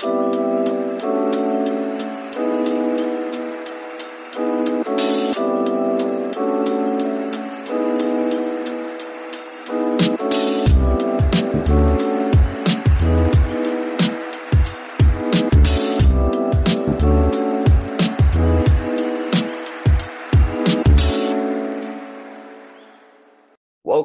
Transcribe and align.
you 0.00 0.47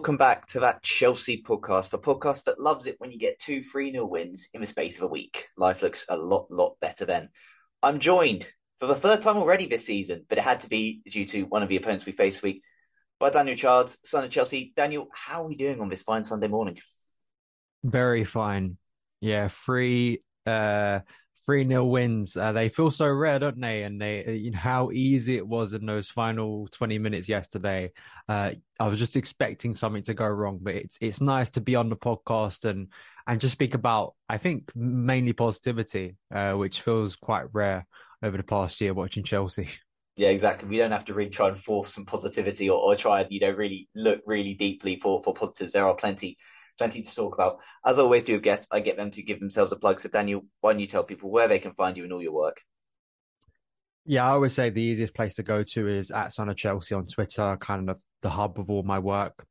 Welcome 0.04 0.18
back 0.18 0.48
to 0.48 0.60
that 0.60 0.84
Chelsea 0.84 1.42
podcast, 1.42 1.90
the 1.90 1.98
podcast 1.98 2.44
that 2.44 2.60
loves 2.60 2.88
it 2.88 2.98
when 2.98 3.10
you 3.14 3.18
get 3.18 3.40
two 3.40 3.64
3 3.64 3.94
0 3.94 4.06
wins 4.06 4.50
in 4.54 4.60
the 4.60 4.68
space 4.68 4.98
of 4.98 5.04
a 5.06 5.08
week. 5.08 5.48
Life 5.56 5.82
looks 5.82 6.06
a 6.10 6.18
lot, 6.18 6.52
lot 6.52 6.76
better 6.82 7.06
then. 7.06 7.30
I'm 7.82 8.00
joined 8.00 8.46
for 8.82 8.88
the 8.88 8.98
third 8.98 9.22
time 9.22 9.38
already 9.38 9.66
this 9.66 9.86
season, 9.86 10.26
but 10.28 10.38
it 10.38 10.44
had 10.44 10.60
to 10.60 10.68
be 10.68 11.02
due 11.10 11.24
to 11.28 11.44
one 11.44 11.64
of 11.64 11.70
the 11.70 11.78
opponents 11.78 12.06
we 12.06 12.12
faced 12.12 12.40
this 12.40 12.44
week 12.44 12.64
by 13.18 13.30
Daniel 13.30 13.56
Charles, 13.56 13.98
son 14.04 14.26
of 14.26 14.30
Chelsea. 14.30 14.74
Daniel, 14.76 15.08
how 15.14 15.44
are 15.44 15.48
we 15.48 15.56
doing 15.56 15.80
on 15.80 15.88
this 15.88 16.04
fine 16.04 16.26
Sunday 16.26 16.50
morning? 16.50 16.78
Very 17.82 18.26
fine. 18.26 18.76
Yeah, 19.22 19.48
three 19.48 20.22
uh 20.46 21.00
three 21.46 21.64
nil 21.64 21.90
wins. 21.90 22.36
Uh, 22.38 22.52
they 22.52 22.70
feel 22.70 22.92
so 22.92 23.08
rare, 23.08 23.40
don't 23.40 23.60
they? 23.60 23.84
And 23.84 24.02
they, 24.02 24.26
uh, 24.26 24.32
you 24.32 24.52
know, 24.52 24.58
how 24.58 24.92
easy 24.92 25.38
it 25.38 25.48
was 25.48 25.74
in 25.74 25.86
those 25.86 26.10
final 26.10 26.68
twenty 26.68 26.98
minutes 26.98 27.30
yesterday. 27.30 27.92
Uh, 28.28 28.52
I 28.80 28.88
was 28.88 29.00
just 29.00 29.16
expecting 29.16 29.76
something 29.76 30.04
to 30.04 30.14
go 30.14 30.28
wrong, 30.28 30.60
but 30.62 30.76
it's 30.76 30.98
it's 31.02 31.22
nice 31.22 31.50
to 31.52 31.62
be 31.62 31.76
on 31.76 31.90
the 31.90 31.96
podcast 31.96 32.66
and 32.66 32.90
and 33.28 33.42
just 33.42 33.54
speak 33.54 33.74
about. 33.74 34.16
I 34.28 34.38
think 34.38 34.72
mainly 34.76 35.34
positivity, 35.34 36.18
uh, 36.34 36.54
which 36.54 36.82
feels 36.82 37.16
quite 37.16 37.54
rare 37.54 37.86
over 38.22 38.38
the 38.38 38.44
past 38.44 38.82
year 38.82 38.94
watching 38.94 39.24
Chelsea. 39.24 39.70
Yeah, 40.16 40.30
exactly. 40.30 40.70
We 40.70 40.78
don't 40.78 40.92
have 40.92 41.06
to 41.06 41.14
really 41.16 41.32
try 41.32 41.48
and 41.48 41.58
force 41.58 41.92
some 41.92 42.06
positivity 42.06 42.70
or, 42.70 42.80
or 42.80 42.96
try 42.96 43.22
and, 43.22 43.32
you 43.32 43.40
know, 43.40 43.50
really 43.50 43.90
look 43.96 44.22
really 44.28 44.54
deeply 44.54 45.00
for, 45.00 45.24
for 45.24 45.34
positives. 45.34 45.72
There 45.72 45.88
are 45.88 45.96
plenty 45.96 46.38
plenty 46.78 47.02
to 47.02 47.16
talk 47.16 47.34
about. 47.34 47.60
As 47.86 48.00
I 48.00 48.02
always 48.02 48.24
do 48.24 48.34
with 48.34 48.44
guests, 48.44 48.68
I 48.72 48.80
get 48.80 48.98
them 48.98 49.12
to 49.12 49.22
give 49.22 49.40
themselves 49.40 49.72
a 49.72 49.76
plug. 49.76 50.02
So, 50.02 50.10
Daniel, 50.10 50.46
why 50.62 50.74
don't 50.74 50.80
you 50.80 50.88
tell 50.88 51.04
people 51.04 51.30
where 51.30 51.48
they 51.48 51.60
can 51.60 51.74
find 51.74 51.98
you 51.98 52.04
and 52.04 52.14
all 52.14 52.22
your 52.22 52.34
work? 52.34 52.62
Yeah, 54.06 54.26
I 54.26 54.32
always 54.32 54.54
say 54.54 54.70
the 54.70 54.82
easiest 54.82 55.14
place 55.14 55.36
to 55.36 55.44
go 55.44 55.64
to 55.64 55.88
is 55.88 56.12
at 56.12 56.34
Son 56.34 56.50
of 56.50 56.58
Chelsea 56.58 56.94
on 56.94 57.06
Twitter, 57.06 57.58
kind 57.60 57.90
of 57.90 58.00
the 58.22 58.30
hub 58.30 58.60
of 58.60 58.70
all 58.70 58.84
my 58.84 59.00
work. 59.00 59.46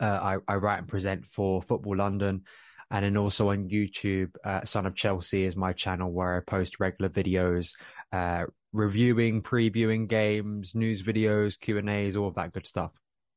Uh, 0.00 0.06
I, 0.06 0.36
I 0.48 0.56
write 0.56 0.78
and 0.78 0.88
present 0.88 1.26
for 1.26 1.62
Football 1.62 1.96
London. 1.96 2.42
And 2.90 3.04
then 3.04 3.16
also 3.16 3.50
on 3.50 3.68
YouTube, 3.68 4.30
uh, 4.44 4.64
Son 4.64 4.86
of 4.86 4.96
Chelsea 4.96 5.44
is 5.44 5.54
my 5.54 5.72
channel 5.72 6.10
where 6.10 6.36
I 6.36 6.40
post 6.40 6.80
regular 6.80 7.08
videos, 7.08 7.72
uh, 8.12 8.46
reviewing, 8.72 9.42
previewing 9.42 10.08
games, 10.08 10.74
news 10.74 11.02
videos, 11.02 11.58
Q 11.58 11.78
and 11.78 11.88
A's, 11.88 12.16
all 12.16 12.26
of 12.26 12.34
that 12.34 12.52
good 12.52 12.66
stuff. 12.66 12.90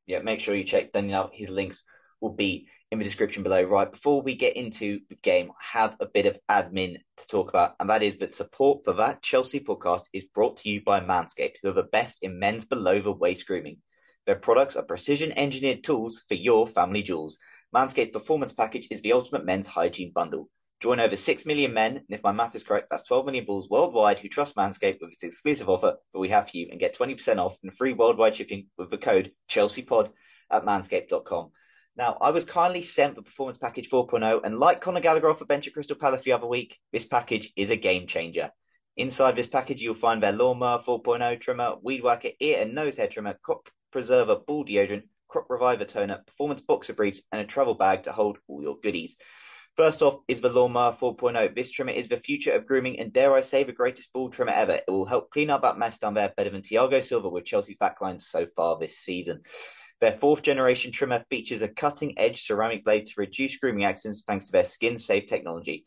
Yeah, 0.06 0.20
make 0.20 0.40
sure 0.40 0.56
you 0.56 0.64
check 0.64 0.90
Daniel 0.90 1.22
out. 1.22 1.30
His 1.32 1.50
links 1.50 1.84
will 2.24 2.34
be 2.34 2.66
in 2.90 2.98
the 2.98 3.04
description 3.04 3.42
below. 3.42 3.62
Right 3.62 3.90
before 3.90 4.22
we 4.22 4.34
get 4.34 4.56
into 4.56 5.00
the 5.10 5.16
game, 5.16 5.50
I 5.50 5.78
have 5.78 5.96
a 6.00 6.06
bit 6.06 6.26
of 6.26 6.38
admin 6.50 6.96
to 7.18 7.26
talk 7.26 7.50
about, 7.50 7.74
and 7.78 7.90
that 7.90 8.02
is 8.02 8.16
that 8.16 8.34
support 8.34 8.84
for 8.84 8.94
that 8.94 9.22
Chelsea 9.22 9.60
podcast 9.60 10.04
is 10.12 10.24
brought 10.24 10.56
to 10.58 10.70
you 10.70 10.82
by 10.82 11.00
Manscaped, 11.00 11.56
who 11.62 11.68
are 11.68 11.74
the 11.74 11.82
best 11.82 12.20
in 12.22 12.38
men's 12.38 12.64
below 12.64 13.00
the 13.00 13.12
waist 13.12 13.46
grooming. 13.46 13.76
Their 14.26 14.36
products 14.36 14.74
are 14.74 14.82
precision 14.82 15.36
engineered 15.36 15.84
tools 15.84 16.24
for 16.26 16.34
your 16.34 16.66
family 16.66 17.02
jewels. 17.02 17.38
Manscaped's 17.76 18.12
performance 18.12 18.54
package 18.54 18.88
is 18.90 19.02
the 19.02 19.12
ultimate 19.12 19.44
men's 19.44 19.66
hygiene 19.66 20.12
bundle. 20.14 20.48
Join 20.80 21.00
over 21.00 21.16
6 21.16 21.46
million 21.46 21.74
men, 21.74 21.96
and 21.96 22.06
if 22.08 22.22
my 22.22 22.32
math 22.32 22.54
is 22.54 22.62
correct, 22.62 22.88
that's 22.90 23.04
12 23.04 23.26
million 23.26 23.44
bulls 23.44 23.68
worldwide 23.68 24.18
who 24.18 24.28
trust 24.28 24.56
Manscaped 24.56 25.00
with 25.00 25.10
this 25.10 25.22
exclusive 25.22 25.68
offer 25.68 25.96
that 26.12 26.18
we 26.18 26.30
have 26.30 26.48
for 26.48 26.56
you 26.56 26.68
and 26.70 26.80
get 26.80 26.96
20% 26.96 27.38
off 27.38 27.56
and 27.62 27.76
free 27.76 27.92
worldwide 27.92 28.36
shipping 28.36 28.68
with 28.78 28.90
the 28.90 28.98
code 28.98 29.32
ChelseaPod 29.50 30.10
at 30.50 30.64
manscaped.com. 30.64 31.50
Now, 31.96 32.18
I 32.20 32.30
was 32.30 32.44
kindly 32.44 32.82
sent 32.82 33.14
the 33.14 33.22
Performance 33.22 33.58
Package 33.58 33.88
4.0, 33.88 34.40
and 34.44 34.58
like 34.58 34.80
Conor 34.80 35.00
Gallagher 35.00 35.30
off 35.30 35.38
the 35.38 35.44
bench 35.44 35.68
at 35.68 35.74
Crystal 35.74 35.96
Palace 35.96 36.22
the 36.22 36.32
other 36.32 36.46
week, 36.46 36.78
this 36.92 37.04
package 37.04 37.52
is 37.56 37.70
a 37.70 37.76
game 37.76 38.08
changer. 38.08 38.50
Inside 38.96 39.36
this 39.36 39.46
package, 39.46 39.80
you'll 39.80 39.94
find 39.94 40.22
their 40.22 40.32
Lawnmower 40.32 40.82
4.0 40.82 41.40
trimmer, 41.40 41.74
Weed 41.82 42.02
Whacker 42.02 42.30
ear 42.40 42.62
and 42.62 42.74
nose 42.74 42.96
hair 42.96 43.06
trimmer, 43.06 43.38
Crop 43.42 43.68
Preserver 43.92 44.36
ball 44.44 44.64
deodorant, 44.64 45.04
Crop 45.28 45.46
Reviver 45.48 45.84
toner, 45.84 46.22
Performance 46.26 46.62
boxer 46.62 46.94
briefs, 46.94 47.22
and 47.30 47.40
a 47.40 47.46
travel 47.46 47.74
bag 47.74 48.04
to 48.04 48.12
hold 48.12 48.38
all 48.48 48.60
your 48.60 48.76
goodies. 48.82 49.16
First 49.76 50.02
off 50.02 50.20
is 50.28 50.40
the 50.40 50.48
Lawnmower 50.48 50.92
4.0. 50.92 51.54
This 51.54 51.70
trimmer 51.72 51.92
is 51.92 52.06
the 52.06 52.16
future 52.16 52.52
of 52.52 52.66
grooming 52.66 53.00
and 53.00 53.12
dare 53.12 53.34
I 53.34 53.40
say 53.40 53.64
the 53.64 53.72
greatest 53.72 54.12
ball 54.12 54.30
trimmer 54.30 54.52
ever. 54.52 54.74
It 54.74 54.90
will 54.90 55.06
help 55.06 55.30
clean 55.30 55.50
up 55.50 55.62
that 55.62 55.78
mess 55.78 55.98
down 55.98 56.14
there 56.14 56.32
better 56.36 56.50
than 56.50 56.62
Thiago 56.62 57.02
Silva 57.02 57.28
with 57.28 57.44
Chelsea's 57.44 57.76
backline 57.76 58.20
so 58.20 58.46
far 58.54 58.78
this 58.78 58.98
season. 58.98 59.42
Their 60.04 60.12
fourth 60.12 60.42
generation 60.42 60.92
trimmer 60.92 61.24
features 61.30 61.62
a 61.62 61.68
cutting 61.68 62.18
edge 62.18 62.42
ceramic 62.42 62.84
blade 62.84 63.06
to 63.06 63.14
reduce 63.16 63.56
grooming 63.56 63.86
accidents 63.86 64.22
thanks 64.26 64.44
to 64.44 64.52
their 64.52 64.62
skin 64.62 64.98
safe 64.98 65.24
technology. 65.24 65.86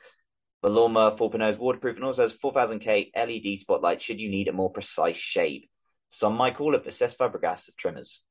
The 0.64 0.72
Lawnmower 0.72 1.12
4.0 1.12 1.48
is 1.48 1.60
waterproof 1.60 1.98
and 1.98 2.06
also 2.06 2.24
has 2.24 2.36
4000K 2.36 3.12
LED 3.16 3.60
spotlight 3.60 4.02
should 4.02 4.20
you 4.20 4.32
need 4.32 4.48
a 4.48 4.54
more 4.54 4.72
precise 4.72 5.18
shave. 5.18 5.66
Some 6.10 6.34
might 6.34 6.56
call 6.56 6.74
it 6.74 6.84
the 6.84 6.90
Cesc 6.90 7.16
Fabregas 7.16 7.68
of 7.68 7.78
trimmers. 7.78 8.24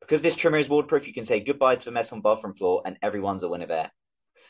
Because 0.00 0.20
this 0.20 0.34
trimmer 0.34 0.58
is 0.58 0.68
waterproof, 0.68 1.06
you 1.06 1.14
can 1.14 1.22
say 1.22 1.38
goodbye 1.38 1.76
to 1.76 1.84
the 1.84 1.92
mess 1.92 2.12
on 2.12 2.22
bathroom 2.22 2.56
floor 2.56 2.82
and 2.84 2.98
everyone's 3.00 3.44
a 3.44 3.48
winner 3.48 3.68
there. 3.68 3.92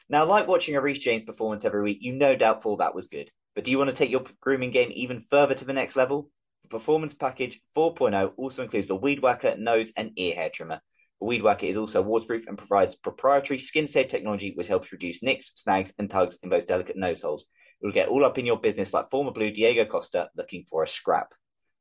Now, 0.09 0.25
like 0.25 0.49
watching 0.49 0.77
a 0.77 0.81
Reece 0.81 1.01
James 1.01 1.25
performance 1.25 1.67
every 1.67 1.83
week, 1.83 1.99
you 2.01 2.15
no 2.15 2.37
doubt 2.37 2.63
thought 2.63 2.79
that 2.79 2.95
was 2.95 3.09
good. 3.09 3.31
But 3.55 3.65
do 3.65 3.71
you 3.71 3.77
want 3.77 3.91
to 3.91 3.97
take 3.97 4.11
your 4.11 4.25
grooming 4.41 4.71
game 4.71 4.93
even 4.95 5.21
further 5.21 5.55
to 5.57 5.67
the 5.67 5.75
next 5.75 5.97
level? 5.97 6.31
Performance 6.71 7.15
Package 7.15 7.61
4.0 7.77 8.33
also 8.37 8.63
includes 8.63 8.87
the 8.87 8.95
Weed 8.95 9.21
Whacker 9.21 9.57
nose 9.59 9.93
and 9.97 10.13
ear 10.17 10.37
hair 10.37 10.51
trimmer. 10.51 10.81
The 11.21 11.27
Weed 11.27 11.43
Whacker 11.43 11.67
is 11.67 11.77
also 11.77 12.01
waterproof 12.01 12.47
and 12.47 12.57
provides 12.57 12.95
proprietary 12.95 13.59
skin 13.59 13.89
safe 13.89 14.09
technology 14.09 14.53
which 14.55 14.69
helps 14.69 14.93
reduce 14.93 15.21
nicks, 15.21 15.51
snags, 15.57 15.93
and 15.99 16.09
tugs 16.09 16.39
in 16.45 16.49
those 16.49 16.65
delicate 16.65 16.97
nose 16.97 17.23
holes. 17.23 17.47
It 17.83 17.87
will 17.87 17.93
get 17.93 18.09
all 18.09 18.25
up 18.25 18.39
in 18.39 18.47
your 18.47 18.61
business 18.61 18.95
like 18.95 19.11
former 19.11 19.33
Blue 19.33 19.51
Diego 19.51 19.85
Costa 19.85 20.31
looking 20.37 20.65
for 20.71 20.85
a 20.85 20.89
scrap. 20.89 21.35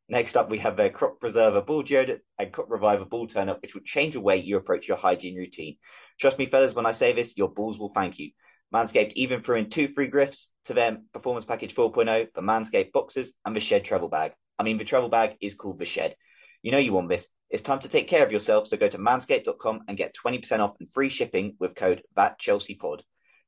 Next 0.10 0.36
up, 0.36 0.50
we 0.50 0.58
have 0.58 0.76
their 0.76 0.90
Crop 0.90 1.20
Preserver 1.20 1.62
Ball 1.62 1.84
Deodorant 1.84 2.22
and 2.40 2.52
Crop 2.52 2.72
Reviver 2.72 3.06
Ball 3.06 3.28
Toner, 3.28 3.58
which 3.62 3.76
will 3.76 3.84
change 3.84 4.16
the 4.16 4.22
way 4.22 4.38
you 4.38 4.58
approach 4.58 4.88
your 4.88 4.98
hygiene 4.98 5.36
routine. 5.36 5.78
Trust 6.20 6.40
me, 6.40 6.48
fellas, 6.48 6.74
when 6.74 6.88
I 6.88 6.94
say 6.94 7.14
this, 7.14 7.38
your 7.38 7.50
balls 7.50 7.78
will 7.78 7.94
thank 7.94 8.18
you. 8.18 8.32
Manscaped 8.74 9.14
even 9.14 9.44
threw 9.44 9.58
in 9.58 9.70
two 9.70 9.88
free 9.88 10.08
gifts 10.08 10.50
to 10.66 10.74
their 10.74 10.98
Performance 11.14 11.46
Package 11.46 11.76
4.0, 11.76 12.34
the 12.34 12.42
Manscaped 12.42 12.92
boxes 12.92 13.34
and 13.46 13.56
the 13.56 13.60
Shed 13.60 13.86
travel 13.86 14.10
bag. 14.10 14.32
I 14.60 14.64
mean, 14.64 14.78
the 14.78 14.84
travel 14.84 15.10
bag 15.10 15.38
is 15.42 15.56
called 15.56 15.80
the 15.80 15.86
Shed. 15.86 16.16
You 16.62 16.72
know 16.72 16.78
you 16.78 16.94
want 16.94 17.10
this. 17.10 17.30
It's 17.50 17.64
time 17.64 17.80
to 17.80 17.90
take 17.90 18.10
care 18.10 18.24
of 18.24 18.32
yourself, 18.32 18.68
so 18.68 18.78
go 18.78 18.90
to 18.90 18.98
manscaped.com 18.98 19.82
and 19.88 19.98
get 19.98 20.14
20% 20.14 20.60
off 20.60 20.76
and 20.80 20.92
free 20.92 21.10
shipping 21.10 21.56
with 21.60 21.76
code 21.76 22.04
ThatChelseaPod. 22.18 23.00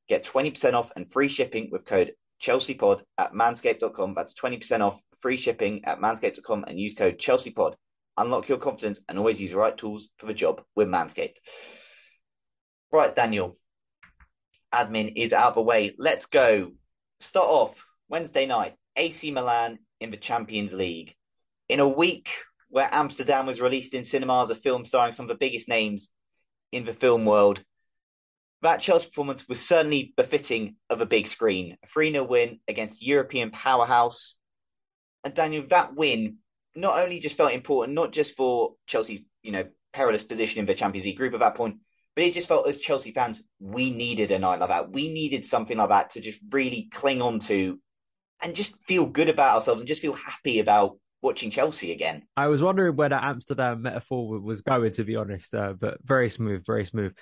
Get 0.07 0.23
20% 0.23 0.73
off 0.73 0.91
and 0.95 1.11
free 1.11 1.27
shipping 1.27 1.69
with 1.71 1.85
code 1.85 2.13
ChelseaPod 2.41 3.01
at 3.17 3.33
manscaped.com. 3.33 4.13
That's 4.15 4.33
20% 4.33 4.81
off 4.81 4.99
free 5.19 5.37
shipping 5.37 5.85
at 5.85 5.99
manscaped.com 5.99 6.65
and 6.67 6.79
use 6.79 6.95
code 6.95 7.19
ChelseaPod. 7.19 7.75
Unlock 8.17 8.49
your 8.49 8.57
confidence 8.57 9.01
and 9.07 9.17
always 9.17 9.39
use 9.39 9.51
the 9.51 9.57
right 9.57 9.77
tools 9.77 10.09
for 10.17 10.25
the 10.25 10.33
job 10.33 10.61
with 10.75 10.87
Manscaped. 10.87 11.37
Right, 12.91 13.15
Daniel. 13.15 13.55
Admin 14.73 15.13
is 15.15 15.33
out 15.33 15.49
of 15.49 15.55
the 15.55 15.61
way. 15.61 15.95
Let's 15.97 16.25
go. 16.25 16.71
Start 17.19 17.47
off 17.47 17.85
Wednesday 18.09 18.45
night. 18.45 18.75
AC 18.95 19.31
Milan 19.31 19.79
in 20.01 20.11
the 20.11 20.17
Champions 20.17 20.73
League. 20.73 21.15
In 21.69 21.79
a 21.79 21.87
week 21.87 22.29
where 22.69 22.89
Amsterdam 22.91 23.45
was 23.45 23.61
released 23.61 23.93
in 23.93 24.03
cinemas, 24.03 24.49
a 24.49 24.55
film 24.55 24.83
starring 24.83 25.13
some 25.13 25.25
of 25.25 25.29
the 25.29 25.45
biggest 25.45 25.69
names 25.69 26.09
in 26.71 26.83
the 26.83 26.93
film 26.93 27.23
world, 27.23 27.63
that 28.61 28.79
Chelsea 28.79 29.07
performance 29.07 29.47
was 29.47 29.65
certainly 29.65 30.13
befitting 30.17 30.75
of 30.89 31.01
a 31.01 31.05
big 31.05 31.27
screen. 31.27 31.77
A 31.83 31.87
3 31.87 32.11
0 32.11 32.25
win 32.25 32.59
against 32.67 33.01
European 33.01 33.51
powerhouse. 33.51 34.35
And 35.23 35.33
Daniel, 35.33 35.63
that 35.69 35.95
win 35.95 36.37
not 36.75 36.99
only 36.99 37.19
just 37.19 37.37
felt 37.37 37.53
important, 37.53 37.95
not 37.95 38.11
just 38.11 38.35
for 38.35 38.73
Chelsea's, 38.87 39.21
you 39.43 39.51
know, 39.51 39.65
perilous 39.93 40.23
position 40.23 40.59
in 40.59 40.65
the 40.65 40.73
Champions 40.73 41.05
League 41.05 41.17
group 41.17 41.33
at 41.33 41.39
that 41.41 41.55
point, 41.55 41.77
but 42.15 42.23
it 42.23 42.33
just 42.33 42.47
felt 42.47 42.67
as 42.67 42.79
Chelsea 42.79 43.11
fans, 43.11 43.43
we 43.59 43.91
needed 43.91 44.31
a 44.31 44.39
night 44.39 44.59
like 44.59 44.69
that. 44.69 44.91
We 44.91 45.11
needed 45.11 45.45
something 45.45 45.77
like 45.77 45.89
that 45.89 46.11
to 46.11 46.21
just 46.21 46.39
really 46.49 46.89
cling 46.91 47.21
on 47.21 47.39
to 47.39 47.79
and 48.41 48.55
just 48.55 48.75
feel 48.87 49.05
good 49.05 49.29
about 49.29 49.55
ourselves 49.55 49.81
and 49.81 49.87
just 49.87 50.01
feel 50.01 50.13
happy 50.13 50.59
about 50.59 50.97
watching 51.21 51.49
Chelsea 51.49 51.91
again. 51.91 52.23
I 52.35 52.47
was 52.47 52.61
wondering 52.61 52.95
where 52.95 53.09
that 53.09 53.23
Amsterdam 53.23 53.83
metaphor 53.83 54.39
was 54.39 54.61
going, 54.61 54.91
to 54.93 55.03
be 55.03 55.15
honest, 55.15 55.53
uh, 55.53 55.73
but 55.73 55.99
very 56.03 56.29
smooth, 56.29 56.65
very 56.65 56.85
smooth. 56.85 57.13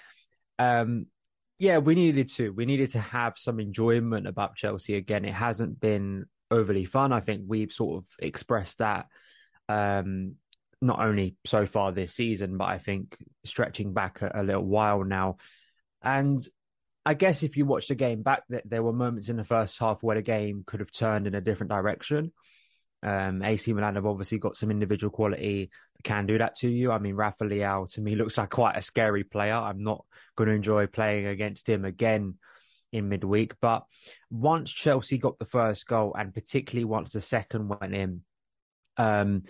Um, 0.58 1.08
yeah, 1.58 1.80
we 1.80 1.96
needed 1.96 2.30
to. 2.36 2.52
We 2.52 2.66
needed 2.66 2.92
to 2.92 3.00
have 3.00 3.38
some 3.38 3.60
enjoyment 3.60 4.28
about 4.28 4.56
Chelsea 4.56 4.96
again. 4.96 5.26
It 5.26 5.34
hasn't 5.34 5.80
been 5.80 6.26
overly 6.50 6.86
fun. 6.86 7.12
I 7.12 7.20
think 7.20 7.44
we've 7.48 7.72
sort 7.72 7.98
of 7.98 8.08
expressed 8.20 8.78
that 8.78 9.08
um, 9.68 10.36
not 10.82 11.00
only 11.00 11.36
so 11.46 11.66
far 11.66 11.92
this 11.92 12.14
season, 12.14 12.58
but 12.58 12.66
I 12.66 12.78
think 12.78 13.18
stretching 13.44 13.94
back 13.94 14.22
a, 14.22 14.32
a, 14.36 14.44
little 14.44 14.66
while 14.66 15.04
now. 15.04 15.38
And 16.02 16.42
I 17.06 17.14
guess 17.14 17.44
if 17.44 17.58
you 17.58 17.66
watch 17.66 17.88
the 17.88 17.96
game 17.96 18.22
back, 18.22 18.44
that 18.50 18.70
there 18.70 18.84
were 18.84 18.94
moments 18.94 19.30
in 19.30 19.38
the 19.38 19.44
first 19.44 19.80
half 19.80 20.04
where 20.04 20.18
the 20.18 20.22
game 20.22 20.64
could 20.66 20.80
have 20.80 20.92
turned 20.92 21.28
in 21.28 21.36
a 21.36 21.42
different 21.42 21.72
direction. 21.72 22.32
Um, 23.02 23.42
AC 23.42 23.72
Milan 23.72 23.96
have 23.96 24.06
obviously 24.06 24.40
got 24.40 24.58
some 24.58 24.72
individual 24.72 25.10
quality 25.10 25.70
that 25.96 26.04
can 26.04 26.26
do 26.26 26.38
that 26.38 26.58
to 26.58 26.70
you. 26.70 26.92
I 26.92 27.00
mean, 27.00 27.16
Rafa 27.16 27.46
Leao 27.46 27.92
to 27.94 28.02
me 28.02 28.16
looks 28.18 28.38
like 28.38 28.50
quite 28.50 28.78
a 28.78 28.82
scary 28.82 29.24
player. 29.24 29.56
I'm 29.56 29.84
not 29.84 30.06
going 30.36 30.50
to 30.50 30.56
enjoy 30.56 30.88
playing 30.88 31.26
against 31.26 31.70
him 31.70 31.86
again 31.86 32.36
in 32.92 33.10
midweek. 33.10 33.54
But 33.62 33.84
once 34.30 34.72
Chelsea 34.72 35.18
got 35.18 35.40
the 35.40 35.46
first 35.46 35.88
goal, 35.88 36.16
and 36.18 36.34
particularly 36.34 36.86
once 36.86 37.12
the 37.12 37.22
second 37.22 37.70
went 37.70 37.96
in, 37.96 38.22
um, 38.98 39.44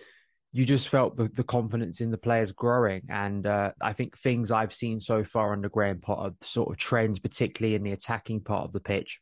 you 0.51 0.66
just 0.66 0.90
felt 0.90 1.16
the, 1.16 1.28
the 1.28 1.44
confidence 1.44 2.01
in 2.01 2.10
the 2.10 2.18
players 2.18 2.51
growing. 2.51 3.04
And 3.10 3.46
uh, 3.46 3.72
I 3.80 3.94
think 3.94 4.18
things 4.18 4.50
I've 4.51 4.74
seen 4.74 5.00
so 5.00 5.24
far 5.24 5.54
under 5.54 5.69
Graham 5.69 6.00
Potter, 6.00 6.34
sort 6.42 6.72
of 6.72 6.78
trends, 6.78 7.19
particularly 7.19 7.75
in 7.75 7.84
the 7.84 7.92
attacking 7.92 8.42
part 8.42 8.66
of 8.66 8.74
the 8.74 8.80
pitch, 8.80 9.19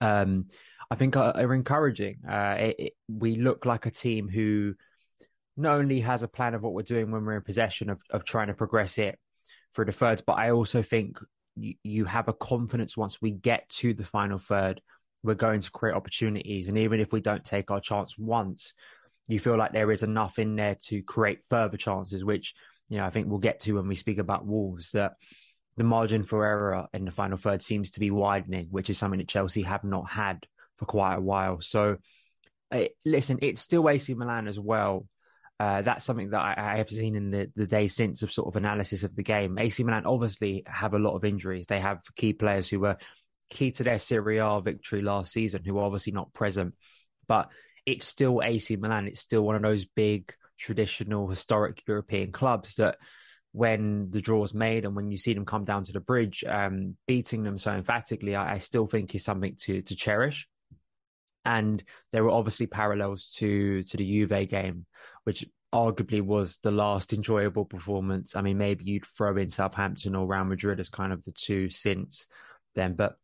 um, 0.00 0.46
I 0.90 0.94
think 0.94 1.16
are, 1.16 1.34
are 1.34 1.54
encouraging. 1.54 2.18
Uh, 2.28 2.56
it, 2.58 2.76
it, 2.78 2.92
we 3.08 3.36
look 3.36 3.64
like 3.64 3.86
a 3.86 3.90
team 3.90 4.28
who 4.28 4.74
not 5.56 5.78
only 5.78 6.00
has 6.00 6.22
a 6.22 6.28
plan 6.28 6.54
of 6.54 6.62
what 6.62 6.74
we're 6.74 6.82
doing 6.82 7.10
when 7.10 7.24
we're 7.24 7.36
in 7.36 7.42
possession 7.42 7.88
of, 7.88 8.02
of 8.10 8.24
trying 8.24 8.48
to 8.48 8.54
progress 8.54 8.98
it 8.98 9.18
through 9.74 9.86
the 9.86 9.92
thirds, 9.92 10.20
but 10.20 10.34
I 10.34 10.50
also 10.50 10.82
think 10.82 11.18
you, 11.56 11.74
you 11.82 12.04
have 12.04 12.28
a 12.28 12.34
confidence 12.34 12.94
once 12.94 13.22
we 13.22 13.30
get 13.30 13.68
to 13.70 13.94
the 13.94 14.04
final 14.04 14.38
third, 14.38 14.82
we're 15.22 15.34
going 15.34 15.60
to 15.60 15.70
create 15.70 15.94
opportunities. 15.94 16.68
And 16.68 16.76
even 16.76 17.00
if 17.00 17.10
we 17.10 17.20
don't 17.20 17.44
take 17.44 17.70
our 17.70 17.80
chance 17.80 18.18
once, 18.18 18.74
you 19.32 19.40
feel 19.40 19.56
like 19.56 19.72
there 19.72 19.90
is 19.90 20.02
enough 20.02 20.38
in 20.38 20.56
there 20.56 20.76
to 20.86 21.02
create 21.02 21.40
further 21.48 21.76
chances, 21.76 22.24
which, 22.24 22.54
you 22.88 22.98
know, 22.98 23.04
I 23.04 23.10
think 23.10 23.28
we'll 23.28 23.38
get 23.38 23.60
to 23.60 23.74
when 23.74 23.88
we 23.88 23.94
speak 23.94 24.18
about 24.18 24.46
Wolves, 24.46 24.92
that 24.92 25.14
the 25.76 25.84
margin 25.84 26.24
for 26.24 26.44
error 26.44 26.86
in 26.92 27.04
the 27.04 27.10
final 27.10 27.38
third 27.38 27.62
seems 27.62 27.92
to 27.92 28.00
be 28.00 28.10
widening, 28.10 28.68
which 28.70 28.90
is 28.90 28.98
something 28.98 29.18
that 29.18 29.28
Chelsea 29.28 29.62
have 29.62 29.84
not 29.84 30.10
had 30.10 30.46
for 30.76 30.84
quite 30.84 31.14
a 31.14 31.20
while. 31.20 31.60
So, 31.60 31.96
uh, 32.70 32.84
listen, 33.04 33.38
it's 33.42 33.60
still 33.60 33.88
AC 33.88 34.14
Milan 34.14 34.48
as 34.48 34.58
well. 34.58 35.06
Uh, 35.58 35.82
that's 35.82 36.04
something 36.04 36.30
that 36.30 36.40
I, 36.40 36.74
I, 36.74 36.76
have 36.78 36.90
seen 36.90 37.14
in 37.14 37.30
the, 37.30 37.50
the 37.54 37.66
days 37.66 37.94
since 37.94 38.22
of 38.22 38.32
sort 38.32 38.48
of 38.48 38.56
analysis 38.56 39.04
of 39.04 39.14
the 39.14 39.22
game. 39.22 39.58
AC 39.58 39.84
Milan 39.84 40.06
obviously 40.06 40.64
have 40.66 40.94
a 40.94 40.98
lot 40.98 41.14
of 41.14 41.24
injuries. 41.24 41.66
They 41.68 41.78
have 41.78 42.00
key 42.16 42.32
players 42.32 42.68
who 42.68 42.80
were 42.80 42.96
key 43.48 43.70
to 43.72 43.84
their 43.84 43.98
Serie 43.98 44.38
A 44.38 44.60
victory 44.60 45.02
last 45.02 45.32
season 45.32 45.62
who 45.64 45.78
are 45.78 45.84
obviously 45.84 46.12
not 46.12 46.32
present. 46.32 46.74
But 47.28 47.48
it's 47.86 48.06
still 48.06 48.42
AC 48.42 48.76
Milan. 48.76 49.08
It's 49.08 49.20
still 49.20 49.42
one 49.42 49.56
of 49.56 49.62
those 49.62 49.84
big 49.84 50.32
traditional 50.58 51.28
historic 51.28 51.82
European 51.86 52.32
clubs 52.32 52.76
that 52.76 52.96
when 53.52 54.10
the 54.10 54.20
draw 54.20 54.42
is 54.44 54.54
made 54.54 54.84
and 54.84 54.96
when 54.96 55.10
you 55.10 55.18
see 55.18 55.34
them 55.34 55.44
come 55.44 55.64
down 55.64 55.84
to 55.84 55.92
the 55.92 56.00
bridge, 56.00 56.44
um, 56.48 56.96
beating 57.06 57.42
them 57.42 57.58
so 57.58 57.72
emphatically, 57.72 58.34
I, 58.34 58.54
I, 58.54 58.58
still 58.58 58.86
think 58.86 59.14
is 59.14 59.24
something 59.24 59.56
to 59.62 59.82
to 59.82 59.94
cherish. 59.94 60.48
And 61.44 61.82
there 62.12 62.24
were 62.24 62.30
obviously 62.30 62.66
parallels 62.66 63.30
to 63.36 63.82
to 63.82 63.96
the 63.96 64.04
Juve 64.04 64.48
game, 64.48 64.86
which 65.24 65.44
arguably 65.72 66.22
was 66.22 66.58
the 66.62 66.70
last 66.70 67.12
enjoyable 67.12 67.64
performance. 67.64 68.36
I 68.36 68.42
mean, 68.42 68.58
maybe 68.58 68.84
you'd 68.84 69.06
throw 69.06 69.36
in 69.36 69.50
Southampton 69.50 70.14
or 70.14 70.26
Real 70.26 70.44
Madrid 70.44 70.80
as 70.80 70.88
kind 70.88 71.12
of 71.12 71.22
the 71.24 71.32
two 71.32 71.70
since 71.70 72.26
then, 72.74 72.94
but 72.94 73.16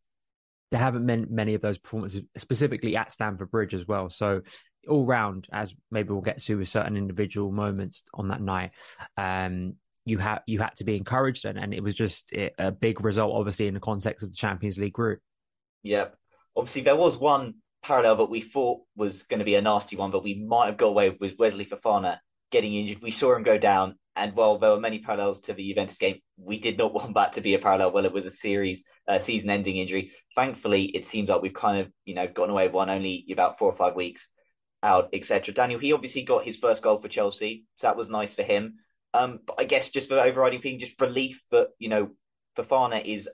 there 0.71 0.79
haven't 0.79 1.05
been 1.05 1.27
many 1.29 1.55
of 1.55 1.61
those 1.61 1.77
performances, 1.77 2.21
specifically 2.37 2.95
at 2.95 3.11
Stamford 3.11 3.51
Bridge 3.51 3.73
as 3.73 3.87
well. 3.87 4.09
So 4.09 4.41
all 4.87 5.05
round, 5.05 5.47
as 5.51 5.73
maybe 5.91 6.09
we'll 6.09 6.21
get 6.21 6.41
to 6.43 6.57
with 6.57 6.69
certain 6.69 6.97
individual 6.97 7.51
moments 7.51 8.03
on 8.13 8.29
that 8.29 8.41
night, 8.41 8.71
um, 9.17 9.75
you 10.05 10.17
had 10.17 10.39
you 10.47 10.59
had 10.59 10.75
to 10.77 10.83
be 10.83 10.95
encouraged, 10.95 11.45
and, 11.45 11.57
and 11.57 11.73
it 11.73 11.83
was 11.83 11.95
just 11.95 12.31
a 12.33 12.71
big 12.71 13.03
result, 13.03 13.33
obviously 13.35 13.67
in 13.67 13.73
the 13.73 13.79
context 13.79 14.23
of 14.23 14.31
the 14.31 14.35
Champions 14.35 14.77
League 14.77 14.93
group. 14.93 15.19
Yeah, 15.83 16.07
obviously 16.55 16.83
there 16.83 16.95
was 16.95 17.17
one 17.17 17.55
parallel 17.83 18.17
that 18.17 18.29
we 18.29 18.41
thought 18.41 18.81
was 18.95 19.23
going 19.23 19.39
to 19.39 19.45
be 19.45 19.55
a 19.55 19.61
nasty 19.61 19.95
one, 19.95 20.11
but 20.11 20.23
we 20.23 20.35
might 20.35 20.67
have 20.67 20.77
got 20.77 20.87
away 20.87 21.15
with 21.19 21.37
Wesley 21.37 21.65
Fofana 21.65 22.19
getting 22.51 22.73
injured. 22.73 23.01
We 23.01 23.11
saw 23.11 23.35
him 23.35 23.43
go 23.43 23.57
down, 23.57 23.97
and 24.19 24.35
while 24.35 24.57
there 24.57 24.71
were 24.71 24.79
many 24.79 24.99
parallels 24.99 25.39
to 25.41 25.53
the 25.53 25.69
Juventus 25.69 25.97
game, 25.97 26.19
we 26.37 26.59
did 26.59 26.77
not 26.77 26.93
want 26.99 27.13
that 27.15 27.33
to 27.33 27.41
be 27.41 27.55
a 27.55 27.59
parallel. 27.59 27.91
Well, 27.91 28.05
it 28.05 28.13
was 28.13 28.25
a 28.25 28.31
series, 28.31 28.83
uh, 29.07 29.19
season-ending 29.19 29.77
injury. 29.77 30.11
Thankfully, 30.35 30.85
it 30.85 31.05
seems 31.05 31.29
like 31.29 31.41
we've 31.41 31.53
kind 31.53 31.79
of, 31.79 31.91
you 32.05 32.13
know, 32.13 32.27
gotten 32.27 32.51
away 32.51 32.67
with 32.67 32.73
one 32.73 32.89
only 32.89 33.25
about 33.31 33.57
four 33.57 33.69
or 33.69 33.75
five 33.75 33.95
weeks 33.95 34.27
out, 34.83 35.09
etc. 35.13 35.53
Daniel, 35.53 35.79
he 35.79 35.93
obviously 35.93 36.23
got 36.23 36.45
his 36.45 36.57
first 36.57 36.81
goal 36.81 36.97
for 36.97 37.07
Chelsea, 37.07 37.65
so 37.75 37.87
that 37.87 37.97
was 37.97 38.09
nice 38.09 38.33
for 38.33 38.43
him. 38.43 38.75
Um, 39.13 39.39
but 39.45 39.55
I 39.57 39.63
guess 39.63 39.89
just 39.89 40.09
for 40.09 40.15
the 40.15 40.23
overriding 40.23 40.61
thing, 40.61 40.79
just 40.79 40.99
relief 41.01 41.41
that 41.51 41.69
you 41.79 41.89
know 41.89 42.09
Fofana 42.57 43.03
is 43.03 43.27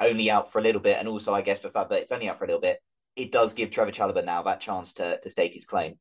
only 0.00 0.30
out 0.30 0.52
for 0.52 0.58
a 0.58 0.62
little 0.62 0.80
bit, 0.80 0.98
and 0.98 1.08
also 1.08 1.34
I 1.34 1.42
guess 1.42 1.60
the 1.60 1.70
fact 1.70 1.90
that 1.90 2.02
it's 2.02 2.12
only 2.12 2.28
out 2.28 2.38
for 2.38 2.44
a 2.44 2.48
little 2.48 2.60
bit, 2.60 2.78
it 3.16 3.32
does 3.32 3.54
give 3.54 3.70
Trevor 3.70 3.90
Chalobah 3.90 4.24
now 4.24 4.42
that 4.42 4.60
chance 4.60 4.92
to 4.94 5.18
to 5.18 5.30
stake 5.30 5.54
his 5.54 5.64
claim. 5.64 5.98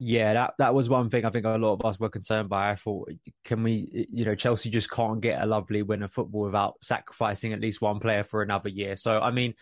Yeah, 0.00 0.32
that 0.34 0.54
that 0.58 0.74
was 0.74 0.88
one 0.88 1.10
thing 1.10 1.24
I 1.24 1.30
think 1.30 1.44
a 1.44 1.50
lot 1.50 1.72
of 1.72 1.84
us 1.84 1.98
were 1.98 2.08
concerned 2.08 2.48
by. 2.48 2.70
I 2.70 2.76
thought, 2.76 3.10
can 3.44 3.64
we, 3.64 4.06
you 4.10 4.24
know, 4.24 4.36
Chelsea 4.36 4.70
just 4.70 4.90
can't 4.90 5.20
get 5.20 5.42
a 5.42 5.46
lovely 5.46 5.82
win 5.82 6.04
of 6.04 6.12
football 6.12 6.42
without 6.42 6.76
sacrificing 6.82 7.52
at 7.52 7.60
least 7.60 7.80
one 7.80 7.98
player 7.98 8.22
for 8.22 8.42
another 8.42 8.68
year. 8.68 8.94
So, 8.94 9.18
I 9.18 9.32
mean, 9.32 9.54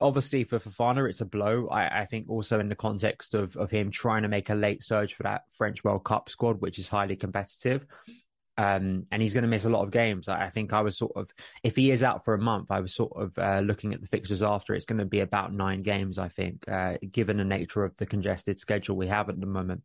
obviously 0.00 0.44
for 0.44 0.58
Fofana, 0.58 1.08
it's 1.08 1.20
a 1.20 1.26
blow. 1.26 1.68
I, 1.68 2.00
I 2.02 2.06
think 2.06 2.30
also 2.30 2.58
in 2.58 2.70
the 2.70 2.74
context 2.74 3.34
of 3.34 3.54
of 3.56 3.70
him 3.70 3.90
trying 3.90 4.22
to 4.22 4.28
make 4.28 4.48
a 4.48 4.54
late 4.54 4.82
surge 4.82 5.14
for 5.14 5.24
that 5.24 5.42
French 5.50 5.84
World 5.84 6.04
Cup 6.04 6.30
squad, 6.30 6.62
which 6.62 6.78
is 6.78 6.88
highly 6.88 7.16
competitive. 7.16 7.86
Um, 8.60 9.06
and 9.10 9.22
he's 9.22 9.32
going 9.32 9.48
to 9.48 9.48
miss 9.48 9.64
a 9.64 9.70
lot 9.70 9.84
of 9.84 9.90
games. 9.90 10.28
I 10.28 10.50
think 10.50 10.74
I 10.74 10.82
was 10.82 10.98
sort 10.98 11.12
of, 11.16 11.30
if 11.62 11.76
he 11.76 11.90
is 11.90 12.02
out 12.02 12.26
for 12.26 12.34
a 12.34 12.38
month, 12.38 12.70
I 12.70 12.80
was 12.80 12.94
sort 12.94 13.12
of 13.16 13.38
uh, 13.38 13.60
looking 13.60 13.94
at 13.94 14.02
the 14.02 14.06
fixtures 14.08 14.42
after. 14.42 14.74
It's 14.74 14.84
going 14.84 14.98
to 14.98 15.06
be 15.06 15.20
about 15.20 15.54
nine 15.54 15.82
games, 15.82 16.18
I 16.18 16.28
think, 16.28 16.68
uh, 16.68 16.98
given 17.10 17.38
the 17.38 17.44
nature 17.44 17.84
of 17.84 17.96
the 17.96 18.04
congested 18.04 18.58
schedule 18.58 18.96
we 18.96 19.08
have 19.08 19.30
at 19.30 19.40
the 19.40 19.46
moment. 19.46 19.82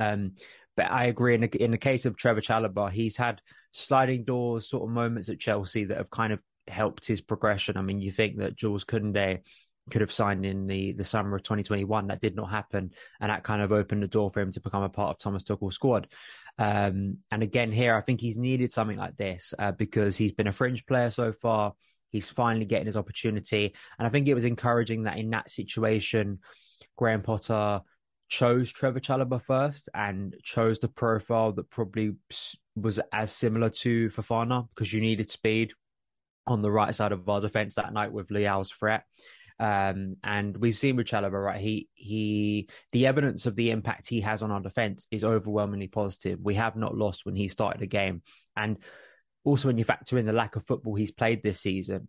Um, 0.00 0.32
but 0.76 0.90
I 0.90 1.04
agree. 1.04 1.34
In 1.36 1.42
the, 1.42 1.62
in 1.62 1.70
the 1.70 1.78
case 1.78 2.06
of 2.06 2.16
Trevor 2.16 2.40
Chalobah, 2.40 2.90
he's 2.90 3.16
had 3.16 3.40
sliding 3.72 4.24
doors 4.24 4.68
sort 4.68 4.82
of 4.82 4.90
moments 4.90 5.28
at 5.28 5.38
Chelsea 5.38 5.84
that 5.84 5.98
have 5.98 6.10
kind 6.10 6.32
of 6.32 6.40
helped 6.66 7.06
his 7.06 7.20
progression. 7.20 7.76
I 7.76 7.82
mean, 7.82 8.00
you 8.00 8.10
think 8.10 8.38
that 8.38 8.56
Jules 8.56 8.84
Koundé 8.84 9.42
could 9.90 10.00
have 10.00 10.12
signed 10.12 10.44
in 10.46 10.66
the, 10.66 10.92
the 10.92 11.04
summer 11.04 11.36
of 11.36 11.42
2021. 11.42 12.06
That 12.06 12.20
did 12.20 12.36
not 12.36 12.50
happen. 12.50 12.92
And 13.20 13.30
that 13.30 13.44
kind 13.44 13.62
of 13.62 13.72
opened 13.72 14.02
the 14.02 14.08
door 14.08 14.30
for 14.30 14.40
him 14.40 14.52
to 14.52 14.60
become 14.60 14.82
a 14.82 14.88
part 14.88 15.10
of 15.10 15.18
Thomas 15.18 15.44
Tuchel's 15.44 15.74
squad. 15.74 16.08
Um, 16.58 17.18
and 17.30 17.42
again, 17.42 17.72
here, 17.72 17.96
I 17.96 18.00
think 18.00 18.20
he's 18.20 18.38
needed 18.38 18.72
something 18.72 18.96
like 18.96 19.16
this 19.16 19.54
uh, 19.58 19.72
because 19.72 20.16
he's 20.16 20.32
been 20.32 20.48
a 20.48 20.52
fringe 20.52 20.86
player 20.86 21.10
so 21.10 21.32
far. 21.32 21.74
He's 22.10 22.28
finally 22.28 22.64
getting 22.64 22.86
his 22.86 22.96
opportunity. 22.96 23.74
And 23.98 24.06
I 24.06 24.10
think 24.10 24.28
it 24.28 24.34
was 24.34 24.44
encouraging 24.44 25.04
that 25.04 25.18
in 25.18 25.30
that 25.30 25.50
situation, 25.50 26.38
Graham 26.96 27.22
Potter 27.22 27.82
chose 28.28 28.70
Trevor 28.70 29.00
Chalobah 29.00 29.42
first 29.42 29.88
and 29.94 30.34
chose 30.42 30.78
the 30.78 30.88
profile 30.88 31.52
that 31.52 31.70
probably 31.70 32.14
was 32.76 33.00
as 33.12 33.32
similar 33.32 33.70
to 33.70 34.08
Fofana 34.10 34.68
because 34.74 34.92
you 34.92 35.00
needed 35.00 35.30
speed 35.30 35.72
on 36.46 36.62
the 36.62 36.70
right 36.70 36.94
side 36.94 37.12
of 37.12 37.28
our 37.28 37.40
defense 37.40 37.74
that 37.74 37.92
night 37.92 38.12
with 38.12 38.30
Leao's 38.30 38.70
threat. 38.70 39.04
Um, 39.60 40.16
and 40.22 40.56
we've 40.56 40.78
seen 40.78 40.96
with 40.96 41.12
right? 41.12 41.60
He 41.60 41.88
he 41.94 42.68
the 42.92 43.06
evidence 43.06 43.46
of 43.46 43.56
the 43.56 43.70
impact 43.70 44.08
he 44.08 44.20
has 44.20 44.42
on 44.42 44.50
our 44.50 44.60
defense 44.60 45.06
is 45.10 45.24
overwhelmingly 45.24 45.88
positive. 45.88 46.38
We 46.40 46.54
have 46.54 46.76
not 46.76 46.96
lost 46.96 47.26
when 47.26 47.34
he 47.34 47.48
started 47.48 47.82
a 47.82 47.86
game, 47.86 48.22
and 48.56 48.78
also 49.44 49.68
when 49.68 49.78
you 49.78 49.84
factor 49.84 50.18
in 50.18 50.26
the 50.26 50.32
lack 50.32 50.56
of 50.56 50.66
football 50.66 50.94
he's 50.94 51.10
played 51.10 51.42
this 51.42 51.60
season, 51.60 52.08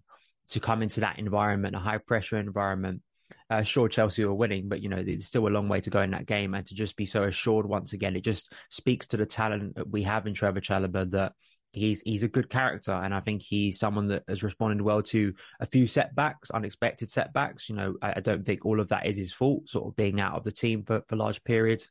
to 0.50 0.60
come 0.60 0.84
into 0.84 1.00
that 1.00 1.18
environment, 1.18 1.76
a 1.76 1.80
high 1.80 1.98
pressure 1.98 2.38
environment. 2.38 3.02
Uh, 3.50 3.64
sure, 3.64 3.90
Chelsea 3.90 4.24
were 4.24 4.34
winning, 4.34 4.70
but 4.70 4.82
you 4.82 4.90
know 4.90 5.04
it's 5.04 5.26
still 5.26 5.48
a 5.48 5.50
long 5.50 5.68
way 5.68 5.82
to 5.82 5.90
go 5.90 6.02
in 6.02 6.12
that 6.12 6.28
game, 6.28 6.54
and 6.54 6.68
to 6.68 6.76
just 6.76 6.96
be 6.96 7.06
so 7.06 7.24
assured 7.24 7.66
once 7.66 7.94
again, 7.94 8.16
it 8.16 8.22
just 8.22 8.54
speaks 8.70 9.08
to 9.08 9.18
the 9.18 9.26
talent 9.26 9.76
that 9.76 9.90
we 9.90 10.04
have 10.04 10.28
in 10.28 10.36
Trevor 10.36 10.62
Chalobah 10.62 11.10
that 11.12 11.34
he's 11.72 12.02
he's 12.02 12.24
a 12.24 12.28
good 12.28 12.50
character, 12.50 12.92
and 12.92 13.14
I 13.14 13.20
think 13.20 13.42
he's 13.42 13.80
someone 13.80 14.08
that 14.08 14.24
has 14.28 14.44
responded 14.44 14.82
well 14.82 15.02
to 15.04 15.34
a 15.60 15.66
few 15.66 15.88
setbacks, 15.88 16.52
unexpected 16.52 17.10
setbacks. 17.10 17.70
You 17.70 17.76
know, 17.76 17.96
I, 18.02 18.14
I 18.18 18.20
don't 18.20 18.46
think 18.46 18.66
all 18.66 18.80
of 18.80 18.90
that 18.90 19.06
is 19.06 19.18
his 19.18 19.34
fault, 19.34 19.70
sort 19.70 19.88
of 19.88 19.96
being 19.96 20.20
out 20.20 20.36
of 20.36 20.44
the 20.44 20.52
team 20.52 20.84
for, 20.84 21.02
for 21.08 21.16
large 21.16 21.44
periods. 21.44 21.88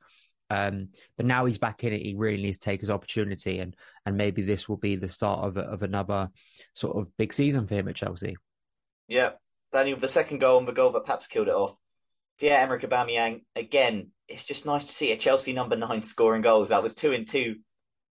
Um, 0.50 0.88
but 1.16 1.26
now 1.26 1.44
he's 1.44 1.58
back 1.58 1.84
in 1.84 1.92
it. 1.92 2.02
He 2.02 2.14
really 2.16 2.42
needs 2.42 2.58
to 2.58 2.64
take 2.64 2.80
his 2.80 2.90
opportunity, 2.90 3.58
and 3.58 3.76
and 4.06 4.16
maybe 4.16 4.42
this 4.42 4.68
will 4.68 4.76
be 4.76 4.96
the 4.96 5.08
start 5.08 5.44
of 5.44 5.56
of 5.58 5.82
another 5.82 6.30
sort 6.74 6.96
of 6.96 7.16
big 7.16 7.32
season 7.32 7.66
for 7.66 7.74
him 7.74 7.88
at 7.88 7.96
Chelsea. 7.96 8.36
Yeah, 9.08 9.30
Daniel, 9.72 9.98
the 9.98 10.08
second 10.08 10.40
goal 10.40 10.58
and 10.58 10.68
the 10.68 10.72
goal 10.72 10.92
that 10.92 11.04
perhaps 11.04 11.26
killed 11.26 11.48
it 11.48 11.54
off. 11.54 11.76
Pierre 12.38 12.60
Emerick 12.60 12.82
Aubameyang 12.82 13.42
again. 13.56 14.10
It's 14.28 14.44
just 14.44 14.66
nice 14.66 14.84
to 14.84 14.92
see 14.92 15.12
a 15.12 15.16
Chelsea 15.16 15.52
number 15.52 15.76
nine 15.76 16.02
scoring 16.02 16.42
goals. 16.42 16.68
That 16.68 16.82
was 16.82 16.94
two 16.94 17.12
and 17.12 17.26
two 17.26 17.56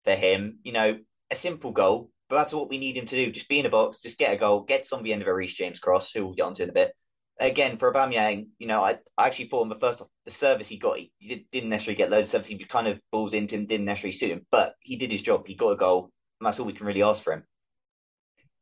for 0.05 0.15
him. 0.15 0.59
You 0.62 0.73
know, 0.73 0.99
a 1.30 1.37
simple 1.37 1.73
goal, 1.73 2.11
but 2.28 2.37
that's 2.37 2.52
what 2.52 2.68
we 2.68 2.78
need 2.78 2.97
him 2.97 3.06
to 3.06 3.16
do. 3.16 3.32
Just 3.32 3.49
be 3.49 3.61
in 3.61 3.66
a 3.66 3.70
box, 3.70 4.00
just 4.00 4.18
get 4.18 4.32
a 4.32 4.37
goal, 4.37 4.62
get 4.62 4.87
some 4.87 5.02
the 5.02 5.12
end 5.12 5.23
of 5.23 5.28
a 5.28 5.35
Reece 5.35 5.54
James 5.54 5.78
cross, 5.78 6.12
who 6.12 6.25
we'll 6.25 6.35
get 6.35 6.47
onto 6.47 6.62
in 6.62 6.70
a 6.70 6.73
bit. 6.73 6.92
Again, 7.40 7.76
for 7.76 7.92
Aubameyang, 7.92 8.49
you 8.58 8.66
know, 8.66 8.82
I, 8.82 8.99
I 9.16 9.26
actually 9.26 9.47
thought 9.47 9.62
in 9.62 9.68
the 9.68 9.78
first 9.78 10.00
off, 10.00 10.08
the 10.25 10.32
service 10.32 10.66
he 10.66 10.76
got, 10.76 10.99
he, 10.99 11.12
he 11.18 11.47
didn't 11.52 11.70
necessarily 11.70 11.97
get 11.97 12.11
loads 12.11 12.28
of 12.28 12.32
service. 12.32 12.49
He 12.49 12.58
kind 12.58 12.88
of 12.88 13.00
balls 13.12 13.32
into 13.32 13.54
him, 13.54 13.66
didn't 13.66 13.87
necessarily 13.87 14.16
suit 14.16 14.30
him, 14.30 14.47
but 14.50 14.75
he 14.80 14.97
did 14.97 15.12
his 15.12 15.23
job. 15.23 15.47
He 15.47 15.54
got 15.54 15.70
a 15.70 15.76
goal, 15.76 16.11
and 16.40 16.47
that's 16.47 16.58
all 16.58 16.66
we 16.66 16.73
can 16.73 16.87
really 16.87 17.02
ask 17.02 17.23
for 17.23 17.32
him. 17.32 17.44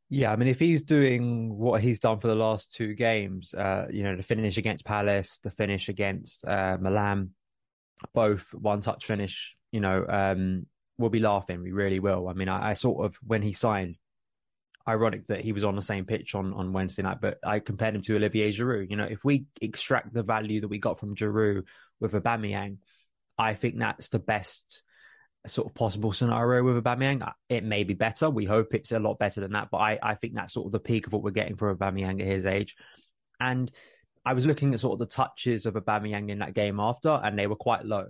Yeah, 0.09 0.31
I 0.31 0.37
mean, 0.37 0.47
if 0.47 0.59
he's 0.59 0.83
doing 0.83 1.57
what 1.57 1.81
he's 1.81 1.99
done 1.99 2.19
for 2.19 2.27
the 2.27 2.35
last 2.35 2.73
two 2.73 2.93
games, 2.93 3.53
uh, 3.53 3.87
you 3.91 4.03
know, 4.03 4.15
the 4.15 4.23
finish 4.23 4.57
against 4.57 4.85
Palace, 4.85 5.39
the 5.43 5.51
finish 5.51 5.89
against 5.89 6.45
uh, 6.45 6.77
Milan, 6.79 7.31
both 8.13 8.53
one 8.53 8.79
touch 8.79 9.05
finish, 9.05 9.55
you 9.71 9.81
know, 9.81 10.05
um, 10.07 10.65
we'll 10.97 11.09
be 11.09 11.19
laughing. 11.19 11.61
We 11.61 11.71
really 11.71 11.99
will. 11.99 12.27
I 12.27 12.33
mean, 12.33 12.49
I, 12.49 12.71
I, 12.71 12.73
sort 12.73 13.05
of 13.05 13.17
when 13.25 13.41
he 13.41 13.53
signed, 13.53 13.97
ironic 14.87 15.27
that 15.27 15.41
he 15.41 15.51
was 15.51 15.65
on 15.65 15.75
the 15.75 15.81
same 15.81 16.05
pitch 16.05 16.33
on 16.33 16.53
on 16.53 16.73
Wednesday 16.73 17.03
night, 17.03 17.19
but 17.21 17.39
I 17.43 17.59
compared 17.59 17.95
him 17.95 18.01
to 18.03 18.15
Olivier 18.15 18.51
Giroud. 18.51 18.89
You 18.89 18.95
know, 18.95 19.07
if 19.09 19.23
we 19.23 19.45
extract 19.61 20.13
the 20.13 20.23
value 20.23 20.61
that 20.61 20.69
we 20.69 20.79
got 20.79 20.99
from 20.99 21.15
Giroud 21.15 21.63
with 21.99 22.13
Aubameyang, 22.13 22.77
I 23.37 23.53
think 23.53 23.77
that's 23.77 24.09
the 24.09 24.19
best 24.19 24.83
sort 25.45 25.67
of 25.67 25.75
possible 25.75 26.13
scenario 26.13 26.63
with 26.63 26.83
Aubameyang. 26.83 27.29
It 27.49 27.63
may 27.63 27.83
be 27.83 27.93
better. 27.93 28.29
We 28.29 28.45
hope 28.45 28.73
it's 28.73 28.91
a 28.91 28.99
lot 28.99 29.19
better 29.19 29.41
than 29.41 29.51
that, 29.51 29.69
but 29.71 29.77
I 29.77 29.99
I 30.01 30.15
think 30.15 30.35
that's 30.35 30.53
sort 30.53 30.67
of 30.67 30.71
the 30.71 30.79
peak 30.79 31.07
of 31.07 31.13
what 31.13 31.21
we're 31.23 31.31
getting 31.31 31.57
for 31.57 31.75
Aubameyang 31.75 32.21
at 32.21 32.27
his 32.27 32.45
age, 32.45 32.75
and. 33.39 33.71
I 34.25 34.33
was 34.33 34.45
looking 34.45 34.73
at 34.73 34.81
sort 34.81 34.91
of 34.91 34.99
the 34.99 35.15
touches 35.15 35.65
of 35.65 35.75
Aubameyang 35.75 36.29
in 36.29 36.39
that 36.39 36.53
game 36.53 36.81
after, 36.81 37.09
and 37.11 37.39
they 37.39 37.47
were 37.47 37.55
quite 37.55 37.85
low. 37.85 38.07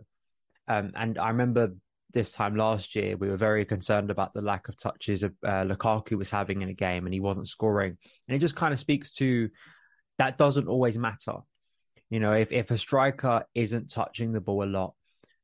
Um, 0.68 0.94
and 0.96 1.20
I 1.20 1.30
remember 1.30 1.76
this 2.18 2.32
time 2.32 2.56
last 2.56 2.96
year, 2.96 3.16
we 3.16 3.30
were 3.30 3.38
very 3.38 3.64
concerned 3.64 4.10
about 4.10 4.34
the 4.34 4.42
lack 4.42 4.70
of 4.70 4.76
touches 4.76 5.22
of 5.22 5.34
uh, 5.46 5.64
Lukaku 5.64 6.18
was 6.18 6.32
having 6.32 6.64
in 6.64 6.70
a 6.70 6.74
game, 6.74 7.06
and 7.06 7.14
he 7.14 7.20
wasn't 7.20 7.48
scoring. 7.48 7.96
And 8.28 8.36
it 8.36 8.40
just 8.40 8.56
kind 8.56 8.74
of 8.74 8.80
speaks 8.80 9.12
to 9.12 9.50
that 10.18 10.40
doesn't 10.40 10.68
always 10.68 10.98
matter. 10.98 11.36
You 12.10 12.20
know, 12.20 12.34
if 12.34 12.52
if 12.52 12.72
a 12.72 12.78
striker 12.78 13.46
isn't 13.54 13.92
touching 13.92 14.32
the 14.32 14.42
ball 14.42 14.64
a 14.64 14.66
lot, 14.66 14.96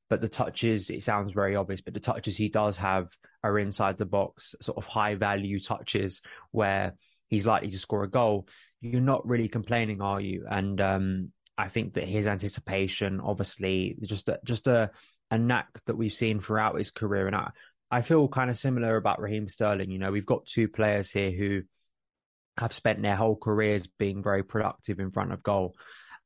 but 0.09 0.19
the 0.19 0.27
touches, 0.27 0.89
it 0.89 1.03
sounds 1.03 1.31
very 1.31 1.55
obvious, 1.55 1.81
but 1.81 1.93
the 1.93 1.99
touches 1.99 2.35
he 2.37 2.49
does 2.49 2.77
have 2.77 3.09
are 3.43 3.59
inside 3.59 3.99
the 3.99 4.05
box, 4.05 4.55
sort 4.59 4.79
of 4.79 4.85
high 4.85 5.13
value 5.13 5.59
touches 5.59 6.21
where 6.49 6.95
he's 7.27 7.45
likely 7.45 7.69
to 7.69 7.77
score 7.77 8.03
a 8.03 8.09
goal. 8.09 8.47
You're 8.81 8.99
not 8.99 9.27
really 9.27 9.47
complaining, 9.47 10.01
are 10.01 10.19
you? 10.19 10.47
And 10.49 10.81
um, 10.81 11.31
I 11.55 11.67
think 11.69 11.93
that 11.93 12.05
his 12.05 12.25
anticipation, 12.25 13.19
obviously, 13.19 13.95
just 14.01 14.27
a, 14.27 14.39
just 14.43 14.65
a 14.65 14.89
a 15.33 15.37
knack 15.39 15.83
that 15.85 15.97
we've 15.97 16.13
seen 16.13 16.39
throughout 16.39 16.77
his 16.77 16.91
career. 16.91 17.25
And 17.25 17.35
I, 17.35 17.49
I 17.89 18.03
feel 18.03 18.27
kind 18.27 18.51
of 18.51 18.57
similar 18.57 18.95
about 18.97 19.19
Raheem 19.19 19.49
Sterling. 19.49 19.89
You 19.89 19.97
know, 19.97 20.11
we've 20.11 20.27
got 20.27 20.45
two 20.45 20.67
players 20.67 21.11
here 21.11 21.31
who 21.31 21.63
have 22.55 22.71
spent 22.71 23.01
their 23.01 23.15
whole 23.15 23.35
careers 23.35 23.87
being 23.97 24.21
very 24.21 24.43
productive 24.43 24.99
in 24.99 25.09
front 25.09 25.33
of 25.33 25.41
goal. 25.41 25.73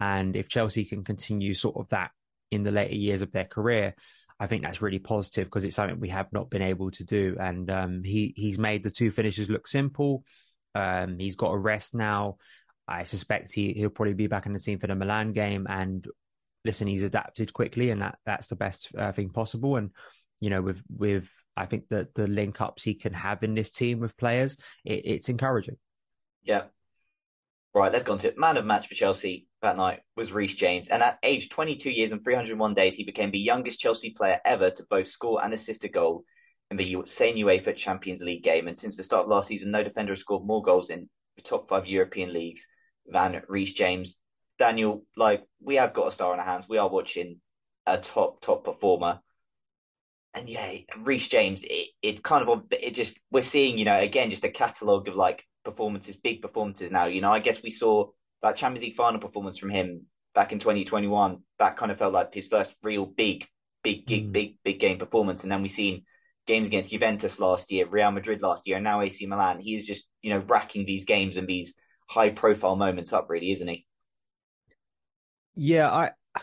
And 0.02 0.36
if 0.36 0.50
Chelsea 0.50 0.84
can 0.84 1.06
continue 1.06 1.54
sort 1.54 1.78
of 1.78 1.88
that 1.90 2.12
in 2.52 2.64
the 2.64 2.72
later 2.72 2.96
years 2.96 3.22
of 3.22 3.32
their 3.32 3.46
career, 3.46 3.96
I 4.42 4.48
think 4.48 4.64
that's 4.64 4.82
really 4.82 5.00
positive 5.00 5.46
because 5.46 5.64
it's 5.64 5.78
something 5.78 6.02
we 6.02 6.10
have 6.10 6.34
not 6.34 6.50
been 6.50 6.62
able 6.62 6.92
to 6.92 7.06
do. 7.06 7.38
And 7.40 7.72
um, 7.72 8.04
he 8.04 8.34
he's 8.36 8.60
made 8.60 8.84
the 8.84 8.92
two 8.92 9.10
finishes 9.10 9.50
look 9.50 9.70
simple. 9.70 10.26
Um, 10.76 11.18
he's 11.18 11.38
got 11.38 11.54
a 11.54 11.58
rest 11.58 11.96
now. 11.96 12.40
I 12.86 13.06
suspect 13.06 13.54
he 13.54 13.72
he'll 13.72 13.90
probably 13.90 14.16
be 14.16 14.28
back 14.28 14.46
in 14.48 14.54
the 14.54 14.60
team 14.60 14.80
for 14.80 14.88
the 14.88 14.96
Milan 14.96 15.32
game, 15.32 15.66
and 15.70 16.06
listen, 16.66 16.88
he's 16.88 17.04
adapted 17.04 17.54
quickly, 17.54 17.92
and 17.92 18.02
that 18.02 18.18
that's 18.26 18.48
the 18.48 18.56
best 18.56 18.90
uh, 18.98 19.12
thing 19.12 19.30
possible. 19.30 19.78
And 19.78 19.92
you 20.40 20.50
know, 20.50 20.62
with 20.62 20.82
with 20.90 21.30
I 21.56 21.66
think 21.66 21.88
that 21.90 22.14
the 22.14 22.28
link 22.28 22.62
ups 22.62 22.84
he 22.84 22.94
can 22.94 23.14
have 23.14 23.44
in 23.44 23.56
this 23.56 23.72
team 23.72 24.00
with 24.00 24.18
players, 24.18 24.58
it, 24.86 25.02
it's 25.06 25.30
encouraging. 25.30 25.78
Yeah. 26.44 26.64
Right, 27.74 27.92
let's 27.92 28.06
go 28.06 28.14
on 28.14 28.18
to 28.20 28.30
it. 28.30 28.40
Man 28.40 28.58
of 28.58 28.66
match 28.66 28.88
for 28.88 28.96
Chelsea 28.96 29.48
that 29.62 29.78
night 29.78 30.00
was 30.16 30.32
Reece 30.32 30.56
James, 30.56 30.88
and 30.88 31.04
at 31.04 31.20
age 31.22 31.50
22 31.50 31.92
years 31.92 32.12
and 32.12 32.24
301 32.24 32.74
days, 32.74 32.96
he 32.96 33.04
became 33.04 33.30
the 33.30 33.38
youngest 33.38 33.80
Chelsea 33.80 34.12
player 34.12 34.40
ever 34.46 34.72
to 34.72 34.86
both 34.90 35.08
score 35.08 35.44
and 35.44 35.54
assist 35.54 35.84
a 35.84 35.90
goal 35.90 36.24
in 36.72 36.78
the 36.78 36.98
same 37.06 37.36
UEFA 37.36 37.76
Champions 37.76 38.24
League 38.24 38.44
game. 38.44 38.68
And 38.68 38.78
since 38.78 38.96
the 38.96 39.04
start 39.04 39.26
of 39.26 39.30
last 39.30 39.48
season, 39.48 39.72
no 39.72 39.84
defender 39.84 40.12
has 40.12 40.20
scored 40.20 40.46
more 40.46 40.62
goals 40.62 40.90
in 40.90 41.10
the 41.36 41.42
top 41.42 41.70
five 41.70 41.86
European 41.86 42.34
leagues 42.34 42.66
than 43.06 43.42
Reece 43.48 43.74
James. 43.74 44.18
Daniel, 44.60 45.04
like 45.16 45.44
we 45.62 45.76
have 45.76 45.94
got 45.94 46.08
a 46.08 46.12
star 46.12 46.34
in 46.34 46.40
our 46.40 46.46
hands. 46.46 46.68
We 46.68 46.78
are 46.78 46.90
watching 46.90 47.40
a 47.86 47.98
top 47.98 48.42
top 48.42 48.64
performer, 48.66 49.20
and 50.34 50.50
yeah, 50.50 50.72
Reece 51.00 51.28
James. 51.28 51.64
It, 51.64 51.90
it's 52.02 52.20
kind 52.20 52.48
of 52.48 52.64
it 52.72 52.92
just 52.92 53.18
we're 53.32 53.44
seeing 53.44 53.78
you 53.78 53.86
know 53.86 53.98
again 54.00 54.30
just 54.30 54.44
a 54.44 54.50
catalogue 54.50 55.08
of 55.08 55.16
like 55.16 55.44
performances, 55.64 56.16
big 56.16 56.42
performances 56.42 56.92
now. 56.92 57.06
You 57.06 57.22
know, 57.22 57.32
I 57.32 57.40
guess 57.40 57.62
we 57.62 57.70
saw 57.70 58.10
that 58.42 58.56
Champions 58.56 58.84
League 58.84 58.96
final 58.96 59.20
performance 59.20 59.58
from 59.58 59.70
him 59.70 60.06
back 60.34 60.52
in 60.52 60.60
2021. 60.60 61.40
That 61.60 61.78
kind 61.78 61.92
of 61.92 61.98
felt 61.98 62.14
like 62.14 62.34
his 62.34 62.48
first 62.48 62.76
real 62.82 63.06
big, 63.06 63.46
big, 63.84 64.06
big, 64.06 64.30
mm. 64.30 64.32
big, 64.32 64.56
big 64.64 64.80
game 64.80 64.98
performance. 64.98 65.44
And 65.44 65.52
then 65.52 65.62
we've 65.62 65.72
seen 65.72 66.04
games 66.46 66.68
against 66.68 66.92
Juventus 66.92 67.40
last 67.40 67.72
year, 67.72 67.86
Real 67.88 68.12
Madrid 68.12 68.42
last 68.42 68.68
year, 68.68 68.78
and 68.78 68.84
now 68.84 69.02
AC 69.02 69.26
Milan. 69.26 69.60
He 69.60 69.76
is 69.76 69.86
just 69.86 70.08
you 70.22 70.32
know 70.32 70.44
racking 70.48 70.86
these 70.86 71.06
games 71.06 71.38
and 71.38 71.48
these 71.48 71.76
high 72.10 72.30
profile 72.30 72.76
moments 72.76 73.14
up, 73.14 73.30
really, 73.30 73.52
isn't 73.52 73.68
he? 73.68 73.86
Yeah, 75.58 75.92
I 75.92 76.12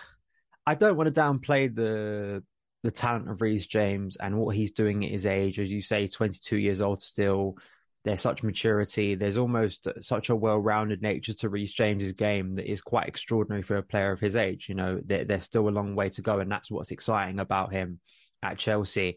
I 0.67 0.75
don't 0.75 0.97
want 0.97 1.15
to 1.15 1.21
downplay 1.21 1.75
the 1.75 2.43
the 2.83 2.91
talent 2.91 3.31
of 3.31 3.41
Reece 3.41 3.67
James 3.67 4.17
and 4.17 4.37
what 4.37 4.55
he's 4.55 4.73
doing 4.73 5.05
at 5.05 5.11
his 5.11 5.25
age. 5.25 5.59
As 5.59 5.73
you 5.73 5.81
say, 5.81 6.07
22 6.07 6.59
years 6.59 6.81
old 6.81 7.03
still. 7.03 7.57
There's 8.05 8.21
such 8.21 8.43
maturity. 8.43 9.15
There's 9.15 9.39
almost 9.39 9.89
such 10.03 10.29
a 10.29 10.37
well-rounded 10.37 11.01
nature 11.01 11.33
to 11.33 11.49
Reece 11.49 11.73
James's 11.73 12.13
game 12.13 12.57
that 12.57 12.71
is 12.71 12.83
quite 12.83 13.09
extraordinary 13.09 13.63
for 13.63 13.79
a 13.79 13.83
player 13.83 14.13
of 14.13 14.21
his 14.21 14.37
age. 14.37 14.69
You 14.69 14.75
know, 14.75 15.01
there, 15.03 15.25
there's 15.25 15.45
still 15.45 15.67
a 15.67 15.71
long 15.71 15.95
way 15.95 16.11
to 16.11 16.21
go, 16.21 16.39
and 16.39 16.53
that's 16.53 16.71
what's 16.71 16.91
exciting 16.91 17.41
about 17.41 17.73
him 17.73 18.01
at 18.43 18.59
Chelsea. 18.59 19.17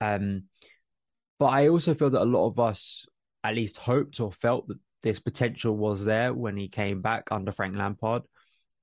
Um, 0.00 0.46
but 1.38 1.46
I 1.46 1.68
also 1.68 1.94
feel 1.94 2.10
that 2.10 2.22
a 2.22 2.24
lot 2.24 2.48
of 2.48 2.58
us 2.58 3.06
at 3.44 3.54
least 3.54 3.76
hoped 3.76 4.18
or 4.18 4.32
felt 4.32 4.66
that 4.66 4.78
this 5.04 5.20
potential 5.20 5.76
was 5.76 6.04
there 6.04 6.34
when 6.34 6.56
he 6.56 6.66
came 6.66 7.02
back 7.02 7.28
under 7.30 7.52
Frank 7.52 7.76
Lampard. 7.76 8.22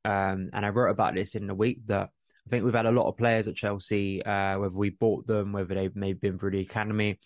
Um, 0.05 0.49
and 0.53 0.65
I 0.65 0.69
wrote 0.69 0.91
about 0.91 1.15
this 1.15 1.35
in 1.35 1.47
the 1.47 1.55
week 1.55 1.79
that 1.87 2.09
I 2.45 2.49
think 2.49 2.65
we've 2.65 2.73
had 2.73 2.85
a 2.85 2.91
lot 2.91 3.07
of 3.07 3.17
players 3.17 3.47
at 3.47 3.55
Chelsea, 3.55 4.23
uh, 4.23 4.59
whether 4.59 4.75
we 4.75 4.89
bought 4.89 5.25
them, 5.27 5.53
whether 5.53 5.73
they've 5.73 5.95
maybe 5.95 6.19
been 6.19 6.37
through 6.37 6.51
the 6.51 6.61
academy, 6.61 7.19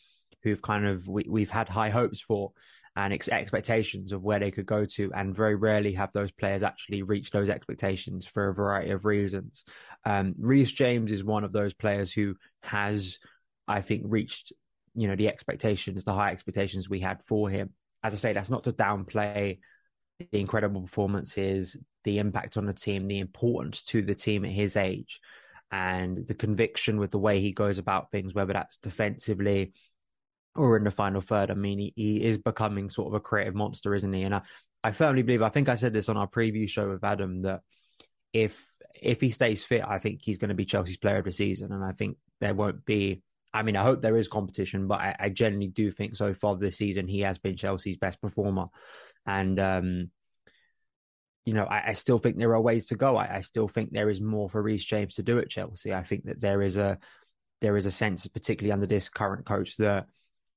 who've 0.44 0.62
kind 0.62 0.86
of 0.86 1.08
we, 1.08 1.42
have 1.42 1.50
had 1.50 1.70
high 1.70 1.90
hopes 1.90 2.22
for 2.22 2.52
and 2.96 3.14
ex- 3.14 3.30
expectations 3.30 4.12
of 4.12 4.24
where 4.24 4.40
they 4.40 4.52
could 4.52 4.66
go 4.66 4.86
to, 4.86 5.12
and 5.14 5.36
very 5.36 5.56
rarely 5.56 5.94
have 5.94 6.12
those 6.14 6.32
players 6.32 6.64
actually 6.64 7.04
reach 7.04 7.32
those 7.32 7.50
expectations 7.50 8.26
for 8.26 8.50
a 8.50 8.54
variety 8.54 8.92
of 8.92 9.06
reasons. 9.06 9.66
Um, 10.06 10.36
Reece 10.40 10.72
James 10.72 11.12
is 11.12 11.24
one 11.24 11.44
of 11.44 11.52
those 11.52 11.74
players 11.74 12.12
who 12.12 12.36
has, 12.64 13.20
I 13.68 13.82
think, 13.82 14.04
reached 14.06 14.54
you 14.96 15.08
know 15.08 15.16
the 15.16 15.28
expectations, 15.28 16.04
the 16.04 16.14
high 16.14 16.32
expectations 16.32 16.90
we 16.90 17.00
had 17.00 17.24
for 17.26 17.50
him. 17.50 17.72
as 18.04 18.14
I 18.14 18.18
say, 18.18 18.34
that's 18.34 18.50
not 18.50 18.64
to 18.66 18.74
downplay 18.74 19.60
the 20.20 20.40
incredible 20.40 20.82
performances, 20.82 21.78
the 22.08 22.20
impact 22.20 22.56
on 22.56 22.66
the 22.66 22.74
team, 22.74 23.08
the 23.08 23.20
importance 23.20 23.84
to 23.84 24.02
the 24.02 24.16
team 24.16 24.46
at 24.46 24.52
his 24.52 24.78
age, 24.78 25.20
and 25.72 26.26
the 26.26 26.34
conviction 26.34 27.00
with 27.00 27.12
the 27.12 27.20
way 27.20 27.42
he 27.42 27.52
goes 27.52 27.80
about 27.80 28.12
things, 28.12 28.34
whether 28.34 28.54
that's 28.54 28.78
defensively 28.78 29.74
or 30.56 30.78
in 30.78 30.86
the 30.86 30.92
final 30.92 31.20
third. 31.20 31.52
I 31.52 31.54
mean, 31.54 31.78
he, 31.80 31.94
he 31.98 32.24
is 32.24 32.38
becoming 32.38 32.90
sort 32.90 33.10
of 33.10 33.14
a 33.16 33.20
creative 33.20 33.56
monster, 33.56 33.94
isn't 33.94 34.14
he? 34.14 34.24
And 34.24 34.34
I, 34.34 34.42
I 34.86 34.92
firmly 34.94 35.22
believe, 35.22 35.42
I 35.42 35.50
think 35.50 35.68
I 35.68 35.76
said 35.76 35.92
this 35.92 36.08
on 36.08 36.16
our 36.16 36.30
preview 36.30 36.70
show 36.70 36.90
with 36.90 37.04
Adam, 37.04 37.42
that 37.42 37.60
if 38.32 38.58
if 38.96 39.20
he 39.20 39.30
stays 39.30 39.64
fit, 39.64 39.84
I 39.86 40.00
think 40.00 40.22
he's 40.24 40.38
going 40.38 40.50
to 40.50 40.56
be 40.56 40.66
Chelsea's 40.66 40.98
player 40.98 41.18
of 41.18 41.26
the 41.26 41.32
season. 41.34 41.74
And 41.74 41.84
I 41.84 41.92
think 41.92 42.18
there 42.40 42.56
won't 42.56 42.86
be 42.86 43.22
I 43.54 43.64
mean, 43.64 43.76
I 43.76 43.84
hope 43.84 44.02
there 44.02 44.18
is 44.18 44.30
competition, 44.30 44.88
but 44.88 45.00
I, 45.00 45.16
I 45.20 45.30
generally 45.30 45.68
do 45.68 45.92
think 45.92 46.16
so 46.16 46.34
far 46.34 46.56
this 46.56 46.78
season 46.78 47.08
he 47.08 47.22
has 47.22 47.38
been 47.38 47.58
Chelsea's 47.58 47.98
best 47.98 48.22
performer. 48.22 48.68
And 49.26 49.60
um, 49.60 50.12
you 51.48 51.54
know, 51.54 51.64
I, 51.64 51.84
I, 51.88 51.94
still 51.94 52.20
think 52.20 52.36
there 52.36 52.54
are 52.54 52.60
ways 52.60 52.88
to 52.88 52.98
go. 52.98 53.16
I, 53.16 53.38
I, 53.38 53.40
still 53.40 53.70
think 53.70 53.92
there 53.92 54.10
is 54.10 54.20
more 54.20 54.50
for 54.50 54.62
Reece 54.62 54.84
James 54.84 55.16
to 55.16 55.24
do 55.24 55.40
at 55.40 55.50
Chelsea. 55.50 55.94
I 55.94 56.04
think 56.04 56.26
that 56.26 56.42
there 56.42 56.62
is 56.62 56.76
a 56.76 56.98
there 57.62 57.78
is 57.78 57.86
a 57.86 57.92
sense, 57.92 58.28
particularly 58.28 58.74
under 58.74 58.86
this 58.86 59.08
current 59.08 59.46
coach, 59.46 59.78
that 59.78 60.08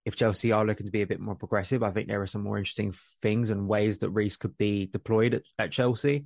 if 0.04 0.16
Chelsea 0.16 0.50
are 0.50 0.66
looking 0.66 0.86
to 0.86 0.92
be 0.92 1.02
a 1.02 1.06
bit 1.06 1.20
more 1.20 1.36
progressive, 1.36 1.84
I 1.84 1.92
think 1.92 2.08
there 2.08 2.22
are 2.22 2.26
some 2.26 2.42
more 2.42 2.58
interesting 2.58 2.92
things 3.22 3.50
and 3.50 3.68
ways 3.68 3.98
that 3.98 4.10
Reece 4.10 4.34
could 4.34 4.58
be 4.58 4.86
deployed 4.86 5.34
at, 5.34 5.42
at 5.60 5.70
Chelsea. 5.70 6.24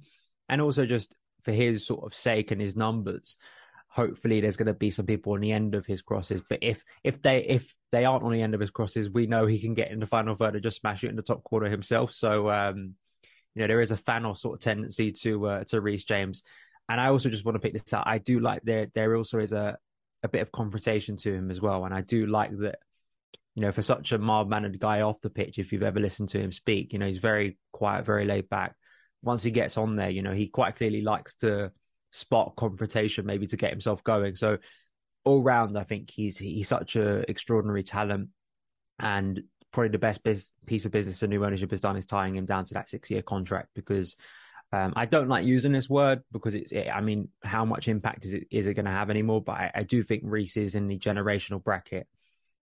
And 0.49 0.63
also 0.63 0.87
just 0.87 1.15
for 1.43 1.53
his 1.53 1.87
sort 1.87 2.03
of 2.07 2.17
sake 2.17 2.51
and 2.51 2.59
his 2.59 2.75
numbers, 2.75 3.37
hopefully 3.89 4.41
there's 4.41 4.57
going 4.57 4.69
to 4.69 4.73
be 4.73 4.91
some 4.91 5.05
people 5.05 5.35
on 5.35 5.41
the 5.41 5.53
end 5.53 5.75
of 5.75 5.85
his 5.85 6.01
crosses. 6.01 6.41
But 6.49 6.61
if 6.63 6.83
if 7.03 7.21
they 7.21 7.45
if 7.45 7.77
they 7.93 8.07
aren't 8.07 8.25
on 8.25 8.33
the 8.33 8.41
end 8.41 8.55
of 8.55 8.61
his 8.61 8.71
crosses, 8.71 9.11
we 9.11 9.27
know 9.27 9.45
he 9.45 9.59
can 9.59 9.75
get 9.75 9.91
in 9.91 10.01
the 10.01 10.07
final 10.07 10.35
third 10.35 10.55
and 10.55 10.63
just 10.63 10.79
smash 10.79 11.05
it 11.05 11.11
in 11.11 11.17
the 11.17 11.23
top 11.23 11.45
corner 11.45 11.69
himself. 11.69 12.15
So 12.15 12.49
um, 12.49 12.95
you 13.55 13.63
know 13.63 13.67
there 13.67 13.81
is 13.81 13.91
a 13.91 13.97
Thanos 13.97 14.39
sort 14.39 14.55
of 14.55 14.61
tendency 14.61 15.13
to 15.13 15.47
uh, 15.47 15.65
to 15.65 15.81
Reece 15.81 16.05
James, 16.05 16.43
and 16.89 17.01
I 17.01 17.09
also 17.09 17.31
just 17.31 17.45
want 17.45 17.57
to 17.57 17.61
pick 17.61 17.73
this 17.73 17.93
out. 17.93 18.07
I 18.07 18.19
do 18.19 18.41
like 18.41 18.63
there 18.63 18.89
there 18.95 19.17
also 19.17 19.39
is 19.39 19.53
a 19.53 19.79
a 20.23 20.29
bit 20.29 20.43
of 20.43 20.53
confrontation 20.53 21.17
to 21.19 21.33
him 21.33 21.51
as 21.51 21.61
well, 21.61 21.85
and 21.85 21.95
I 21.95 22.01
do 22.01 22.27
like 22.27 22.57
that. 22.59 22.79
You 23.57 23.63
know, 23.63 23.71
for 23.71 23.83
such 23.83 24.11
a 24.11 24.19
mild 24.19 24.51
mannered 24.51 24.81
guy 24.81 25.03
off 25.03 25.21
the 25.21 25.31
pitch, 25.31 25.61
if 25.61 25.73
you've 25.73 25.85
ever 25.85 26.01
listened 26.01 26.31
to 26.31 26.41
him 26.41 26.51
speak, 26.51 26.93
you 26.93 26.99
know 26.99 27.07
he's 27.07 27.19
very 27.19 27.57
quiet, 27.73 28.05
very 28.05 28.25
laid 28.25 28.49
back. 28.49 28.75
Once 29.23 29.45
he 29.45 29.53
gets 29.53 29.79
on 29.79 29.95
there, 29.95 30.11
you 30.11 30.23
know 30.23 30.33
he 30.33 30.49
quite 30.49 30.75
clearly 30.75 31.03
likes 31.03 31.35
to 31.37 31.71
spot 32.11 32.55
confrontation 32.57 33.27
maybe 33.27 33.47
to 33.47 33.57
get 33.57 33.71
himself 33.71 34.03
going. 34.03 34.35
So 34.35 34.59
all 35.25 35.43
round, 35.43 35.79
I 35.79 35.85
think 35.85 36.11
he's 36.11 36.37
he's 36.37 36.69
such 36.69 36.97
an 36.97 37.25
extraordinary 37.29 37.83
talent, 37.83 38.31
and 38.99 39.43
probably 39.75 39.91
the 39.91 39.99
best 39.99 40.23
biz, 40.23 40.53
piece 40.67 40.85
of 40.85 40.93
business 40.93 41.21
the 41.21 41.29
new 41.29 41.45
ownership 41.45 41.71
has 41.71 41.81
done 41.81 41.97
is 41.97 42.07
tying 42.07 42.37
him 42.37 42.47
down 42.47 42.65
to 42.65 42.75
that 42.75 42.89
six 42.89 43.11
year 43.11 43.23
contract 43.23 43.69
because. 43.75 44.17
Um, 44.73 44.93
I 44.97 45.05
don't 45.05 45.29
like 45.29 45.47
using 45.47 45.71
this 45.71 45.89
word 45.89 46.23
because 46.33 46.57
it's. 46.57 46.73
It, 46.73 46.89
I 46.93 47.01
mean, 47.01 47.29
how 47.45 47.65
much 47.65 47.87
impact 47.87 48.25
is 48.25 48.33
it 48.33 48.49
is 48.51 48.67
it 48.67 48.75
going 48.75 48.87
to 48.87 48.91
have 48.91 49.09
anymore? 49.09 49.41
But 49.41 49.53
I, 49.53 49.71
I 49.73 49.83
do 49.85 50.03
think 50.03 50.23
Reece 50.25 50.57
is 50.57 50.75
in 50.75 50.89
the 50.89 50.99
generational 50.99 51.63
bracket. 51.63 52.09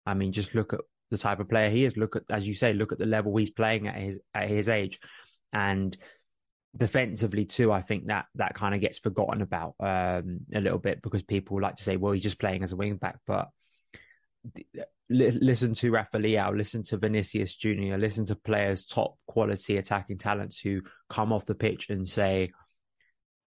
I 0.04 0.14
mean, 0.14 0.30
just 0.30 0.54
look 0.54 0.72
at 0.72 0.82
the 1.10 1.18
type 1.18 1.40
of 1.40 1.48
player 1.48 1.68
he 1.68 1.84
is. 1.84 1.96
Look 1.96 2.14
at, 2.14 2.22
as 2.30 2.46
you 2.46 2.54
say, 2.54 2.74
look 2.74 2.92
at 2.92 2.98
the 2.98 3.06
level 3.06 3.36
he's 3.36 3.50
playing 3.50 3.88
at 3.88 3.96
his 3.96 4.20
at 4.32 4.48
his 4.48 4.68
age, 4.68 5.00
and 5.52 5.96
defensively 6.76 7.44
too, 7.44 7.72
I 7.72 7.82
think 7.82 8.06
that 8.06 8.26
that 8.34 8.54
kind 8.54 8.74
of 8.74 8.80
gets 8.80 8.98
forgotten 8.98 9.42
about 9.42 9.74
um, 9.80 10.40
a 10.54 10.60
little 10.60 10.78
bit 10.78 11.02
because 11.02 11.22
people 11.22 11.60
like 11.60 11.76
to 11.76 11.82
say, 11.82 11.96
well, 11.96 12.12
he's 12.12 12.22
just 12.22 12.38
playing 12.38 12.62
as 12.62 12.72
a 12.72 12.76
wing 12.76 12.96
back. 12.96 13.18
But 13.26 13.48
Uh, 14.78 14.82
listen 15.08 15.74
to 15.74 15.90
Rafa 15.90 16.18
listen 16.18 16.82
to 16.84 16.96
Vinicius 16.96 17.54
Junior, 17.54 17.98
listen 17.98 18.26
to 18.26 18.34
players 18.34 18.84
top 18.84 19.16
quality 19.26 19.76
attacking 19.76 20.18
talents 20.18 20.60
who 20.60 20.82
come 21.08 21.32
off 21.32 21.46
the 21.46 21.54
pitch 21.54 21.90
and 21.90 22.06
say, 22.06 22.52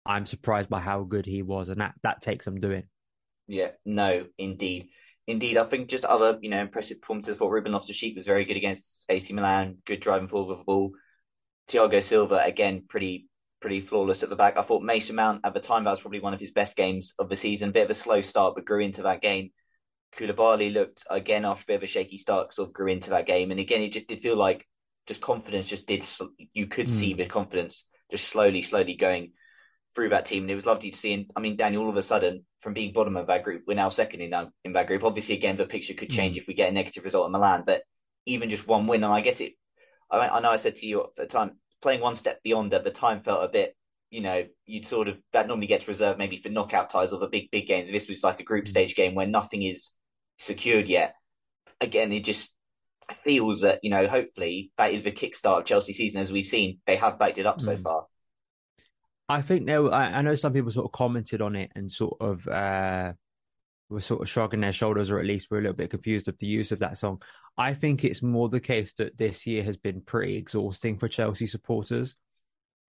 "I'm 0.06 0.26
surprised 0.26 0.70
by 0.70 0.80
how 0.80 1.04
good 1.04 1.26
he 1.26 1.42
was," 1.42 1.70
and 1.70 1.82
that 1.82 1.94
that 2.04 2.22
takes 2.22 2.46
some 2.46 2.60
doing. 2.60 2.84
Yeah, 3.48 3.72
no, 3.86 4.28
indeed. 4.38 4.90
Indeed, 5.28 5.58
I 5.58 5.66
think 5.66 5.90
just 5.90 6.06
other, 6.06 6.40
you 6.42 6.50
know, 6.50 6.62
impressive 6.62 7.02
performances 7.02 7.38
for 7.38 7.52
Ruben 7.52 7.72
Loftus-Cheek 7.72 8.16
was 8.16 8.26
very 8.26 8.46
good 8.46 8.58
against 8.58 9.06
AC 9.10 9.32
Milan, 9.34 9.78
good 9.86 10.00
driving 10.00 10.28
forward 10.28 10.50
with 10.50 10.60
the 10.60 10.64
ball 10.64 10.92
Thiago 11.70 12.02
Silva 12.02 12.42
again, 12.44 12.84
pretty 12.90 13.28
pretty 13.62 13.82
flawless 13.82 14.24
at 14.24 14.30
the 14.30 14.36
back. 14.36 14.58
I 14.58 14.64
thought 14.64 14.84
Mason 14.84 15.16
Mount 15.16 15.42
at 15.44 15.54
the 15.54 15.60
time 15.60 15.84
that 15.84 15.92
was 15.92 16.02
probably 16.02 16.22
one 16.22 16.34
of 16.34 16.40
his 16.40 16.52
best 16.52 16.76
games 16.76 17.14
of 17.20 17.30
the 17.30 17.36
season. 17.36 17.72
Bit 17.72 17.86
of 17.86 17.90
a 17.92 17.94
slow 17.94 18.22
start, 18.22 18.56
but 18.56 18.66
grew 18.66 18.80
into 18.80 19.04
that 19.04 19.22
game. 19.22 19.52
Koulibaly 20.18 20.74
looked 20.74 21.06
again 21.10 21.46
after 21.46 21.64
a 21.64 21.68
bit 21.68 21.76
of 21.76 21.84
a 21.84 21.88
shaky 21.88 22.18
start, 22.18 22.54
sort 22.54 22.70
of 22.70 22.74
grew 22.74 22.88
into 22.88 23.12
that 23.12 23.28
game, 23.28 23.52
and 23.52 23.60
again 23.60 23.82
it 23.82 23.94
just 23.94 24.08
did 24.08 24.22
feel 24.22 24.36
like 24.36 24.68
just 25.08 25.22
confidence 25.22 25.68
just 25.68 25.88
did. 25.88 26.06
You 26.54 26.68
could 26.68 26.88
mm. 26.88 26.90
see 26.90 27.14
the 27.14 27.26
confidence 27.26 27.86
just 28.12 28.28
slowly, 28.28 28.62
slowly 28.62 28.96
going 28.96 29.34
through 29.96 30.10
that 30.10 30.26
team, 30.26 30.44
and 30.44 30.52
it 30.52 30.56
was 30.56 30.66
lovely 30.66 30.92
to 30.92 30.98
see. 30.98 31.14
And 31.14 31.26
I 31.36 31.40
mean, 31.40 31.58
Daniel, 31.58 31.84
all 31.84 31.90
of 31.90 31.98
a 31.98 32.04
sudden, 32.04 32.46
from 32.60 32.74
being 32.74 32.94
bottom 32.94 33.18
of 33.18 33.28
that 33.28 33.44
group, 33.44 33.64
we're 33.68 33.76
now 33.76 33.90
second 33.90 34.22
in 34.22 34.30
that, 34.32 34.50
in 34.64 34.74
that 34.74 34.88
group. 34.88 35.04
Obviously, 35.04 35.36
again, 35.36 35.58
the 35.58 35.66
picture 35.66 35.94
could 35.94 36.10
change 36.10 36.36
mm. 36.36 36.40
if 36.40 36.48
we 36.48 36.54
get 36.54 36.70
a 36.70 36.74
negative 36.74 37.04
result 37.04 37.26
in 37.26 37.32
Milan, 37.32 37.64
but 37.66 37.84
even 38.26 38.50
just 38.50 38.68
one 38.68 38.88
win, 38.88 39.04
and 39.04 39.14
I 39.14 39.22
guess 39.22 39.42
it 39.42 39.54
I, 40.12 40.30
I 40.30 40.40
know 40.40 40.52
I 40.52 40.58
said 40.58 40.76
to 40.76 40.86
you 40.86 41.02
at 41.02 41.16
the 41.16 41.26
time, 41.26 41.52
playing 41.82 42.02
one 42.02 42.16
step 42.16 42.42
beyond 42.44 42.74
at 42.74 42.84
the 42.84 42.92
time 42.92 43.22
felt 43.22 43.44
a 43.44 43.48
bit, 43.48 43.76
you 44.10 44.22
know, 44.22 44.46
you'd 44.66 44.86
sort 44.86 45.08
of 45.08 45.18
that 45.34 45.48
normally 45.48 45.68
gets 45.68 45.88
reserved 45.88 46.18
maybe 46.18 46.42
for 46.42 46.50
knockout 46.50 46.90
ties 46.90 47.14
or 47.14 47.20
the 47.20 47.28
big 47.28 47.52
big 47.52 47.68
games. 47.68 47.92
This 47.92 48.08
was 48.08 48.24
like 48.24 48.40
a 48.40 48.44
group 48.44 48.66
mm. 48.66 48.70
stage 48.70 48.96
game 48.96 49.16
where 49.16 49.28
nothing 49.28 49.64
is 49.64 49.92
secured 50.40 50.88
yet. 50.88 51.16
Again, 51.82 52.12
it 52.12 52.26
just 52.26 52.54
feels 53.24 53.62
that 53.62 53.80
you 53.84 53.90
know, 53.90 54.08
hopefully 54.08 54.72
that 54.78 54.94
is 54.94 55.04
the 55.04 55.12
kickstart 55.12 55.60
of 55.60 55.66
Chelsea 55.66 55.94
season. 55.94 56.20
As 56.20 56.32
we've 56.32 56.46
seen, 56.46 56.80
they 56.86 56.96
have 56.96 57.20
backed 57.20 57.38
it 57.38 57.46
up 57.46 57.60
mm. 57.60 57.64
so 57.64 57.78
far. 57.78 58.06
I 59.28 59.44
think 59.44 59.64
now 59.64 59.92
I 59.92 60.22
know 60.24 60.34
some 60.36 60.54
people 60.54 60.72
sort 60.72 60.86
of 60.86 60.92
commented 60.92 61.42
on 61.42 61.56
it 61.56 61.72
and 61.76 61.92
sort 61.92 62.18
of 62.20 62.48
uh, 62.48 63.14
were 63.90 64.02
sort 64.02 64.22
of 64.22 64.30
shrugging 64.30 64.62
their 64.62 64.74
shoulders, 64.74 65.12
or 65.12 65.20
at 65.20 65.26
least 65.26 65.52
were 65.52 65.60
a 65.60 65.62
little 65.62 65.76
bit 65.76 65.92
confused 65.92 66.26
with 66.26 66.40
the 66.40 66.48
use 66.48 66.72
of 66.72 66.80
that 66.80 66.98
song. 66.98 67.22
I 67.56 67.76
think 67.76 68.04
it's 68.04 68.24
more 68.24 68.50
the 68.50 68.60
case 68.60 68.94
that 68.94 69.18
this 69.18 69.46
year 69.46 69.64
has 69.64 69.78
been 69.78 70.02
pretty 70.02 70.36
exhausting 70.38 70.98
for 70.98 71.08
Chelsea 71.08 71.46
supporters, 71.46 72.16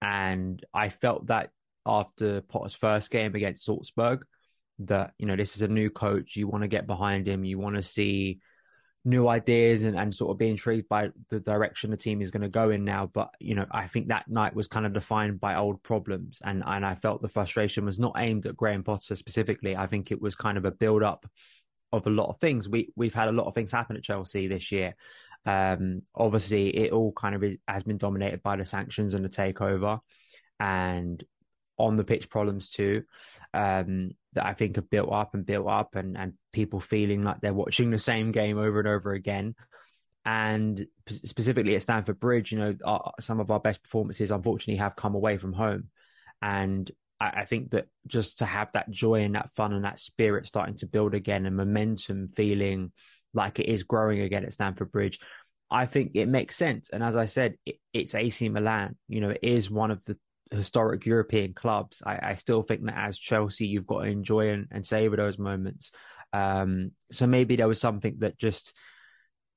and 0.00 0.64
I 0.72 0.88
felt 0.88 1.26
that 1.26 1.50
after 1.84 2.40
Potter's 2.40 2.74
first 2.74 3.10
game 3.10 3.34
against 3.34 3.64
Salzburg, 3.64 4.24
that 4.86 5.12
you 5.18 5.26
know 5.26 5.36
this 5.36 5.56
is 5.56 5.62
a 5.62 5.68
new 5.68 5.90
coach, 5.90 6.36
you 6.36 6.48
want 6.48 6.62
to 6.62 6.68
get 6.68 6.86
behind 6.86 7.26
him, 7.26 7.44
you 7.44 7.58
want 7.58 7.76
to 7.76 7.82
see 7.82 8.40
new 9.04 9.28
ideas 9.28 9.84
and, 9.84 9.98
and 9.98 10.14
sort 10.14 10.30
of 10.30 10.38
be 10.38 10.50
intrigued 10.50 10.88
by 10.88 11.08
the 11.30 11.40
direction 11.40 11.90
the 11.90 11.96
team 11.96 12.20
is 12.20 12.30
going 12.30 12.42
to 12.42 12.48
go 12.48 12.70
in 12.70 12.84
now. 12.84 13.10
But, 13.12 13.30
you 13.40 13.54
know, 13.54 13.66
I 13.70 13.86
think 13.86 14.08
that 14.08 14.28
night 14.28 14.54
was 14.54 14.66
kind 14.66 14.84
of 14.84 14.92
defined 14.92 15.40
by 15.40 15.54
old 15.54 15.82
problems. 15.82 16.40
And, 16.44 16.62
and 16.66 16.84
I 16.84 16.94
felt 16.94 17.22
the 17.22 17.28
frustration 17.28 17.86
was 17.86 17.98
not 17.98 18.14
aimed 18.18 18.46
at 18.46 18.56
Graham 18.56 18.84
Potter 18.84 19.16
specifically. 19.16 19.74
I 19.74 19.86
think 19.86 20.10
it 20.10 20.20
was 20.20 20.34
kind 20.34 20.58
of 20.58 20.66
a 20.66 20.70
build 20.70 21.02
up 21.02 21.26
of 21.92 22.06
a 22.06 22.10
lot 22.10 22.28
of 22.28 22.38
things. 22.40 22.68
We, 22.68 22.92
we've 22.94 23.14
had 23.14 23.28
a 23.28 23.32
lot 23.32 23.46
of 23.46 23.54
things 23.54 23.72
happen 23.72 23.96
at 23.96 24.02
Chelsea 24.02 24.48
this 24.48 24.70
year. 24.70 24.94
Um, 25.46 26.02
obviously, 26.14 26.68
it 26.68 26.92
all 26.92 27.12
kind 27.12 27.34
of 27.34 27.42
is, 27.42 27.56
has 27.66 27.82
been 27.82 27.98
dominated 27.98 28.42
by 28.42 28.56
the 28.56 28.66
sanctions 28.66 29.14
and 29.14 29.24
the 29.24 29.30
takeover. 29.30 30.00
And 30.58 31.24
on 31.78 31.96
the 31.96 32.04
pitch 32.04 32.28
problems 32.28 32.68
too 32.68 33.04
um, 33.54 34.10
that 34.34 34.46
I 34.46 34.54
think 34.54 34.76
have 34.76 34.90
built 34.90 35.12
up 35.12 35.34
and 35.34 35.44
built 35.46 35.66
up, 35.66 35.94
and 35.96 36.16
and 36.16 36.34
people 36.52 36.80
feeling 36.80 37.22
like 37.22 37.40
they're 37.40 37.54
watching 37.54 37.90
the 37.90 37.98
same 37.98 38.32
game 38.32 38.58
over 38.58 38.78
and 38.78 38.88
over 38.88 39.12
again. 39.12 39.54
And 40.24 40.86
specifically 41.06 41.74
at 41.74 41.82
Stamford 41.82 42.20
Bridge, 42.20 42.52
you 42.52 42.58
know, 42.58 42.74
our, 42.84 43.12
some 43.20 43.40
of 43.40 43.50
our 43.50 43.60
best 43.60 43.82
performances 43.82 44.30
unfortunately 44.30 44.76
have 44.76 44.96
come 44.96 45.14
away 45.14 45.38
from 45.38 45.52
home, 45.52 45.88
and 46.42 46.90
I, 47.20 47.30
I 47.40 47.44
think 47.44 47.70
that 47.70 47.86
just 48.06 48.38
to 48.38 48.46
have 48.46 48.72
that 48.72 48.90
joy 48.90 49.22
and 49.22 49.34
that 49.34 49.50
fun 49.56 49.72
and 49.72 49.84
that 49.84 49.98
spirit 49.98 50.46
starting 50.46 50.76
to 50.76 50.86
build 50.86 51.14
again, 51.14 51.46
and 51.46 51.56
momentum 51.56 52.28
feeling 52.28 52.92
like 53.34 53.58
it 53.60 53.66
is 53.66 53.84
growing 53.84 54.20
again 54.20 54.44
at 54.44 54.52
Stamford 54.52 54.90
Bridge. 54.90 55.18
I 55.70 55.86
think 55.86 56.12
it 56.14 56.26
makes 56.26 56.56
sense. 56.56 56.90
And 56.90 57.02
as 57.02 57.16
I 57.16 57.26
said, 57.26 57.54
it, 57.64 57.76
it's 57.92 58.14
AC 58.14 58.48
Milan. 58.48 58.96
You 59.08 59.20
know, 59.20 59.30
it 59.30 59.40
is 59.42 59.70
one 59.70 59.90
of 59.90 60.02
the 60.04 60.18
historic 60.50 61.06
European 61.06 61.52
clubs, 61.54 62.02
I, 62.04 62.30
I, 62.30 62.34
still 62.34 62.62
think 62.62 62.84
that 62.84 62.98
as 62.98 63.18
Chelsea, 63.18 63.66
you've 63.66 63.86
got 63.86 64.00
to 64.00 64.08
enjoy 64.08 64.50
and, 64.50 64.66
and 64.70 64.84
savor 64.84 65.16
those 65.16 65.38
moments. 65.38 65.92
Um, 66.32 66.92
so 67.12 67.26
maybe 67.26 67.56
there 67.56 67.68
was 67.68 67.80
something 67.80 68.16
that 68.18 68.38
just 68.38 68.74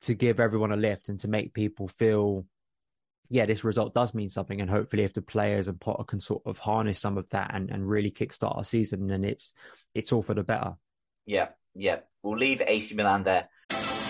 to 0.03 0.13
give 0.13 0.39
everyone 0.39 0.71
a 0.71 0.77
lift 0.77 1.09
and 1.09 1.19
to 1.21 1.27
make 1.27 1.53
people 1.53 1.87
feel, 1.87 2.45
yeah, 3.29 3.45
this 3.45 3.63
result 3.63 3.93
does 3.93 4.13
mean 4.13 4.29
something. 4.29 4.61
And 4.61 4.69
hopefully, 4.69 5.03
if 5.03 5.13
the 5.13 5.21
players 5.21 5.67
and 5.67 5.79
Potter 5.79 6.03
can 6.03 6.19
sort 6.19 6.43
of 6.45 6.57
harness 6.57 6.99
some 6.99 7.17
of 7.17 7.27
that 7.29 7.51
and, 7.53 7.69
and 7.71 7.87
really 7.87 8.11
kickstart 8.11 8.55
our 8.55 8.63
season, 8.63 9.07
then 9.07 9.23
it's 9.23 9.53
it's 9.95 10.11
all 10.11 10.21
for 10.21 10.33
the 10.33 10.43
better. 10.43 10.73
Yeah, 11.25 11.49
yeah. 11.73 11.99
We'll 12.21 12.37
leave 12.37 12.61
AC 12.61 12.93
Milan 12.95 13.23
there. 13.23 13.49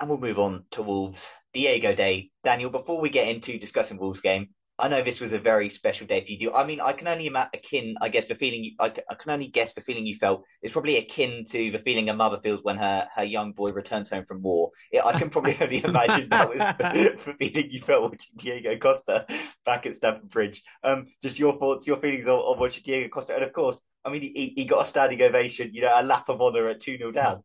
And 0.00 0.08
we'll 0.08 0.18
move 0.18 0.38
on 0.38 0.64
to 0.72 0.82
Wolves. 0.82 1.30
Diego 1.52 1.94
Day. 1.94 2.30
Daniel, 2.44 2.70
before 2.70 3.00
we 3.00 3.10
get 3.10 3.28
into 3.28 3.58
discussing 3.58 3.98
Wolves 3.98 4.20
game, 4.20 4.48
I 4.80 4.86
know 4.86 5.02
this 5.02 5.20
was 5.20 5.32
a 5.32 5.40
very 5.40 5.68
special 5.70 6.06
day 6.06 6.24
for 6.24 6.30
you. 6.30 6.52
I 6.52 6.64
mean, 6.64 6.80
I 6.80 6.92
can 6.92 7.08
only 7.08 7.26
imagine 7.26 7.50
akin, 7.52 7.96
I 8.00 8.10
guess, 8.10 8.26
the 8.26 8.36
feeling 8.36 8.62
you, 8.62 8.72
I, 8.78 8.92
I, 9.10 9.14
can 9.14 9.32
only 9.32 9.48
guess 9.48 9.72
the 9.72 9.80
feeling 9.80 10.06
you 10.06 10.14
felt. 10.14 10.44
It's 10.62 10.72
probably 10.72 10.98
akin 10.98 11.42
to 11.50 11.72
the 11.72 11.80
feeling 11.80 12.08
a 12.08 12.14
mother 12.14 12.38
feels 12.40 12.62
when 12.62 12.76
her, 12.76 13.08
her 13.12 13.24
young 13.24 13.52
boy 13.52 13.72
returns 13.72 14.08
home 14.08 14.24
from 14.24 14.40
war. 14.40 14.70
I 15.04 15.18
can 15.18 15.30
probably 15.30 15.58
only 15.60 15.82
imagine 15.82 16.28
that 16.28 16.48
was 16.48 16.58
the, 16.58 17.16
the, 17.26 17.34
feeling 17.34 17.70
you 17.72 17.80
felt 17.80 18.02
watching 18.04 18.36
Diego 18.36 18.76
Costa 18.76 19.26
back 19.66 19.84
at 19.86 19.96
Stamford 19.96 20.28
Bridge. 20.28 20.62
Um, 20.84 21.06
just 21.22 21.40
your 21.40 21.58
thoughts, 21.58 21.88
your 21.88 21.96
feelings 21.96 22.28
on, 22.28 22.38
on 22.38 22.60
watching 22.60 22.84
Diego 22.84 23.08
Costa. 23.08 23.34
And 23.34 23.42
of 23.42 23.52
course, 23.52 23.80
I 24.04 24.10
mean, 24.10 24.22
he, 24.22 24.52
he 24.54 24.64
got 24.64 24.84
a 24.84 24.88
standing 24.88 25.20
ovation, 25.20 25.70
you 25.72 25.82
know, 25.82 25.92
a 25.92 26.04
lap 26.04 26.28
of 26.28 26.40
honour 26.40 26.68
at 26.68 26.78
2 26.78 26.98
0 26.98 27.10
down. 27.10 27.42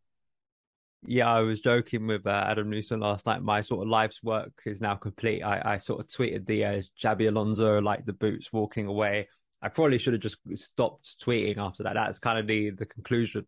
Yeah, 1.06 1.30
I 1.30 1.42
was 1.42 1.60
joking 1.60 2.08
with 2.08 2.26
uh, 2.26 2.46
Adam 2.48 2.70
Newson 2.70 3.02
last 3.02 3.26
night. 3.26 3.42
My 3.42 3.62
sort 3.62 3.84
of 3.84 3.90
life's 3.90 4.24
work 4.24 4.54
is 4.66 4.80
now 4.80 4.96
complete. 4.96 5.44
I, 5.44 5.74
I 5.74 5.78
sort 5.78 6.00
of 6.00 6.08
tweeted 6.08 6.46
the 6.46 6.66
uh, 6.66 6.82
Xabi 7.02 7.28
Alonso 7.28 7.82
like 7.82 8.06
the 8.06 8.14
boots 8.14 8.54
walking 8.54 8.88
away. 8.88 9.28
I 9.62 9.70
probably 9.70 9.98
should 9.98 10.14
have 10.14 10.22
just 10.22 10.38
stopped 10.56 11.20
tweeting 11.22 11.58
after 11.58 11.84
that. 11.84 11.94
That's 11.94 12.20
kind 12.20 12.40
of 12.40 12.48
the 12.48 12.72
the 12.72 12.86
conclusion 12.86 13.46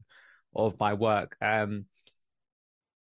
of 0.56 0.80
my 0.80 0.94
work. 0.94 1.38
Um, 1.42 1.86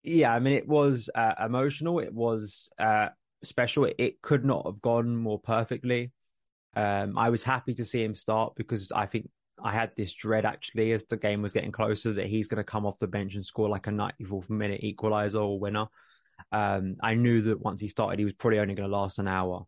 yeah, 0.04 0.34
I 0.34 0.40
mean, 0.40 0.54
it 0.54 0.68
was 0.68 1.10
uh, 1.14 1.34
emotional. 1.44 2.00
It 2.00 2.14
was 2.14 2.72
uh, 2.80 3.10
special. 3.44 3.86
It, 3.86 3.96
it, 4.00 4.22
could 4.22 4.44
not 4.44 4.66
have 4.66 4.82
gone 4.82 5.16
more 5.16 5.40
perfectly. 5.40 6.12
Um, 6.76 7.18
I 7.18 7.30
was 7.30 7.44
happy 7.44 7.76
to 7.76 7.86
see 7.86 8.04
him 8.04 8.16
start 8.16 8.54
because 8.56 8.92
I 8.92 9.06
think 9.06 9.30
I 9.64 9.72
had 9.74 9.92
this 9.96 10.14
dread 10.14 10.46
actually 10.46 10.92
as 10.92 11.04
the 11.06 11.18
game 11.18 11.42
was 11.42 11.54
getting 11.54 11.72
closer 11.72 12.14
that 12.14 12.28
he's 12.28 12.48
going 12.48 12.58
to 12.58 12.64
come 12.64 12.86
off 12.86 13.00
the 13.00 13.08
bench 13.08 13.36
and 13.36 13.46
score 13.46 13.70
like 13.70 13.88
a 13.88 13.92
94th 13.92 14.50
minute 14.50 14.82
equaliser 14.82 15.42
or 15.42 15.60
winner. 15.60 15.88
Um, 16.52 16.96
I 17.02 17.14
knew 17.14 17.42
that 17.44 17.62
once 17.62 17.82
he 17.82 17.88
started, 17.88 18.20
he 18.20 18.26
was 18.26 18.34
probably 18.34 18.60
only 18.60 18.76
going 18.76 18.90
to 18.90 18.96
last 18.96 19.20
an 19.20 19.28
hour. 19.28 19.66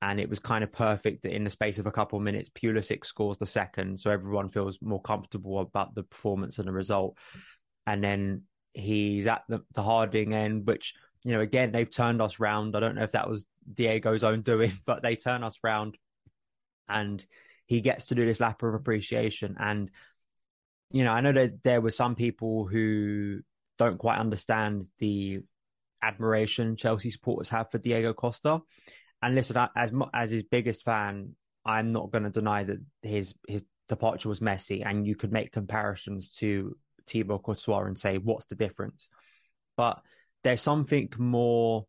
And 0.00 0.20
it 0.20 0.30
was 0.30 0.38
kind 0.38 0.62
of 0.62 0.72
perfect 0.72 1.22
that 1.22 1.34
in 1.34 1.44
the 1.44 1.50
space 1.50 1.78
of 1.78 1.86
a 1.86 1.92
couple 1.92 2.18
of 2.18 2.24
minutes, 2.24 2.50
Pulisic 2.50 3.04
scores 3.04 3.38
the 3.38 3.46
second. 3.46 3.98
So 3.98 4.10
everyone 4.10 4.48
feels 4.48 4.78
more 4.80 5.02
comfortable 5.02 5.58
about 5.60 5.94
the 5.94 6.04
performance 6.04 6.58
and 6.58 6.68
the 6.68 6.72
result. 6.72 7.16
And 7.86 8.02
then 8.02 8.42
he's 8.74 9.26
at 9.26 9.42
the, 9.48 9.64
the 9.74 9.82
Harding 9.82 10.34
end, 10.34 10.66
which, 10.66 10.94
you 11.24 11.32
know, 11.32 11.40
again, 11.40 11.72
they've 11.72 11.90
turned 11.90 12.22
us 12.22 12.38
round. 12.38 12.76
I 12.76 12.80
don't 12.80 12.94
know 12.94 13.02
if 13.02 13.12
that 13.12 13.28
was 13.28 13.44
Diego's 13.74 14.24
own 14.24 14.42
doing, 14.42 14.72
but 14.86 15.02
they 15.02 15.16
turn 15.16 15.42
us 15.42 15.58
round. 15.64 15.98
And 16.88 17.24
he 17.68 17.80
gets 17.80 18.06
to 18.06 18.14
do 18.14 18.26
this 18.26 18.40
lap 18.40 18.62
of 18.62 18.74
appreciation. 18.74 19.56
And, 19.60 19.90
you 20.90 21.04
know, 21.04 21.12
I 21.12 21.20
know 21.20 21.32
that 21.32 21.62
there 21.62 21.80
were 21.80 21.90
some 21.90 22.16
people 22.16 22.66
who 22.66 23.40
don't 23.78 23.98
quite 23.98 24.18
understand 24.18 24.86
the 24.98 25.40
admiration 26.02 26.76
Chelsea 26.76 27.10
supporters 27.10 27.50
have 27.50 27.70
for 27.70 27.78
Diego 27.78 28.14
Costa. 28.14 28.60
And 29.20 29.34
listen, 29.34 29.56
as 29.76 29.92
as 30.14 30.30
his 30.30 30.44
biggest 30.44 30.82
fan, 30.82 31.36
I'm 31.64 31.92
not 31.92 32.10
going 32.10 32.24
to 32.24 32.30
deny 32.30 32.64
that 32.64 32.78
his 33.02 33.34
his 33.46 33.64
departure 33.88 34.28
was 34.28 34.40
messy, 34.40 34.82
and 34.82 35.06
you 35.06 35.14
could 35.14 35.32
make 35.32 35.52
comparisons 35.52 36.30
to 36.36 36.76
Thibaut 37.06 37.42
Courtois 37.42 37.84
and 37.84 37.98
say, 37.98 38.18
what's 38.18 38.46
the 38.46 38.54
difference? 38.54 39.08
But 39.76 40.00
there's 40.42 40.62
something 40.62 41.12
more 41.18 41.86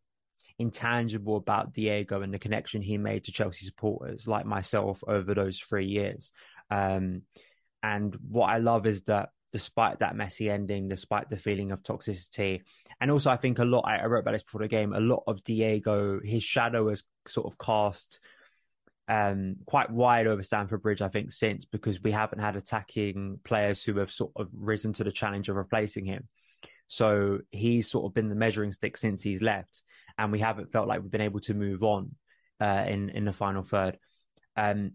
intangible 0.59 1.37
about 1.37 1.73
Diego 1.73 2.21
and 2.21 2.33
the 2.33 2.39
connection 2.39 2.81
he 2.81 2.97
made 2.97 3.23
to 3.23 3.31
Chelsea 3.31 3.65
supporters, 3.65 4.27
like 4.27 4.45
myself, 4.45 5.03
over 5.07 5.33
those 5.33 5.57
three 5.57 5.87
years. 5.87 6.31
Um, 6.69 7.23
and 7.81 8.15
what 8.27 8.47
I 8.47 8.57
love 8.57 8.85
is 8.85 9.03
that 9.03 9.29
despite 9.51 9.99
that 9.99 10.15
messy 10.15 10.49
ending, 10.49 10.89
despite 10.89 11.29
the 11.29 11.37
feeling 11.37 11.71
of 11.71 11.81
toxicity, 11.81 12.61
and 13.01 13.09
also 13.09 13.31
I 13.31 13.37
think 13.37 13.59
a 13.59 13.65
lot, 13.65 13.85
I, 13.87 14.05
wrote 14.05 14.19
about 14.19 14.33
this 14.33 14.43
before 14.43 14.61
the 14.61 14.67
game, 14.67 14.93
a 14.93 14.99
lot 14.99 15.23
of 15.25 15.43
Diego, 15.43 16.19
his 16.23 16.43
shadow 16.43 16.89
has 16.89 17.03
sort 17.27 17.51
of 17.51 17.57
cast 17.57 18.19
um, 19.07 19.55
quite 19.65 19.89
wide 19.89 20.27
over 20.27 20.43
Stamford 20.43 20.83
Bridge, 20.83 21.01
I 21.01 21.07
think, 21.07 21.31
since 21.31 21.65
because 21.65 22.01
we 22.01 22.11
haven't 22.11 22.39
had 22.39 22.55
attacking 22.55 23.39
players 23.43 23.83
who 23.83 23.97
have 23.97 24.11
sort 24.11 24.31
of 24.35 24.49
risen 24.53 24.93
to 24.93 25.03
the 25.03 25.11
challenge 25.11 25.49
of 25.49 25.55
replacing 25.55 26.05
him. 26.05 26.27
So 26.91 27.39
he's 27.51 27.89
sort 27.89 28.05
of 28.05 28.13
been 28.13 28.29
the 28.29 28.35
measuring 28.35 28.71
stick 28.71 28.97
since 28.97 29.21
he's 29.21 29.41
left 29.43 29.83
and 30.19 30.31
we 30.31 30.39
haven't 30.39 30.71
felt 30.71 30.87
like 30.87 31.01
we've 31.01 31.09
been 31.09 31.21
able 31.21 31.39
to 31.39 31.53
move 31.53 31.81
on 31.81 32.13
uh, 32.59 32.85
in 32.87 33.09
in 33.09 33.25
the 33.25 33.33
final 33.33 33.63
third. 33.63 33.97
Um, 34.57 34.91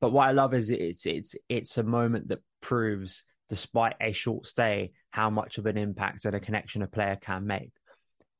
but 0.00 0.10
what 0.10 0.26
I 0.26 0.32
love 0.32 0.52
is 0.52 0.70
it's 0.70 1.06
it's 1.06 1.36
it's 1.48 1.78
a 1.78 1.84
moment 1.84 2.28
that 2.28 2.40
proves, 2.60 3.24
despite 3.48 3.94
a 4.00 4.12
short 4.12 4.46
stay, 4.46 4.90
how 5.10 5.30
much 5.30 5.58
of 5.58 5.66
an 5.66 5.78
impact 5.78 6.24
and 6.24 6.34
a 6.34 6.40
connection 6.40 6.82
a 6.82 6.88
player 6.88 7.16
can 7.16 7.46
make. 7.46 7.70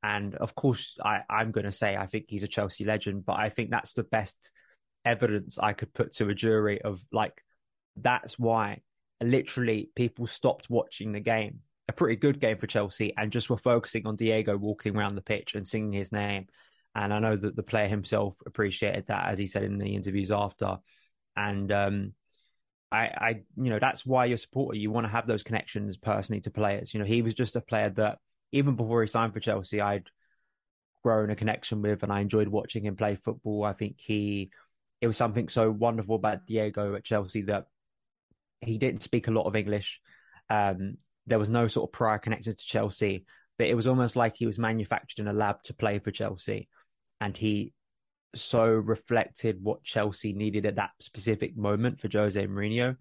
And 0.02 0.34
of 0.34 0.54
course, 0.54 0.98
I, 1.02 1.20
I'm 1.30 1.52
going 1.52 1.64
to 1.66 1.72
say 1.72 1.96
I 1.96 2.06
think 2.06 2.26
he's 2.28 2.42
a 2.42 2.48
Chelsea 2.48 2.84
legend, 2.84 3.24
but 3.24 3.38
I 3.38 3.48
think 3.48 3.70
that's 3.70 3.94
the 3.94 4.02
best 4.02 4.50
evidence 5.04 5.56
I 5.58 5.72
could 5.72 5.94
put 5.94 6.14
to 6.16 6.30
a 6.30 6.34
jury 6.34 6.82
of 6.82 7.00
like 7.12 7.40
that's 7.96 8.38
why 8.38 8.80
literally 9.22 9.90
people 9.94 10.26
stopped 10.26 10.68
watching 10.68 11.12
the 11.12 11.20
game 11.20 11.60
a 11.88 11.92
pretty 11.92 12.16
good 12.16 12.40
game 12.40 12.56
for 12.58 12.66
Chelsea 12.66 13.12
and 13.16 13.32
just 13.32 13.50
were 13.50 13.58
focusing 13.58 14.06
on 14.06 14.16
Diego 14.16 14.56
walking 14.56 14.96
around 14.96 15.14
the 15.14 15.20
pitch 15.20 15.54
and 15.54 15.68
singing 15.68 15.92
his 15.92 16.12
name. 16.12 16.46
And 16.94 17.12
I 17.12 17.18
know 17.18 17.36
that 17.36 17.56
the 17.56 17.62
player 17.62 17.88
himself 17.88 18.36
appreciated 18.46 19.06
that, 19.08 19.28
as 19.28 19.38
he 19.38 19.46
said 19.46 19.64
in 19.64 19.78
the 19.78 19.94
interviews 19.94 20.30
after. 20.30 20.78
And 21.36 21.70
um, 21.72 22.12
I, 22.92 22.98
I, 22.98 23.28
you 23.56 23.70
know, 23.70 23.80
that's 23.80 24.06
why 24.06 24.26
you're 24.26 24.36
a 24.36 24.38
supporter. 24.38 24.78
You 24.78 24.90
want 24.90 25.04
to 25.04 25.12
have 25.12 25.26
those 25.26 25.42
connections 25.42 25.96
personally 25.96 26.40
to 26.42 26.50
players. 26.50 26.94
You 26.94 27.00
know, 27.00 27.06
he 27.06 27.22
was 27.22 27.34
just 27.34 27.56
a 27.56 27.60
player 27.60 27.90
that 27.90 28.18
even 28.52 28.76
before 28.76 29.02
he 29.02 29.08
signed 29.08 29.34
for 29.34 29.40
Chelsea, 29.40 29.80
I'd 29.80 30.08
grown 31.02 31.30
a 31.30 31.36
connection 31.36 31.82
with, 31.82 32.02
and 32.02 32.12
I 32.12 32.20
enjoyed 32.20 32.48
watching 32.48 32.84
him 32.84 32.96
play 32.96 33.16
football. 33.16 33.64
I 33.64 33.72
think 33.72 33.96
he, 33.98 34.50
it 35.00 35.08
was 35.08 35.16
something 35.16 35.48
so 35.48 35.70
wonderful 35.70 36.14
about 36.14 36.46
Diego 36.46 36.94
at 36.94 37.04
Chelsea 37.04 37.42
that 37.42 37.66
he 38.60 38.78
didn't 38.78 39.02
speak 39.02 39.26
a 39.26 39.32
lot 39.32 39.46
of 39.46 39.56
English. 39.56 40.00
Um, 40.48 40.98
there 41.26 41.38
was 41.38 41.50
no 41.50 41.68
sort 41.68 41.88
of 41.88 41.92
prior 41.92 42.18
connection 42.18 42.54
to 42.54 42.64
Chelsea, 42.64 43.24
but 43.58 43.68
it 43.68 43.74
was 43.74 43.86
almost 43.86 44.16
like 44.16 44.36
he 44.36 44.46
was 44.46 44.58
manufactured 44.58 45.22
in 45.22 45.28
a 45.28 45.32
lab 45.32 45.62
to 45.64 45.74
play 45.74 45.98
for 45.98 46.10
Chelsea. 46.10 46.68
And 47.20 47.36
he 47.36 47.72
so 48.34 48.66
reflected 48.66 49.62
what 49.62 49.84
Chelsea 49.84 50.32
needed 50.32 50.66
at 50.66 50.76
that 50.76 50.90
specific 51.00 51.56
moment 51.56 52.00
for 52.00 52.08
Jose 52.12 52.46
Mourinho. 52.46 52.96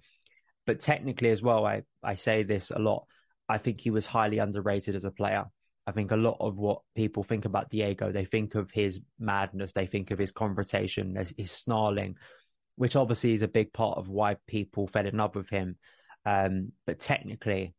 But 0.66 0.80
technically, 0.80 1.30
as 1.30 1.42
well, 1.42 1.66
I, 1.66 1.84
I 2.04 2.16
say 2.16 2.44
this 2.44 2.72
a 2.72 2.80
lot. 2.80 3.06
I 3.50 3.58
think 3.58 3.82
he 3.82 3.90
was 3.90 4.06
highly 4.06 4.38
underrated 4.38 4.96
as 4.96 5.04
a 5.04 5.12
player. 5.12 5.46
I 5.86 5.92
think 5.92 6.12
a 6.12 6.18
lot 6.18 6.38
of 6.40 6.56
what 6.56 6.82
people 6.96 7.24
think 7.24 7.44
about 7.44 7.70
Diego, 7.70 8.12
they 8.12 8.24
think 8.24 8.56
of 8.56 8.72
his 8.72 9.02
madness, 9.20 9.74
they 9.74 9.86
think 9.86 10.12
of 10.12 10.20
his 10.20 10.32
confrontation, 10.32 11.18
his 11.36 11.52
snarling, 11.52 12.16
which 12.78 12.96
obviously 12.96 13.34
is 13.34 13.42
a 13.42 13.50
big 13.50 13.74
part 13.74 13.98
of 13.98 14.08
why 14.08 14.38
people 14.48 14.88
fell 14.88 15.06
in 15.06 15.18
love 15.18 15.36
with 15.36 15.50
him. 15.50 15.78
Um, 16.26 16.72
but 16.88 17.00
technically, 17.00 17.74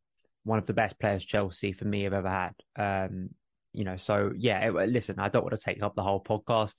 one 0.44 0.58
of 0.58 0.66
the 0.66 0.72
best 0.72 0.98
players 0.98 1.24
Chelsea 1.24 1.72
for 1.72 1.86
me 1.86 2.04
have 2.04 2.12
ever 2.12 2.30
had. 2.30 2.54
Um, 2.76 3.30
you 3.72 3.84
know, 3.84 3.96
so 3.96 4.32
yeah, 4.36 4.60
it, 4.60 4.88
listen, 4.88 5.18
I 5.18 5.28
don't 5.28 5.42
want 5.42 5.56
to 5.56 5.62
take 5.62 5.82
up 5.82 5.94
the 5.94 6.02
whole 6.02 6.22
podcast. 6.22 6.76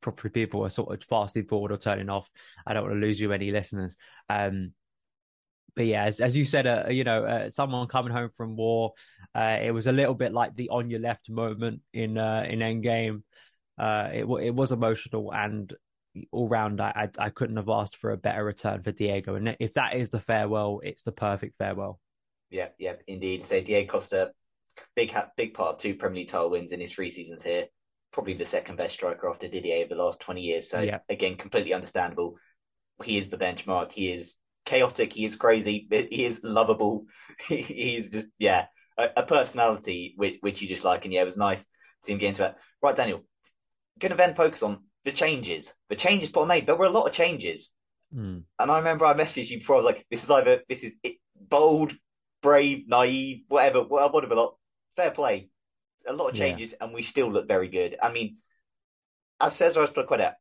Probably 0.00 0.30
people 0.30 0.64
are 0.64 0.70
sort 0.70 0.92
of 0.92 1.06
fasting 1.08 1.46
forward 1.46 1.70
or 1.70 1.76
turning 1.76 2.10
off. 2.10 2.28
I 2.66 2.74
don't 2.74 2.82
want 2.82 2.96
to 2.96 3.00
lose 3.00 3.20
you 3.20 3.32
any 3.32 3.52
listeners. 3.52 3.96
Um, 4.28 4.72
but 5.74 5.86
yeah, 5.86 6.04
as, 6.04 6.20
as 6.20 6.36
you 6.36 6.44
said, 6.44 6.66
uh, 6.66 6.90
you 6.90 7.04
know, 7.04 7.24
uh, 7.24 7.50
someone 7.50 7.86
coming 7.86 8.12
home 8.12 8.30
from 8.36 8.56
war, 8.56 8.92
uh, 9.34 9.58
it 9.62 9.70
was 9.70 9.86
a 9.86 9.92
little 9.92 10.14
bit 10.14 10.32
like 10.32 10.54
the 10.54 10.68
on 10.68 10.90
your 10.90 11.00
left 11.00 11.30
moment 11.30 11.80
in 11.94 12.18
uh, 12.18 12.44
in 12.48 12.58
Endgame. 12.58 13.22
Uh, 13.78 14.08
it 14.12 14.24
it 14.24 14.54
was 14.54 14.72
emotional 14.72 15.32
and 15.32 15.72
all 16.30 16.48
round. 16.48 16.80
I, 16.80 17.08
I 17.18 17.26
I 17.26 17.30
couldn't 17.30 17.56
have 17.56 17.70
asked 17.70 17.96
for 17.96 18.10
a 18.10 18.18
better 18.18 18.44
return 18.44 18.82
for 18.82 18.92
Diego. 18.92 19.36
And 19.36 19.56
if 19.60 19.74
that 19.74 19.94
is 19.94 20.10
the 20.10 20.20
farewell, 20.20 20.80
it's 20.82 21.04
the 21.04 21.12
perfect 21.12 21.56
farewell. 21.56 22.00
Yeah, 22.52 22.68
yeah, 22.78 22.94
indeed. 23.06 23.42
So 23.42 23.60
Diego 23.60 23.90
Costa 23.90 24.32
big 24.94 25.14
big 25.36 25.54
part 25.54 25.70
of 25.70 25.76
two 25.78 25.94
Premier 25.94 26.20
League 26.20 26.28
title 26.28 26.50
wins 26.50 26.70
in 26.72 26.80
his 26.80 26.92
three 26.92 27.10
seasons 27.10 27.42
here. 27.42 27.66
Probably 28.12 28.34
the 28.34 28.46
second 28.46 28.76
best 28.76 28.94
striker 28.94 29.28
after 29.28 29.48
Didier 29.48 29.84
over 29.84 29.94
the 29.94 30.02
last 30.02 30.20
twenty 30.20 30.42
years. 30.42 30.68
So 30.68 30.80
Yeah. 30.80 30.98
again, 31.08 31.36
completely 31.36 31.72
understandable. 31.72 32.36
He 33.02 33.16
is 33.16 33.28
the 33.28 33.38
benchmark. 33.38 33.90
He 33.92 34.12
is 34.12 34.34
chaotic. 34.66 35.14
He 35.14 35.24
is 35.24 35.34
crazy. 35.34 35.88
He 36.10 36.24
is 36.24 36.40
lovable. 36.44 37.06
He 37.48 37.96
is 37.96 38.10
just 38.10 38.26
yeah, 38.38 38.66
a, 38.98 39.08
a 39.16 39.22
personality 39.22 40.14
which 40.16 40.36
which 40.40 40.60
you 40.60 40.68
just 40.68 40.84
like. 40.84 41.04
And 41.04 41.12
yeah, 41.14 41.22
it 41.22 41.26
was 41.26 41.38
nice 41.38 41.62
to 41.64 41.68
see 42.02 42.12
him 42.12 42.18
get 42.18 42.28
into 42.28 42.46
it. 42.46 42.54
Right, 42.82 42.94
Daniel, 42.94 43.24
going 43.98 44.10
to 44.10 44.16
then 44.16 44.34
focus 44.34 44.62
on 44.62 44.84
the 45.04 45.12
changes. 45.12 45.72
The 45.88 45.96
changes 45.96 46.30
Potter 46.30 46.46
made. 46.46 46.66
There 46.66 46.76
were 46.76 46.84
a 46.84 46.90
lot 46.90 47.06
of 47.06 47.12
changes. 47.12 47.70
Mm. 48.14 48.42
And 48.58 48.70
I 48.70 48.78
remember 48.78 49.06
I 49.06 49.14
messaged 49.14 49.48
you 49.50 49.58
before. 49.58 49.76
I 49.76 49.78
was 49.78 49.86
like, 49.86 50.04
"This 50.10 50.22
is 50.22 50.30
either 50.30 50.60
this 50.68 50.84
is 50.84 50.96
it- 51.02 51.16
bold, 51.48 51.92
brave, 52.42 52.88
naive, 52.88 53.44
whatever, 53.48 53.82
whatever. 53.84 54.34
Lot 54.34 54.56
fair 54.96 55.10
play, 55.10 55.48
a 56.06 56.12
lot 56.12 56.28
of 56.28 56.36
Yeah. 56.36 56.46
changes, 56.46 56.74
and 56.74 56.92
we 56.92 57.02
still 57.02 57.28
look 57.30 57.48
very 57.48 57.68
good. 57.68 57.96
I 58.02 58.12
mean, 58.12 58.38
as 59.40 59.56
Cesar 59.56 59.80
Azpilicueta, 59.80 60.34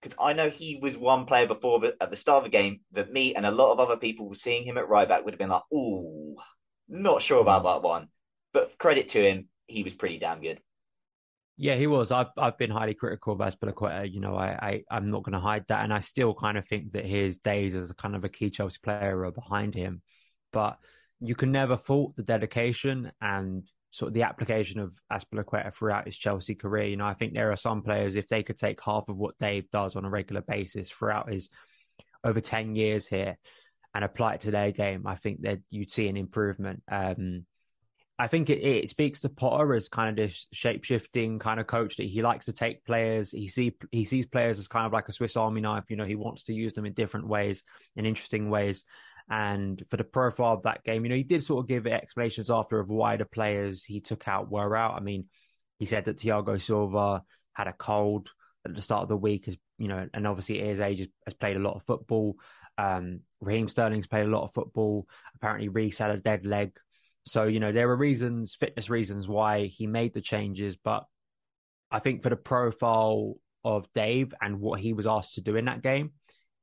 because 0.00 0.16
I 0.18 0.32
know 0.32 0.48
he 0.48 0.76
was 0.76 0.96
one 0.96 1.26
player 1.26 1.46
before 1.46 1.80
the, 1.80 1.96
at 2.00 2.10
the 2.10 2.16
start 2.16 2.38
of 2.38 2.44
the 2.44 2.56
game 2.56 2.80
that 2.92 3.12
me 3.12 3.34
and 3.34 3.44
a 3.44 3.50
lot 3.50 3.72
of 3.72 3.80
other 3.80 3.98
people 3.98 4.34
seeing 4.34 4.64
him 4.64 4.78
at 4.78 4.88
right 4.88 5.08
back 5.08 5.24
would 5.24 5.34
have 5.34 5.38
been 5.38 5.50
like, 5.50 5.62
"Ooh, 5.72 6.36
not 6.88 7.22
sure 7.22 7.40
about 7.40 7.62
mm. 7.62 7.74
that 7.74 7.86
one." 7.86 8.08
But 8.52 8.78
credit 8.78 9.10
to 9.10 9.22
him, 9.22 9.48
he 9.66 9.82
was 9.82 9.94
pretty 9.94 10.18
damn 10.18 10.40
good. 10.40 10.60
Yeah, 11.56 11.74
he 11.74 11.86
was. 11.86 12.10
I've 12.10 12.30
I've 12.38 12.56
been 12.56 12.70
highly 12.70 12.94
critical 12.94 13.34
of 13.34 13.40
Azpilicueta. 13.40 14.10
You 14.10 14.20
know, 14.20 14.34
I, 14.34 14.48
I 14.48 14.84
I'm 14.90 15.10
not 15.10 15.24
going 15.24 15.34
to 15.34 15.40
hide 15.40 15.66
that, 15.68 15.84
and 15.84 15.92
I 15.92 15.98
still 15.98 16.32
kind 16.34 16.56
of 16.56 16.66
think 16.66 16.92
that 16.92 17.04
his 17.04 17.36
days 17.36 17.76
as 17.76 17.90
a 17.90 17.94
kind 17.94 18.16
of 18.16 18.24
a 18.24 18.30
key 18.30 18.48
Chelsea 18.48 18.78
player 18.82 19.24
are 19.24 19.30
behind 19.30 19.74
him. 19.74 20.00
But 20.52 20.78
you 21.20 21.34
can 21.34 21.52
never 21.52 21.76
fault 21.76 22.16
the 22.16 22.22
dedication 22.22 23.12
and 23.20 23.66
sort 23.90 24.08
of 24.08 24.14
the 24.14 24.22
application 24.22 24.80
of 24.80 24.94
Azpilicueta 25.12 25.74
throughout 25.74 26.06
his 26.06 26.16
Chelsea 26.16 26.54
career. 26.54 26.84
You 26.84 26.96
know, 26.96 27.06
I 27.06 27.14
think 27.14 27.34
there 27.34 27.52
are 27.52 27.56
some 27.56 27.82
players 27.82 28.16
if 28.16 28.28
they 28.28 28.42
could 28.42 28.56
take 28.56 28.80
half 28.82 29.08
of 29.08 29.16
what 29.16 29.38
Dave 29.38 29.70
does 29.70 29.96
on 29.96 30.04
a 30.04 30.10
regular 30.10 30.42
basis 30.42 30.88
throughout 30.88 31.32
his 31.32 31.50
over 32.22 32.40
ten 32.40 32.76
years 32.76 33.06
here 33.06 33.36
and 33.94 34.04
apply 34.04 34.34
it 34.34 34.42
to 34.42 34.50
their 34.50 34.70
game, 34.70 35.06
I 35.06 35.16
think 35.16 35.42
that 35.42 35.58
you'd 35.70 35.90
see 35.90 36.06
an 36.08 36.16
improvement. 36.16 36.82
Um, 36.90 37.46
I 38.18 38.28
think 38.28 38.50
it, 38.50 38.62
it 38.62 38.88
speaks 38.88 39.20
to 39.20 39.28
Potter 39.30 39.74
as 39.74 39.88
kind 39.88 40.10
of 40.10 40.16
this 40.16 40.46
shape 40.52 40.84
shifting 40.84 41.38
kind 41.38 41.58
of 41.58 41.66
coach 41.66 41.96
that 41.96 42.06
he 42.06 42.22
likes 42.22 42.44
to 42.44 42.52
take 42.52 42.84
players. 42.84 43.32
He 43.32 43.48
see 43.48 43.74
he 43.90 44.04
sees 44.04 44.26
players 44.26 44.58
as 44.58 44.68
kind 44.68 44.86
of 44.86 44.92
like 44.92 45.08
a 45.08 45.12
Swiss 45.12 45.36
Army 45.36 45.62
knife. 45.62 45.84
You 45.88 45.96
know, 45.96 46.04
he 46.04 46.16
wants 46.16 46.44
to 46.44 46.54
use 46.54 46.74
them 46.74 46.86
in 46.86 46.92
different 46.92 47.26
ways, 47.26 47.64
in 47.96 48.06
interesting 48.06 48.50
ways. 48.50 48.84
And 49.30 49.82
for 49.88 49.96
the 49.96 50.04
profile 50.04 50.54
of 50.54 50.64
that 50.64 50.82
game, 50.82 51.04
you 51.04 51.08
know, 51.08 51.16
he 51.16 51.22
did 51.22 51.44
sort 51.44 51.62
of 51.62 51.68
give 51.68 51.86
explanations 51.86 52.50
after 52.50 52.80
of 52.80 52.88
why 52.88 53.16
the 53.16 53.24
players 53.24 53.84
he 53.84 54.00
took 54.00 54.26
out 54.26 54.50
were 54.50 54.76
out. 54.76 54.96
I 54.96 55.00
mean, 55.00 55.26
he 55.78 55.86
said 55.86 56.06
that 56.06 56.18
Thiago 56.18 56.60
Silva 56.60 57.22
had 57.52 57.68
a 57.68 57.72
cold 57.72 58.30
at 58.66 58.74
the 58.74 58.82
start 58.82 59.04
of 59.04 59.08
the 59.08 59.16
week, 59.16 59.46
as 59.46 59.56
you 59.78 59.86
know, 59.86 60.08
and 60.12 60.26
obviously 60.26 60.60
at 60.60 60.66
his 60.66 60.80
age 60.80 60.98
has, 60.98 61.08
has 61.26 61.34
played 61.34 61.56
a 61.56 61.60
lot 61.60 61.76
of 61.76 61.84
football. 61.84 62.36
Um, 62.76 63.20
Raheem 63.40 63.68
Sterling's 63.68 64.08
played 64.08 64.26
a 64.26 64.30
lot 64.30 64.44
of 64.44 64.52
football. 64.52 65.06
Apparently, 65.36 65.68
Reece 65.68 65.98
had 65.98 66.10
a 66.10 66.16
dead 66.16 66.44
leg. 66.44 66.76
So, 67.24 67.44
you 67.44 67.60
know, 67.60 67.72
there 67.72 67.88
are 67.88 67.96
reasons, 67.96 68.54
fitness 68.54 68.90
reasons 68.90 69.28
why 69.28 69.66
he 69.66 69.86
made 69.86 70.12
the 70.12 70.20
changes. 70.20 70.76
But 70.76 71.04
I 71.90 72.00
think 72.00 72.22
for 72.22 72.30
the 72.30 72.36
profile 72.36 73.34
of 73.64 73.86
Dave 73.94 74.34
and 74.40 74.60
what 74.60 74.80
he 74.80 74.92
was 74.92 75.06
asked 75.06 75.34
to 75.34 75.40
do 75.40 75.56
in 75.56 75.66
that 75.66 75.82
game, 75.82 76.12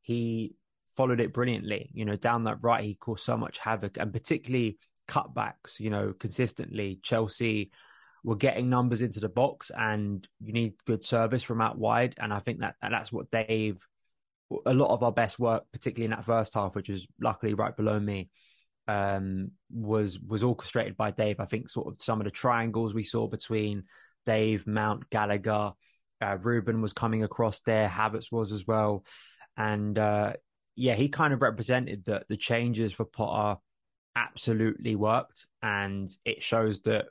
he 0.01 0.55
followed 0.97 1.21
it 1.21 1.31
brilliantly. 1.31 1.89
You 1.93 2.05
know, 2.05 2.17
down 2.17 2.43
that 2.45 2.57
right, 2.61 2.83
he 2.83 2.95
caused 2.95 3.23
so 3.23 3.37
much 3.37 3.59
havoc 3.59 3.97
and 3.97 4.11
particularly 4.11 4.77
cutbacks, 5.07 5.79
you 5.79 5.89
know, 5.89 6.13
consistently. 6.19 6.99
Chelsea 7.03 7.71
were 8.23 8.35
getting 8.35 8.69
numbers 8.69 9.01
into 9.01 9.19
the 9.19 9.29
box 9.29 9.71
and 9.77 10.27
you 10.41 10.51
need 10.51 10.73
good 10.85 11.05
service 11.05 11.43
from 11.43 11.61
out 11.61 11.77
wide. 11.77 12.15
And 12.17 12.33
I 12.33 12.39
think 12.39 12.59
that 12.59 12.75
that's 12.81 13.11
what 13.11 13.31
Dave, 13.31 13.77
a 14.65 14.73
lot 14.73 14.93
of 14.93 15.03
our 15.03 15.11
best 15.11 15.39
work, 15.39 15.63
particularly 15.71 16.05
in 16.05 16.11
that 16.11 16.25
first 16.25 16.53
half, 16.55 16.75
which 16.75 16.89
was 16.89 17.07
luckily 17.21 17.53
right 17.53 17.75
below 17.75 17.99
me, 17.99 18.29
um, 18.87 19.51
was 19.69 20.19
was 20.19 20.43
orchestrated 20.43 20.97
by 20.97 21.11
Dave. 21.11 21.39
I 21.39 21.45
think 21.45 21.69
sort 21.69 21.87
of 21.87 22.01
some 22.01 22.19
of 22.19 22.25
the 22.25 22.31
triangles 22.31 22.93
we 22.93 23.03
saw 23.03 23.27
between 23.27 23.83
Dave, 24.25 24.65
Mount, 24.65 25.09
Gallagher, 25.09 25.73
uh, 26.21 26.37
Ruben 26.41 26.81
was 26.81 26.93
coming 26.93 27.23
across 27.23 27.59
there. 27.61 27.87
Havertz 27.87 28.31
was 28.31 28.51
as 28.51 28.65
well, 28.65 29.03
and 29.57 29.97
uh, 29.97 30.33
yeah, 30.77 30.93
he 30.93 31.09
kind 31.09 31.33
of 31.33 31.41
represented 31.41 32.05
that 32.05 32.27
the 32.29 32.37
changes 32.37 32.93
for 32.93 33.03
Potter 33.03 33.59
absolutely 34.15 34.95
worked, 34.95 35.47
and 35.61 36.09
it 36.23 36.43
shows 36.43 36.79
that 36.81 37.07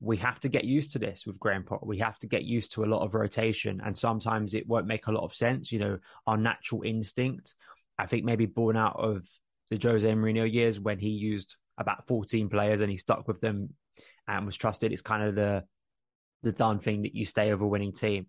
we 0.00 0.18
have 0.18 0.38
to 0.40 0.48
get 0.48 0.64
used 0.64 0.92
to 0.92 0.98
this 0.98 1.26
with 1.26 1.40
Graham 1.40 1.64
Potter. 1.64 1.86
We 1.86 1.98
have 1.98 2.18
to 2.20 2.26
get 2.26 2.44
used 2.44 2.72
to 2.72 2.84
a 2.84 2.86
lot 2.86 3.02
of 3.02 3.14
rotation, 3.14 3.80
and 3.82 3.96
sometimes 3.96 4.52
it 4.52 4.68
won't 4.68 4.86
make 4.86 5.06
a 5.06 5.12
lot 5.12 5.24
of 5.24 5.34
sense. 5.34 5.72
You 5.72 5.78
know, 5.78 5.98
our 6.26 6.36
natural 6.36 6.82
instinct. 6.82 7.54
I 7.98 8.06
think 8.06 8.24
maybe 8.24 8.46
born 8.46 8.76
out 8.76 8.96
of 8.96 9.26
the 9.70 9.78
Jose 9.82 10.08
Mourinho 10.08 10.50
years 10.50 10.78
when 10.78 10.98
he 10.98 11.08
used 11.08 11.56
about 11.78 12.06
14 12.06 12.48
players 12.48 12.80
and 12.80 12.90
he 12.90 12.96
stuck 12.96 13.26
with 13.26 13.40
them 13.40 13.70
and 14.28 14.46
was 14.46 14.56
trusted. 14.56 14.92
It's 14.92 15.02
kind 15.02 15.22
of 15.22 15.34
the 15.34 15.64
the 16.42 16.52
done 16.52 16.78
thing 16.78 17.02
that 17.02 17.14
you 17.14 17.24
stay 17.24 17.50
with 17.50 17.62
a 17.62 17.66
winning 17.66 17.92
team. 17.92 18.26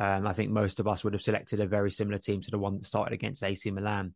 Um, 0.00 0.26
I 0.26 0.32
think 0.32 0.50
most 0.50 0.80
of 0.80 0.88
us 0.88 1.04
would 1.04 1.12
have 1.12 1.22
selected 1.22 1.60
a 1.60 1.66
very 1.66 1.90
similar 1.90 2.18
team 2.18 2.40
to 2.40 2.50
the 2.50 2.58
one 2.58 2.76
that 2.76 2.86
started 2.86 3.12
against 3.12 3.44
AC 3.44 3.70
Milan. 3.70 4.14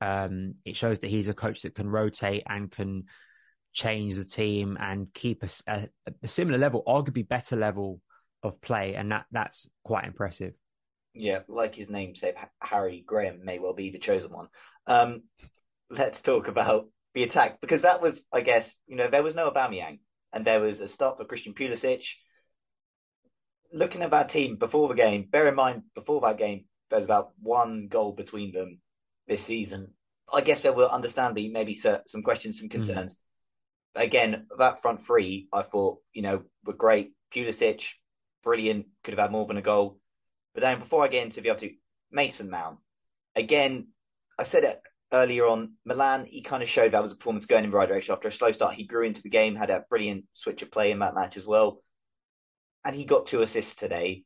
Um, 0.00 0.54
it 0.64 0.76
shows 0.76 1.00
that 1.00 1.10
he's 1.10 1.28
a 1.28 1.34
coach 1.34 1.62
that 1.62 1.74
can 1.74 1.88
rotate 1.88 2.44
and 2.48 2.70
can 2.70 3.04
change 3.72 4.14
the 4.14 4.24
team 4.24 4.78
and 4.80 5.12
keep 5.12 5.42
a, 5.42 5.48
a, 5.66 5.88
a 6.22 6.28
similar 6.28 6.58
level, 6.58 6.82
arguably 6.86 7.26
better 7.26 7.56
level 7.56 8.00
of 8.42 8.60
play, 8.60 8.94
and 8.94 9.10
that 9.10 9.26
that's 9.32 9.68
quite 9.82 10.04
impressive. 10.04 10.52
Yeah, 11.14 11.40
like 11.48 11.74
his 11.74 11.88
namesake, 11.88 12.36
Harry 12.60 13.02
Graham 13.06 13.44
may 13.44 13.58
well 13.58 13.74
be 13.74 13.90
the 13.90 13.98
chosen 13.98 14.32
one. 14.32 14.48
Um, 14.86 15.22
let's 15.90 16.22
talk 16.22 16.48
about 16.48 16.88
the 17.14 17.22
attack 17.22 17.60
because 17.60 17.82
that 17.82 18.02
was, 18.02 18.24
I 18.32 18.40
guess, 18.40 18.76
you 18.86 18.96
know, 18.96 19.08
there 19.08 19.22
was 19.22 19.34
no 19.34 19.50
Aubameyang 19.50 20.00
and 20.32 20.44
there 20.44 20.60
was 20.60 20.80
a 20.80 20.88
start 20.88 21.16
for 21.16 21.24
Christian 21.24 21.54
Pulisic. 21.54 22.06
Looking 23.72 24.02
at 24.02 24.12
that 24.12 24.28
team 24.28 24.56
before 24.56 24.88
the 24.88 24.94
game, 24.94 25.26
bear 25.30 25.48
in 25.48 25.54
mind 25.54 25.82
before 25.94 26.20
that 26.22 26.38
game, 26.38 26.66
there's 26.90 27.04
about 27.04 27.30
one 27.40 27.88
goal 27.88 28.12
between 28.12 28.52
them 28.52 28.80
this 29.26 29.42
season. 29.42 29.92
I 30.32 30.40
guess 30.40 30.62
there 30.62 30.72
were 30.72 30.86
understandably 30.86 31.48
maybe 31.48 31.74
some 31.74 32.22
questions, 32.22 32.58
some 32.58 32.68
concerns. 32.68 33.14
Mm. 33.96 34.02
Again, 34.04 34.46
that 34.58 34.80
front 34.80 35.00
three, 35.00 35.48
I 35.52 35.62
thought, 35.62 35.98
you 36.12 36.22
know, 36.22 36.42
were 36.64 36.72
great. 36.72 37.12
Pulisic, 37.32 37.92
brilliant, 38.42 38.86
could 39.02 39.14
have 39.14 39.20
had 39.20 39.32
more 39.32 39.46
than 39.46 39.56
a 39.56 39.62
goal. 39.62 39.98
But 40.54 40.62
then 40.62 40.78
before 40.78 41.04
I 41.04 41.08
get 41.08 41.24
into 41.24 41.40
the 41.40 41.50
other 41.50 41.60
two, 41.60 41.74
Mason 42.10 42.50
Mount. 42.50 42.78
Again, 43.36 43.88
I 44.38 44.44
said 44.44 44.64
it 44.64 44.80
earlier 45.12 45.46
on, 45.46 45.74
Milan, 45.84 46.26
he 46.26 46.42
kind 46.42 46.62
of 46.62 46.68
showed 46.68 46.92
that 46.92 47.02
was 47.02 47.12
a 47.12 47.16
performance 47.16 47.46
going 47.46 47.64
in 47.64 47.70
the 47.70 47.76
right 47.76 47.88
direction. 47.88 48.12
After 48.12 48.28
a 48.28 48.32
slow 48.32 48.52
start, 48.52 48.74
he 48.74 48.86
grew 48.86 49.04
into 49.04 49.22
the 49.22 49.30
game, 49.30 49.54
had 49.56 49.70
a 49.70 49.84
brilliant 49.88 50.24
switch 50.32 50.62
of 50.62 50.70
play 50.70 50.90
in 50.90 51.00
that 51.00 51.14
match 51.14 51.36
as 51.36 51.46
well. 51.46 51.82
And 52.84 52.94
he 52.94 53.04
got 53.04 53.26
two 53.26 53.42
assists 53.42 53.74
today. 53.74 54.24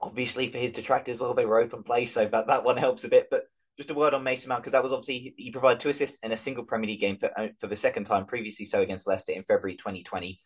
Obviously, 0.00 0.50
for 0.50 0.58
his 0.58 0.72
detractors, 0.72 1.20
well, 1.20 1.34
they 1.34 1.46
were 1.46 1.60
open 1.60 1.82
play, 1.82 2.06
so 2.06 2.26
that, 2.26 2.46
that 2.46 2.64
one 2.64 2.76
helps 2.76 3.04
a 3.04 3.08
bit. 3.08 3.28
But 3.30 3.44
just 3.76 3.90
a 3.90 3.94
word 3.94 4.14
on 4.14 4.22
Mason 4.22 4.48
Mount, 4.48 4.62
because 4.62 4.72
that 4.72 4.82
was 4.82 4.92
obviously, 4.92 5.34
he, 5.36 5.50
provided 5.50 5.80
two 5.80 5.88
assists 5.88 6.18
in 6.20 6.32
a 6.32 6.36
single 6.36 6.64
Premier 6.64 6.90
League 6.90 7.00
game 7.00 7.16
for, 7.16 7.30
for 7.58 7.66
the 7.66 7.76
second 7.76 8.04
time, 8.04 8.26
previously 8.26 8.66
so 8.66 8.80
against 8.82 9.06
Leicester 9.06 9.32
in 9.32 9.42
February 9.42 9.76
2020. 9.76 10.40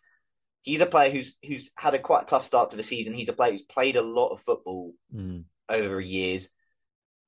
He's 0.62 0.80
a 0.80 0.86
player 0.86 1.10
who's 1.10 1.36
who's 1.46 1.70
had 1.76 1.94
a 1.94 1.98
quite 1.98 2.26
tough 2.26 2.44
start 2.44 2.70
to 2.70 2.76
the 2.76 2.82
season. 2.82 3.14
He's 3.14 3.28
a 3.28 3.32
player 3.32 3.52
who's 3.52 3.62
played 3.62 3.96
a 3.96 4.02
lot 4.02 4.30
of 4.30 4.40
football 4.40 4.92
mm. 5.14 5.44
over 5.68 6.00
years. 6.00 6.50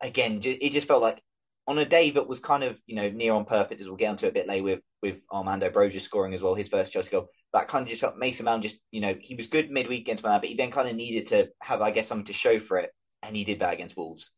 Again, 0.01 0.41
it 0.43 0.73
just 0.73 0.89
felt 0.89 1.03
like 1.03 1.23
on 1.67 1.79
a 1.79 1.85
day 1.85 2.11
that 2.11 2.29
was 2.29 2.41
kind 2.41 2.65
of 2.65 2.81
you 2.87 2.97
know 2.97 3.09
near 3.09 3.33
on 3.33 3.45
perfect, 3.45 3.81
as 3.81 3.87
we'll 3.87 3.97
get 3.97 4.11
onto 4.11 4.27
a 4.27 4.33
bit 4.33 4.49
later 4.49 4.65
with 4.65 4.81
with 5.03 5.17
Armando 5.33 5.71
Broja 5.71 6.01
scoring 6.01 6.35
as 6.35 6.43
well, 6.43 6.55
his 6.55 6.69
first 6.69 6.93
Chelsea 6.93 7.11
goal. 7.11 7.29
That 7.53 7.69
kind 7.69 7.83
of 7.83 7.89
just 7.89 8.01
felt 8.01 8.17
Mason 8.17 8.45
Mount 8.45 8.63
just 8.63 8.79
you 8.91 9.01
know 9.01 9.15
he 9.21 9.35
was 9.35 9.47
good 9.47 9.71
midweek 9.71 10.03
against 10.03 10.23
Milan, 10.23 10.41
but 10.41 10.49
he 10.49 10.57
then 10.57 10.71
kind 10.71 10.89
of 10.89 10.97
needed 10.97 11.27
to 11.29 11.49
have 11.61 11.81
I 11.81 11.91
guess 11.91 12.09
something 12.09 12.27
to 12.27 12.33
show 12.33 12.59
for 12.59 12.79
it, 12.79 12.91
and 13.23 13.35
he 13.35 13.45
did 13.45 13.61
that 13.61 13.75
against 13.75 13.97
Wolves. 13.97 14.33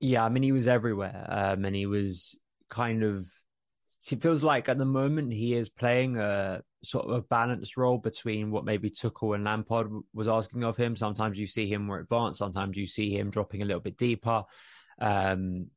Yeah, 0.00 0.24
I 0.24 0.28
mean 0.28 0.42
he 0.42 0.52
was 0.52 0.68
everywhere, 0.68 1.26
um, 1.28 1.64
and 1.64 1.74
he 1.74 1.86
was 1.86 2.38
kind 2.70 3.02
of. 3.02 3.26
It 4.10 4.20
feels 4.20 4.42
like 4.42 4.68
at 4.68 4.76
the 4.76 4.84
moment 4.84 5.32
he 5.32 5.54
is 5.54 5.70
playing 5.70 6.18
a 6.18 6.60
sort 6.82 7.06
of 7.06 7.12
a 7.12 7.22
balanced 7.22 7.78
role 7.78 7.96
between 7.96 8.50
what 8.50 8.66
maybe 8.66 8.90
Tuchel 8.90 9.34
and 9.34 9.44
Lampard 9.44 9.90
was 10.12 10.28
asking 10.28 10.62
of 10.62 10.76
him. 10.76 10.94
Sometimes 10.94 11.38
you 11.38 11.46
see 11.46 11.72
him 11.72 11.86
more 11.86 12.00
advanced, 12.00 12.38
sometimes 12.38 12.76
you 12.76 12.86
see 12.86 13.16
him 13.16 13.30
dropping 13.30 13.62
a 13.62 13.64
little 13.64 13.80
bit 13.80 13.96
deeper. 13.96 14.44
Um, 15.00 15.68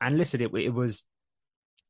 and 0.00 0.16
listen, 0.16 0.40
it, 0.40 0.54
it 0.54 0.72
was 0.72 1.02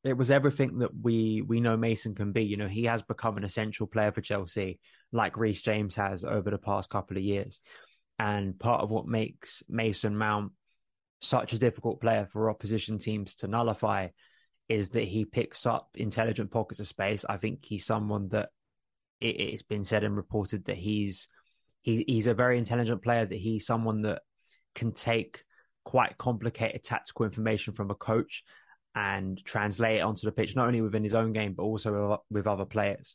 it 0.07 0.17
was 0.17 0.31
everything 0.31 0.79
that 0.79 0.91
we 1.01 1.43
we 1.43 1.61
know 1.61 1.77
Mason 1.77 2.15
can 2.15 2.33
be. 2.33 2.45
You 2.45 2.57
know, 2.57 2.69
he 2.69 2.85
has 2.85 3.03
become 3.03 3.37
an 3.37 3.45
essential 3.45 3.87
player 3.87 4.13
for 4.13 4.21
Chelsea, 4.21 4.79
like 5.13 5.37
Reece 5.37 5.63
James 5.63 5.95
has 5.97 6.25
over 6.25 6.51
the 6.51 6.59
past 6.59 6.91
couple 6.91 7.17
of 7.17 7.23
years. 7.23 7.61
And 8.19 8.59
part 8.59 8.83
of 8.83 8.91
what 8.91 9.07
makes 9.07 9.63
Mason 9.69 10.17
Mount 10.17 10.53
such 11.21 11.53
a 11.53 11.59
difficult 11.59 12.01
player 12.01 12.27
for 12.31 12.51
opposition 12.51 12.99
teams 12.99 13.37
to 13.37 13.49
nullify 13.49 14.09
is 14.69 14.91
that 14.91 15.05
he 15.05 15.25
picks 15.25 15.67
up 15.67 15.91
intelligent 15.95 16.51
pockets 16.51 16.81
of 16.81 16.87
space. 16.87 17.25
I 17.29 17.37
think 17.37 17.65
he's 17.65 17.87
someone 17.87 18.29
that 18.29 18.49
it, 19.21 19.37
it's 19.39 19.63
been 19.63 19.85
said 19.85 20.05
and 20.05 20.17
reported 20.17 20.67
that 20.67 20.77
he's 20.77 21.29
he's 21.83 22.05
he's 22.07 22.27
a 22.27 22.35
very 22.35 22.59
intelligent 22.59 23.03
player. 23.03 23.27
That 23.27 23.39
he's 23.39 23.67
someone 23.67 24.03
that 24.03 24.23
can 24.75 24.93
take 24.93 25.43
quite 25.85 26.19
complicated 26.19 26.83
tactical 26.83 27.25
information 27.25 27.73
from 27.73 27.91
a 27.91 27.95
coach 27.95 28.43
and 28.97 29.45
translate 29.45 29.99
it 29.99 30.01
onto 30.01 30.25
the 30.25 30.33
pitch, 30.33 30.57
not 30.57 30.67
only 30.67 30.81
within 30.81 31.05
his 31.05 31.15
own 31.15 31.33
game 31.33 31.53
but 31.53 31.63
also 31.63 32.23
with 32.31 32.47
other 32.47 32.65
players. 32.65 33.15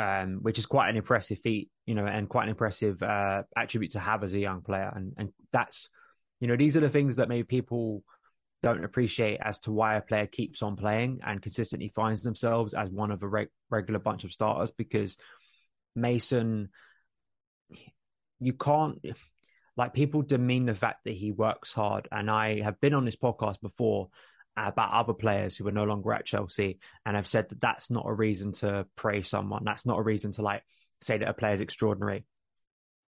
Um, 0.00 0.38
which 0.42 0.60
is 0.60 0.66
quite 0.66 0.90
an 0.90 0.96
impressive 0.96 1.40
feat, 1.40 1.70
you 1.84 1.96
know, 1.96 2.06
and 2.06 2.28
quite 2.28 2.44
an 2.44 2.50
impressive 2.50 3.02
uh, 3.02 3.42
attribute 3.56 3.90
to 3.92 3.98
have 3.98 4.22
as 4.22 4.32
a 4.32 4.38
young 4.38 4.60
player. 4.60 4.92
And 4.94 5.12
and 5.18 5.30
that's, 5.52 5.90
you 6.38 6.46
know, 6.46 6.54
these 6.54 6.76
are 6.76 6.80
the 6.80 6.88
things 6.88 7.16
that 7.16 7.28
maybe 7.28 7.42
people 7.42 8.04
don't 8.62 8.84
appreciate 8.84 9.40
as 9.42 9.58
to 9.60 9.72
why 9.72 9.96
a 9.96 10.00
player 10.00 10.26
keeps 10.26 10.62
on 10.62 10.76
playing 10.76 11.18
and 11.26 11.42
consistently 11.42 11.88
finds 11.88 12.22
themselves 12.22 12.74
as 12.74 12.90
one 12.90 13.10
of 13.10 13.24
a 13.24 13.26
reg- 13.26 13.50
regular 13.70 13.98
bunch 13.98 14.22
of 14.22 14.32
starters 14.32 14.70
because 14.70 15.16
Mason, 15.96 16.68
you 18.38 18.52
can't 18.52 19.04
like 19.76 19.94
people 19.94 20.22
demean 20.22 20.66
the 20.66 20.74
fact 20.74 21.04
that 21.06 21.14
he 21.14 21.32
works 21.32 21.72
hard. 21.72 22.06
And 22.10 22.30
I 22.30 22.60
have 22.60 22.80
been 22.80 22.94
on 22.94 23.04
this 23.04 23.16
podcast 23.16 23.60
before 23.60 24.10
about 24.66 24.92
other 24.92 25.14
players 25.14 25.56
who 25.56 25.66
are 25.68 25.72
no 25.72 25.84
longer 25.84 26.12
at 26.12 26.26
Chelsea 26.26 26.78
and 27.06 27.16
have 27.16 27.26
said 27.26 27.48
that 27.48 27.60
that's 27.60 27.90
not 27.90 28.06
a 28.06 28.12
reason 28.12 28.52
to 28.54 28.86
praise 28.96 29.28
someone. 29.28 29.62
That's 29.64 29.86
not 29.86 29.98
a 29.98 30.02
reason 30.02 30.32
to 30.32 30.42
like 30.42 30.62
say 31.00 31.18
that 31.18 31.28
a 31.28 31.34
player 31.34 31.52
is 31.52 31.60
extraordinary. 31.60 32.24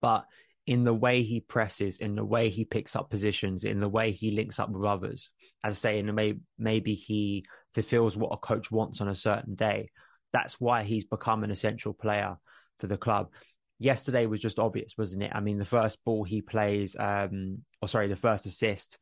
But 0.01 0.25
in 0.67 0.83
the 0.83 0.93
way 0.93 1.23
he 1.23 1.39
presses, 1.39 1.97
in 1.97 2.15
the 2.15 2.23
way 2.23 2.49
he 2.49 2.63
picks 2.63 2.95
up 2.95 3.09
positions, 3.09 3.63
in 3.63 3.79
the 3.79 3.89
way 3.89 4.11
he 4.11 4.31
links 4.31 4.59
up 4.59 4.69
with 4.69 4.85
others. 4.85 5.31
As 5.63 5.73
I 5.73 5.77
say, 5.77 5.99
in 5.99 6.05
the 6.05 6.39
maybe 6.57 6.93
he 6.93 7.45
fulfills 7.73 8.15
what 8.15 8.31
a 8.31 8.37
coach 8.37 8.69
wants 8.69 9.01
on 9.01 9.07
a 9.07 9.15
certain 9.15 9.55
day. 9.55 9.89
That's 10.31 10.59
why 10.59 10.83
he's 10.83 11.05
become 11.05 11.43
an 11.43 11.51
essential 11.51 11.93
player 11.93 12.37
for 12.79 12.87
the 12.87 12.97
club. 12.97 13.31
Yesterday 13.79 14.25
was 14.25 14.41
just 14.41 14.59
obvious, 14.59 14.93
wasn't 14.97 15.23
it? 15.23 15.31
I 15.33 15.39
mean, 15.39 15.57
the 15.57 15.65
first 15.65 15.97
ball 16.05 16.23
he 16.23 16.41
plays, 16.41 16.95
um, 16.99 17.63
or 17.81 17.87
sorry, 17.87 18.07
the 18.07 18.15
first 18.15 18.45
assist 18.45 18.99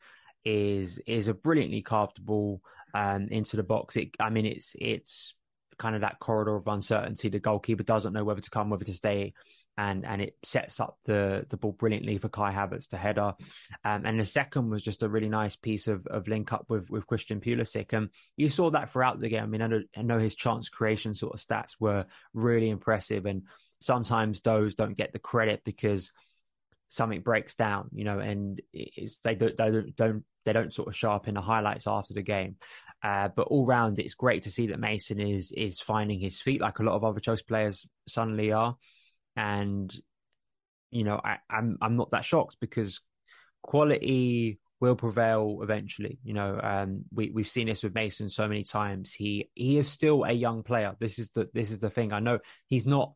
is 0.47 0.99
is 1.05 1.27
a 1.27 1.33
brilliantly 1.33 1.81
carved 1.81 2.23
ball 2.23 2.61
um, 2.93 3.27
into 3.29 3.57
the 3.57 3.63
box. 3.63 3.95
It, 3.95 4.11
I 4.19 4.29
mean, 4.29 4.45
it's 4.45 4.75
it's 4.79 5.35
kind 5.77 5.95
of 5.95 6.01
that 6.01 6.19
corridor 6.19 6.55
of 6.55 6.67
uncertainty. 6.67 7.29
The 7.29 7.39
goalkeeper 7.39 7.83
doesn't 7.83 8.13
know 8.13 8.23
whether 8.23 8.41
to 8.41 8.49
come, 8.49 8.69
whether 8.69 8.85
to 8.85 8.93
stay 8.93 9.33
and 9.77 10.05
and 10.05 10.21
it 10.21 10.35
sets 10.43 10.79
up 10.79 10.97
the 11.05 11.45
the 11.49 11.57
ball 11.57 11.71
brilliantly 11.71 12.17
for 12.17 12.29
Kai 12.29 12.51
Havertz 12.51 12.87
to 12.89 12.97
header. 12.97 13.33
Um, 13.85 14.05
and 14.05 14.19
the 14.19 14.25
second 14.25 14.69
was 14.69 14.83
just 14.83 15.03
a 15.03 15.09
really 15.09 15.29
nice 15.29 15.55
piece 15.55 15.87
of 15.87 16.07
of 16.07 16.27
link 16.27 16.51
up 16.51 16.65
with 16.69 16.89
with 16.89 17.05
Christian 17.07 17.39
Pulisic, 17.39 17.93
and 17.93 18.09
you 18.37 18.49
saw 18.49 18.71
that 18.71 18.91
throughout 18.91 19.19
the 19.19 19.29
game. 19.29 19.43
I 19.43 19.47
mean, 19.47 19.61
I 19.61 19.67
know, 19.67 19.81
I 19.95 20.01
know 20.01 20.19
his 20.19 20.35
chance 20.35 20.69
creation 20.69 21.13
sort 21.13 21.33
of 21.33 21.39
stats 21.39 21.75
were 21.79 22.05
really 22.33 22.69
impressive, 22.69 23.25
and 23.25 23.43
sometimes 23.79 24.41
those 24.41 24.75
don't 24.75 24.97
get 24.97 25.13
the 25.13 25.19
credit 25.19 25.61
because 25.63 26.11
something 26.87 27.21
breaks 27.21 27.53
down, 27.53 27.89
you 27.93 28.05
know, 28.05 28.19
and 28.19 28.61
it's 28.73 29.19
they 29.23 29.35
don't 29.35 29.55
they 29.57 29.71
don't, 29.71 29.95
don't 29.95 30.25
they 30.47 30.53
don't 30.53 30.73
sort 30.73 30.87
of 30.87 30.95
show 30.95 31.11
up 31.11 31.27
in 31.27 31.35
the 31.35 31.41
highlights 31.41 31.85
after 31.85 32.15
the 32.15 32.23
game. 32.23 32.55
Uh, 33.03 33.27
but 33.35 33.47
all 33.47 33.65
round, 33.65 33.99
it's 33.99 34.15
great 34.15 34.43
to 34.43 34.51
see 34.51 34.67
that 34.67 34.79
Mason 34.79 35.19
is 35.19 35.51
is 35.51 35.79
finding 35.79 36.19
his 36.19 36.41
feet 36.41 36.61
like 36.61 36.79
a 36.79 36.83
lot 36.83 36.95
of 36.95 37.03
other 37.03 37.19
Chelsea 37.19 37.43
players 37.47 37.85
suddenly 38.07 38.51
are 38.51 38.75
and 39.37 39.95
you 40.91 41.03
know 41.03 41.21
I, 41.23 41.37
I'm 41.49 41.77
I'm 41.81 41.95
not 41.95 42.11
that 42.11 42.25
shocked 42.25 42.57
because 42.59 42.99
quality 43.61 44.59
will 44.79 44.95
prevail 44.95 45.59
eventually. 45.61 46.19
You 46.23 46.33
know, 46.33 46.59
um, 46.61 47.05
we 47.13 47.29
we've 47.29 47.47
seen 47.47 47.67
this 47.67 47.83
with 47.83 47.95
Mason 47.95 48.29
so 48.29 48.47
many 48.47 48.63
times. 48.63 49.13
He 49.13 49.49
he 49.53 49.77
is 49.77 49.89
still 49.89 50.23
a 50.23 50.31
young 50.31 50.63
player. 50.63 50.95
This 50.99 51.19
is 51.19 51.29
the 51.29 51.49
this 51.53 51.71
is 51.71 51.79
the 51.79 51.89
thing. 51.89 52.11
I 52.11 52.19
know 52.19 52.39
he's 52.67 52.85
not 52.85 53.13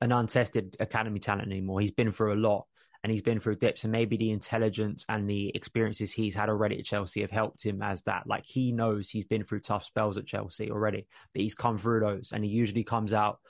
an 0.00 0.12
untested 0.12 0.76
academy 0.80 1.20
talent 1.20 1.50
anymore. 1.50 1.80
He's 1.80 1.92
been 1.92 2.12
through 2.12 2.34
a 2.34 2.36
lot 2.36 2.66
and 3.02 3.10
he's 3.10 3.22
been 3.22 3.40
through 3.40 3.56
dips 3.56 3.84
and 3.84 3.92
maybe 3.92 4.16
the 4.16 4.30
intelligence 4.30 5.04
and 5.08 5.28
the 5.28 5.50
experiences 5.54 6.12
he's 6.12 6.34
had 6.34 6.48
already 6.48 6.78
at 6.78 6.84
Chelsea 6.84 7.22
have 7.22 7.30
helped 7.30 7.64
him 7.64 7.82
as 7.82 8.02
that. 8.02 8.26
Like 8.26 8.46
he 8.46 8.72
knows 8.72 9.08
he's 9.08 9.24
been 9.24 9.44
through 9.44 9.60
tough 9.60 9.84
spells 9.84 10.18
at 10.18 10.26
Chelsea 10.26 10.70
already, 10.70 11.06
but 11.32 11.42
he's 11.42 11.54
come 11.54 11.78
through 11.78 12.00
those 12.00 12.30
and 12.32 12.44
he 12.44 12.50
usually 12.50 12.84
comes 12.84 13.12
out 13.12 13.40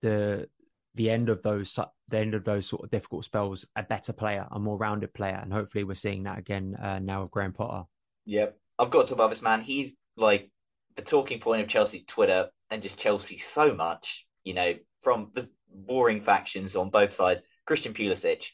the 0.00 0.48
the 0.94 1.10
end 1.10 1.28
of 1.28 1.42
those 1.42 1.78
the 2.08 2.18
end 2.18 2.34
of 2.34 2.44
those 2.44 2.66
sort 2.66 2.84
of 2.84 2.90
difficult 2.90 3.24
spells 3.24 3.66
a 3.76 3.82
better 3.82 4.12
player, 4.12 4.46
a 4.50 4.58
more 4.58 4.76
rounded 4.76 5.14
player, 5.14 5.38
and 5.42 5.52
hopefully 5.52 5.84
we're 5.84 5.94
seeing 5.94 6.24
that 6.24 6.38
again 6.38 6.76
uh, 6.82 6.98
now 6.98 7.22
with 7.22 7.30
Graham 7.30 7.52
Potter. 7.52 7.84
Yep, 8.26 8.58
I've 8.78 8.90
got 8.90 9.02
to 9.02 9.08
talk 9.08 9.16
about 9.16 9.30
this 9.30 9.42
man. 9.42 9.60
He's 9.62 9.92
like 10.16 10.50
the 10.96 11.02
talking 11.02 11.40
point 11.40 11.62
of 11.62 11.68
Chelsea 11.68 12.04
Twitter 12.06 12.50
and 12.70 12.82
just 12.82 12.98
Chelsea 12.98 13.38
so 13.38 13.74
much. 13.74 14.26
You 14.44 14.54
know, 14.54 14.74
from 15.02 15.30
the 15.34 15.48
boring 15.74 16.20
factions 16.20 16.76
on 16.76 16.90
both 16.90 17.12
sides. 17.12 17.42
Christian 17.66 17.94
Pulisic, 17.94 18.48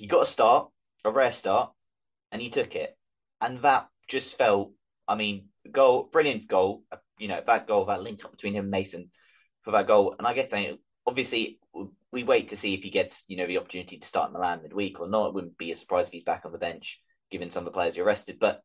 he 0.00 0.06
got 0.06 0.22
a 0.22 0.30
start, 0.30 0.70
a 1.04 1.10
rare 1.10 1.30
start, 1.30 1.72
and 2.32 2.40
he 2.40 2.48
took 2.48 2.74
it, 2.74 2.96
and 3.38 3.60
that 3.60 3.88
just 4.08 4.38
felt. 4.38 4.72
I 5.06 5.14
mean, 5.14 5.48
a 5.66 5.68
goal, 5.68 6.08
brilliant 6.10 6.48
goal. 6.48 6.84
You 7.18 7.28
know, 7.28 7.42
bad 7.46 7.66
goal, 7.66 7.84
that 7.84 8.02
link 8.02 8.24
up 8.24 8.30
between 8.30 8.54
him 8.54 8.64
and 8.64 8.70
Mason 8.70 9.10
for 9.60 9.72
that 9.72 9.86
goal. 9.86 10.14
And 10.18 10.26
I 10.26 10.32
guess 10.32 10.46
Daniel, 10.46 10.78
obviously 11.06 11.58
we 12.10 12.24
wait 12.24 12.48
to 12.48 12.56
see 12.56 12.72
if 12.72 12.82
he 12.82 12.88
gets 12.88 13.24
you 13.28 13.36
know 13.36 13.46
the 13.46 13.58
opportunity 13.58 13.98
to 13.98 14.06
start 14.06 14.32
Milan 14.32 14.62
midweek 14.62 15.00
or 15.00 15.08
not. 15.08 15.28
It 15.28 15.34
wouldn't 15.34 15.58
be 15.58 15.70
a 15.70 15.76
surprise 15.76 16.06
if 16.06 16.12
he's 16.12 16.24
back 16.24 16.46
on 16.46 16.52
the 16.52 16.58
bench, 16.58 16.98
given 17.30 17.50
some 17.50 17.66
of 17.66 17.66
the 17.66 17.76
players 17.76 17.94
he 17.94 18.00
arrested. 18.00 18.38
But 18.40 18.62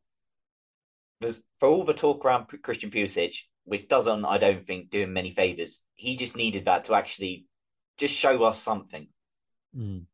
there's 1.20 1.40
for 1.60 1.68
all 1.68 1.84
the 1.84 1.92
talk 1.92 2.24
around 2.24 2.46
Christian 2.62 2.90
Pulisic, 2.90 3.34
which 3.64 3.88
doesn't, 3.88 4.24
I 4.24 4.38
don't 4.38 4.66
think, 4.66 4.88
do 4.88 5.02
him 5.02 5.12
many 5.12 5.32
favors. 5.32 5.80
He 5.96 6.16
just 6.16 6.34
needed 6.34 6.64
that 6.64 6.86
to 6.86 6.94
actually 6.94 7.44
just 7.98 8.14
show 8.14 8.42
us 8.44 8.58
something. 8.58 9.08
Mm. 9.76 10.06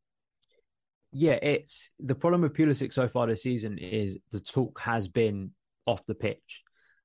Yeah, 1.13 1.37
it's 1.41 1.91
the 1.99 2.15
problem 2.15 2.41
with 2.41 2.53
Pulisic 2.53 2.91
so 2.91 3.07
far 3.07 3.27
this 3.27 3.43
season 3.43 3.77
is 3.77 4.17
the 4.31 4.39
talk 4.39 4.79
has 4.81 5.07
been 5.07 5.51
off 5.85 6.05
the 6.07 6.15
pitch. 6.15 6.63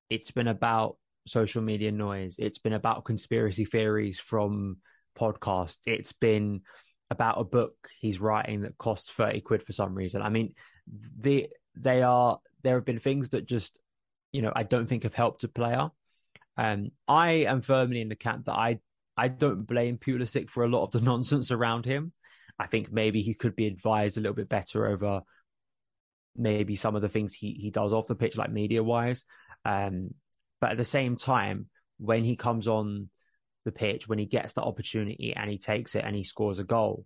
It's 0.08 0.30
been 0.30 0.48
about 0.48 0.96
social 1.26 1.60
media 1.60 1.92
noise. 1.92 2.36
It's 2.38 2.58
been 2.58 2.72
about 2.72 3.04
conspiracy 3.04 3.66
theories 3.66 4.18
from 4.18 4.78
podcasts. 5.18 5.78
It's 5.86 6.12
been 6.12 6.62
about 7.10 7.40
a 7.40 7.44
book 7.44 7.74
he's 8.00 8.20
writing 8.20 8.62
that 8.62 8.78
costs 8.78 9.12
30 9.12 9.42
quid 9.42 9.62
for 9.62 9.72
some 9.72 9.94
reason. 9.94 10.22
I 10.22 10.30
mean, 10.30 10.54
the, 11.20 11.48
they 11.76 12.02
are, 12.02 12.38
there 12.62 12.76
have 12.76 12.86
been 12.86 12.98
things 12.98 13.30
that 13.30 13.46
just, 13.46 13.78
you 14.32 14.40
know, 14.40 14.52
I 14.56 14.62
don't 14.62 14.86
think 14.86 15.02
have 15.02 15.14
helped 15.14 15.44
a 15.44 15.48
player. 15.48 15.90
Um, 16.56 16.92
I 17.06 17.30
am 17.46 17.60
firmly 17.60 18.00
in 18.00 18.08
the 18.08 18.16
camp 18.16 18.46
that 18.46 18.54
I, 18.54 18.78
I 19.18 19.28
don't 19.28 19.66
blame 19.66 19.98
Pulisic 19.98 20.48
for 20.48 20.64
a 20.64 20.68
lot 20.68 20.84
of 20.84 20.92
the 20.92 21.00
nonsense 21.02 21.50
around 21.50 21.84
him. 21.84 22.12
I 22.58 22.66
think 22.66 22.92
maybe 22.92 23.22
he 23.22 23.34
could 23.34 23.54
be 23.54 23.66
advised 23.66 24.16
a 24.16 24.20
little 24.20 24.34
bit 24.34 24.48
better 24.48 24.86
over 24.86 25.22
maybe 26.36 26.76
some 26.76 26.96
of 26.96 27.02
the 27.02 27.08
things 27.08 27.34
he, 27.34 27.52
he 27.52 27.70
does 27.70 27.92
off 27.92 28.06
the 28.06 28.14
pitch, 28.14 28.36
like 28.36 28.50
media 28.50 28.82
wise. 28.82 29.24
Um, 29.64 30.14
but 30.60 30.72
at 30.72 30.76
the 30.76 30.84
same 30.84 31.16
time, 31.16 31.66
when 31.98 32.24
he 32.24 32.36
comes 32.36 32.68
on 32.68 33.10
the 33.68 33.72
pitch 33.72 34.08
when 34.08 34.18
he 34.18 34.24
gets 34.24 34.54
the 34.54 34.62
opportunity 34.62 35.34
and 35.36 35.50
he 35.50 35.58
takes 35.58 35.94
it 35.94 36.04
and 36.04 36.16
he 36.16 36.22
scores 36.22 36.58
a 36.58 36.64
goal. 36.64 37.04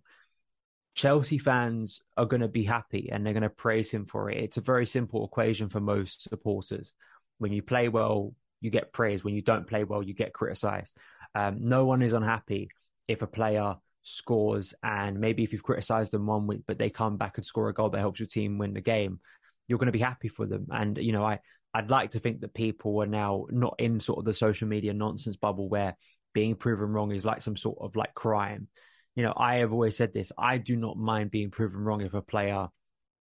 Chelsea 0.95 1.37
fans 1.37 2.01
are 2.15 2.25
going 2.25 2.41
to 2.41 2.47
be 2.47 2.63
happy 2.63 3.09
and 3.11 3.25
they're 3.25 3.33
going 3.33 3.43
to 3.43 3.49
praise 3.49 3.91
him 3.91 4.05
for 4.05 4.29
it. 4.29 4.37
It's 4.37 4.57
a 4.57 4.61
very 4.61 4.85
simple 4.85 5.25
equation 5.25 5.67
for 5.67 5.81
most 5.81 6.29
supporters. 6.29 6.93
When 7.39 7.51
you 7.51 7.61
play 7.61 7.89
well, 7.89 8.33
you 8.61 8.69
get 8.69 8.93
praised. 8.93 9.23
When 9.23 9.33
you 9.33 9.41
don't 9.41 9.67
play 9.67 9.83
well, 9.83 10.03
you 10.03 10.13
get 10.13 10.33
criticized. 10.33 10.97
Um, 11.35 11.57
no 11.67 11.85
one 11.85 12.01
is 12.01 12.13
unhappy 12.13 12.69
if 13.07 13.21
a 13.21 13.27
player 13.27 13.75
scores 14.03 14.73
and 14.83 15.19
maybe 15.19 15.43
if 15.43 15.53
you've 15.53 15.63
criticized 15.63 16.11
them 16.11 16.25
one 16.25 16.47
week, 16.47 16.61
but 16.67 16.77
they 16.77 16.89
come 16.89 17.17
back 17.17 17.37
and 17.37 17.45
score 17.45 17.69
a 17.69 17.73
goal 17.73 17.89
that 17.89 17.99
helps 17.99 18.19
your 18.19 18.27
team 18.27 18.57
win 18.57 18.73
the 18.73 18.81
game, 18.81 19.19
you're 19.67 19.79
going 19.79 19.87
to 19.87 19.91
be 19.91 19.99
happy 19.99 20.27
for 20.27 20.45
them. 20.45 20.67
And, 20.69 20.97
you 20.97 21.11
know, 21.11 21.23
I, 21.23 21.39
I'd 21.73 21.89
like 21.89 22.11
to 22.11 22.19
think 22.19 22.41
that 22.41 22.53
people 22.53 23.01
are 23.01 23.07
now 23.07 23.45
not 23.49 23.75
in 23.79 23.99
sort 23.99 24.19
of 24.19 24.25
the 24.25 24.33
social 24.33 24.67
media 24.67 24.93
nonsense 24.93 25.37
bubble 25.37 25.69
where 25.69 25.97
being 26.33 26.55
proven 26.55 26.89
wrong 26.89 27.11
is 27.11 27.25
like 27.25 27.41
some 27.41 27.55
sort 27.55 27.77
of 27.81 27.95
like 27.95 28.13
crime. 28.13 28.67
You 29.15 29.23
know, 29.23 29.33
I 29.35 29.55
have 29.55 29.71
always 29.71 29.95
said 29.95 30.13
this. 30.13 30.31
I 30.37 30.57
do 30.57 30.75
not 30.75 30.97
mind 30.97 31.31
being 31.31 31.51
proven 31.51 31.79
wrong 31.79 32.01
if 32.01 32.13
a 32.13 32.21
player 32.21 32.67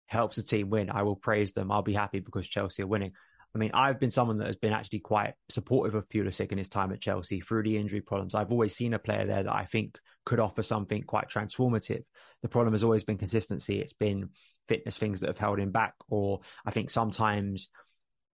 helps 0.07 0.39
a 0.39 0.43
team 0.43 0.71
win. 0.71 0.91
I 0.91 1.03
will 1.03 1.17
praise 1.17 1.53
them. 1.53 1.71
I'll 1.71 1.83
be 1.83 1.93
happy 1.95 2.21
because 2.21 2.49
Chelsea 2.49 2.83
are 2.83 2.87
winning. 2.87 3.13
I 3.55 3.59
mean, 3.59 3.71
I've 3.75 4.01
been 4.01 4.11
someone 4.11 4.39
that 4.39 4.47
has 4.47 4.57
been 4.57 4.73
actually 4.73 5.01
quite 5.01 5.35
supportive 5.51 5.95
of 5.95 6.09
Pulisic 6.09 6.53
in 6.53 6.59
his 6.59 6.69
time 6.69 6.91
at 6.93 7.03
Chelsea 7.03 7.41
through 7.41 7.65
the 7.65 7.77
injury 7.77 8.01
problems. 8.01 8.35
I've 8.35 8.51
always 8.51 8.75
seen 8.75 8.95
a 8.95 8.99
player 8.99 9.27
there 9.27 9.43
that 9.43 9.55
I 9.55 9.67
think 9.67 9.99
could 10.25 10.41
offer 10.41 10.63
something 10.63 11.03
quite 11.03 11.29
transformative. 11.29 12.03
The 12.41 12.49
problem 12.49 12.73
has 12.73 12.83
always 12.83 13.05
been 13.05 13.19
consistency. 13.19 13.81
It's 13.81 13.93
been 13.93 14.31
fitness 14.69 14.97
things 14.97 15.21
that 15.21 15.27
have 15.29 15.39
held 15.39 15.59
him 15.59 15.71
back, 15.71 15.95
or 16.09 16.41
I 16.65 16.71
think 16.71 16.89
sometimes 16.89 17.69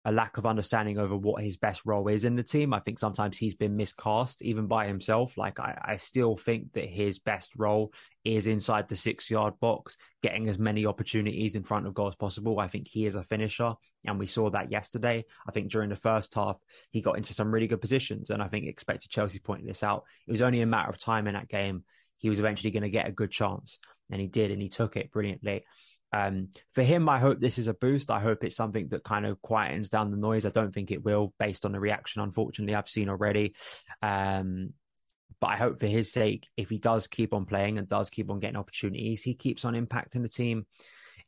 a 0.05 0.13
lack 0.13 0.39
of 0.39 0.47
understanding 0.47 0.97
over 0.97 1.17
what 1.17 1.43
his 1.43 1.57
best 1.57 1.83
role 1.85 2.09
is 2.09 2.25
in 2.25 2.37
the 2.37 2.43
team. 2.43 2.73
I 2.73 2.81
think 2.81 2.99
sometimes 2.99 3.37
he's 3.37 3.55
been 3.55 3.77
miscast 3.77 4.41
even 4.43 4.67
by 4.67 4.87
himself. 4.87 5.37
Like 5.37 5.59
I, 5.59 5.79
I 5.83 5.97
still 5.97 6.37
think 6.37 6.73
that 6.75 6.89
his 6.89 7.19
best 7.19 7.53
role 7.57 7.93
is 8.25 8.47
inside 8.47 8.89
the 8.89 8.97
six 8.97 9.29
yard 9.29 9.55
box, 9.61 9.97
getting 10.23 10.49
as 10.49 10.59
many 10.59 10.87
opportunities 10.87 11.57
in 11.57 11.65
front 11.65 11.87
of 11.87 11.95
goal 11.95 12.09
as 12.09 12.15
possible. 12.15 12.61
I 12.61 12.69
think 12.69 12.87
he 12.89 13.07
is 13.07 13.17
a 13.17 13.25
finisher, 13.25 13.75
and 14.05 14.19
we 14.19 14.27
saw 14.27 14.51
that 14.51 14.71
yesterday. 14.71 15.25
I 15.47 15.53
think 15.53 15.71
during 15.71 15.91
the 15.91 15.97
first 15.97 16.33
half, 16.35 16.57
he 16.91 17.01
got 17.01 17.17
into 17.17 17.35
some 17.35 17.53
really 17.53 17.67
good 17.67 17.81
positions, 17.81 18.31
and 18.31 18.43
I 18.43 18.49
think 18.49 18.67
expected 18.67 19.11
Chelsea 19.11 19.41
pointed 19.41 19.69
this 19.69 19.83
out. 19.83 20.05
It 20.27 20.33
was 20.33 20.43
only 20.43 20.61
a 20.61 20.67
matter 20.67 20.91
of 20.91 20.99
time 20.99 21.27
in 21.27 21.35
that 21.35 21.49
game. 21.49 21.85
He 22.19 22.31
was 22.31 22.39
eventually 22.39 22.71
going 22.71 22.83
to 22.83 22.91
get 22.91 23.09
a 23.09 23.13
good 23.13 23.31
chance, 23.31 23.79
and 24.11 24.21
he 24.21 24.27
did, 24.27 24.53
and 24.53 24.63
he 24.63 24.69
took 24.69 24.97
it 24.97 25.11
brilliantly. 25.11 25.65
Um, 26.13 26.49
for 26.73 26.83
him, 26.83 27.09
I 27.09 27.19
hope 27.19 27.39
this 27.39 27.59
is 27.59 27.69
a 27.69 27.75
boost. 27.75 28.11
I 28.11 28.21
hope 28.21 28.43
it's 28.43 28.57
something 28.57 28.89
that 28.89 29.05
kind 29.05 29.27
of 29.27 29.41
quietens 29.43 29.91
down 29.91 30.11
the 30.11 30.17
noise. 30.17 30.47
I 30.47 30.51
don't 30.51 30.73
think 30.73 30.91
it 30.91 31.05
will, 31.05 31.35
based 31.39 31.67
on 31.67 31.73
the 31.73 31.81
reaction, 31.81 32.23
unfortunately, 32.23 32.75
I've 32.75 32.89
seen 32.89 33.09
already. 33.09 33.55
Um, 34.01 34.73
but 35.41 35.49
I 35.49 35.57
hope 35.57 35.81
for 35.81 35.87
his 35.87 36.11
sake, 36.11 36.49
if 36.57 36.71
he 36.71 36.79
does 36.79 37.07
keep 37.07 37.35
on 37.35 37.45
playing 37.45 37.79
and 37.79 37.89
does 37.89 38.11
keep 38.11 38.31
on 38.31 38.41
getting 38.41 38.57
opportunities, 38.57 39.23
he 39.23 39.35
keeps 39.35 39.65
on 39.65 39.75
impacting 39.75 40.23
the 40.23 40.29
team 40.29 40.67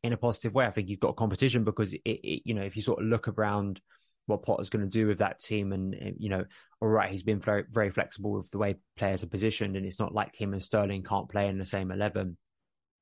in 0.03 0.13
a 0.13 0.17
positive 0.17 0.55
way. 0.55 0.67
I 0.67 0.71
think 0.71 0.89
he's 0.89 0.99
got 0.99 1.11
a 1.11 1.15
competition 1.15 1.63
because 1.63 1.93
it, 1.93 2.01
it 2.05 2.43
you 2.45 2.55
know, 2.55 2.63
if 2.63 2.75
you 2.75 2.83
sort 2.83 3.01
of 3.01 3.07
look 3.07 3.29
around 3.29 3.81
what 4.27 4.43
Potter's 4.43 4.71
going 4.71 4.85
to 4.85 4.91
do 4.91 5.07
with 5.07 5.19
that 5.19 5.41
team, 5.41 5.73
and 5.73 6.15
you 6.19 6.29
know, 6.29 6.45
all 6.81 6.89
right, 6.89 7.11
he's 7.11 7.23
been 7.23 7.41
very 7.41 7.65
very 7.71 7.91
flexible 7.91 8.33
with 8.33 8.51
the 8.51 8.59
way 8.59 8.77
players 8.97 9.23
are 9.23 9.29
positioned, 9.29 9.77
and 9.77 9.85
it's 9.85 10.01
not 10.01 10.15
like 10.15 10.35
him 10.35 10.53
and 10.53 10.63
Sterling 10.63 11.03
can't 11.03 11.29
play 11.29 11.49
in 11.49 11.59
the 11.59 11.65
same 11.65 11.91
eleven. 11.91 12.37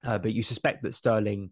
Uh, 0.05 0.19
but 0.19 0.33
you 0.33 0.43
suspect 0.43 0.83
that 0.83 0.95
Sterling 0.95 1.51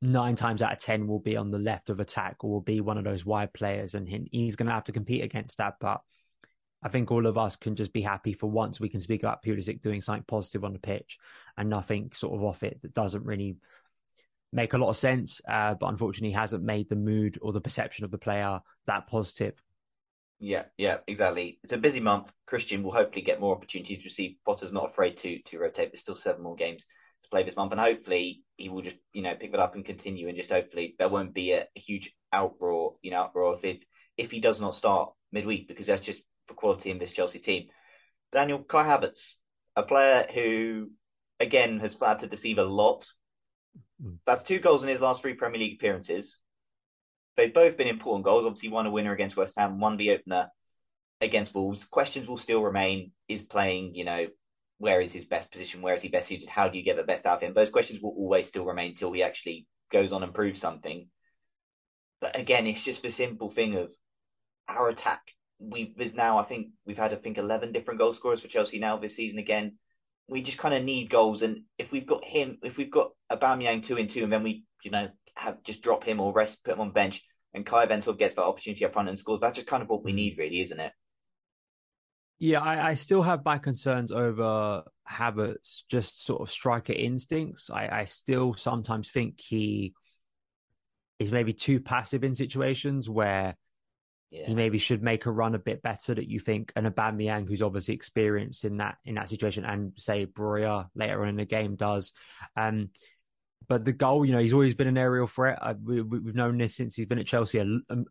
nine 0.00 0.36
times 0.36 0.62
out 0.62 0.72
of 0.72 0.78
ten 0.78 1.06
will 1.06 1.18
be 1.18 1.36
on 1.36 1.50
the 1.50 1.58
left 1.58 1.90
of 1.90 2.00
attack 2.00 2.36
or 2.40 2.50
will 2.50 2.60
be 2.60 2.80
one 2.80 2.98
of 2.98 3.04
those 3.04 3.24
wide 3.24 3.52
players, 3.52 3.94
and 3.94 4.08
he's 4.30 4.56
going 4.56 4.66
to 4.66 4.74
have 4.74 4.84
to 4.84 4.92
compete 4.92 5.24
against 5.24 5.58
that. 5.58 5.74
But 5.80 6.00
I 6.82 6.88
think 6.88 7.10
all 7.10 7.26
of 7.26 7.38
us 7.38 7.56
can 7.56 7.76
just 7.76 7.92
be 7.92 8.02
happy 8.02 8.32
for 8.32 8.50
once 8.50 8.80
we 8.80 8.88
can 8.88 9.00
speak 9.00 9.22
about 9.22 9.42
Pulisic 9.44 9.82
doing 9.82 10.00
something 10.00 10.24
positive 10.26 10.64
on 10.64 10.72
the 10.72 10.78
pitch 10.78 11.18
and 11.56 11.68
nothing 11.68 12.10
sort 12.14 12.34
of 12.34 12.42
off 12.42 12.62
it 12.62 12.82
that 12.82 12.94
doesn't 12.94 13.24
really 13.24 13.56
make 14.52 14.72
a 14.72 14.78
lot 14.78 14.90
of 14.90 14.96
sense. 14.96 15.40
Uh, 15.48 15.74
but 15.74 15.86
unfortunately, 15.86 16.32
hasn't 16.32 16.64
made 16.64 16.88
the 16.88 16.96
mood 16.96 17.38
or 17.40 17.52
the 17.52 17.60
perception 17.60 18.04
of 18.04 18.10
the 18.10 18.18
player 18.18 18.60
that 18.86 19.06
positive. 19.06 19.54
Yeah, 20.40 20.64
yeah, 20.76 20.98
exactly. 21.06 21.60
It's 21.62 21.72
a 21.72 21.78
busy 21.78 22.00
month. 22.00 22.32
Christian 22.46 22.82
will 22.82 22.92
hopefully 22.92 23.22
get 23.22 23.38
more 23.40 23.54
opportunities 23.54 24.02
to 24.02 24.10
see. 24.10 24.38
Potter's 24.44 24.72
not 24.72 24.86
afraid 24.86 25.16
to 25.18 25.38
to 25.38 25.58
rotate. 25.60 25.92
There's 25.92 26.00
still 26.00 26.16
seven 26.16 26.42
more 26.42 26.56
games 26.56 26.84
play 27.32 27.42
this 27.42 27.56
month, 27.56 27.72
and 27.72 27.80
hopefully 27.80 28.42
he 28.56 28.68
will 28.68 28.82
just 28.82 28.96
you 29.12 29.22
know 29.22 29.34
pick 29.34 29.52
it 29.52 29.58
up 29.58 29.74
and 29.74 29.84
continue, 29.84 30.28
and 30.28 30.36
just 30.36 30.50
hopefully 30.50 30.94
there 30.98 31.08
won't 31.08 31.34
be 31.34 31.52
a, 31.52 31.62
a 31.62 31.80
huge 31.80 32.14
outroar, 32.32 32.94
you 33.02 33.10
know, 33.10 33.28
outroar 33.34 33.58
if 33.64 33.78
if 34.16 34.30
he 34.30 34.40
does 34.40 34.60
not 34.60 34.74
start 34.74 35.12
midweek 35.32 35.66
because 35.66 35.86
that's 35.86 36.04
just 36.04 36.22
for 36.46 36.54
quality 36.54 36.90
in 36.90 36.98
this 36.98 37.10
Chelsea 37.10 37.38
team. 37.38 37.68
Daniel 38.30 38.62
Kai 38.62 38.84
Havertz, 38.84 39.34
a 39.74 39.82
player 39.82 40.26
who 40.32 40.90
again 41.40 41.80
has 41.80 41.96
had 42.00 42.20
to 42.20 42.26
deceive 42.26 42.58
a 42.58 42.64
lot. 42.64 43.04
Hmm. 44.02 44.14
That's 44.26 44.42
two 44.42 44.60
goals 44.60 44.82
in 44.82 44.90
his 44.90 45.00
last 45.00 45.22
three 45.22 45.34
Premier 45.34 45.60
League 45.60 45.78
appearances. 45.78 46.38
They've 47.36 47.52
both 47.52 47.78
been 47.78 47.88
important 47.88 48.26
goals. 48.26 48.44
Obviously, 48.44 48.68
one 48.68 48.86
a 48.86 48.90
winner 48.90 49.12
against 49.12 49.36
West 49.36 49.58
Ham, 49.58 49.80
one 49.80 49.96
the 49.96 50.10
opener 50.10 50.48
against 51.20 51.54
Wolves. 51.54 51.86
Questions 51.86 52.28
will 52.28 52.38
still 52.38 52.62
remain. 52.62 53.12
Is 53.28 53.42
playing, 53.42 53.94
you 53.94 54.04
know, 54.04 54.26
where 54.82 55.00
is 55.00 55.12
his 55.12 55.24
best 55.24 55.48
position? 55.52 55.80
Where 55.80 55.94
is 55.94 56.02
he 56.02 56.08
best 56.08 56.26
suited? 56.26 56.48
How 56.48 56.66
do 56.66 56.76
you 56.76 56.82
get 56.82 56.96
the 56.96 57.04
best 57.04 57.24
out 57.24 57.36
of 57.36 57.42
him? 57.42 57.54
Those 57.54 57.70
questions 57.70 58.02
will 58.02 58.16
always 58.18 58.48
still 58.48 58.64
remain 58.64 58.90
until 58.90 59.12
he 59.12 59.22
actually 59.22 59.64
goes 59.92 60.10
on 60.10 60.24
and 60.24 60.34
proves 60.34 60.58
something. 60.58 61.06
But 62.20 62.36
again, 62.36 62.66
it's 62.66 62.82
just 62.82 63.00
the 63.00 63.12
simple 63.12 63.48
thing 63.48 63.76
of 63.76 63.92
our 64.68 64.88
attack. 64.88 65.22
We 65.60 65.94
there's 65.96 66.16
now 66.16 66.40
I 66.40 66.42
think 66.42 66.70
we've 66.84 66.98
had 66.98 67.12
I 67.12 67.16
think 67.16 67.38
eleven 67.38 67.70
different 67.70 68.00
goal 68.00 68.12
scorers 68.12 68.40
for 68.40 68.48
Chelsea 68.48 68.80
now 68.80 68.96
this 68.96 69.14
season 69.14 69.38
again. 69.38 69.76
We 70.26 70.42
just 70.42 70.58
kind 70.58 70.74
of 70.74 70.82
need 70.82 71.10
goals, 71.10 71.42
and 71.42 71.60
if 71.78 71.92
we've 71.92 72.06
got 72.06 72.24
him, 72.24 72.58
if 72.64 72.76
we've 72.76 72.90
got 72.90 73.12
Aubameyang 73.30 73.84
two 73.84 73.98
and 73.98 74.10
two, 74.10 74.24
and 74.24 74.32
then 74.32 74.42
we 74.42 74.64
you 74.82 74.90
know 74.90 75.10
have 75.36 75.62
just 75.62 75.82
drop 75.82 76.02
him 76.02 76.18
or 76.18 76.32
rest, 76.32 76.64
put 76.64 76.74
him 76.74 76.80
on 76.80 76.90
bench, 76.90 77.22
and 77.54 77.64
Kai 77.64 77.84
of 77.84 78.18
gets 78.18 78.34
that 78.34 78.42
opportunity 78.42 78.84
up 78.84 78.94
front 78.94 79.08
and 79.08 79.18
scores. 79.18 79.38
That's 79.40 79.58
just 79.58 79.68
kind 79.68 79.84
of 79.84 79.88
what 79.88 80.02
we 80.02 80.10
mm. 80.10 80.16
need, 80.16 80.38
really, 80.38 80.60
isn't 80.60 80.80
it? 80.80 80.92
Yeah, 82.42 82.58
I, 82.58 82.88
I, 82.88 82.94
still 82.94 83.22
have 83.22 83.44
my 83.44 83.58
concerns 83.58 84.10
over 84.10 84.82
Havertz, 85.08 85.82
just 85.88 86.24
sort 86.24 86.40
of 86.40 86.50
striker 86.50 86.92
instincts. 86.92 87.70
I, 87.70 88.00
I 88.00 88.04
still 88.06 88.56
sometimes 88.56 89.08
think 89.08 89.40
he 89.40 89.94
is 91.20 91.30
maybe 91.30 91.52
too 91.52 91.78
passive 91.78 92.24
in 92.24 92.34
situations 92.34 93.08
where 93.08 93.56
yeah. 94.32 94.46
he 94.46 94.56
maybe 94.56 94.78
should 94.78 95.04
make 95.04 95.26
a 95.26 95.30
run 95.30 95.54
a 95.54 95.60
bit 95.60 95.82
better. 95.82 96.16
That 96.16 96.26
you 96.26 96.40
think 96.40 96.72
an 96.74 96.90
Aubameyang, 96.90 97.46
who's 97.46 97.62
obviously 97.62 97.94
experienced 97.94 98.64
in 98.64 98.78
that 98.78 98.96
in 99.04 99.14
that 99.14 99.28
situation, 99.28 99.64
and 99.64 99.92
say 99.96 100.26
Broja 100.26 100.88
later 100.96 101.22
on 101.22 101.28
in 101.28 101.36
the 101.36 101.44
game 101.44 101.76
does. 101.76 102.12
Um, 102.56 102.90
but 103.68 103.84
the 103.84 103.92
goal, 103.92 104.24
you 104.24 104.32
know, 104.32 104.38
he's 104.38 104.52
always 104.52 104.74
been 104.74 104.88
an 104.88 104.98
aerial 104.98 105.26
threat. 105.26 105.58
I, 105.60 105.72
we, 105.72 105.98
have 105.98 106.34
known 106.34 106.58
this 106.58 106.74
since 106.74 106.94
he's 106.94 107.06
been 107.06 107.18
at 107.18 107.26
Chelsea. 107.26 107.62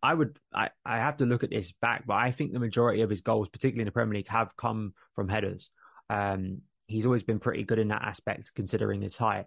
I 0.04 0.14
would, 0.14 0.38
I, 0.54 0.70
I 0.86 0.98
have 0.98 1.18
to 1.18 1.26
look 1.26 1.44
at 1.44 1.50
this 1.50 1.72
back, 1.72 2.06
but 2.06 2.16
I 2.16 2.32
think 2.32 2.54
the 2.54 2.60
majority 2.60 3.02
of 3.02 3.10
his 3.10 3.22
goals, 3.22 3.50
particularly 3.50 3.82
in 3.82 3.88
the 3.88 3.92
Premier 3.92 4.16
League, 4.16 4.28
have 4.28 4.56
come 4.56 4.94
from 5.16 5.30
headers. 5.30 5.70
Um, 6.10 6.62
he's 6.88 7.06
always 7.06 7.24
been 7.24 7.40
pretty 7.40 7.64
good 7.64 7.80
in 7.80 7.90
that 7.90 8.04
aspect, 8.04 8.54
considering 8.56 9.02
his 9.02 9.18
height, 9.18 9.46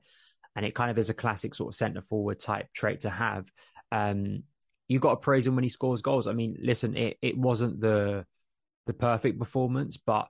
and 0.57 0.64
it 0.64 0.74
kind 0.74 0.90
of 0.90 0.98
is 0.98 1.11
a 1.11 1.14
classic 1.14 1.55
sort 1.55 1.72
of 1.72 1.76
centre 1.76 2.02
forward 2.02 2.40
type 2.40 2.68
trait 2.72 3.00
to 3.00 3.11
have. 3.11 3.46
Um, 3.92 4.44
you 4.88 4.98
got 4.98 5.11
to 5.11 5.16
praise 5.16 5.46
him 5.46 5.55
when 5.55 5.64
he 5.64 5.70
scores 5.70 6.02
goals. 6.02 6.26
I 6.26 6.32
mean, 6.32 6.57
listen, 6.62 6.96
it, 6.96 7.18
it 7.22 7.38
wasn't 7.38 7.80
the 7.80 8.26
the 8.86 8.92
perfect 8.92 9.38
performance, 9.38 9.96
but 9.96 10.28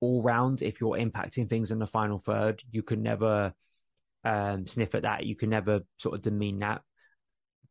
all 0.00 0.22
round, 0.22 0.62
if 0.62 0.80
you're 0.80 0.98
impacting 0.98 1.48
things 1.48 1.70
in 1.70 1.78
the 1.78 1.86
final 1.86 2.18
third, 2.18 2.62
you 2.70 2.82
can 2.82 3.02
never 3.02 3.54
um, 4.24 4.66
sniff 4.66 4.94
at 4.94 5.02
that. 5.02 5.26
You 5.26 5.36
can 5.36 5.50
never 5.50 5.80
sort 5.98 6.14
of 6.14 6.22
demean 6.22 6.60
that. 6.60 6.82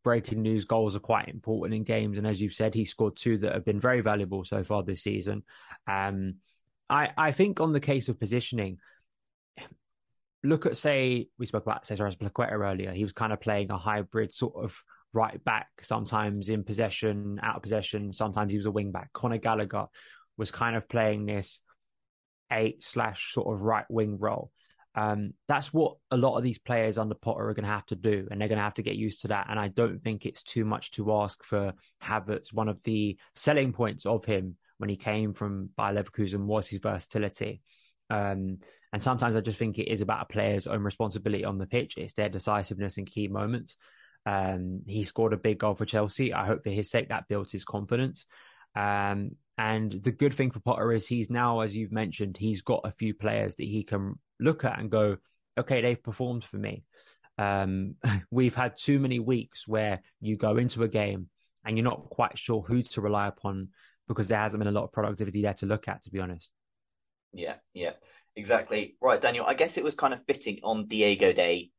Breaking 0.04 0.42
news 0.42 0.66
goals 0.66 0.96
are 0.96 1.00
quite 1.00 1.30
important 1.30 1.76
in 1.76 1.84
games, 1.84 2.18
and 2.18 2.28
as 2.28 2.42
you've 2.42 2.54
said, 2.54 2.74
he 2.74 2.84
scored 2.84 3.16
two 3.16 3.38
that 3.40 3.54
have 3.54 3.66
been 3.66 3.80
very 3.80 4.02
valuable 4.02 4.44
so 4.44 4.64
far 4.64 4.84
this 4.84 5.02
season. 5.02 5.44
Um, 5.88 6.36
I 6.90 7.10
I 7.18 7.32
think 7.32 7.62
on 7.62 7.72
the 7.72 7.80
case 7.80 8.10
of 8.10 8.20
positioning, 8.20 8.80
look 10.44 10.66
at 10.66 10.76
say 10.76 11.30
we 11.38 11.46
spoke 11.46 11.64
about 11.64 11.86
Cesar 11.86 12.06
Azpilicueta 12.06 12.52
earlier. 12.52 12.92
He 12.92 13.04
was 13.04 13.14
kind 13.14 13.32
of 13.32 13.40
playing 13.40 13.72
a 13.72 13.78
hybrid 13.78 14.34
sort 14.34 14.56
of 14.62 14.76
right 15.14 15.42
back, 15.44 15.68
sometimes 15.82 16.50
in 16.50 16.64
possession, 16.64 17.40
out 17.42 17.58
of 17.58 17.62
possession. 17.62 18.12
Sometimes 18.12 18.52
he 18.52 18.58
was 18.58 18.66
a 18.66 18.72
wing 18.72 18.92
back. 18.92 19.14
Conor 19.14 19.38
Gallagher 19.38 19.86
was 20.38 20.52
kind 20.52 20.76
of 20.76 20.90
playing 20.90 21.26
this 21.26 21.62
eight 22.52 22.84
slash 22.84 23.34
sort 23.34 23.54
of 23.54 23.62
right 23.62 23.86
wing 23.90 24.18
role. 24.20 24.52
Um, 24.96 25.34
that's 25.48 25.74
what 25.74 25.96
a 26.12 26.18
lot 26.18 26.38
of 26.38 26.44
these 26.44 26.60
players 26.60 26.98
under 26.98 27.16
Potter 27.16 27.50
are 27.50 27.54
going 27.54 27.66
to 27.66 27.72
have 27.72 27.86
to 27.88 27.96
do, 27.96 28.28
and 28.30 28.40
they're 28.40 28.48
going 28.48 28.58
to 28.58 28.64
have 28.64 28.76
to 28.76 28.84
get 28.84 28.96
used 28.96 29.22
to 29.22 29.30
that. 29.30 29.48
And 29.50 29.60
I 29.60 29.70
don't 29.70 30.02
think 30.04 30.26
it's 30.26 30.44
too 30.44 30.66
much 30.66 30.92
to 30.92 31.14
ask 31.14 31.44
for 31.44 31.74
Havertz. 32.04 32.54
One 32.54 32.70
of 32.70 32.82
the 32.84 33.18
selling 33.36 33.74
points 33.74 34.06
of 34.06 34.26
him 34.26 34.58
when 34.78 34.90
he 34.90 34.96
came 34.96 35.34
from 35.34 35.70
Bayer 35.78 35.94
Leverkusen 35.94 36.46
was 36.46 36.68
his 36.68 36.80
versatility. 36.80 37.62
Um, 38.10 38.60
and 38.92 39.02
sometimes 39.02 39.36
I 39.36 39.42
just 39.42 39.58
think 39.58 39.80
it 39.80 39.92
is 39.92 40.02
about 40.02 40.22
a 40.22 40.34
player's 40.34 40.68
own 40.68 40.84
responsibility 40.84 41.44
on 41.46 41.58
the 41.58 41.66
pitch. 41.66 41.98
It's 41.98 42.14
their 42.14 42.30
decisiveness 42.30 42.98
in 42.98 43.06
key 43.06 43.28
moments. 43.28 43.78
Um, 44.26 44.82
he 44.86 45.04
scored 45.04 45.34
a 45.34 45.38
big 45.38 45.60
goal 45.60 45.76
for 45.76 45.86
Chelsea. 45.86 46.34
I 46.34 46.46
hope 46.46 46.64
for 46.64 46.70
his 46.70 46.92
sake 46.92 47.10
that 47.10 47.28
built 47.28 47.52
his 47.52 47.66
confidence. 47.66 48.26
Um, 48.76 49.32
and 49.58 49.92
the 49.92 50.12
good 50.12 50.34
thing 50.34 50.52
for 50.52 50.60
Potter 50.60 50.92
is 50.92 51.08
he's 51.08 51.30
now, 51.30 51.62
as 51.62 51.76
you've 51.76 51.92
mentioned, 51.92 52.38
he's 52.38 52.62
got 52.62 52.82
a 52.84 52.92
few 52.92 53.14
players 53.14 53.56
that 53.56 53.66
he 53.68 53.84
can 53.84 54.20
look 54.44 54.66
at 54.66 54.80
and 54.80 54.90
go, 54.90 55.18
okay, 55.58 55.82
they've 55.82 56.02
performed 56.02 56.44
for 56.44 56.58
me. 56.58 56.84
Um, 57.38 57.96
we've 58.32 58.56
had 58.56 58.78
too 58.78 59.00
many 59.00 59.20
weeks 59.20 59.68
where 59.68 60.02
you 60.22 60.38
go 60.38 60.58
into 60.58 60.84
a 60.84 60.88
game 60.88 61.30
and 61.66 61.78
you're 61.78 61.84
not 61.84 62.10
quite 62.10 62.38
sure 62.38 62.62
who 62.62 62.82
to 62.84 63.02
rely 63.02 63.28
upon 63.28 63.70
because 64.08 64.28
there 64.28 64.40
hasn't 64.40 64.60
been 64.60 64.68
a 64.68 64.78
lot 64.78 64.84
of 64.84 64.92
productivity 64.92 65.42
there 65.42 65.54
to 65.56 65.66
look 65.66 65.88
at, 65.88 66.04
to 66.04 66.12
be 66.12 66.20
honest. 66.20 66.52
Yeah, 67.34 67.56
yeah, 67.74 67.94
exactly. 68.36 68.96
Right, 69.02 69.22
Daniel. 69.22 69.46
I 69.46 69.54
guess 69.54 69.78
it 69.78 69.84
was 69.84 69.96
kind 69.96 70.14
of 70.14 70.20
fitting 70.28 70.60
on 70.64 70.88
Diego 70.88 71.34
Day, 71.34 71.72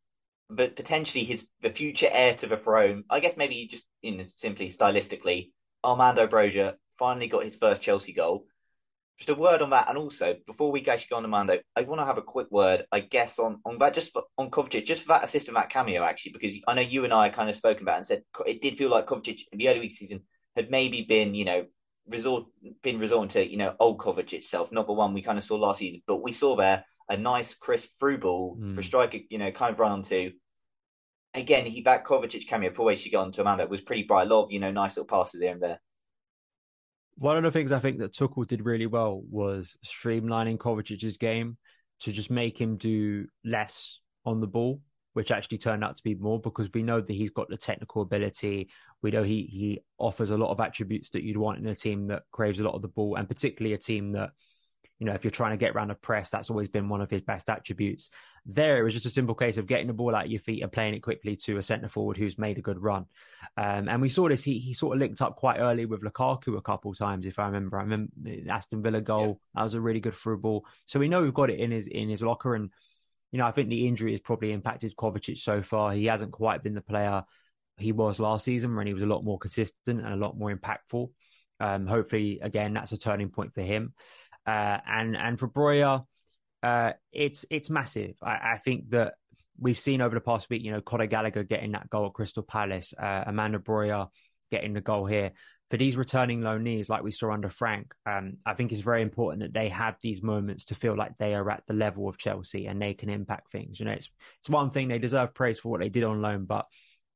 but 0.51 0.75
potentially 0.75 1.25
his 1.25 1.47
the 1.63 1.71
future 1.71 2.09
heir 2.11 2.35
to 2.37 2.47
the 2.47 2.57
throne. 2.57 3.05
I 3.09 3.21
guess 3.21 3.37
maybe 3.37 3.67
just 3.67 3.85
in 4.03 4.27
simply 4.35 4.69
stylistically, 4.69 5.51
Armando 5.85 6.27
Broja 6.27 6.75
finally 6.99 7.29
got 7.29 7.45
his 7.45 7.57
first 7.57 7.83
Chelsea 7.83 8.13
goal. 8.13 8.47
Just 9.19 9.31
a 9.31 9.35
word 9.35 9.63
on 9.63 9.71
that, 9.71 9.89
and 9.89 9.97
also 9.97 10.35
before 10.47 10.73
we 10.73 10.85
actually 10.87 11.07
go 11.11 11.17
on 11.17 11.23
to 11.23 11.29
Mando, 11.29 11.59
I 11.77 11.83
want 11.83 12.01
to 12.01 12.05
have 12.05 12.19
a 12.19 12.23
quick 12.23 12.49
word, 12.51 12.85
I 12.91 13.01
guess, 13.01 13.39
on 13.39 13.61
on 13.65 13.79
that 13.79 13.95
just 13.95 14.13
for, 14.13 14.25
on 14.37 14.51
Kovacic, 14.51 14.85
just 14.85 15.03
for 15.03 15.09
that 15.09 15.25
assist 15.25 15.47
and 15.47 15.57
that 15.57 15.71
cameo, 15.71 16.03
actually, 16.03 16.33
because 16.33 16.55
I 16.67 16.75
know 16.75 16.83
you 16.83 17.05
and 17.05 17.13
I 17.13 17.29
kind 17.29 17.49
of 17.49 17.55
spoken 17.55 17.83
about 17.83 17.97
and 17.97 18.07
said 18.07 18.23
it 18.45 18.61
did 18.61 18.77
feel 18.77 18.91
like 18.91 19.07
Kovacic 19.07 19.43
in 19.53 19.59
the 19.59 19.69
early 19.69 19.81
week 19.81 19.93
season 19.93 20.23
had 20.57 20.71
maybe 20.71 21.03
been, 21.03 21.35
you 21.35 21.45
know, 21.45 21.67
resort 22.09 22.47
been 22.83 22.99
resorting 22.99 23.29
to, 23.31 23.49
you 23.49 23.57
know, 23.57 23.77
old 23.79 23.99
Kovacic 23.99 24.33
itself, 24.33 24.73
not 24.73 24.89
the 24.89 24.93
one 24.93 25.15
we 25.15 25.23
kind 25.23 25.39
of 25.39 25.45
saw 25.45 25.57
last 25.57 25.79
season, 25.79 26.03
but 26.09 26.23
we 26.23 26.33
saw 26.33 26.57
there 26.57 26.85
a 27.09 27.17
nice 27.17 27.55
crisp 27.55 27.91
through 28.01 28.19
ball 28.19 28.57
mm. 28.61 28.75
for 28.75 28.83
striker, 28.83 29.19
you 29.29 29.39
know, 29.39 29.53
kind 29.53 29.73
of 29.73 29.79
run 29.79 29.93
onto 29.93 30.33
again, 31.35 31.67
he 31.67 31.83
back 31.83 32.07
Kovacic 32.07 32.47
cameo 32.47 32.71
before 32.71 32.87
we 32.87 32.97
should 32.97 33.13
go 33.13 33.21
on 33.21 33.33
to 33.33 33.41
Armando 33.41 33.67
was 33.67 33.81
pretty 33.81 34.05
bright. 34.05 34.27
A 34.27 34.35
lot 34.35 34.45
of 34.45 34.53
you 34.53 34.61
know 34.61 34.71
nice 34.71 34.97
little 34.97 35.07
passes 35.07 35.41
here 35.41 35.53
and 35.53 35.63
there. 35.63 35.81
One 37.17 37.37
of 37.37 37.45
the 37.45 37.51
things 37.51 37.73
I 37.73 37.79
think 37.79 37.99
that 37.99 38.13
Tuchel 38.13 38.47
did 38.47 38.65
really 38.65 38.87
well 38.87 39.23
was 39.31 39.77
streamlining 39.85 40.59
Kovacic's 40.59 41.17
game 41.17 41.57
to 42.01 42.13
just 42.13 42.31
make 42.31 42.61
him 42.61 42.77
do 42.77 43.27
less 43.45 44.01
on 44.25 44.41
the 44.41 44.47
ball, 44.47 44.81
which 45.13 45.31
actually 45.31 45.59
turned 45.59 45.85
out 45.85 45.97
to 45.97 46.03
be 46.03 46.17
more 46.17 46.41
because 46.41 46.69
we 46.75 46.83
know 46.83 47.01
that 47.01 47.13
he's 47.13 47.31
got 47.31 47.49
the 47.49 47.57
technical 47.57 48.03
ability. 48.03 48.69
We 49.01 49.13
know 49.13 49.23
he 49.23 49.43
he 49.45 49.81
offers 49.99 50.31
a 50.31 50.37
lot 50.37 50.51
of 50.51 50.61
attributes 50.61 51.11
that 51.11 51.23
you'd 51.23 51.37
want 51.37 51.59
in 51.59 51.67
a 51.67 51.75
team 51.75 52.09
that 52.09 52.23
craves 52.33 52.59
a 52.59 52.65
lot 52.65 52.75
of 52.75 52.83
the 52.83 52.89
ball, 52.89 53.15
and 53.17 53.29
particularly 53.29 53.75
a 53.75 53.79
team 53.79 54.13
that 54.13 54.31
you 54.99 55.07
know, 55.07 55.13
if 55.13 55.25
you're 55.25 55.31
trying 55.31 55.51
to 55.51 55.57
get 55.57 55.75
around 55.75 55.91
a 55.91 55.95
press, 55.95 56.31
that's 56.31 56.51
always 56.51 56.69
been 56.69 56.89
one 56.89 57.01
of 57.01 57.11
his 57.11 57.21
best 57.21 57.51
attributes. 57.51 58.11
There, 58.47 58.79
it 58.79 58.83
was 58.83 58.95
just 58.95 59.07
a 59.07 59.11
simple 59.11 59.35
case 59.35 59.57
of 59.57 59.67
getting 59.67 59.89
the 59.89 59.93
ball 59.93 60.15
out 60.15 60.27
of 60.27 60.31
your 60.31 60.41
feet 60.41 60.63
and 60.63 60.71
playing 60.71 60.95
it 60.95 61.01
quickly 61.01 61.35
to 61.37 61.57
a 61.57 61.63
centre 61.63 61.89
forward 61.89 62.17
who's 62.17 62.39
made 62.39 62.59
a 62.59 62.63
good 62.63 62.81
run. 62.81 63.07
Um, 63.57 63.89
and 63.89 64.01
we 64.01 64.09
saw 64.09 64.29
this. 64.29 64.45
He 64.45 64.59
he 64.59 64.73
sort 64.73 64.97
of 64.97 65.01
linked 65.01 65.21
up 65.21 65.37
quite 65.37 65.59
early 65.59 65.87
with 65.87 66.03
Lukaku 66.03 66.57
a 66.57 66.63
couple 66.63 66.93
of 66.93 66.99
times, 66.99 67.27
if 67.27 67.39
I 67.39 67.47
remember. 67.47 67.79
I 67.79 67.83
remember 67.83 68.13
Aston 68.49 68.83
Villa 68.83 69.01
goal. 69.01 69.27
Yeah. 69.27 69.61
That 69.61 69.65
was 69.65 69.75
a 69.75 69.81
really 69.81 70.01
good 70.01 70.15
through 70.15 70.39
ball. 70.39 70.67
So 70.87 71.01
we 71.01 71.09
know 71.09 71.23
we've 71.23 71.35
got 71.35 71.51
it 71.51 71.59
in 71.59 71.71
his 71.71 71.87
in 71.87 72.09
his 72.09 72.23
locker. 72.23 72.55
And 72.55 72.71
you 73.33 73.39
know, 73.39 73.47
I 73.47 73.53
think 73.53 73.71
the 73.71 73.89
injury 73.89 74.13
has 74.13 74.21
probably 74.21 74.53
impacted 74.53 74.95
Kovacic 74.97 75.39
so 75.39 75.63
far. 75.63 75.93
He 75.93 76.07
hasn't 76.07 76.31
quite 76.31 76.63
been 76.63 76.75
the 76.75 76.81
player 76.81 77.25
he 77.77 77.93
was 77.93 78.21
last 78.21 78.45
season 78.45 78.77
when 78.77 78.87
he 78.87 78.95
was 78.95 79.03
a 79.03 79.07
lot 79.07 79.25
more 79.25 79.39
consistent 79.39 80.01
and 80.01 80.13
a 80.13 80.17
lot 80.17 80.39
more 80.39 80.55
impactful. 80.55 81.11
Um, 81.61 81.87
hopefully, 81.87 82.41
again, 82.43 82.75
that's 82.75 82.93
a 82.93 82.99
turning 82.99 83.31
point 83.31 83.55
for 83.55 83.63
him. 83.63 83.95
Uh, 84.47 84.79
and 84.87 85.17
and 85.17 85.39
for 85.39 85.49
Broja, 85.49 86.05
uh, 86.63 86.93
it's 87.13 87.45
it's 87.51 87.71
massive. 87.71 88.17
I, 88.23 88.55
I, 88.55 88.61
think 88.63 88.91
that 88.91 89.15
we've 89.59 89.79
seen 89.79 90.01
over 90.01 90.15
the 90.15 90.21
past 90.21 90.51
week, 90.51 90.63
you 90.63 90.73
know, 90.73 90.81
Conor 90.81 91.07
Gallagher 91.07 91.43
getting 91.43 91.73
that 91.73 91.89
goal 91.89 92.07
at 92.07 92.13
Crystal 92.13 92.43
Palace, 92.43 92.93
uh, 92.99 93.25
Armando 93.27 93.59
Broja 93.59 94.09
getting 94.51 94.75
the 94.75 94.81
goal 94.81 95.07
here. 95.07 95.33
For 95.71 95.79
these 95.79 95.97
returning 95.97 96.41
loanees, 96.41 96.89
like 96.89 97.03
we 97.03 97.11
saw 97.11 97.33
under 97.33 97.49
Frank, 97.49 97.95
um, 98.07 98.35
I 98.47 98.55
think 98.55 98.71
it's 98.71 98.83
very 98.83 99.03
important 99.03 99.43
that 99.43 99.59
they 99.59 99.71
have 99.71 99.97
these 100.03 100.23
moments 100.23 100.67
to 100.67 100.75
feel 100.75 100.97
like 100.97 101.17
they 101.19 101.35
are 101.35 101.51
at 101.51 101.65
the 101.67 101.75
level 101.75 102.09
of 102.09 102.19
Chelsea 102.19 102.67
and 102.67 102.81
they 102.81 102.95
can 102.95 103.09
impact 103.09 103.51
things. 103.51 103.81
You 103.81 103.87
know, 103.87 103.93
it's 103.93 104.11
it's 104.41 104.51
one 104.51 104.71
thing 104.71 104.89
they 104.89 104.99
deserve 104.99 105.35
praise 105.35 105.59
for 105.59 105.71
what 105.71 105.81
they 105.81 105.89
did 105.89 106.05
on 106.05 106.21
loan, 106.21 106.45
but 106.45 106.67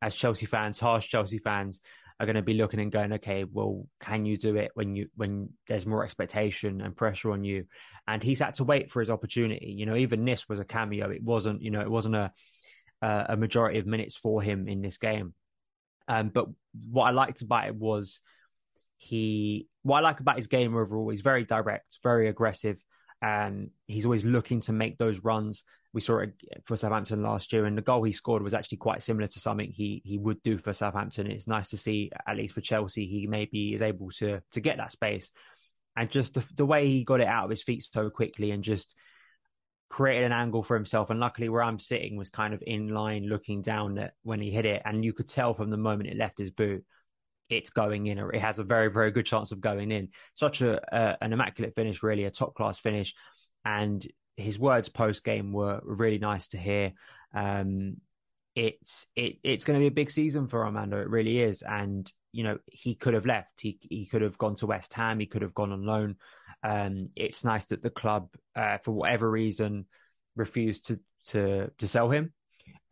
as 0.01 0.15
Chelsea 0.15 0.47
fans, 0.47 0.79
harsh 0.79 1.09
Chelsea 1.09 1.39
fans, 1.39 1.81
are 2.21 2.27
going 2.27 2.37
to 2.37 2.43
be 2.43 2.55
looking 2.55 2.81
and 2.81 2.91
going, 2.91 3.13
okay, 3.15 3.45
well, 3.45 3.87
can 4.01 4.25
you 4.25 4.37
do 4.37 4.57
it 4.57 4.73
when 4.75 4.97
you 4.97 5.09
when 5.15 5.51
there's 5.69 5.87
more 5.87 6.05
expectation 6.05 6.81
and 6.81 6.97
pressure 6.97 7.31
on 7.31 7.45
you? 7.45 7.65
And 8.07 8.23
he's 8.23 8.41
had 8.41 8.55
to 8.57 8.65
wait 8.65 8.91
for 8.91 9.01
his 9.01 9.11
opportunity. 9.11 9.75
You 9.77 9.87
know, 9.87 9.97
even 9.97 10.25
this 10.25 10.49
was 10.49 10.61
a 10.61 10.65
cameo. 10.65 11.11
It 11.11 11.23
wasn't, 11.23 11.63
you 11.63 11.71
know, 11.71 11.81
it 11.81 11.91
wasn't 11.91 12.17
a 12.17 12.33
a 13.01 13.37
majority 13.37 13.79
of 13.79 13.87
minutes 13.87 14.17
for 14.17 14.43
him 14.43 14.67
in 14.67 14.83
this 14.83 14.99
game. 14.99 15.33
Um, 16.09 16.31
but 16.31 16.47
what 16.91 17.05
I 17.05 17.11
liked 17.11 17.43
about 17.43 17.69
it 17.69 17.77
was 17.77 18.21
he. 18.97 19.69
What 19.83 19.99
I 19.99 20.01
like 20.01 20.21
about 20.21 20.37
his 20.37 20.49
game 20.49 20.77
overall, 20.77 21.09
he's 21.09 21.21
very 21.21 21.45
direct, 21.45 21.99
very 22.03 22.29
aggressive 22.29 22.79
and 23.21 23.71
he's 23.87 24.05
always 24.05 24.25
looking 24.25 24.61
to 24.63 24.73
make 24.73 24.99
those 24.99 25.21
runs. 25.21 25.65
We 25.93 26.01
saw 26.01 26.19
it 26.19 26.35
for 26.65 26.77
Southampton 26.77 27.23
last 27.23 27.53
year, 27.53 27.65
and 27.65 27.77
the 27.77 27.83
goal 27.83 28.03
he 28.03 28.13
scored 28.13 28.43
was 28.43 28.55
actually 28.55 28.79
quite 28.79 29.03
similar 29.03 29.27
to 29.27 29.41
something 29.41 29.71
he 29.71 30.03
he 30.05 30.19
would 30.19 30.43
do 30.43 30.59
for 30.59 30.73
Southampton. 30.73 31.31
It's 31.31 31.49
nice 31.49 31.71
to 31.71 31.77
see, 31.77 32.11
at 32.27 32.37
least 32.37 32.55
for 32.55 32.61
Chelsea, 32.61 33.07
he 33.07 33.27
maybe 33.27 33.75
is 33.75 33.83
able 33.83 34.11
to 34.19 34.41
to 34.53 34.61
get 34.61 34.77
that 34.77 34.93
space, 34.93 35.33
and 35.97 36.11
just 36.11 36.35
the, 36.35 36.45
the 36.55 36.67
way 36.67 36.87
he 36.87 37.05
got 37.05 37.21
it 37.21 37.27
out 37.27 37.45
of 37.45 37.51
his 37.51 37.63
feet 37.63 37.83
so 37.91 38.11
quickly, 38.11 38.51
and 38.51 38.63
just 38.63 38.95
created 39.89 40.25
an 40.25 40.33
angle 40.33 40.63
for 40.63 40.77
himself. 40.77 41.11
And 41.11 41.19
luckily, 41.19 41.49
where 41.49 41.63
I'm 41.63 41.81
sitting 41.81 42.17
was 42.17 42.31
kind 42.31 42.53
of 42.55 42.63
in 42.67 42.89
line, 42.89 43.25
looking 43.27 43.63
down 43.63 43.99
at 43.99 44.13
when 44.23 44.41
he 44.41 44.51
hit 44.51 44.67
it, 44.67 44.83
and 44.85 45.05
you 45.05 45.13
could 45.13 45.29
tell 45.29 45.55
from 45.55 45.71
the 45.71 45.77
moment 45.77 46.11
it 46.11 46.17
left 46.17 46.39
his 46.39 46.51
boot 46.51 46.85
it's 47.49 47.71
going 47.71 48.07
in, 48.07 48.19
or 48.19 48.33
it 48.33 48.41
has 48.41 48.59
a 48.59 48.65
very, 48.65 48.89
very 48.89 49.11
good 49.11 49.27
chance 49.27 49.53
of 49.53 49.61
going 49.61 49.91
in. 49.91 50.09
Such 50.35 50.61
a, 50.61 51.17
an 51.23 51.33
immaculate 51.33 51.75
finish, 51.75 52.03
really 52.03 52.25
a 52.25 52.31
top 52.31 52.55
class 52.55 52.79
finish, 52.79 53.15
and 53.65 54.07
his 54.37 54.59
words 54.59 54.89
post 54.89 55.25
game 55.25 55.53
were 55.53 55.81
really 55.85 56.19
nice 56.19 56.49
to 56.49 56.59
hear. 56.59 56.93
Um, 57.35 57.97
it's 58.55 59.07
it 59.15 59.39
it's 59.45 59.65
going 59.65 59.79
to 59.79 59.83
be 59.83 59.89
a 59.89 59.93
big 59.93 60.11
season 60.11 60.49
for 60.49 60.65
Armando. 60.65 61.01
It 61.01 61.09
really 61.09 61.41
is, 61.41 61.63
and 61.63 62.11
you 62.33 62.45
know 62.45 62.59
he 62.67 62.95
could 62.95 63.15
have 63.15 63.27
left. 63.27 63.61
He 63.61 63.79
he 63.89 64.07
could 64.07 64.23
have 64.23 64.39
gone 64.39 64.57
to 64.57 64.67
West 64.67 64.93
Ham. 64.95 65.21
He 65.21 65.27
could 65.27 65.43
have 65.43 65.55
gone 65.55 65.73
on 65.73 65.85
loan. 65.85 66.17
Um, 66.63 67.09
it's 67.15 67.45
nice 67.45 67.67
that 67.67 67.83
the 67.83 67.91
club, 67.91 68.31
uh, 68.57 68.79
for 68.79 68.93
whatever 68.93 69.31
reason, 69.31 69.87
refused 70.37 70.89
to 70.89 71.01
to 71.27 71.71
to 71.79 71.89
sell 71.89 72.11
him 72.11 72.33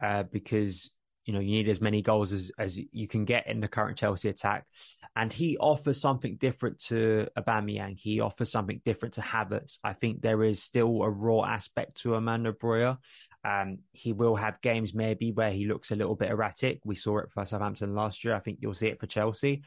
uh, 0.03 0.25
because 0.25 0.91
you 1.27 1.33
know, 1.33 1.41
you 1.41 1.51
need 1.51 1.69
as 1.69 1.81
many 1.81 2.03
goals 2.03 2.33
as, 2.33 2.53
as 2.57 2.79
you 2.93 3.09
can 3.09 3.25
get 3.25 3.49
in 3.49 3.61
the 3.61 3.69
current 3.69 3.99
Chelsea 3.99 4.29
attack. 4.29 4.65
And 5.17 5.33
he 5.33 5.59
offers 5.59 6.01
something 6.01 6.37
different 6.37 6.79
to 6.85 7.27
Aubameyang. 7.37 7.99
He 7.99 8.21
offers 8.21 8.51
something 8.51 8.81
different 8.85 9.15
to 9.15 9.23
Havertz. 9.23 9.79
I 9.83 9.93
think 9.93 10.23
there 10.23 10.45
is 10.45 10.63
still 10.63 11.03
a 11.03 11.11
raw 11.11 11.45
aspect 11.45 12.03
to 12.03 12.15
Armando 12.15 12.53
Broja. 12.53 12.99
Um, 13.45 13.79
he 13.93 14.13
will 14.13 14.37
have 14.37 14.61
games 14.61 14.95
maybe 14.95 15.33
where 15.33 15.51
he 15.51 15.67
looks 15.67 15.91
a 15.91 15.97
little 15.97 16.15
bit 16.15 16.31
erratic. 16.31 16.81
We 16.85 16.95
saw 16.95 17.19
it 17.19 17.31
for 17.33 17.45
Southampton 17.45 17.95
last 17.95 18.25
year. 18.25 18.35
I 18.35 18.41
think 18.41 18.59
you'll 18.61 18.75
see 18.75 18.89
it 18.89 19.01
for 19.01 19.07
Chelsea. 19.07 19.63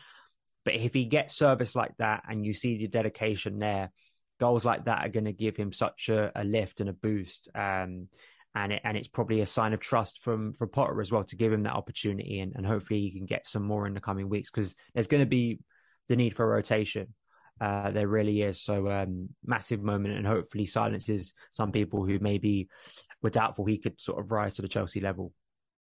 But 0.64 0.76
if 0.76 0.94
he 0.94 1.06
gets 1.06 1.36
service 1.36 1.76
like 1.76 1.96
that 1.98 2.24
and 2.30 2.46
you 2.46 2.54
see 2.54 2.78
the 2.78 2.88
dedication 2.88 3.60
there, 3.60 3.92
goals 4.40 4.64
like 4.64 4.86
that 4.86 5.06
are 5.06 5.10
going 5.10 5.26
to 5.26 5.34
give 5.34 5.58
him 5.58 5.74
such 5.74 6.10
a, 6.10 6.32
a 6.36 6.44
lift 6.44 6.80
and 6.80 6.90
a 6.90 6.94
boost. 6.94 7.50
Um, 7.54 8.08
and 8.56 8.74
it, 8.74 8.82
and 8.84 8.98
it's 8.98 9.08
probably 9.08 9.42
a 9.42 9.46
sign 9.46 9.74
of 9.74 9.80
trust 9.80 10.22
from 10.24 10.54
from 10.54 10.70
Potter 10.70 11.02
as 11.02 11.12
well 11.12 11.24
to 11.26 11.36
give 11.36 11.54
him 11.54 11.64
that 11.64 11.74
opportunity 11.74 12.40
and, 12.40 12.54
and 12.56 12.66
hopefully 12.66 13.02
he 13.02 13.12
can 13.12 13.26
get 13.26 13.48
some 13.48 13.64
more 13.64 13.86
in 13.86 13.94
the 13.94 14.00
coming 14.00 14.30
weeks 14.30 14.50
because 14.50 14.76
there's 14.94 15.08
going 15.08 15.22
to 15.22 15.30
be 15.30 15.60
the 16.08 16.16
need 16.16 16.36
for 16.36 16.48
rotation. 16.48 17.14
Uh, 17.62 17.92
there 17.92 18.08
really 18.08 18.42
is. 18.42 18.62
So 18.62 18.90
um, 18.90 19.30
massive 19.46 19.84
moment 19.84 20.16
and 20.16 20.26
hopefully 20.26 20.66
silences 20.66 21.34
some 21.52 21.74
people 21.74 22.06
who 22.06 22.18
maybe 22.20 22.70
were 23.22 23.30
doubtful 23.30 23.66
he 23.66 23.78
could 23.78 24.00
sort 24.00 24.20
of 24.20 24.32
rise 24.32 24.56
to 24.56 24.62
the 24.62 24.70
Chelsea 24.70 25.02
level. 25.02 25.34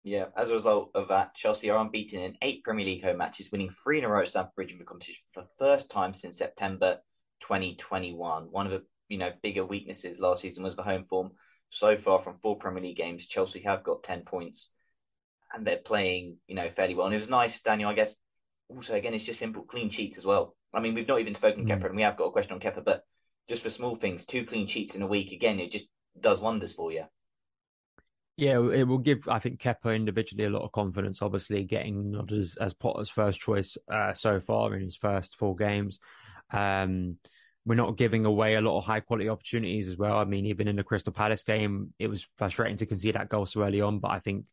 Yeah, 0.03 0.25
as 0.37 0.49
a 0.49 0.55
result 0.55 0.91
of 0.95 1.09
that, 1.09 1.35
Chelsea 1.35 1.69
are 1.69 1.79
unbeaten 1.79 2.21
in 2.21 2.37
eight 2.41 2.63
Premier 2.63 2.85
League 2.85 3.03
home 3.03 3.17
matches, 3.17 3.51
winning 3.51 3.69
three 3.69 3.99
in 3.99 4.05
a 4.05 4.09
row 4.09 4.21
at 4.21 4.29
Stamford 4.29 4.55
Bridge 4.55 4.71
in 4.71 4.79
the 4.79 4.85
competition 4.85 5.23
for 5.33 5.41
the 5.41 5.49
first 5.57 5.89
time 5.89 6.13
since 6.13 6.37
September 6.37 6.99
2021. 7.41 8.47
One 8.51 8.65
of 8.65 8.71
the 8.71 8.83
you 9.09 9.17
know 9.17 9.31
bigger 9.41 9.65
weaknesses 9.65 10.19
last 10.19 10.41
season 10.41 10.63
was 10.63 10.75
the 10.75 10.83
home 10.83 11.05
form 11.05 11.31
so 11.69 11.95
far 11.95 12.19
from 12.21 12.37
four 12.41 12.57
Premier 12.57 12.83
League 12.83 12.97
games, 12.97 13.25
Chelsea 13.25 13.61
have 13.61 13.83
got 13.83 14.03
10 14.03 14.21
points 14.21 14.69
and 15.53 15.65
they're 15.65 15.77
playing, 15.77 16.37
you 16.47 16.55
know, 16.55 16.69
fairly 16.69 16.95
well. 16.95 17.05
And 17.05 17.15
it 17.15 17.19
was 17.19 17.29
nice, 17.29 17.61
Daniel, 17.61 17.89
I 17.89 17.93
guess. 17.93 18.15
Also, 18.69 18.93
again, 18.93 19.13
it's 19.13 19.25
just 19.25 19.39
simple 19.39 19.63
clean 19.63 19.89
sheets 19.89 20.17
as 20.17 20.25
well. 20.25 20.55
I 20.73 20.79
mean, 20.79 20.93
we've 20.93 21.07
not 21.07 21.19
even 21.19 21.35
spoken 21.35 21.65
mm. 21.65 21.69
Kepa 21.69 21.85
and 21.87 21.95
we 21.95 22.03
have 22.03 22.17
got 22.17 22.25
a 22.25 22.31
question 22.31 22.53
on 22.53 22.59
Kepa, 22.59 22.83
but 22.83 23.03
just 23.47 23.63
for 23.63 23.69
small 23.69 23.95
things, 23.95 24.25
two 24.25 24.45
clean 24.45 24.67
sheets 24.67 24.95
in 24.95 25.01
a 25.01 25.07
week, 25.07 25.31
again, 25.31 25.59
it 25.59 25.71
just 25.71 25.87
does 26.19 26.39
wonders 26.39 26.73
for 26.73 26.91
you. 26.91 27.05
Yeah, 28.37 28.59
it 28.71 28.87
will 28.87 28.99
give, 28.99 29.27
I 29.27 29.39
think, 29.39 29.59
Kepa 29.59 29.93
individually 29.93 30.45
a 30.45 30.49
lot 30.49 30.63
of 30.63 30.71
confidence. 30.71 31.21
Obviously, 31.21 31.65
getting 31.65 32.11
not 32.11 32.31
as, 32.31 32.55
as 32.61 32.73
Potter's 32.73 33.09
first 33.09 33.41
choice 33.41 33.77
uh, 33.91 34.13
so 34.13 34.39
far 34.39 34.75
in 34.75 34.83
his 34.83 34.95
first 34.95 35.35
four 35.35 35.55
games. 35.55 35.99
Um, 36.51 37.17
we're 37.65 37.75
not 37.75 37.97
giving 37.97 38.25
away 38.25 38.55
a 38.55 38.61
lot 38.61 38.77
of 38.77 38.85
high 38.85 38.99
quality 38.99 39.29
opportunities 39.29 39.89
as 39.89 39.97
well. 39.97 40.17
I 40.17 40.25
mean, 40.25 40.45
even 40.45 40.67
in 40.67 40.75
the 40.75 40.83
Crystal 40.83 41.13
Palace 41.13 41.43
game, 41.43 41.93
it 41.99 42.07
was 42.07 42.27
frustrating 42.37 42.77
to 42.77 42.85
concede 42.85 43.15
that 43.15 43.29
goal 43.29 43.45
so 43.45 43.63
early 43.63 43.81
on. 43.81 43.99
But 43.99 44.11
I 44.11 44.19
think 44.19 44.45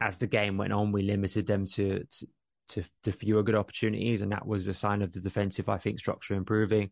as 0.00 0.18
the 0.18 0.26
game 0.26 0.58
went 0.58 0.72
on, 0.72 0.92
we 0.92 1.02
limited 1.02 1.46
them 1.46 1.66
to 1.66 2.04
to, 2.04 2.26
to, 2.68 2.84
to 3.04 3.12
fewer 3.12 3.42
good 3.42 3.54
opportunities, 3.54 4.20
and 4.20 4.32
that 4.32 4.46
was 4.46 4.68
a 4.68 4.74
sign 4.74 5.02
of 5.02 5.12
the 5.12 5.20
defensive, 5.20 5.68
I 5.68 5.78
think, 5.78 5.98
structure 5.98 6.34
improving. 6.34 6.90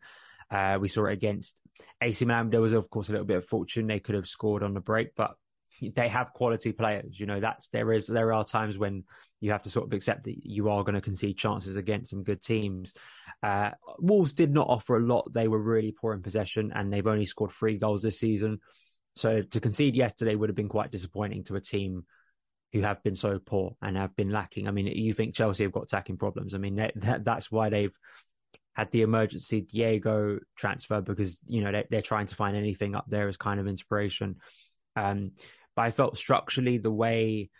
Uh, 0.51 0.79
we 0.81 0.89
saw 0.89 1.07
it 1.07 1.13
against 1.13 1.61
AC 2.01 2.25
Milan. 2.25 2.51
There 2.51 2.61
was, 2.61 2.73
of 2.73 2.89
course, 2.91 3.09
a 3.09 3.13
little 3.13 3.27
bit 3.27 3.39
of 3.39 3.47
fortune. 3.47 3.87
They 3.87 4.01
could 4.01 4.15
have 4.15 4.29
scored 4.29 4.63
on 4.63 4.75
the 4.75 4.81
break, 4.81 5.15
but 5.17 5.35
they 5.91 6.09
have 6.09 6.33
quality 6.33 6.73
players. 6.73 7.19
You 7.19 7.27
know, 7.27 7.41
that's 7.41 7.69
there 7.69 7.93
is 7.93 8.07
there 8.07 8.33
are 8.33 8.45
times 8.45 8.79
when 8.79 9.05
you 9.41 9.53
have 9.53 9.63
to 9.63 9.71
sort 9.71 9.87
of 9.87 9.93
accept 9.93 10.25
that 10.25 10.45
you 10.45 10.71
are 10.71 10.85
going 10.85 10.95
to 10.95 11.01
concede 11.01 11.37
chances 11.37 11.77
against 11.77 12.11
some 12.11 12.23
good 12.23 12.43
teams. 12.43 12.93
Uh, 13.43 13.71
Wolves 13.99 14.33
did 14.33 14.53
not 14.53 14.69
offer 14.69 14.97
a 14.97 15.05
lot. 15.05 15.33
They 15.33 15.49
were 15.49 15.59
really 15.59 15.93
poor 15.93 16.15
in 16.15 16.23
possession, 16.23 16.73
and 16.75 16.93
they've 16.93 17.07
only 17.07 17.27
scored 17.27 17.53
three 17.53 17.79
goals 17.79 18.03
this 18.03 18.19
season. 18.19 18.61
So 19.17 19.43
to 19.43 19.61
concede 19.61 19.95
yesterday 19.95 20.35
would 20.35 20.49
have 20.49 20.57
been 20.57 20.69
quite 20.69 20.91
disappointing 20.91 21.45
to 21.45 21.57
a 21.57 21.61
team 21.61 22.05
who 22.73 22.81
have 22.81 23.03
been 23.05 23.15
so 23.15 23.39
poor 23.39 23.77
and 23.81 23.97
have 23.97 24.17
been 24.17 24.31
lacking. 24.31 24.67
I 24.67 24.73
mean, 24.73 24.87
you 24.89 25.15
think 25.15 25.35
Chelsea 25.35 25.63
have 25.63 25.73
got 25.73 25.85
attacking 25.85 26.17
problems? 26.17 26.55
I 26.55 26.59
mean, 26.59 26.75
that, 26.77 27.25
that's 27.25 27.51
why 27.51 27.69
they've 27.69 27.97
had 28.75 28.91
the 28.91 29.03
emergency 29.03 29.61
Diego 29.61 30.41
transfer 30.57 31.01
because 31.01 31.41
you 31.47 31.63
know 31.63 31.85
they, 31.89 31.97
are 31.97 32.03
trying 32.03 32.27
to 32.27 32.35
find 32.35 32.57
anything 32.57 32.95
up 32.95 33.05
there 33.09 33.29
as 33.29 33.37
kind 33.37 33.61
of 33.61 33.69
inspiration. 33.69 34.37
Um, 34.97 35.31
but 35.77 35.83
I 35.83 35.91
felt 35.91 36.19
structurally 36.19 36.79
the 36.79 36.91
way 36.91 37.51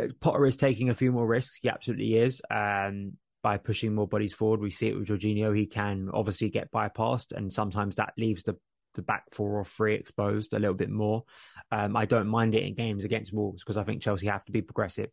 uh, 0.00 0.06
Potter 0.20 0.46
is 0.46 0.56
taking 0.56 0.90
a 0.90 0.94
few 0.94 1.12
more 1.12 1.26
risks. 1.26 1.58
He 1.60 1.68
absolutely 1.68 2.16
is. 2.16 2.40
Um, 2.50 3.12
by 3.42 3.56
pushing 3.56 3.94
more 3.94 4.08
bodies 4.08 4.34
forward, 4.34 4.60
we 4.60 4.70
see 4.70 4.88
it 4.88 4.98
with 4.98 5.08
Jorginho. 5.08 5.56
He 5.56 5.66
can 5.66 6.10
obviously 6.12 6.50
get 6.50 6.70
bypassed, 6.70 7.32
and 7.32 7.52
sometimes 7.52 7.96
that 7.96 8.12
leaves 8.18 8.42
the 8.42 8.56
the 8.94 9.02
back 9.02 9.24
four 9.30 9.58
or 9.58 9.64
three 9.64 9.94
exposed 9.94 10.52
a 10.52 10.58
little 10.58 10.74
bit 10.74 10.90
more. 10.90 11.22
Um, 11.70 11.96
I 11.96 12.06
don't 12.06 12.26
mind 12.26 12.54
it 12.54 12.64
in 12.64 12.74
games 12.74 13.04
against 13.04 13.32
Wolves 13.32 13.62
because 13.62 13.76
I 13.76 13.84
think 13.84 14.02
Chelsea 14.02 14.26
have 14.26 14.44
to 14.46 14.52
be 14.52 14.62
progressive. 14.62 15.10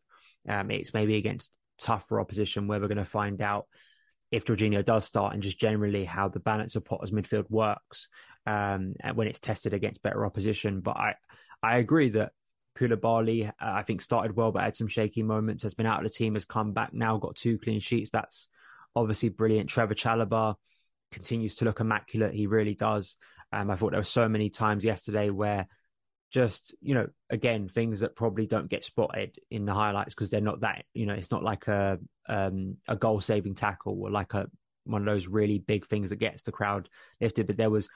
Um, 0.49 0.71
it's 0.71 0.93
maybe 0.93 1.15
against 1.15 1.51
tougher 1.79 2.19
opposition 2.19 2.67
where 2.67 2.79
we're 2.79 2.87
going 2.87 2.97
to 2.97 3.05
find 3.05 3.41
out 3.41 3.67
if 4.31 4.45
Jorginho 4.45 4.83
does 4.83 5.05
start 5.05 5.33
and 5.33 5.43
just 5.43 5.59
generally 5.59 6.05
how 6.05 6.27
the 6.27 6.39
balance 6.39 6.75
of 6.75 6.85
Potter's 6.85 7.11
midfield 7.11 7.49
works 7.49 8.07
um, 8.45 8.95
when 9.13 9.27
it's 9.27 9.39
tested 9.39 9.73
against 9.73 10.01
better 10.01 10.25
opposition. 10.25 10.81
But 10.81 10.97
I, 10.97 11.13
I 11.63 11.77
agree 11.77 12.09
that 12.09 12.31
Koulibaly, 12.77 13.47
uh, 13.49 13.51
I 13.59 13.83
think, 13.83 14.01
started 14.01 14.35
well, 14.35 14.51
but 14.51 14.63
had 14.63 14.75
some 14.75 14.87
shaky 14.87 15.23
moments. 15.23 15.63
Has 15.63 15.73
been 15.73 15.85
out 15.85 16.03
of 16.03 16.09
the 16.09 16.15
team, 16.15 16.35
has 16.35 16.45
come 16.45 16.73
back 16.73 16.93
now, 16.93 17.17
got 17.17 17.35
two 17.35 17.57
clean 17.57 17.79
sheets. 17.79 18.09
That's 18.11 18.47
obviously 18.95 19.29
brilliant. 19.29 19.69
Trevor 19.69 19.95
Chalobah 19.95 20.55
continues 21.11 21.55
to 21.55 21.65
look 21.65 21.79
immaculate. 21.79 22.33
He 22.33 22.47
really 22.47 22.75
does. 22.75 23.15
Um, 23.51 23.71
I 23.71 23.75
thought 23.75 23.91
there 23.91 23.99
were 23.99 24.05
so 24.05 24.27
many 24.27 24.49
times 24.49 24.83
yesterday 24.83 25.29
where 25.29 25.67
just 26.29 26.75
you 26.81 26.93
know 26.93 27.07
again 27.29 27.69
things 27.69 28.01
that 28.01 28.15
probably 28.15 28.45
don't 28.45 28.69
get 28.69 28.83
spotted 28.83 29.39
in 29.49 29.65
the 29.65 29.73
highlights 29.73 30.13
because 30.13 30.29
they're 30.29 30.41
not 30.41 30.59
that 30.59 30.83
you 30.93 31.05
know 31.05 31.13
it's 31.13 31.31
not 31.31 31.43
like 31.43 31.67
a 31.67 31.97
um, 32.27 32.75
a 32.87 32.97
goal 32.97 33.21
saving 33.21 33.55
tackle 33.55 33.97
or 34.01 34.11
like 34.11 34.33
a 34.33 34.47
one 34.83 35.01
of 35.01 35.05
those 35.05 35.27
really 35.27 35.57
big 35.57 35.87
things 35.87 36.09
that 36.09 36.17
gets 36.17 36.41
the 36.41 36.51
crowd 36.51 36.89
lifted 37.21 37.47
but 37.47 37.55
there 37.55 37.69
was 37.69 37.89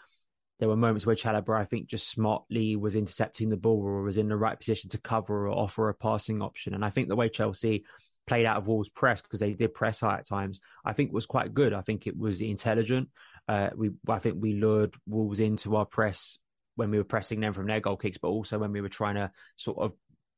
there 0.61 0.69
were 0.69 0.77
moments 0.77 1.07
where 1.07 1.15
Chalobah, 1.15 1.59
I 1.59 1.65
think, 1.65 1.87
just 1.87 2.07
smartly 2.07 2.75
was 2.75 2.95
intercepting 2.95 3.49
the 3.49 3.57
ball 3.57 3.81
or 3.81 4.03
was 4.03 4.17
in 4.17 4.29
the 4.29 4.37
right 4.37 4.59
position 4.59 4.91
to 4.91 4.99
cover 4.99 5.47
or 5.47 5.57
offer 5.57 5.89
a 5.89 5.93
passing 5.95 6.39
option. 6.43 6.75
And 6.75 6.85
I 6.85 6.91
think 6.91 7.07
the 7.07 7.15
way 7.15 7.29
Chelsea 7.29 7.83
played 8.27 8.45
out 8.45 8.57
of 8.57 8.67
Wolves' 8.67 8.87
press 8.87 9.23
because 9.23 9.39
they 9.39 9.53
did 9.53 9.73
press 9.73 10.01
high 10.01 10.19
at 10.19 10.27
times, 10.27 10.61
I 10.85 10.93
think 10.93 11.11
was 11.11 11.25
quite 11.25 11.55
good. 11.55 11.73
I 11.73 11.81
think 11.81 12.05
it 12.05 12.15
was 12.15 12.41
intelligent. 12.41 13.09
Uh, 13.47 13.71
we, 13.75 13.89
I 14.07 14.19
think 14.19 14.35
we 14.39 14.53
lured 14.53 14.93
Wolves 15.07 15.39
into 15.39 15.75
our 15.77 15.85
press 15.85 16.37
when 16.75 16.91
we 16.91 16.99
were 16.99 17.05
pressing 17.05 17.39
them 17.39 17.53
from 17.53 17.65
their 17.65 17.79
goal 17.79 17.97
kicks, 17.97 18.19
but 18.19 18.27
also 18.27 18.59
when 18.59 18.71
we 18.71 18.81
were 18.81 18.87
trying 18.87 19.15
to 19.15 19.31
sort 19.55 19.79
of 19.79 19.93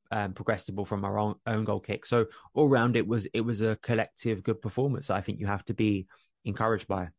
um, 0.09 0.32
progress 0.32 0.63
the 0.63 0.71
ball 0.71 0.86
from 0.86 1.03
our 1.03 1.19
own, 1.19 1.36
own 1.45 1.65
goal 1.65 1.82
kick. 1.82 2.05
So 2.05 2.28
all 2.53 2.69
round, 2.69 2.95
it 2.95 3.05
was 3.05 3.28
it 3.34 3.41
was 3.41 3.61
a 3.61 3.78
collective 3.82 4.41
good 4.41 4.61
performance. 4.61 5.09
I 5.09 5.19
think 5.19 5.41
you 5.41 5.47
have 5.47 5.65
to 5.65 5.74
be 5.74 6.07
encouraged 6.45 6.88
by. 6.88 7.09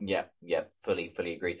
Yeah, 0.00 0.24
yeah, 0.42 0.62
fully, 0.82 1.12
fully 1.14 1.34
agree. 1.34 1.60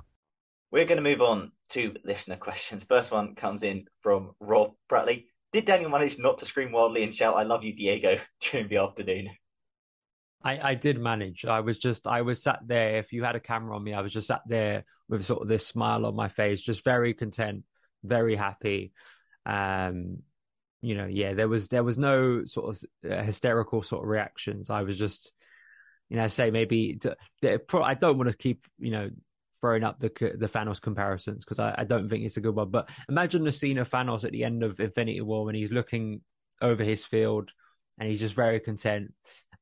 We're 0.71 0.85
going 0.85 1.03
to 1.03 1.09
move 1.09 1.21
on 1.21 1.51
to 1.71 1.95
listener 2.05 2.37
questions. 2.37 2.85
First 2.85 3.11
one 3.11 3.35
comes 3.35 3.61
in 3.61 3.85
from 4.01 4.31
Rob 4.39 4.71
Bradley. 4.87 5.27
Did 5.51 5.65
Daniel 5.65 5.89
manage 5.89 6.17
not 6.17 6.37
to 6.39 6.45
scream 6.45 6.71
wildly 6.71 7.03
and 7.03 7.13
shout, 7.13 7.35
I 7.35 7.43
love 7.43 7.65
you, 7.65 7.75
Diego, 7.75 8.19
during 8.41 8.69
the 8.69 8.77
afternoon? 8.77 9.29
I, 10.43 10.69
I 10.69 10.75
did 10.75 10.97
manage. 10.97 11.43
I 11.45 11.59
was 11.59 11.77
just, 11.77 12.07
I 12.07 12.21
was 12.21 12.41
sat 12.41 12.59
there. 12.65 12.97
If 12.97 13.11
you 13.11 13.23
had 13.23 13.35
a 13.35 13.41
camera 13.41 13.75
on 13.75 13.83
me, 13.83 13.93
I 13.93 14.01
was 14.01 14.13
just 14.13 14.27
sat 14.27 14.41
there 14.47 14.85
with 15.09 15.25
sort 15.25 15.41
of 15.41 15.49
this 15.49 15.67
smile 15.67 16.05
on 16.05 16.15
my 16.15 16.29
face, 16.29 16.61
just 16.61 16.85
very 16.85 17.13
content, 17.13 17.63
very 18.03 18.37
happy. 18.37 18.93
Um, 19.45 20.19
you 20.81 20.95
know, 20.95 21.05
yeah, 21.05 21.33
there 21.33 21.49
was, 21.49 21.67
there 21.67 21.83
was 21.83 21.97
no 21.97 22.45
sort 22.45 22.75
of 22.75 23.11
uh, 23.11 23.21
hysterical 23.23 23.83
sort 23.83 24.03
of 24.03 24.09
reactions. 24.09 24.69
I 24.69 24.83
was 24.83 24.97
just, 24.97 25.33
you 26.09 26.15
know, 26.15 26.27
say 26.27 26.49
maybe, 26.49 26.97
I 27.43 27.93
don't 27.93 28.17
want 28.17 28.31
to 28.31 28.37
keep, 28.37 28.65
you 28.79 28.91
know, 28.91 29.09
throwing 29.61 29.83
up 29.83 29.99
the 29.99 30.09
the 30.37 30.49
Thanos 30.49 30.81
comparisons 30.81 31.45
because 31.45 31.59
I, 31.59 31.75
I, 31.77 31.83
don't 31.83 32.09
think 32.09 32.25
it's 32.25 32.37
a 32.37 32.41
good 32.41 32.55
one. 32.55 32.69
But 32.69 32.89
imagine 33.07 33.43
the 33.43 33.51
scene 33.51 33.77
of 33.77 33.89
Thanos 33.89 34.25
at 34.25 34.31
the 34.31 34.43
end 34.43 34.63
of 34.63 34.79
Infinity 34.79 35.21
War 35.21 35.45
when 35.45 35.55
he's 35.55 35.71
looking 35.71 36.21
over 36.61 36.83
his 36.83 37.05
field 37.05 37.51
and 37.99 38.09
he's 38.09 38.19
just 38.19 38.33
very 38.33 38.59
content. 38.59 39.13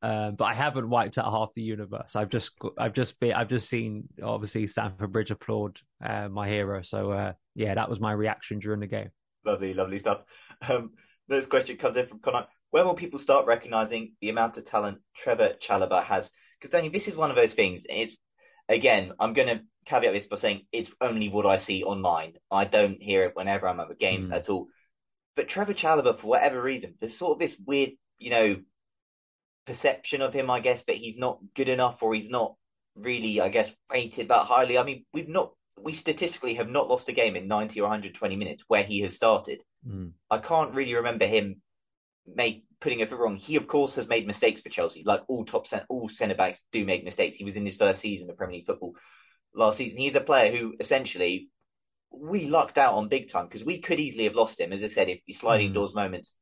Um, 0.01 0.35
but 0.35 0.45
I 0.45 0.53
haven't 0.53 0.89
wiped 0.89 1.17
out 1.17 1.31
half 1.31 1.53
the 1.53 1.61
universe. 1.61 2.15
I've 2.15 2.29
just 2.29 2.53
I've 2.77 2.93
just 2.93 3.19
been 3.19 3.33
I've 3.33 3.49
just 3.49 3.67
seen 3.67 4.07
obviously 4.23 4.65
Stamford 4.65 5.11
Bridge 5.11 5.31
applaud 5.31 5.79
uh, 6.03 6.29
my 6.29 6.47
hero. 6.47 6.81
So 6.81 7.11
uh, 7.11 7.33
yeah, 7.53 7.75
that 7.75 7.89
was 7.89 7.99
my 7.99 8.13
reaction 8.13 8.59
during 8.59 8.79
the 8.79 8.87
game. 8.87 9.09
Lovely, 9.45 9.73
lovely 9.73 9.99
stuff. 9.99 10.21
Um, 10.67 10.91
next 11.27 11.47
question 11.47 11.77
comes 11.77 11.97
in 11.97 12.07
from 12.07 12.19
Connor. 12.19 12.47
When 12.71 12.85
will 12.85 12.93
people 12.93 13.19
start 13.19 13.45
recognizing 13.45 14.13
the 14.21 14.29
amount 14.29 14.57
of 14.57 14.63
talent 14.63 14.99
Trevor 15.15 15.55
Chalobah 15.61 16.03
has? 16.03 16.31
Because 16.59 16.71
Daniel, 16.71 16.93
this 16.93 17.07
is 17.07 17.17
one 17.17 17.29
of 17.29 17.35
those 17.35 17.53
things. 17.53 17.85
It's 17.89 18.15
again, 18.69 19.11
I'm 19.19 19.33
going 19.33 19.47
to 19.47 19.63
caveat 19.85 20.13
this 20.13 20.25
by 20.25 20.35
saying 20.35 20.65
it's 20.71 20.93
only 21.01 21.29
what 21.29 21.45
I 21.45 21.57
see 21.57 21.83
online. 21.83 22.33
I 22.51 22.65
don't 22.65 23.01
hear 23.01 23.23
it 23.23 23.35
whenever 23.35 23.67
I'm 23.67 23.79
at 23.79 23.89
the 23.89 23.95
games 23.95 24.29
mm. 24.29 24.35
at 24.35 24.49
all. 24.49 24.67
But 25.35 25.47
Trevor 25.47 25.73
Chalobah, 25.73 26.17
for 26.17 26.27
whatever 26.27 26.61
reason, 26.61 26.95
there's 26.99 27.17
sort 27.17 27.33
of 27.33 27.39
this 27.39 27.55
weird, 27.65 27.91
you 28.17 28.29
know, 28.29 28.57
perception 29.65 30.21
of 30.21 30.33
him, 30.33 30.49
I 30.49 30.59
guess, 30.59 30.83
but 30.83 30.95
he's 30.95 31.17
not 31.17 31.39
good 31.55 31.69
enough 31.69 32.01
or 32.03 32.13
he's 32.13 32.29
not 32.29 32.55
really, 32.95 33.39
I 33.39 33.49
guess, 33.49 33.73
rated 33.91 34.27
that 34.29 34.45
highly. 34.45 34.77
I 34.77 34.83
mean, 34.83 35.05
we've 35.13 35.29
not, 35.29 35.53
we 35.79 35.93
statistically 35.93 36.55
have 36.55 36.69
not 36.69 36.89
lost 36.89 37.09
a 37.09 37.13
game 37.13 37.35
in 37.35 37.47
90 37.47 37.79
or 37.79 37.83
120 37.83 38.35
minutes 38.35 38.63
where 38.67 38.83
he 38.83 39.01
has 39.01 39.15
started. 39.15 39.61
Mm. 39.87 40.11
I 40.29 40.39
can't 40.39 40.73
really 40.73 40.95
remember 40.95 41.25
him 41.25 41.61
make 42.25 42.65
putting 42.81 42.99
it 42.99 43.11
wrong. 43.11 43.37
He, 43.37 43.55
of 43.55 43.67
course, 43.67 43.95
has 43.95 44.07
made 44.07 44.27
mistakes 44.27 44.61
for 44.61 44.69
Chelsea. 44.69 45.03
Like 45.05 45.21
all 45.27 45.45
top 45.45 45.67
cent- 45.67 45.85
all 45.89 46.09
centre 46.09 46.35
backs 46.35 46.63
do 46.71 46.85
make 46.85 47.03
mistakes. 47.03 47.35
He 47.35 47.43
was 47.43 47.57
in 47.57 47.65
his 47.65 47.77
first 47.77 48.01
season 48.01 48.29
of 48.29 48.37
Premier 48.37 48.57
League 48.57 48.65
football 48.65 48.95
last 49.53 49.77
season. 49.77 49.97
He's 49.97 50.15
a 50.15 50.21
player 50.21 50.55
who 50.55 50.75
essentially 50.79 51.49
we 52.11 52.47
lucked 52.47 52.77
out 52.77 52.95
on 52.95 53.07
big 53.07 53.29
time 53.29 53.45
because 53.45 53.63
we 53.63 53.79
could 53.79 53.99
easily 53.99 54.25
have 54.25 54.35
lost 54.35 54.59
him. 54.59 54.73
As 54.73 54.83
I 54.83 54.87
said, 54.87 55.09
if 55.09 55.21
he's 55.25 55.39
sliding 55.39 55.71
mm. 55.71 55.73
doors 55.75 55.93
moments 55.93 56.33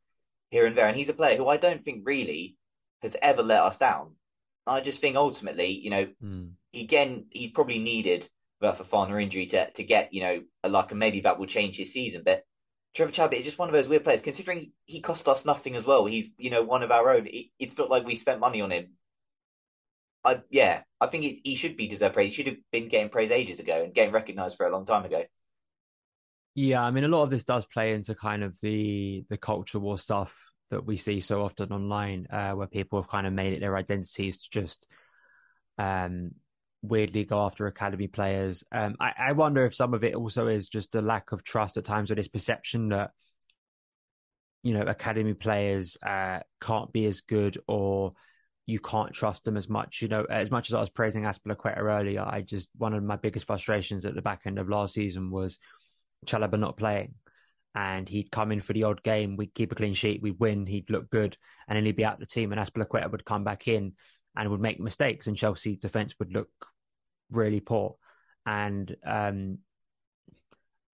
here 0.50 0.66
and 0.66 0.78
there, 0.78 0.88
and 0.88 0.98
he's 0.98 1.10
a 1.10 1.14
player 1.14 1.38
who 1.38 1.48
I 1.48 1.58
don't 1.58 1.84
think 1.84 2.04
really 2.06 2.56
has 3.02 3.16
ever 3.22 3.44
let 3.44 3.62
us 3.62 3.78
down. 3.78 4.16
I 4.66 4.82
just 4.82 5.02
think 5.02 5.16
ultimately, 5.16 5.68
you 5.68 5.90
know, 5.90 6.08
mm. 6.24 6.52
again, 6.74 7.26
he's 7.30 7.52
probably 7.52 7.80
needed 7.80 8.28
that 8.62 8.78
Fofana 8.78 9.22
injury 9.22 9.46
to 9.48 9.70
to 9.72 9.84
get, 9.84 10.14
you 10.14 10.22
know, 10.22 10.42
a 10.64 10.70
luck, 10.70 10.92
and 10.92 11.00
maybe 11.00 11.22
that 11.22 11.40
will 11.40 11.46
change 11.46 11.78
his 11.78 11.94
season. 11.94 12.24
But 12.26 12.44
Trevor 12.96 13.12
Chalobah 13.12 13.34
is 13.40 13.46
just 13.46 13.60
one 13.60 13.70
of 13.70 13.74
those 13.74 13.88
weird 13.88 14.04
players, 14.04 14.22
considering 14.22 14.72
he 14.86 15.02
cost 15.02 15.28
us 15.28 15.46
nothing 15.46 15.76
as 15.76 15.86
well. 15.86 16.06
He's, 16.06 16.30
you 16.38 16.50
know, 16.50 16.64
one 16.64 16.84
of 16.84 16.92
our 16.92 17.12
own. 17.12 17.28
it's 17.60 17.78
not 17.78 17.90
like 17.90 18.06
we 18.06 18.16
spent 18.16 18.40
money 18.40 18.62
on 18.62 18.72
him. 18.72 18.94
I, 20.24 20.42
yeah, 20.50 20.82
I 21.00 21.08
think 21.08 21.24
he, 21.24 21.42
he 21.44 21.56
should 21.56 21.78
be 21.78 21.88
deserved 21.88 22.16
praise. 22.16 22.36
He 22.36 22.44
should 22.44 22.48
have 22.54 22.62
been 22.72 22.90
getting 22.90 23.10
praise 23.10 23.32
ages 23.32 23.60
ago 23.60 23.84
and 23.84 23.94
getting 23.94 24.14
recognised 24.14 24.58
for 24.58 24.66
a 24.66 24.72
long 24.72 24.86
time 24.86 25.06
ago. 25.06 25.24
Yeah, 26.56 26.84
I 26.84 26.92
mean, 26.92 27.04
a 27.04 27.08
lot 27.08 27.24
of 27.24 27.30
this 27.30 27.44
does 27.44 27.66
play 27.66 27.94
into 27.94 28.16
kind 28.16 28.44
of 28.44 28.56
the 28.62 29.24
the 29.30 29.38
culture 29.38 29.80
war 29.80 29.98
stuff 29.98 30.36
that 30.72 30.86
we 30.86 30.98
see 30.98 31.22
so 31.22 31.44
often 31.44 31.72
online, 31.72 32.28
uh, 32.32 32.52
where 32.52 32.68
people 32.68 33.02
have 33.02 33.10
kind 33.10 33.28
of 33.28 33.34
made 33.34 33.54
it 33.54 33.60
their 33.60 33.78
identities 33.78 34.40
to 34.40 34.50
just 34.50 34.88
um, 35.78 36.32
weirdly 36.82 37.26
go 37.26 37.46
after 37.46 37.68
academy 37.68 38.08
players. 38.08 38.64
Um, 38.72 38.96
I, 39.00 39.12
I, 39.30 39.32
wonder 39.34 39.66
if 39.66 39.76
some 39.76 39.94
of 39.94 40.04
it 40.04 40.16
also 40.16 40.48
is 40.48 40.68
just 40.68 40.96
a 40.96 41.02
lack 41.02 41.32
of 41.32 41.44
trust 41.44 41.78
at 41.78 41.86
times, 41.86 42.12
or 42.12 42.16
this 42.16 42.28
perception 42.28 42.90
that 42.90 43.12
you 44.64 44.74
know 44.74 44.82
academy 44.82 45.36
players 45.36 45.98
uh, 46.06 46.40
can't 46.60 46.92
be 46.92 47.06
as 47.06 47.22
good, 47.22 47.58
or 47.68 48.14
you 48.68 48.80
can't 48.80 49.14
trust 49.14 49.46
them 49.46 49.58
as 49.58 49.70
much. 49.70 50.02
You 50.02 50.10
know, 50.10 50.26
as 50.30 50.52
much 50.52 50.70
as 50.70 50.76
I 50.76 50.80
was 50.82 50.90
praising 50.90 51.24
Azpilicueta 51.24 51.80
earlier, 51.80 52.22
I 52.22 52.42
just 52.42 52.70
one 52.78 52.94
of 52.94 53.02
my 53.02 53.16
biggest 53.16 53.48
frustrations 53.48 54.06
at 54.06 54.14
the 54.14 54.22
back 54.22 54.42
end 54.46 54.60
of 54.60 54.70
last 54.70 54.94
season 54.94 55.32
was 55.32 55.58
Chalobah 56.26 56.60
not 56.60 56.78
playing. 56.78 57.16
And 57.74 58.10
he'd 58.10 58.32
come 58.32 58.52
in 58.52 58.62
for 58.62 58.74
the 58.74 58.84
odd 58.84 59.04
game, 59.04 59.38
we'd 59.38 59.54
keep 59.54 59.72
a 59.72 59.76
clean 59.76 59.94
sheet, 59.94 60.22
we'd 60.22 60.40
win, 60.40 60.66
he'd 60.66 60.90
look 60.90 61.10
good, 61.10 61.38
and 61.68 61.78
then 61.78 61.86
he'd 61.86 61.96
be 61.96 62.04
out 62.04 62.20
the 62.20 62.26
team, 62.26 62.52
and 62.52 62.60
Azpilicueta 62.60 63.12
would 63.12 63.24
come 63.24 63.44
back 63.44 63.68
in 63.68 63.94
and 64.36 64.50
would 64.50 64.60
make 64.60 64.80
mistakes, 64.80 65.28
and 65.28 65.38
Chelsea's 65.38 65.78
defense 65.78 66.16
would 66.20 66.34
look 66.34 66.50
really 67.32 67.60
poor. 67.60 67.96
And 68.46 68.96
um, 69.06 69.60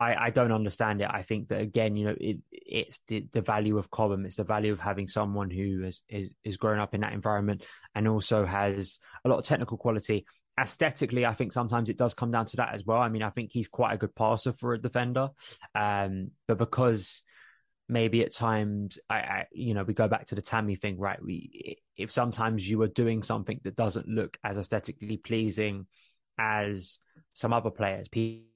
I, 0.03 0.25
I 0.25 0.29
don't 0.29 0.51
understand 0.51 1.01
it. 1.01 1.07
I 1.09 1.21
think 1.21 1.47
that 1.47 1.61
again, 1.61 1.95
you 1.95 2.05
know, 2.05 2.15
it, 2.19 2.37
it's 2.51 2.99
the, 3.07 3.27
the 3.31 3.41
value 3.41 3.77
of 3.77 3.89
Cobham. 3.89 4.25
It's 4.25 4.35
the 4.35 4.43
value 4.43 4.73
of 4.73 4.79
having 4.79 5.07
someone 5.07 5.49
who 5.49 5.83
has 5.83 6.01
is, 6.09 6.31
is 6.43 6.57
grown 6.57 6.79
up 6.79 6.93
in 6.93 7.01
that 7.01 7.13
environment 7.13 7.63
and 7.95 8.07
also 8.07 8.45
has 8.45 8.99
a 9.23 9.29
lot 9.29 9.39
of 9.39 9.45
technical 9.45 9.77
quality. 9.77 10.25
Aesthetically, 10.59 11.25
I 11.25 11.33
think 11.33 11.51
sometimes 11.51 11.89
it 11.89 11.97
does 11.97 12.13
come 12.13 12.31
down 12.31 12.45
to 12.47 12.57
that 12.57 12.73
as 12.73 12.85
well. 12.85 12.99
I 12.99 13.09
mean, 13.09 13.23
I 13.23 13.29
think 13.29 13.51
he's 13.51 13.67
quite 13.67 13.93
a 13.93 13.97
good 13.97 14.13
passer 14.13 14.53
for 14.53 14.73
a 14.73 14.81
defender, 14.81 15.29
um, 15.73 16.31
but 16.47 16.57
because 16.57 17.23
maybe 17.89 18.23
at 18.23 18.33
times 18.33 18.97
I, 19.09 19.15
I, 19.15 19.45
you 19.51 19.73
know 19.73 19.83
we 19.83 19.93
go 19.93 20.07
back 20.07 20.25
to 20.27 20.35
the 20.35 20.41
Tammy 20.41 20.75
thing 20.75 20.97
right 20.97 21.21
we 21.21 21.77
if 21.97 22.11
sometimes 22.11 22.67
you 22.67 22.81
are 22.81 22.87
doing 22.87 23.21
something 23.21 23.59
that 23.65 23.75
doesn't 23.75 24.07
look 24.07 24.37
as 24.41 24.57
aesthetically 24.57 25.17
pleasing 25.17 25.85
as 26.39 26.99
some 27.33 27.51
other 27.51 27.69
players 27.69 28.07
people 28.07 28.52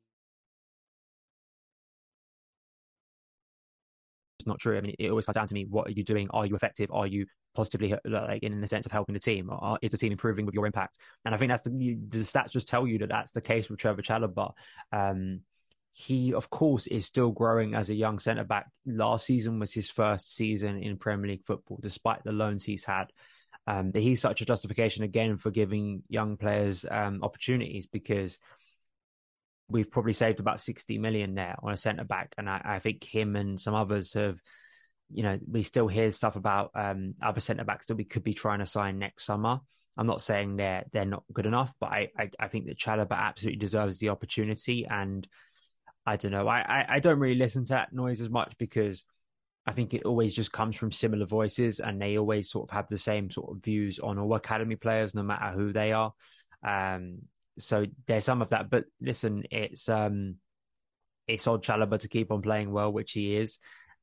not 4.48 4.60
true. 4.60 4.78
I 4.78 4.82
mean, 4.82 4.96
it 4.98 5.10
always 5.10 5.26
comes 5.26 5.36
down 5.36 5.48
to 5.48 5.54
me: 5.54 5.66
what 5.66 5.88
are 5.88 5.92
you 5.92 6.04
doing? 6.04 6.28
Are 6.32 6.46
you 6.46 6.56
effective? 6.56 6.90
Are 6.92 7.08
you 7.08 7.26
positively 7.56 7.96
like 8.06 8.44
in 8.44 8.62
the 8.62 8.68
sense 8.68 8.86
of 8.86 8.92
helping 8.92 9.14
the 9.14 9.20
team? 9.20 9.50
Or 9.50 9.78
is 9.82 9.92
the 9.92 9.98
team 9.98 10.12
improving 10.12 10.46
with 10.46 10.56
your 10.56 10.66
impact? 10.66 10.98
And 11.26 11.34
I 11.34 11.38
think 11.38 11.50
that's 11.50 11.64
the, 11.64 11.98
the 12.10 12.20
stats 12.20 12.52
just 12.52 12.68
tell 12.68 12.88
you 12.88 13.00
that 13.00 13.10
that's 13.10 13.32
the 13.32 13.42
case 13.42 13.70
with 13.70 13.80
Trevor 13.80 14.02
Chalobah. 14.02 14.54
Um, 14.92 15.42
he, 15.94 16.34
of 16.34 16.52
course, 16.52 16.86
is 16.86 17.08
still 17.08 17.32
growing 17.32 17.74
as 17.74 17.90
a 17.90 17.96
young 17.96 18.20
centre 18.20 18.44
back. 18.44 18.68
Last 18.86 19.26
season 19.26 19.60
was 19.60 19.74
his 19.74 19.90
first 19.90 20.36
season 20.36 20.78
in 20.78 20.98
Premier 20.98 21.32
League 21.32 21.46
football, 21.46 21.80
despite 21.82 22.24
the 22.24 22.32
loans 22.32 22.64
he's 22.64 22.86
had. 22.86 23.12
Um, 23.66 23.92
he's 23.94 24.22
such 24.22 24.42
a 24.42 24.46
justification 24.46 25.04
again 25.04 25.38
for 25.38 25.50
giving 25.50 26.04
young 26.08 26.38
players 26.38 26.86
um, 26.90 27.24
opportunities 27.24 27.88
because 27.88 28.38
we've 29.70 29.92
probably 29.92 30.14
saved 30.14 30.40
about 30.40 30.62
60 30.62 30.98
million 30.98 31.36
there 31.36 31.56
on 31.62 31.74
a 31.74 31.78
centre 31.78 32.04
back. 32.04 32.34
And 32.38 32.50
I, 32.50 32.62
I, 32.64 32.80
think 32.80 33.04
him 33.04 33.36
and 33.36 33.60
some 33.60 33.76
others 33.76 34.14
have, 34.14 34.40
you 35.12 35.24
know, 35.24 35.38
we 35.50 35.64
still 35.64 35.88
hear 35.88 36.10
stuff 36.12 36.36
about 36.36 36.72
um, 36.76 37.16
other 37.22 37.40
centre 37.40 37.66
backs 37.66 37.88
that 37.88 37.98
we 37.98 38.06
could 38.06 38.24
be 38.24 38.34
trying 38.34 38.60
to 38.60 38.66
sign 38.66 39.00
next 39.00 39.26
summer. 39.26 39.60
I'm 39.98 40.08
not 40.08 40.22
saying 40.22 40.58
they're 40.58 40.86
they're 40.94 41.06
not 41.06 41.24
good 41.34 41.48
enough, 41.48 41.74
but 41.80 41.88
I 41.88 42.10
I, 42.18 42.30
I 42.40 42.48
think 42.50 42.68
that 42.68 42.78
Chalobah 42.78 43.18
absolutely 43.18 43.60
deserves 43.60 43.98
the 43.98 44.10
opportunity. 44.10 44.86
And 44.88 45.28
I 46.06 46.18
don't 46.18 46.32
know, 46.32 46.48
I, 46.48 46.60
I, 46.60 46.86
I 46.96 47.00
don't 47.00 47.20
really 47.20 47.36
listen 47.36 47.66
to 47.66 47.74
that 47.74 47.94
noise 47.94 48.22
as 48.22 48.30
much 48.30 48.54
because 48.58 49.04
I 49.66 49.74
think 49.74 49.94
it 49.94 50.06
always 50.06 50.34
just 50.34 50.54
comes 50.54 50.78
from 50.78 50.94
similar 50.94 51.26
voices, 51.26 51.82
and 51.82 52.02
they 52.02 52.18
always 52.18 52.50
sort 52.50 52.70
of 52.70 52.76
have 52.76 52.88
the 52.90 52.98
same 52.98 53.30
sort 53.30 53.52
of 53.52 53.64
views 53.64 54.00
on 54.00 54.18
all 54.18 54.34
academy 54.36 54.78
players, 54.78 55.14
no 55.14 55.24
matter 55.24 55.52
who 55.52 55.74
they 55.74 55.92
are. 55.92 56.14
Um, 56.66 57.24
so 57.58 57.86
there's 58.08 58.26
some 58.26 58.42
of 58.42 58.50
that. 58.50 58.70
But 58.70 58.86
listen, 59.02 59.44
it's 59.52 59.90
um, 59.90 60.36
it's 61.28 61.48
odd 61.48 61.64
Chalobah 61.64 62.00
to 62.00 62.08
keep 62.08 62.32
on 62.32 62.42
playing 62.42 62.72
well, 62.72 62.92
which 62.92 63.12
he 63.12 63.36
is. 63.36 63.60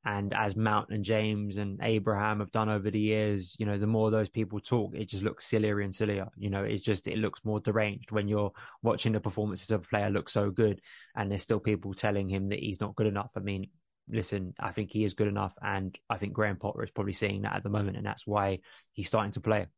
And 0.07 0.34
as 0.34 0.55
Mount 0.55 0.90
and 0.90 1.02
James 1.02 1.57
and 1.57 1.80
Abraham 1.82 2.40
have 2.40 2.50
done 2.50 2.68
over 2.68 2.90
the 2.90 3.00
years, 3.00 3.57
you 3.59 3.64
know, 3.64 3.78
the 3.78 3.86
more 3.86 4.11
those 4.11 4.28
people 4.28 4.61
talk, 4.61 4.94
it 4.94 5.09
just 5.09 5.22
looks 5.22 5.46
sillier 5.46 5.80
and 5.80 5.94
sillier. 5.94 6.28
You 6.36 6.50
know, 6.50 6.62
it's 6.62 6.82
just, 6.82 7.09
it 7.09 7.16
looks 7.16 7.42
more 7.42 7.59
deranged 7.59 8.11
when 8.11 8.28
you're 8.28 8.52
watching 8.82 9.12
the 9.12 9.20
performances 9.20 9.70
of 9.70 9.80
a 9.80 9.88
player 9.88 10.11
look 10.11 10.28
so 10.28 10.50
good 10.50 10.82
and 11.16 11.30
there's 11.30 11.40
still 11.40 11.59
people 11.59 11.94
telling 11.94 12.28
him 12.28 12.50
that 12.50 12.59
he's 12.59 12.82
not 12.82 12.96
good 12.96 13.07
enough. 13.07 13.30
I 13.34 13.40
mean, 13.40 13.68
listen, 14.07 14.52
I 14.61 14.72
think 14.72 14.90
he 14.90 15.05
is 15.05 15.14
good 15.14 15.28
enough. 15.28 15.55
And 15.62 15.96
I 16.11 16.18
think 16.18 16.34
Graham 16.34 16.57
Potter 16.57 16.82
is 16.82 16.90
probably 16.90 17.14
seeing 17.14 17.42
that 17.42 17.57
at 17.57 17.62
the 17.62 17.70
moment. 17.70 17.96
And 17.96 18.05
that's 18.05 18.26
why 18.26 18.59
he's 18.92 19.07
starting 19.07 19.32
to 19.32 19.40
play. 19.40 19.68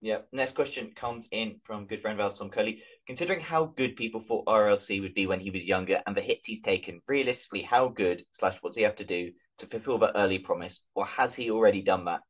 Yeah. 0.00 0.18
Next 0.32 0.54
question 0.54 0.92
comes 0.96 1.28
in 1.30 1.60
from 1.62 1.86
good 1.86 2.00
friend 2.00 2.18
of 2.18 2.24
ours, 2.24 2.38
Tom 2.38 2.48
Curley. 2.48 2.82
Considering 3.06 3.40
how 3.40 3.66
good 3.66 3.96
people 3.96 4.20
thought 4.20 4.46
RLC 4.46 5.02
would 5.02 5.14
be 5.14 5.26
when 5.26 5.40
he 5.40 5.50
was 5.50 5.68
younger 5.68 6.02
and 6.06 6.16
the 6.16 6.22
hits 6.22 6.46
he's 6.46 6.62
taken, 6.62 7.00
realistically, 7.06 7.62
how 7.62 7.88
good 7.88 8.24
slash 8.32 8.56
what's 8.62 8.78
he 8.78 8.82
have 8.84 8.96
to 8.96 9.04
do 9.04 9.32
to 9.58 9.66
fulfill 9.66 9.98
that 9.98 10.12
early 10.14 10.38
promise, 10.38 10.80
or 10.94 11.04
has 11.04 11.34
he 11.34 11.50
already 11.50 11.82
done 11.82 12.06
that? 12.06 12.20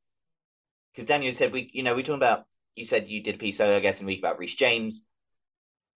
Because 0.92 1.06
Daniel 1.06 1.32
said 1.32 1.52
we, 1.52 1.70
you 1.72 1.84
know, 1.84 1.94
we're 1.94 2.02
talking 2.02 2.16
about. 2.16 2.44
You 2.74 2.84
said 2.84 3.08
you 3.08 3.22
did 3.22 3.34
a 3.34 3.38
piece, 3.38 3.60
I 3.60 3.78
guess, 3.80 4.00
in 4.00 4.06
week 4.06 4.20
about 4.20 4.38
Reece 4.38 4.54
James, 4.54 5.04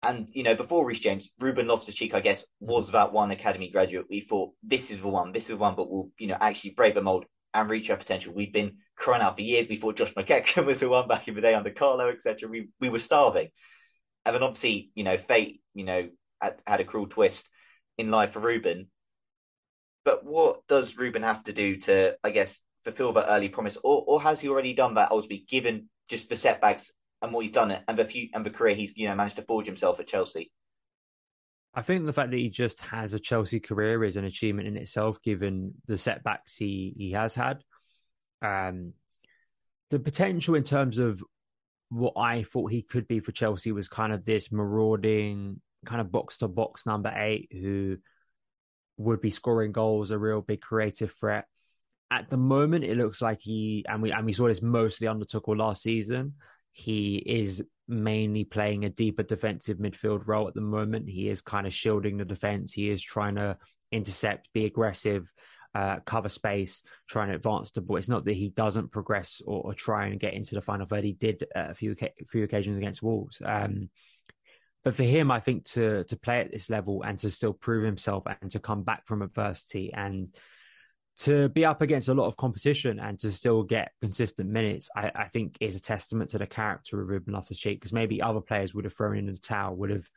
and 0.03 0.29
you 0.33 0.43
know, 0.43 0.55
before 0.55 0.85
Reece 0.85 1.01
James, 1.01 1.31
Ruben 1.39 1.69
Loftus-Cheek, 1.69 2.13
I 2.15 2.21
guess, 2.21 2.45
was 2.61 2.91
that 2.91 3.13
one 3.13 3.31
academy 3.31 3.71
graduate. 3.71 4.07
We 4.11 4.21
thought 4.21 4.53
this 4.63 4.91
is 4.91 5.01
the 5.01 5.09
one, 5.09 5.33
this 5.33 5.45
is 5.45 5.51
the 5.51 5.57
one, 5.57 5.77
but 5.77 5.91
we'll, 5.91 6.09
you 6.19 6.27
know, 6.27 6.37
actually 6.41 6.71
break 6.71 6.95
the 6.95 7.03
mold 7.03 7.27
and 7.55 7.71
reach 7.71 7.91
our 7.91 7.97
potential. 7.97 8.33
We've 8.35 8.53
been 8.53 8.79
crying 8.97 9.23
out 9.23 9.37
for 9.37 9.43
years 9.43 9.67
before 9.67 9.93
Josh 9.93 10.15
McEachran 10.15 10.65
was 10.67 10.81
the 10.81 10.89
one 10.89 11.09
back 11.09 11.29
in 11.29 11.35
the 11.35 11.41
day 11.41 11.55
under 11.55 11.71
Carlo, 11.71 12.09
etc. 12.09 12.49
We 12.49 12.69
we 12.81 12.89
were 12.89 12.99
starving, 12.99 13.49
and 14.25 14.35
then 14.35 14.43
obviously, 14.43 14.91
you 14.95 15.05
know, 15.05 15.19
fate, 15.19 15.61
you 15.75 15.85
know, 15.85 16.09
had, 16.41 16.57
had 16.67 16.81
a 16.81 16.85
cruel 16.85 17.07
twist 17.07 17.51
in 17.99 18.11
life 18.11 18.33
for 18.33 18.41
Ruben, 18.41 18.89
but 20.05 20.25
what 20.25 20.67
does 20.67 20.97
Ruben 20.97 21.23
have 21.23 21.45
to 21.45 21.53
do 21.53 21.77
to, 21.77 22.17
I 22.25 22.31
guess, 22.31 22.61
fulfill 22.85 23.13
that 23.15 23.31
early 23.31 23.49
promise, 23.49 23.77
or 23.83 24.05
or 24.07 24.23
has 24.23 24.41
he 24.41 24.49
already 24.49 24.75
done 24.75 24.95
that? 24.95 25.11
Ultimately, 25.11 25.45
given 25.49 25.89
just 26.09 26.29
the 26.29 26.37
setbacks 26.37 26.91
and 27.23 27.33
what 27.33 27.43
he's 27.43 27.53
done 27.53 27.77
and 27.87 27.99
the 27.99 28.05
few 28.05 28.29
and 28.35 28.45
the 28.45 28.51
career 28.51 28.75
he's 28.75 28.97
you 28.97 29.09
know 29.09 29.15
managed 29.15 29.37
to 29.37 29.43
forge 29.43 29.67
himself 29.67 30.01
at 30.01 30.07
Chelsea. 30.07 30.51
I 31.75 31.83
think 31.83 32.05
the 32.05 32.13
fact 32.13 32.31
that 32.31 32.37
he 32.37 32.51
just 32.51 32.81
has 32.81 33.15
a 33.15 33.21
Chelsea 33.21 33.61
career 33.61 34.05
is 34.05 34.17
an 34.17 34.25
achievement 34.25 34.69
in 34.69 34.77
itself, 34.77 35.23
given 35.23 35.75
the 35.87 35.97
setbacks 35.97 36.57
he 36.57 36.95
he 36.97 37.13
has 37.13 37.35
had. 37.35 37.63
Um, 38.43 38.93
the 39.91 39.99
potential 39.99 40.55
in 40.55 40.65
terms 40.65 40.99
of 40.99 41.23
what 41.89 42.15
I 42.17 42.43
thought 42.43 42.73
he 42.73 42.83
could 42.83 43.07
be 43.07 43.21
for 43.21 43.33
Chelsea 43.33 43.73
was 43.73 43.89
kind 43.89 44.13
of 44.13 44.25
this 44.25 44.51
marauding, 44.51 45.61
kind 45.87 46.01
of 46.01 46.11
box 46.11 46.39
to 46.39 46.49
box 46.49 46.87
number 46.87 47.13
eight 47.15 47.49
who 47.53 47.99
would 48.97 49.21
be 49.21 49.31
scoring 49.31 49.73
goals, 49.73 50.11
a 50.11 50.19
real 50.19 50.41
big 50.41 50.61
creative 50.61 51.13
threat. 51.13 51.47
At 52.11 52.29
the 52.29 52.37
moment, 52.37 52.85
it 52.85 52.97
looks 52.97 53.23
like 53.23 53.41
he 53.41 53.85
and 53.89 54.03
we 54.03 54.13
and 54.13 54.27
we 54.27 54.35
saw 54.35 54.49
this 54.49 54.61
mostly 54.61 55.07
under 55.07 55.25
Tuchel 55.25 55.57
last 55.57 55.83
season. 55.83 56.35
He 56.73 57.17
is 57.17 57.63
mainly 57.87 58.45
playing 58.45 58.85
a 58.85 58.91
deeper 58.91 59.23
defensive 59.23 59.79
midfield 59.79 60.23
role 60.27 60.49
at 60.49 60.55
the 60.55 60.61
moment. 60.61 61.09
He 61.09 61.29
is 61.29 61.41
kind 61.41 61.67
of 61.67 61.75
shielding 61.75 62.17
the 62.17 62.25
defense. 62.25 62.73
He 62.73 62.91
is 62.91 63.03
trying 63.03 63.37
to 63.37 63.59
intercept, 63.91 64.49
be 64.53 64.65
aggressive, 64.65 65.31
uh, 65.75 65.97
cover 66.05 66.29
space, 66.29 66.83
trying 67.09 67.29
to 67.29 67.35
advance 67.35 67.71
the 67.71 67.81
ball. 67.81 67.97
It's 67.97 68.09
not 68.09 68.25
that 68.25 68.35
he 68.35 68.49
doesn't 68.51 68.93
progress 68.93 69.41
or, 69.45 69.63
or 69.63 69.75
try 69.75 70.07
and 70.07 70.21
get 70.21 70.35
into 70.35 70.55
the 70.55 70.61
final 70.61 70.87
third. 70.87 71.05
He 71.05 71.13
did 71.13 71.47
a 71.55 71.75
few 71.75 71.95
a 72.01 72.25
few 72.27 72.45
occasions 72.45 72.79
against 72.79 73.03
Wolves. 73.03 73.41
Um, 73.45 73.91
but 74.85 74.95
for 74.95 75.05
him, 75.05 75.31
I 75.31 75.41
think 75.41 75.65
to 75.71 76.05
to 76.05 76.17
play 76.17 76.41
at 76.41 76.51
this 76.51 76.69
level 76.69 77.03
and 77.03 77.19
to 77.21 77.31
still 77.31 77.53
prove 77.53 77.85
himself 77.85 78.25
and 78.41 78.51
to 78.51 78.59
come 78.59 78.83
back 78.83 79.07
from 79.07 79.23
adversity 79.23 79.93
and 79.93 80.35
to 81.19 81.49
be 81.51 81.65
up 81.65 81.83
against 81.83 82.09
a 82.09 82.15
lot 82.15 82.27
of 82.27 82.37
competition 82.37 82.99
and 82.99 83.19
to 83.21 83.31
still 83.31 83.63
get 83.63 83.93
consistent 84.01 84.49
minutes, 84.49 84.89
I, 84.97 85.11
I 85.15 85.29
think 85.29 85.57
is 85.61 85.77
a 85.77 85.81
testament 85.81 86.31
to 86.31 86.39
the 86.39 86.47
character 86.47 87.01
of 87.01 87.09
Ruben 87.09 87.35
Loftus-Cheek. 87.35 87.79
Because 87.79 87.93
maybe 87.93 88.23
other 88.23 88.41
players 88.41 88.75
would 88.75 88.85
have 88.85 88.95
thrown 88.95 89.19
in 89.19 89.27
the 89.27 89.37
towel, 89.37 89.77
would 89.77 89.91
have 89.91 90.09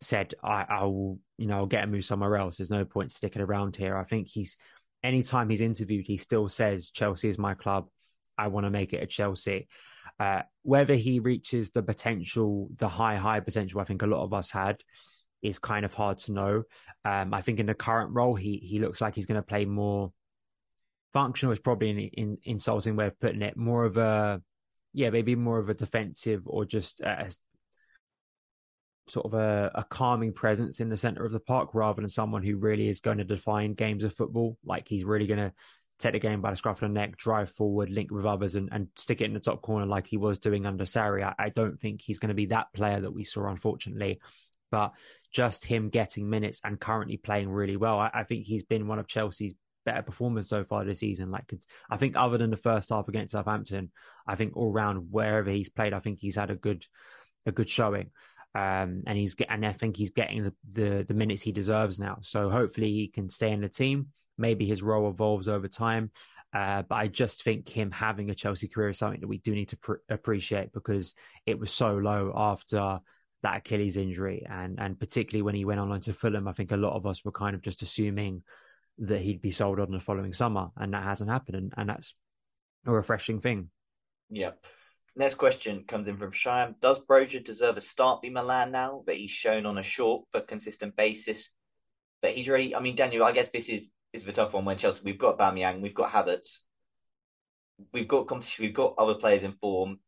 said, 0.00 0.34
"I, 0.42 0.64
I 0.68 0.84
will, 0.84 1.18
you 1.38 1.46
know, 1.46 1.58
I'll 1.58 1.66
get 1.66 1.84
a 1.84 1.86
move 1.86 2.04
somewhere 2.04 2.36
else. 2.36 2.56
There's 2.56 2.70
no 2.70 2.84
point 2.84 3.12
sticking 3.12 3.42
around 3.42 3.76
here." 3.76 3.96
I 3.96 4.04
think 4.04 4.26
he's 4.26 4.56
anytime 5.04 5.48
he's 5.48 5.60
interviewed, 5.60 6.06
he 6.06 6.16
still 6.16 6.48
says, 6.48 6.90
"Chelsea 6.90 7.28
is 7.28 7.38
my 7.38 7.54
club. 7.54 7.88
I 8.36 8.48
want 8.48 8.66
to 8.66 8.70
make 8.70 8.92
it 8.92 9.02
at 9.02 9.10
Chelsea." 9.10 9.68
Uh, 10.18 10.42
whether 10.62 10.94
he 10.94 11.20
reaches 11.20 11.70
the 11.70 11.82
potential, 11.82 12.68
the 12.76 12.88
high, 12.88 13.16
high 13.16 13.40
potential, 13.40 13.80
I 13.80 13.84
think 13.84 14.00
a 14.00 14.06
lot 14.06 14.24
of 14.24 14.32
us 14.32 14.50
had, 14.50 14.82
is 15.42 15.58
kind 15.58 15.84
of 15.84 15.92
hard 15.92 16.18
to 16.18 16.32
know. 16.32 16.62
Um, 17.04 17.32
I 17.34 17.42
think 17.42 17.60
in 17.60 17.66
the 17.66 17.74
current 17.74 18.14
role, 18.14 18.34
he 18.34 18.56
he 18.56 18.78
looks 18.78 19.00
like 19.00 19.14
he's 19.14 19.26
going 19.26 19.40
to 19.40 19.46
play 19.46 19.64
more 19.64 20.12
functional. 21.12 21.52
Is 21.52 21.58
probably 21.58 21.90
an 21.90 21.98
in, 21.98 22.38
insulting 22.44 22.96
way 22.96 23.06
of 23.06 23.20
putting 23.20 23.42
it. 23.42 23.56
More 23.56 23.84
of 23.84 23.96
a 23.96 24.40
yeah, 24.92 25.10
maybe 25.10 25.34
more 25.34 25.58
of 25.58 25.68
a 25.68 25.74
defensive 25.74 26.42
or 26.46 26.64
just 26.64 27.00
a, 27.00 27.30
sort 29.08 29.26
of 29.26 29.34
a, 29.34 29.70
a 29.74 29.84
calming 29.84 30.32
presence 30.32 30.80
in 30.80 30.88
the 30.88 30.96
center 30.96 31.24
of 31.24 31.32
the 31.32 31.40
park 31.40 31.74
rather 31.74 32.00
than 32.00 32.08
someone 32.08 32.42
who 32.42 32.56
really 32.56 32.88
is 32.88 33.00
going 33.00 33.18
to 33.18 33.24
define 33.24 33.74
games 33.74 34.04
of 34.04 34.14
football. 34.14 34.58
Like 34.64 34.88
he's 34.88 35.04
really 35.04 35.26
going 35.26 35.38
to 35.38 35.52
take 35.98 36.12
the 36.12 36.18
game 36.18 36.40
by 36.40 36.50
the 36.50 36.56
scruff 36.56 36.82
of 36.82 36.88
the 36.88 36.94
neck, 36.94 37.16
drive 37.16 37.50
forward, 37.52 37.90
link 37.90 38.10
with 38.10 38.26
others, 38.26 38.54
and, 38.56 38.68
and 38.72 38.88
stick 38.96 39.20
it 39.20 39.26
in 39.26 39.34
the 39.34 39.40
top 39.40 39.62
corner 39.62 39.86
like 39.86 40.06
he 40.06 40.16
was 40.16 40.38
doing 40.38 40.66
under 40.66 40.84
Sarri. 40.84 41.22
I, 41.24 41.34
I 41.38 41.48
don't 41.50 41.80
think 41.80 42.02
he's 42.02 42.18
going 42.18 42.28
to 42.30 42.34
be 42.34 42.46
that 42.46 42.72
player 42.74 43.00
that 43.00 43.12
we 43.12 43.24
saw, 43.24 43.48
unfortunately. 43.48 44.20
But 44.70 44.92
just 45.36 45.66
him 45.66 45.90
getting 45.90 46.30
minutes 46.30 46.60
and 46.64 46.80
currently 46.80 47.18
playing 47.18 47.50
really 47.50 47.76
well, 47.76 47.98
I, 47.98 48.10
I 48.14 48.24
think 48.24 48.46
he's 48.46 48.64
been 48.64 48.88
one 48.88 48.98
of 48.98 49.06
Chelsea's 49.06 49.52
better 49.84 50.02
performers 50.02 50.48
so 50.48 50.64
far 50.64 50.84
this 50.84 51.00
season. 51.00 51.30
Like, 51.30 51.52
I 51.90 51.98
think 51.98 52.16
other 52.16 52.38
than 52.38 52.50
the 52.50 52.56
first 52.56 52.88
half 52.88 53.08
against 53.08 53.32
Southampton, 53.32 53.92
I 54.26 54.34
think 54.34 54.56
all 54.56 54.72
round 54.72 55.08
wherever 55.10 55.50
he's 55.50 55.68
played, 55.68 55.92
I 55.92 56.00
think 56.00 56.20
he's 56.20 56.36
had 56.36 56.50
a 56.50 56.56
good, 56.56 56.86
a 57.44 57.52
good 57.52 57.68
showing. 57.68 58.10
Um, 58.54 59.02
and 59.06 59.18
he's 59.18 59.36
and 59.46 59.66
I 59.66 59.74
think 59.74 59.98
he's 59.98 60.12
getting 60.12 60.44
the, 60.44 60.54
the, 60.72 61.04
the 61.06 61.14
minutes 61.14 61.42
he 61.42 61.52
deserves 61.52 61.98
now. 61.98 62.18
So 62.22 62.48
hopefully 62.48 62.90
he 62.90 63.08
can 63.08 63.28
stay 63.28 63.52
in 63.52 63.60
the 63.60 63.68
team 63.68 64.12
Maybe 64.38 64.66
his 64.66 64.82
role 64.82 65.08
evolves 65.08 65.48
over 65.48 65.68
time. 65.68 66.10
Uh, 66.52 66.82
but 66.82 66.94
I 66.94 67.08
just 67.08 67.42
think 67.42 67.68
him 67.68 67.90
having 67.90 68.30
a 68.30 68.34
Chelsea 68.34 68.68
career 68.68 68.90
is 68.90 68.98
something 68.98 69.20
that 69.20 69.28
we 69.28 69.38
do 69.38 69.54
need 69.54 69.70
to 69.70 69.76
pr- 69.76 69.94
appreciate 70.08 70.72
because 70.72 71.14
it 71.44 71.58
was 71.58 71.70
so 71.70 71.94
low 71.96 72.32
after 72.34 72.98
that 73.46 73.58
Achilles 73.58 73.96
injury, 73.96 74.44
and 74.48 74.80
and 74.80 74.98
particularly 74.98 75.42
when 75.42 75.54
he 75.54 75.64
went 75.64 75.78
on 75.78 76.00
to 76.00 76.12
Fulham, 76.12 76.48
I 76.48 76.52
think 76.52 76.72
a 76.72 76.76
lot 76.76 76.96
of 76.96 77.06
us 77.06 77.24
were 77.24 77.30
kind 77.30 77.54
of 77.54 77.62
just 77.62 77.80
assuming 77.80 78.42
that 78.98 79.20
he'd 79.20 79.40
be 79.40 79.52
sold 79.52 79.78
on 79.78 79.92
the 79.92 80.00
following 80.00 80.32
summer, 80.32 80.70
and 80.76 80.92
that 80.92 81.04
hasn't 81.04 81.30
happened, 81.30 81.56
and, 81.56 81.72
and 81.76 81.88
that's 81.88 82.14
a 82.86 82.92
refreshing 82.92 83.40
thing. 83.40 83.70
Yeah. 84.30 84.50
Next 85.14 85.36
question 85.36 85.84
comes 85.86 86.08
in 86.08 86.18
from 86.18 86.32
Shyam. 86.32 86.74
Does 86.80 86.98
Broja 87.00 87.42
deserve 87.42 87.76
a 87.76 87.80
start 87.80 88.20
for 88.22 88.30
Milan 88.30 88.72
now 88.72 89.02
that 89.06 89.16
he's 89.16 89.30
shown 89.30 89.64
on 89.64 89.78
a 89.78 89.82
short 89.82 90.24
but 90.32 90.48
consistent 90.48 90.96
basis? 90.96 91.50
That 92.22 92.34
he's 92.34 92.48
really, 92.48 92.74
I 92.74 92.80
mean, 92.80 92.96
Daniel, 92.96 93.24
I 93.24 93.32
guess 93.32 93.48
this 93.48 93.68
is 93.68 93.90
is 94.12 94.24
the 94.24 94.32
tough 94.32 94.54
one 94.54 94.64
when 94.64 94.76
Chelsea 94.76 95.02
we've 95.04 95.18
got 95.18 95.38
Aubameyang, 95.38 95.80
we've 95.80 95.94
got 95.94 96.10
Havertz, 96.10 96.62
we've 97.92 98.08
got 98.08 98.26
competition, 98.26 98.64
we've 98.64 98.74
got 98.74 98.94
other 98.98 99.14
players 99.14 99.44
in 99.44 99.52
form. 99.52 100.00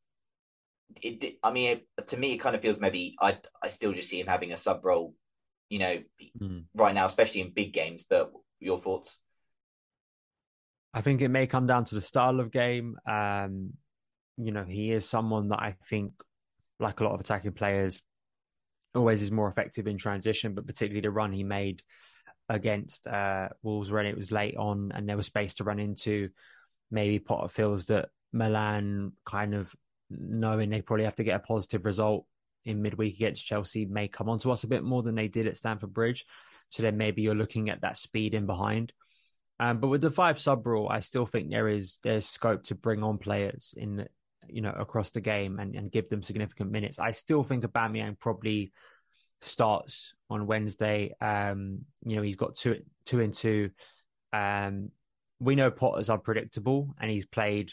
It, 1.02 1.38
I 1.42 1.52
mean, 1.52 1.80
it, 1.96 2.06
to 2.08 2.16
me, 2.16 2.32
it 2.32 2.38
kind 2.38 2.56
of 2.56 2.62
feels 2.62 2.78
maybe 2.78 3.14
I 3.20 3.38
I 3.62 3.68
still 3.68 3.92
just 3.92 4.08
see 4.08 4.20
him 4.20 4.26
having 4.26 4.52
a 4.52 4.56
sub 4.56 4.84
role, 4.84 5.14
you 5.68 5.78
know, 5.78 5.98
mm. 6.40 6.64
right 6.74 6.94
now, 6.94 7.06
especially 7.06 7.42
in 7.42 7.52
big 7.52 7.72
games. 7.72 8.04
But 8.08 8.32
your 8.60 8.78
thoughts? 8.78 9.18
I 10.94 11.00
think 11.00 11.20
it 11.20 11.28
may 11.28 11.46
come 11.46 11.66
down 11.66 11.84
to 11.86 11.94
the 11.94 12.00
style 12.00 12.40
of 12.40 12.50
game. 12.50 12.96
Um, 13.08 13.74
you 14.36 14.52
know, 14.52 14.64
he 14.64 14.92
is 14.92 15.08
someone 15.08 15.48
that 15.48 15.60
I 15.60 15.76
think, 15.88 16.12
like 16.80 17.00
a 17.00 17.04
lot 17.04 17.14
of 17.14 17.20
attacking 17.20 17.52
players, 17.52 18.02
always 18.94 19.22
is 19.22 19.30
more 19.30 19.48
effective 19.48 19.86
in 19.86 19.98
transition, 19.98 20.54
but 20.54 20.66
particularly 20.66 21.02
the 21.02 21.10
run 21.10 21.32
he 21.32 21.44
made 21.44 21.82
against 22.48 23.06
uh, 23.06 23.48
Wolves 23.62 23.90
when 23.90 24.06
it 24.06 24.16
was 24.16 24.32
late 24.32 24.56
on 24.56 24.90
and 24.94 25.08
there 25.08 25.16
was 25.16 25.26
space 25.26 25.54
to 25.54 25.64
run 25.64 25.78
into. 25.78 26.30
Maybe 26.90 27.18
Potter 27.18 27.48
feels 27.48 27.86
that 27.86 28.08
Milan 28.32 29.12
kind 29.26 29.54
of 29.54 29.72
knowing 30.10 30.70
they 30.70 30.82
probably 30.82 31.04
have 31.04 31.16
to 31.16 31.24
get 31.24 31.36
a 31.36 31.40
positive 31.46 31.84
result 31.84 32.26
in 32.64 32.82
midweek 32.82 33.14
against 33.16 33.46
Chelsea 33.46 33.86
may 33.86 34.08
come 34.08 34.28
onto 34.28 34.50
us 34.50 34.64
a 34.64 34.68
bit 34.68 34.84
more 34.84 35.02
than 35.02 35.14
they 35.14 35.28
did 35.28 35.46
at 35.46 35.56
Stamford 35.56 35.94
Bridge. 35.94 36.26
So 36.68 36.82
then 36.82 36.96
maybe 36.96 37.22
you're 37.22 37.34
looking 37.34 37.70
at 37.70 37.80
that 37.80 37.96
speed 37.96 38.34
in 38.34 38.46
behind. 38.46 38.92
Um, 39.60 39.80
but 39.80 39.88
with 39.88 40.00
the 40.00 40.10
five 40.10 40.40
sub 40.40 40.66
rule, 40.66 40.88
I 40.88 41.00
still 41.00 41.26
think 41.26 41.50
there 41.50 41.68
is 41.68 41.98
there's 42.02 42.26
scope 42.26 42.64
to 42.64 42.74
bring 42.74 43.02
on 43.02 43.18
players 43.18 43.74
in 43.76 43.96
the, 43.96 44.08
you 44.48 44.62
know 44.62 44.70
across 44.70 45.10
the 45.10 45.20
game 45.20 45.58
and, 45.58 45.74
and 45.74 45.90
give 45.90 46.08
them 46.08 46.22
significant 46.22 46.70
minutes. 46.70 46.98
I 46.98 47.10
still 47.10 47.42
think 47.42 47.64
Aubameyang 47.64 48.18
probably 48.18 48.72
starts 49.40 50.14
on 50.30 50.46
Wednesday. 50.46 51.14
Um, 51.20 51.80
you 52.04 52.16
know 52.16 52.22
he's 52.22 52.36
got 52.36 52.56
two 52.56 52.82
two 53.04 53.20
and 53.20 53.34
two. 53.34 53.70
Um, 54.32 54.90
we 55.40 55.54
know 55.54 55.70
Potter's 55.70 56.10
unpredictable, 56.10 56.94
and 57.00 57.10
he's 57.10 57.26
played 57.26 57.72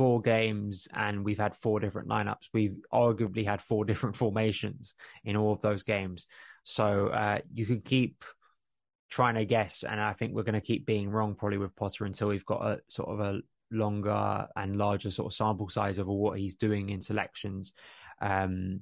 four 0.00 0.22
games 0.22 0.88
and 0.94 1.22
we've 1.22 1.36
had 1.38 1.54
four 1.54 1.78
different 1.78 2.08
lineups. 2.08 2.48
We've 2.54 2.78
arguably 2.90 3.44
had 3.44 3.60
four 3.60 3.84
different 3.90 4.16
formations 4.16 4.94
in 5.24 5.36
all 5.36 5.52
of 5.52 5.60
those 5.60 5.82
games. 5.82 6.26
So 6.64 7.08
uh, 7.08 7.40
you 7.52 7.66
can 7.66 7.82
keep 7.82 8.24
trying 9.10 9.34
to 9.34 9.44
guess, 9.44 9.84
and 9.86 10.00
I 10.00 10.14
think 10.14 10.32
we're 10.32 10.44
going 10.44 10.54
to 10.54 10.62
keep 10.62 10.86
being 10.86 11.10
wrong 11.10 11.34
probably 11.34 11.58
with 11.58 11.76
Potter 11.76 12.06
until 12.06 12.28
we've 12.28 12.46
got 12.46 12.66
a 12.66 12.80
sort 12.88 13.10
of 13.10 13.20
a 13.20 13.40
longer 13.70 14.46
and 14.56 14.78
larger 14.78 15.10
sort 15.10 15.30
of 15.30 15.36
sample 15.36 15.68
size 15.68 15.98
of 15.98 16.06
what 16.06 16.38
he's 16.38 16.54
doing 16.54 16.88
in 16.88 17.02
selections. 17.02 17.74
Um, 18.22 18.80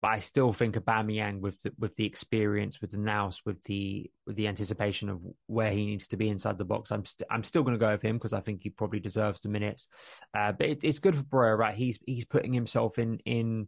but 0.00 0.12
I 0.12 0.18
still 0.20 0.52
think 0.52 0.76
Aubameyang 0.76 1.40
with 1.40 1.60
the, 1.62 1.72
with 1.76 1.96
the 1.96 2.06
experience, 2.06 2.80
with 2.80 2.92
the 2.92 2.98
nous, 2.98 3.42
with 3.44 3.62
the 3.64 4.08
with 4.26 4.36
the 4.36 4.46
anticipation 4.46 5.08
of 5.08 5.20
where 5.46 5.72
he 5.72 5.86
needs 5.86 6.06
to 6.08 6.16
be 6.16 6.28
inside 6.28 6.56
the 6.56 6.64
box, 6.64 6.92
I'm 6.92 7.00
i 7.00 7.04
st- 7.04 7.28
I'm 7.30 7.42
still 7.42 7.64
going 7.64 7.74
to 7.74 7.84
go 7.84 7.90
with 7.90 8.02
him 8.02 8.16
because 8.16 8.32
I 8.32 8.40
think 8.40 8.62
he 8.62 8.70
probably 8.70 9.00
deserves 9.00 9.40
the 9.40 9.48
minutes. 9.48 9.88
Uh, 10.36 10.52
but 10.52 10.68
it, 10.68 10.84
it's 10.84 11.00
good 11.00 11.16
for 11.16 11.22
Broja, 11.22 11.58
right? 11.58 11.74
He's 11.74 11.98
he's 12.06 12.24
putting 12.24 12.52
himself 12.52 12.98
in 12.98 13.18
in 13.24 13.66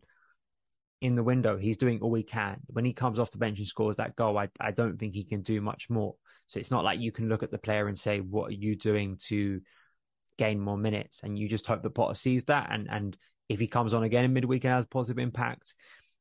in 1.00 1.16
the 1.16 1.24
window. 1.24 1.56
He's 1.56 1.78
doing 1.78 1.98
all 2.00 2.14
he 2.14 2.22
can. 2.22 2.58
When 2.68 2.84
he 2.84 2.92
comes 2.92 3.18
off 3.18 3.32
the 3.32 3.38
bench 3.38 3.58
and 3.58 3.66
scores 3.66 3.96
that 3.96 4.14
goal, 4.14 4.38
I 4.38 4.50
I 4.60 4.70
don't 4.70 4.98
think 4.98 5.14
he 5.14 5.24
can 5.24 5.42
do 5.42 5.60
much 5.60 5.90
more. 5.90 6.14
So 6.46 6.60
it's 6.60 6.70
not 6.70 6.84
like 6.84 7.00
you 7.00 7.10
can 7.10 7.28
look 7.28 7.42
at 7.42 7.50
the 7.50 7.58
player 7.58 7.88
and 7.88 7.98
say, 7.98 8.20
"What 8.20 8.50
are 8.50 8.54
you 8.54 8.76
doing 8.76 9.18
to 9.26 9.62
gain 10.38 10.60
more 10.60 10.78
minutes?" 10.78 11.22
And 11.24 11.36
you 11.36 11.48
just 11.48 11.66
hope 11.66 11.82
that 11.82 11.90
Potter 11.90 12.14
sees 12.14 12.44
that 12.44 12.68
and 12.70 12.88
and 12.88 13.16
if 13.50 13.58
he 13.58 13.66
comes 13.66 13.94
on 13.94 14.04
again 14.04 14.24
in 14.24 14.32
midweek 14.32 14.62
and 14.62 14.72
has 14.72 14.86
positive 14.86 15.18
impact, 15.18 15.74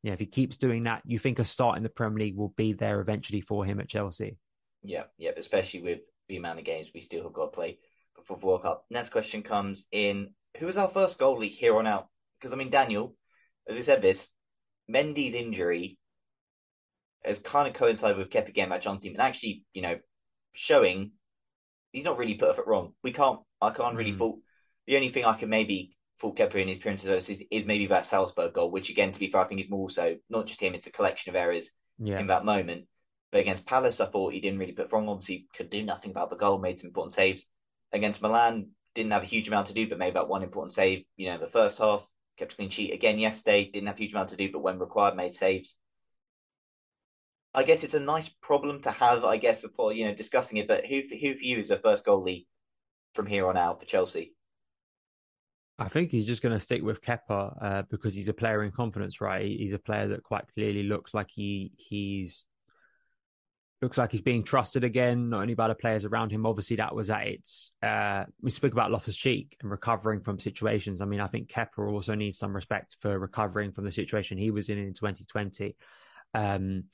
you 0.03 0.09
know, 0.09 0.13
if 0.13 0.19
he 0.19 0.25
keeps 0.25 0.57
doing 0.57 0.83
that, 0.83 1.01
you 1.05 1.19
think 1.19 1.39
a 1.39 1.43
start 1.43 1.77
in 1.77 1.83
the 1.83 1.89
Premier 1.89 2.25
League 2.25 2.37
will 2.37 2.53
be 2.55 2.73
there 2.73 3.01
eventually 3.01 3.41
for 3.41 3.65
him 3.65 3.79
at 3.79 3.89
Chelsea. 3.89 4.37
Yeah, 4.81 5.03
yeah, 5.17 5.31
especially 5.35 5.81
with 5.81 5.99
the 6.29 6.37
amount 6.37 6.59
of 6.59 6.65
games 6.65 6.89
we 6.93 7.01
still 7.01 7.23
have 7.23 7.33
got 7.33 7.45
to 7.45 7.51
play 7.51 7.79
before 8.15 8.37
the 8.37 8.45
World 8.45 8.63
Cup. 8.63 8.85
Next 8.89 9.09
question 9.09 9.43
comes 9.43 9.85
in: 9.91 10.29
Who 10.57 10.65
was 10.65 10.77
our 10.77 10.87
first 10.87 11.19
goalie 11.19 11.49
here 11.49 11.77
on 11.77 11.87
out? 11.87 12.07
Because 12.39 12.53
I 12.53 12.55
mean, 12.55 12.69
Daniel, 12.69 13.15
as 13.67 13.77
I 13.77 13.81
said, 13.81 14.01
this 14.01 14.27
Mendy's 14.89 15.35
injury 15.35 15.97
has 17.25 17.39
kind 17.39 17.67
of 17.67 17.73
coincided 17.73 18.17
with 18.17 18.29
Kepa 18.29 18.53
getting 18.53 18.69
back 18.69 18.87
on 18.87 18.97
team, 18.97 19.13
and 19.13 19.21
actually, 19.21 19.63
you 19.73 19.81
know, 19.81 19.97
showing 20.53 21.11
he's 21.91 22.05
not 22.05 22.17
really 22.17 22.35
put 22.35 22.49
a 22.49 22.53
foot 22.53 22.67
wrong. 22.67 22.93
We 23.03 23.11
can't, 23.11 23.39
I 23.61 23.71
can't 23.71 23.95
really 23.95 24.13
mm. 24.13 24.17
fault. 24.17 24.39
The 24.87 24.95
only 24.95 25.09
thing 25.09 25.25
I 25.25 25.37
can 25.37 25.49
maybe 25.49 25.95
fault 26.19 26.37
Kepa 26.37 26.55
in 26.55 26.67
his 26.67 26.77
appearances 26.77 27.29
is, 27.29 27.43
is 27.49 27.65
maybe 27.65 27.87
that 27.87 28.05
Salzburg 28.05 28.53
goal, 28.53 28.71
which 28.71 28.89
again, 28.89 29.11
to 29.11 29.19
be 29.19 29.31
fair, 29.31 29.41
I 29.41 29.47
think 29.47 29.61
is 29.61 29.69
more 29.69 29.89
so 29.89 30.17
not 30.29 30.47
just 30.47 30.61
him; 30.61 30.75
it's 30.75 30.87
a 30.87 30.91
collection 30.91 31.29
of 31.29 31.35
errors 31.35 31.71
yeah. 31.97 32.19
in 32.19 32.27
that 32.27 32.45
moment. 32.45 32.85
But 33.31 33.41
against 33.41 33.65
Palace, 33.65 34.01
I 34.01 34.07
thought 34.07 34.33
he 34.33 34.41
didn't 34.41 34.59
really 34.59 34.73
put 34.73 34.91
wrong. 34.91 35.07
Obviously, 35.07 35.47
could 35.55 35.69
do 35.69 35.83
nothing 35.83 36.11
about 36.11 36.29
the 36.29 36.35
goal, 36.35 36.59
made 36.59 36.79
some 36.79 36.87
important 36.87 37.13
saves. 37.13 37.45
Against 37.93 38.21
Milan, 38.21 38.69
didn't 38.95 39.11
have 39.11 39.23
a 39.23 39.27
huge 39.27 39.47
amount 39.47 39.67
to 39.67 39.73
do, 39.73 39.87
but 39.87 39.97
made 39.97 40.09
about 40.09 40.29
one 40.29 40.43
important 40.43 40.73
save. 40.73 41.05
You 41.15 41.31
know, 41.31 41.39
the 41.39 41.47
first 41.47 41.77
half 41.77 42.05
kept 42.37 42.53
a 42.53 42.55
clean 42.55 42.69
sheet 42.69 42.93
again 42.93 43.19
yesterday. 43.19 43.69
Didn't 43.71 43.87
have 43.87 43.95
a 43.95 43.99
huge 43.99 44.13
amount 44.13 44.29
to 44.29 44.35
do, 44.35 44.51
but 44.51 44.61
when 44.61 44.79
required, 44.79 45.15
made 45.15 45.33
saves. 45.33 45.75
I 47.53 47.63
guess 47.63 47.83
it's 47.83 47.95
a 47.95 47.99
nice 47.99 48.29
problem 48.41 48.81
to 48.81 48.91
have. 48.91 49.23
I 49.23 49.37
guess 49.37 49.61
for 49.61 49.69
Paul, 49.69 49.93
you 49.93 50.05
know 50.05 50.13
discussing 50.13 50.57
it, 50.57 50.67
but 50.67 50.85
who 50.85 51.01
who 51.09 51.33
for 51.35 51.43
you 51.43 51.57
is 51.57 51.69
the 51.69 51.77
first 51.77 52.05
goalie 52.05 52.45
from 53.13 53.25
here 53.25 53.47
on 53.47 53.57
out 53.57 53.79
for 53.79 53.85
Chelsea? 53.85 54.33
I 55.79 55.87
think 55.87 56.11
he's 56.11 56.25
just 56.25 56.41
going 56.41 56.53
to 56.53 56.59
stick 56.59 56.83
with 56.83 57.01
Kepa 57.01 57.57
uh, 57.63 57.81
because 57.89 58.13
he's 58.13 58.27
a 58.27 58.33
player 58.33 58.63
in 58.63 58.71
confidence, 58.71 59.21
right? 59.21 59.45
He's 59.45 59.73
a 59.73 59.79
player 59.79 60.09
that 60.09 60.23
quite 60.23 60.43
clearly 60.53 60.83
looks 60.83 61.13
like 61.13 61.31
he 61.31 61.71
he's 61.77 62.43
looks 63.81 63.97
like 63.97 64.11
he's 64.11 64.21
being 64.21 64.43
trusted 64.43 64.83
again, 64.83 65.29
not 65.29 65.41
only 65.41 65.53
by 65.53 65.69
the 65.69 65.75
players 65.75 66.03
around 66.03 66.31
him. 66.31 66.45
Obviously, 66.45 66.75
that 66.75 66.93
was 66.93 67.09
at 67.09 67.27
its. 67.27 67.71
Uh, 67.81 68.25
we 68.41 68.51
spoke 68.51 68.73
about 68.73 68.91
Loftus 68.91 69.15
Cheek 69.15 69.55
and 69.61 69.71
recovering 69.71 70.19
from 70.19 70.37
situations. 70.37 70.99
I 70.99 71.05
mean, 71.05 71.21
I 71.21 71.27
think 71.27 71.49
Kepa 71.49 71.89
also 71.89 72.13
needs 72.13 72.37
some 72.37 72.53
respect 72.53 72.97
for 72.99 73.17
recovering 73.17 73.71
from 73.71 73.85
the 73.85 73.91
situation 73.91 74.37
he 74.37 74.51
was 74.51 74.69
in 74.69 74.77
in 74.77 74.93
2020. 74.93 75.77
Um, 76.33 76.85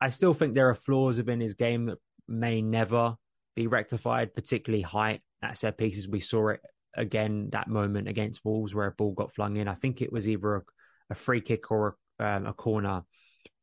I 0.00 0.08
still 0.08 0.34
think 0.34 0.54
there 0.54 0.70
are 0.70 0.74
flaws 0.74 1.18
within 1.18 1.40
his 1.40 1.54
game 1.54 1.86
that 1.86 1.98
may 2.26 2.62
never 2.62 3.14
be 3.54 3.68
rectified, 3.68 4.34
particularly 4.34 4.82
height 4.82 5.22
at 5.40 5.56
set 5.56 5.78
pieces. 5.78 6.08
We 6.08 6.18
saw 6.18 6.48
it 6.48 6.60
again 6.96 7.48
that 7.52 7.68
moment 7.68 8.08
against 8.08 8.44
Wolves 8.44 8.74
where 8.74 8.86
a 8.86 8.92
ball 8.92 9.12
got 9.12 9.34
flung 9.34 9.56
in. 9.56 9.68
I 9.68 9.74
think 9.74 10.00
it 10.00 10.12
was 10.12 10.28
either 10.28 10.56
a, 10.56 10.62
a 11.10 11.14
free 11.14 11.40
kick 11.40 11.70
or 11.70 11.96
a, 12.18 12.24
um, 12.24 12.46
a, 12.46 12.52
corner 12.52 13.02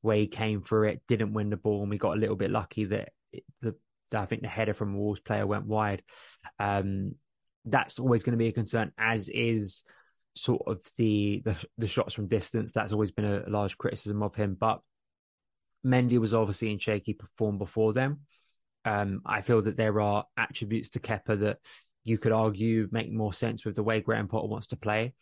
where 0.02 0.18
he 0.18 0.28
came 0.28 0.62
through 0.62 0.90
it, 0.90 1.02
didn't 1.08 1.34
win 1.34 1.50
the 1.50 1.58
ball, 1.58 1.82
and 1.82 1.90
we 1.90 1.98
got 1.98 2.18
a 2.18 2.20
little 2.20 2.36
bit 2.36 2.52
lucky 2.52 2.86
that 2.86 3.10
it, 3.32 3.44
the 3.62 3.76
I 4.14 4.26
think 4.26 4.42
the 4.42 4.48
header 4.48 4.74
from 4.74 4.98
Wolves 4.98 5.22
player 5.22 5.48
went 5.48 5.66
wide. 5.66 6.04
Um, 6.60 7.16
that's 7.66 8.00
always 8.00 8.24
going 8.24 8.34
to 8.34 8.38
be 8.38 8.48
a 8.48 8.54
concern, 8.54 8.92
as 8.98 9.30
is 9.30 9.84
sort 10.36 10.64
of 10.68 10.80
the, 10.98 11.42
the 11.46 11.56
the 11.78 11.88
shots 11.88 12.14
from 12.14 12.28
distance. 12.28 12.72
That's 12.72 12.92
always 12.92 13.12
been 13.12 13.26
a 13.26 13.50
large 13.50 13.78
criticism 13.78 14.24
of 14.24 14.36
him. 14.36 14.58
But 14.60 14.82
Mendy 15.86 16.18
was 16.18 16.34
obviously 16.34 16.72
in 16.72 16.80
shaky 16.80 17.18
form 17.38 17.58
before 17.58 17.94
them. 17.94 18.22
Um, 18.84 19.22
I 19.26 19.42
feel 19.42 19.62
that 19.62 19.78
there 19.78 20.02
are 20.02 20.26
attributes 20.38 20.90
to 20.92 21.00
Kepa 21.00 21.40
that 21.42 21.58
you 22.04 22.18
could 22.18 22.32
argue 22.32 22.88
make 22.91 23.12
more 23.12 23.34
sense 23.34 23.66
with 23.66 23.76
the 23.76 23.84
way 23.84 24.02
Graham 24.02 24.28
Potter 24.28 24.47
wants 24.47 24.68
to 24.68 24.78
play. 24.78 25.14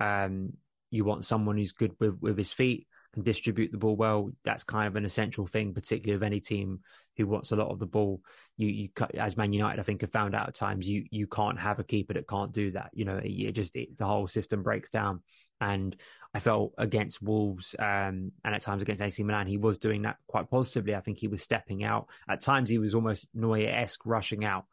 Um, 0.00 0.54
you 0.90 1.04
want 1.04 1.24
someone 1.24 1.56
who's 1.56 1.72
good 1.72 1.92
with, 1.98 2.18
with 2.20 2.38
his 2.38 2.52
feet, 2.52 2.86
can 3.14 3.22
distribute 3.22 3.70
the 3.70 3.78
ball 3.78 3.96
well. 3.96 4.30
That's 4.44 4.64
kind 4.64 4.88
of 4.88 4.96
an 4.96 5.04
essential 5.04 5.46
thing, 5.46 5.72
particularly 5.72 6.16
of 6.16 6.22
any 6.22 6.40
team 6.40 6.80
who 7.16 7.26
wants 7.26 7.52
a 7.52 7.56
lot 7.56 7.70
of 7.70 7.78
the 7.78 7.86
ball. 7.86 8.20
You, 8.56 8.68
you 8.68 8.88
as 9.16 9.36
Man 9.36 9.52
United, 9.52 9.80
I 9.80 9.84
think, 9.84 10.00
have 10.00 10.12
found 10.12 10.34
out 10.34 10.48
at 10.48 10.56
times 10.56 10.88
you 10.88 11.04
you 11.10 11.26
can't 11.26 11.58
have 11.58 11.78
a 11.78 11.84
keeper 11.84 12.14
that 12.14 12.28
can't 12.28 12.52
do 12.52 12.72
that. 12.72 12.90
You 12.92 13.04
know, 13.04 13.20
it 13.22 13.52
just 13.52 13.76
it, 13.76 13.96
the 13.96 14.06
whole 14.06 14.26
system 14.26 14.62
breaks 14.62 14.90
down. 14.90 15.22
And 15.60 15.94
I 16.34 16.40
felt 16.40 16.72
against 16.76 17.22
Wolves 17.22 17.76
um, 17.78 18.32
and 18.44 18.54
at 18.54 18.60
times 18.60 18.82
against 18.82 19.00
AC 19.00 19.22
Milan, 19.22 19.46
he 19.46 19.56
was 19.56 19.78
doing 19.78 20.02
that 20.02 20.16
quite 20.26 20.50
positively. 20.50 20.96
I 20.96 21.00
think 21.00 21.18
he 21.18 21.28
was 21.28 21.42
stepping 21.42 21.84
out. 21.84 22.08
At 22.28 22.42
times, 22.42 22.68
he 22.68 22.78
was 22.78 22.94
almost 22.94 23.28
Neuer 23.32 23.68
esque, 23.68 24.04
rushing 24.04 24.44
out 24.44 24.64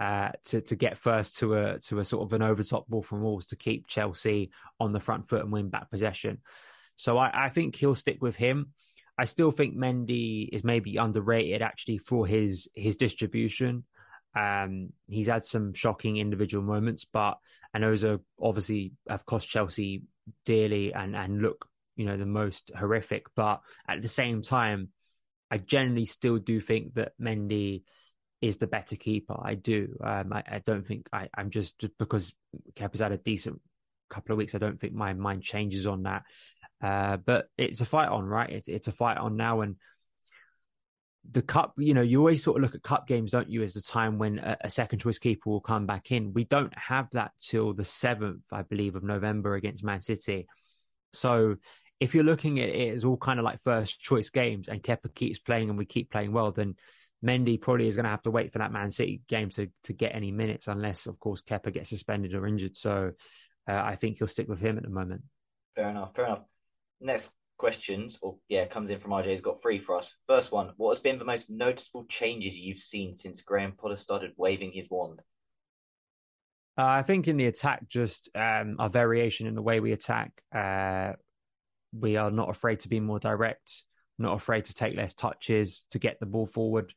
uh, 0.00 0.30
to 0.46 0.60
to 0.60 0.76
get 0.76 0.98
first 0.98 1.38
to 1.38 1.54
a 1.54 1.78
to 1.78 1.98
a 2.00 2.04
sort 2.04 2.24
of 2.24 2.32
an 2.32 2.42
overtop 2.42 2.88
ball 2.88 3.02
from 3.02 3.22
Wolves 3.22 3.46
to 3.46 3.56
keep 3.56 3.86
Chelsea 3.86 4.50
on 4.80 4.92
the 4.92 5.00
front 5.00 5.28
foot 5.28 5.42
and 5.42 5.52
win 5.52 5.68
back 5.68 5.90
possession. 5.90 6.38
So 6.96 7.18
I, 7.18 7.46
I 7.46 7.48
think 7.48 7.76
he'll 7.76 7.94
stick 7.94 8.18
with 8.20 8.36
him. 8.36 8.72
I 9.16 9.24
still 9.24 9.52
think 9.52 9.76
Mendy 9.76 10.48
is 10.52 10.64
maybe 10.64 10.96
underrated 10.96 11.62
actually 11.62 11.98
for 11.98 12.26
his 12.26 12.68
his 12.74 12.96
distribution. 12.96 13.84
Um, 14.36 14.88
he's 15.06 15.28
had 15.28 15.44
some 15.44 15.74
shocking 15.74 16.16
individual 16.16 16.64
moments, 16.64 17.04
but 17.04 17.38
and 17.72 17.84
those 17.84 18.04
are 18.04 18.18
obviously 18.40 18.92
have 19.08 19.26
cost 19.26 19.48
Chelsea 19.48 20.02
dearly 20.44 20.92
and 20.92 21.14
and 21.14 21.40
look 21.40 21.68
you 21.94 22.06
know 22.06 22.16
the 22.16 22.26
most 22.26 22.72
horrific. 22.76 23.26
But 23.36 23.60
at 23.88 24.02
the 24.02 24.08
same 24.08 24.42
time, 24.42 24.88
I 25.50 25.58
generally 25.58 26.06
still 26.06 26.38
do 26.38 26.60
think 26.60 26.94
that 26.94 27.12
Mendy 27.20 27.82
is 28.44 28.58
the 28.58 28.66
better 28.66 28.94
keeper. 28.94 29.36
I 29.42 29.54
do. 29.54 29.96
Um, 30.04 30.32
I, 30.32 30.42
I, 30.46 30.58
don't 30.64 30.86
think 30.86 31.08
I, 31.12 31.28
am 31.36 31.48
just, 31.50 31.78
just 31.78 31.96
because 31.98 32.32
Kepa's 32.74 33.00
had 33.00 33.12
a 33.12 33.16
decent 33.16 33.60
couple 34.10 34.34
of 34.34 34.38
weeks. 34.38 34.54
I 34.54 34.58
don't 34.58 34.78
think 34.78 34.92
my 34.92 35.14
mind 35.14 35.42
changes 35.42 35.86
on 35.86 36.02
that. 36.02 36.24
Uh, 36.82 37.16
but 37.16 37.46
it's 37.56 37.80
a 37.80 37.86
fight 37.86 38.10
on, 38.10 38.26
right? 38.26 38.50
It's 38.50 38.68
it's 38.68 38.88
a 38.88 38.92
fight 38.92 39.16
on 39.16 39.36
now, 39.36 39.62
and 39.62 39.76
the 41.30 41.40
cup. 41.40 41.72
You 41.78 41.94
know, 41.94 42.02
you 42.02 42.18
always 42.18 42.44
sort 42.44 42.58
of 42.58 42.62
look 42.62 42.74
at 42.74 42.82
cup 42.82 43.06
games, 43.08 43.30
don't 43.30 43.48
you, 43.48 43.62
as 43.62 43.72
the 43.72 43.80
time 43.80 44.18
when 44.18 44.38
a, 44.38 44.58
a 44.62 44.70
second 44.70 44.98
choice 44.98 45.18
keeper 45.18 45.48
will 45.48 45.62
come 45.62 45.86
back 45.86 46.10
in. 46.10 46.34
We 46.34 46.44
don't 46.44 46.76
have 46.76 47.08
that 47.12 47.30
till 47.40 47.72
the 47.72 47.84
seventh, 47.84 48.42
I 48.52 48.62
believe, 48.62 48.96
of 48.96 49.02
November 49.02 49.54
against 49.54 49.84
Man 49.84 50.02
City. 50.02 50.46
So 51.14 51.56
if 52.00 52.14
you're 52.14 52.24
looking 52.24 52.60
at 52.60 52.68
it 52.68 52.92
as 52.92 53.04
all 53.04 53.16
kind 53.16 53.38
of 53.38 53.44
like 53.44 53.62
first 53.62 54.00
choice 54.00 54.28
games, 54.28 54.68
and 54.68 54.82
Kepa 54.82 55.14
keeps 55.14 55.38
playing 55.38 55.70
and 55.70 55.78
we 55.78 55.86
keep 55.86 56.10
playing 56.10 56.32
well, 56.32 56.52
then 56.52 56.74
Mendy 57.24 57.60
probably 57.60 57.88
is 57.88 57.96
going 57.96 58.04
to 58.04 58.10
have 58.10 58.22
to 58.22 58.30
wait 58.30 58.52
for 58.52 58.58
that 58.58 58.72
Man 58.72 58.90
City 58.90 59.22
game 59.28 59.50
to 59.50 59.68
to 59.84 59.92
get 59.92 60.14
any 60.14 60.30
minutes, 60.30 60.68
unless 60.68 61.06
of 61.06 61.18
course 61.18 61.42
Kepa 61.42 61.72
gets 61.72 61.90
suspended 61.90 62.34
or 62.34 62.46
injured. 62.46 62.76
So 62.76 63.12
uh, 63.68 63.72
I 63.72 63.96
think 63.96 64.18
he'll 64.18 64.28
stick 64.28 64.48
with 64.48 64.60
him 64.60 64.76
at 64.76 64.82
the 64.82 64.90
moment. 64.90 65.22
Fair 65.74 65.88
enough. 65.88 66.14
Fair 66.14 66.26
enough. 66.26 66.44
Next 67.00 67.30
questions, 67.56 68.18
or 68.20 68.36
yeah, 68.48 68.66
comes 68.66 68.90
in 68.90 68.98
from 68.98 69.12
RJ. 69.12 69.26
He's 69.26 69.40
got 69.40 69.60
three 69.62 69.78
for 69.78 69.96
us. 69.96 70.14
First 70.26 70.52
one: 70.52 70.72
What 70.76 70.90
has 70.90 71.00
been 71.00 71.18
the 71.18 71.24
most 71.24 71.50
noticeable 71.50 72.04
changes 72.08 72.58
you've 72.58 72.78
seen 72.78 73.14
since 73.14 73.40
Graham 73.40 73.72
Potter 73.72 73.96
started 73.96 74.32
waving 74.36 74.72
his 74.72 74.88
wand? 74.90 75.20
Uh, 76.76 76.86
I 76.86 77.02
think 77.02 77.28
in 77.28 77.36
the 77.36 77.46
attack, 77.46 77.88
just 77.88 78.28
um, 78.34 78.76
a 78.78 78.88
variation 78.88 79.46
in 79.46 79.54
the 79.54 79.62
way 79.62 79.80
we 79.80 79.92
attack. 79.92 80.32
Uh, 80.54 81.12
we 81.96 82.16
are 82.16 82.30
not 82.30 82.50
afraid 82.50 82.80
to 82.80 82.88
be 82.88 82.98
more 82.98 83.20
direct, 83.20 83.84
not 84.18 84.34
afraid 84.34 84.66
to 84.66 84.74
take 84.74 84.96
less 84.96 85.14
touches 85.14 85.84
to 85.90 85.98
get 85.98 86.20
the 86.20 86.26
ball 86.26 86.46
forward, 86.46 86.94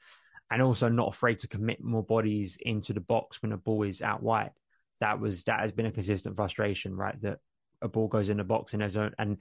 and 0.52 0.62
also 0.62 0.90
not 0.90 1.10
afraid 1.10 1.40
to 1.40 1.48
commit 1.48 1.84
more 1.84 2.04
bodies 2.04 2.58
into 2.62 2.94
the 2.94 3.02
box 3.02 3.42
when 3.42 3.52
the 3.52 3.58
ball 3.58 3.84
is 3.84 4.02
out 4.02 4.24
wide. 4.24 4.52
That 5.00 5.20
was 5.20 5.44
that 5.46 5.60
has 5.60 5.72
been 5.72 5.86
a 5.86 5.92
consistent 5.92 6.36
frustration, 6.36 6.96
right? 6.96 7.20
That 7.22 7.40
a 7.82 7.88
ball 7.88 8.08
goes 8.08 8.30
in 8.30 8.38
the 8.38 8.44
box 8.44 8.74
and 8.74 8.82
there's 8.82 8.96
a, 8.96 9.12
and 9.20 9.38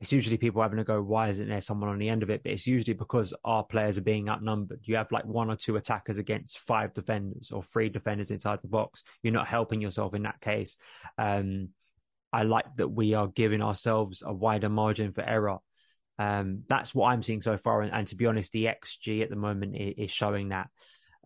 it's 0.00 0.12
usually 0.12 0.36
people 0.36 0.60
having 0.60 0.78
to 0.78 0.84
go, 0.84 1.00
why 1.00 1.28
isn't 1.28 1.48
there 1.48 1.60
someone 1.60 1.88
on 1.88 1.98
the 1.98 2.08
end 2.08 2.22
of 2.22 2.30
it? 2.30 2.42
But 2.42 2.52
it's 2.52 2.66
usually 2.66 2.94
because 2.94 3.32
our 3.44 3.64
players 3.64 3.96
are 3.96 4.02
being 4.02 4.28
outnumbered. 4.28 4.80
You 4.84 4.96
have 4.96 5.10
like 5.10 5.24
one 5.24 5.50
or 5.50 5.56
two 5.56 5.76
attackers 5.76 6.18
against 6.18 6.58
five 6.58 6.92
defenders 6.92 7.50
or 7.50 7.62
three 7.62 7.88
defenders 7.88 8.30
inside 8.30 8.58
the 8.60 8.68
box. 8.68 9.04
You're 9.22 9.32
not 9.32 9.46
helping 9.46 9.80
yourself 9.80 10.14
in 10.14 10.24
that 10.24 10.40
case. 10.40 10.76
Um, 11.16 11.70
I 12.32 12.42
like 12.42 12.66
that 12.76 12.88
we 12.88 13.14
are 13.14 13.28
giving 13.28 13.62
ourselves 13.62 14.22
a 14.26 14.34
wider 14.34 14.68
margin 14.68 15.12
for 15.12 15.22
error. 15.22 15.58
Um, 16.18 16.62
that's 16.68 16.94
what 16.94 17.08
I'm 17.08 17.22
seeing 17.22 17.42
so 17.42 17.56
far. 17.56 17.82
And, 17.82 17.92
and, 17.92 18.06
to 18.08 18.16
be 18.16 18.26
honest, 18.26 18.52
the 18.52 18.64
XG 18.64 19.22
at 19.22 19.30
the 19.30 19.36
moment 19.36 19.76
is, 19.76 19.94
is 19.98 20.10
showing 20.10 20.48
that. 20.48 20.68